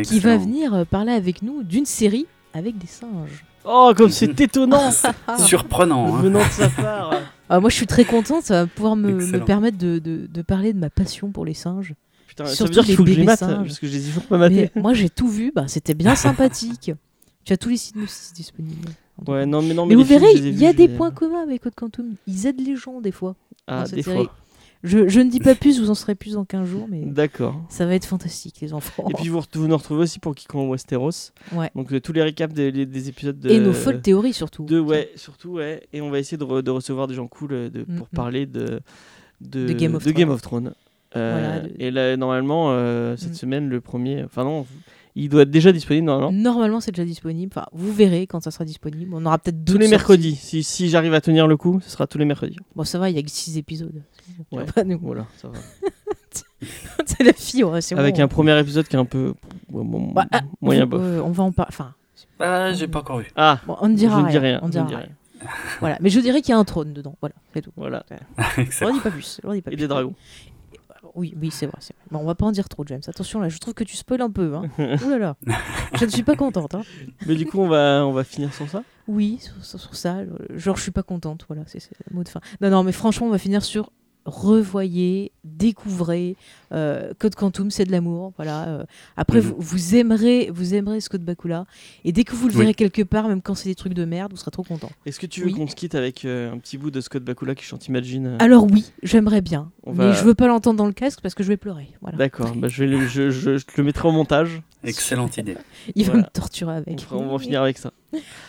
[0.04, 3.44] qui va venir euh, parler avec nous d'une série avec des singes.
[3.70, 4.90] Oh, comme c'est étonnant
[5.38, 6.16] Surprenant.
[6.16, 6.22] hein.
[6.22, 7.12] venant de sa part.
[7.50, 10.72] Ah, moi, je suis très contente, ça va pouvoir me, permettre de, de- de parler
[10.72, 11.94] de ma passion pour les singes.
[12.26, 14.04] Putain, ça veut Surtout dire qu'il faut que je les mate, parce que je les
[14.04, 14.70] ai toujours pas matés.
[14.74, 16.92] Mais moi, j'ai tout vu, bah, c'était bien sympathique.
[17.44, 18.90] Tu as tous les synopsis disponibles.
[19.26, 21.62] Ouais, non, mais non, Mais mais vous verrez, il y a des points communs avec
[21.62, 22.14] Code Quantum.
[22.26, 23.36] Ils aident les gens des fois.
[23.66, 24.24] Ah, dans cette des série.
[24.24, 24.34] fois.
[24.84, 27.60] Je, je ne dis pas plus, vous en serez plus dans 15 jours, mais D'accord.
[27.68, 29.08] ça va être fantastique, les enfants.
[29.10, 31.32] Et puis vous, vous nous retrouvez aussi pour Kikon Westeros.
[31.52, 31.70] Ouais.
[31.74, 33.50] Donc euh, tous les récaps des, des- des épisodes de.
[33.50, 34.64] Et nos folles théories surtout.
[34.64, 35.82] de ouais, surtout ouais.
[35.92, 38.14] Et on va essayer de, re- de recevoir des gens cool euh, de, pour Mhm.
[38.14, 38.80] parler de,
[39.40, 40.30] de, Game of Thrones.
[40.30, 40.72] of Thrones.
[41.16, 43.34] Euh, Voilà, de- Et là, normalement, euh, cette Mhm.
[43.34, 44.22] semaine, le premier.
[44.24, 44.64] Enfin non,
[45.22, 46.32] il doit être déjà disponible normalement.
[46.32, 47.52] Normalement, c'est déjà disponible.
[47.54, 49.12] Enfin, vous verrez quand ça sera disponible.
[49.14, 49.90] On aura peut-être Tous d'autres les sorties.
[49.90, 50.34] mercredis.
[50.36, 52.56] Si, si j'arrive à tenir le coup, ce sera tous les mercredis.
[52.76, 54.02] Bon, ça va, il y a que 6 épisodes.
[54.52, 54.64] Ouais.
[54.64, 54.98] Pas nous.
[55.02, 55.58] Voilà, ça va.
[57.06, 58.22] c'est la fille, ouais, c'est Avec bon.
[58.22, 59.34] un premier épisode qui est un peu
[59.70, 61.00] Bah, ah, moyen vous- bof.
[61.02, 61.70] euh, on va en parler.
[61.72, 61.94] Enfin,
[62.40, 63.30] Ah, j'ai pas encore vu.
[63.36, 64.28] Ah, bon, on ne dira rien.
[64.30, 64.58] dis rien.
[64.62, 64.98] On je dira rien.
[64.98, 65.08] rien.
[65.80, 65.98] Voilà.
[66.00, 67.14] Mais je dirais qu'il y a un trône dedans.
[67.20, 67.70] Voilà, c'est tout.
[67.76, 68.04] Voilà.
[68.58, 68.90] On Excellent.
[68.90, 69.40] ne dit pas plus.
[69.44, 69.80] On dit pas Et plus.
[69.82, 70.14] des dragons.
[71.18, 71.94] Oui, oui, c'est vrai, vrai.
[72.10, 73.00] Bon, on va pas en dire trop, James.
[73.06, 74.54] Attention là, je trouve que tu spoil un peu.
[74.54, 74.62] Hein.
[74.78, 75.36] Ouh là là.
[75.94, 76.74] Je ne suis pas contente.
[76.74, 76.82] Hein.
[77.26, 78.82] Mais du coup, on va, on va finir sur ça?
[79.08, 80.18] Oui, sur, sur- sur ça,
[80.54, 81.80] genre je suis pas contente, voilà, c'est
[82.10, 82.40] le mot de fin.
[82.60, 83.90] Non, non, mais franchement, on va finir sur
[84.28, 86.36] revoyez, découvrez
[86.72, 88.68] euh, Code Quantum, c'est de l'amour, voilà.
[88.68, 88.84] euh.
[89.16, 89.46] après, Mhm.
[89.46, 91.64] vous, vous aimerez, vous aimerez Scott Bakula,
[92.04, 92.60] et dès que vous le Oui.
[92.60, 94.90] verrez quelque part, même quand c'est des trucs de merde, vous serez trop content.
[95.06, 95.54] Est-ce que tu veux Oui.
[95.54, 98.36] qu'on se quitte avec euh, un petit bout de Scott Bakula qui chante Imagine euh,
[98.38, 101.34] Alors oui, j'aimerais bien, On mais va- je veux pas l'entendre dans le casque parce
[101.34, 101.88] que je vais pleurer.
[102.02, 102.18] Voilà.
[102.18, 104.62] D'accord, bah, je, le, je, je- je te le mettrai au montage.
[104.84, 105.56] Excellente idée.
[105.96, 106.26] Il va Voilà.
[106.28, 107.00] me torturer On, avec.
[107.00, 107.90] fera- on va en finir avec ça.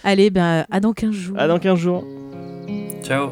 [0.03, 1.39] Allez, ben à dans 15 jours.
[1.39, 2.03] À dans 15 jours.
[3.03, 3.31] Ciao.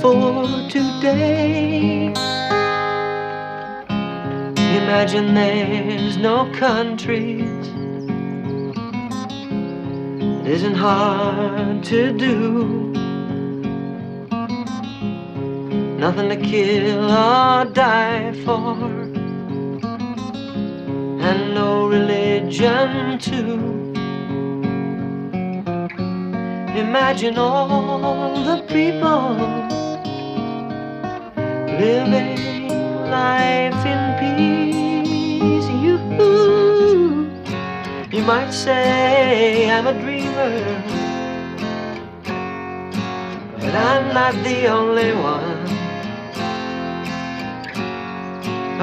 [0.00, 2.06] for today.
[4.80, 7.68] Imagine there's no countries.
[10.40, 12.92] It isn't hard to do.
[15.98, 18.74] Nothing to kill or die for.
[21.28, 23.80] And no religion too.
[26.74, 29.60] Imagine all the people
[31.80, 32.68] living
[33.08, 35.68] life in peace.
[35.84, 35.96] You,
[38.12, 40.52] you might say I'm a dreamer,
[43.60, 45.58] but I'm not the only one.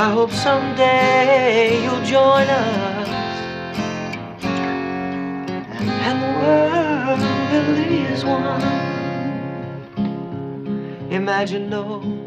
[0.06, 3.10] I hope someday you'll join us
[6.08, 7.22] and the world
[7.52, 8.62] really is one.
[11.12, 12.27] Imagine no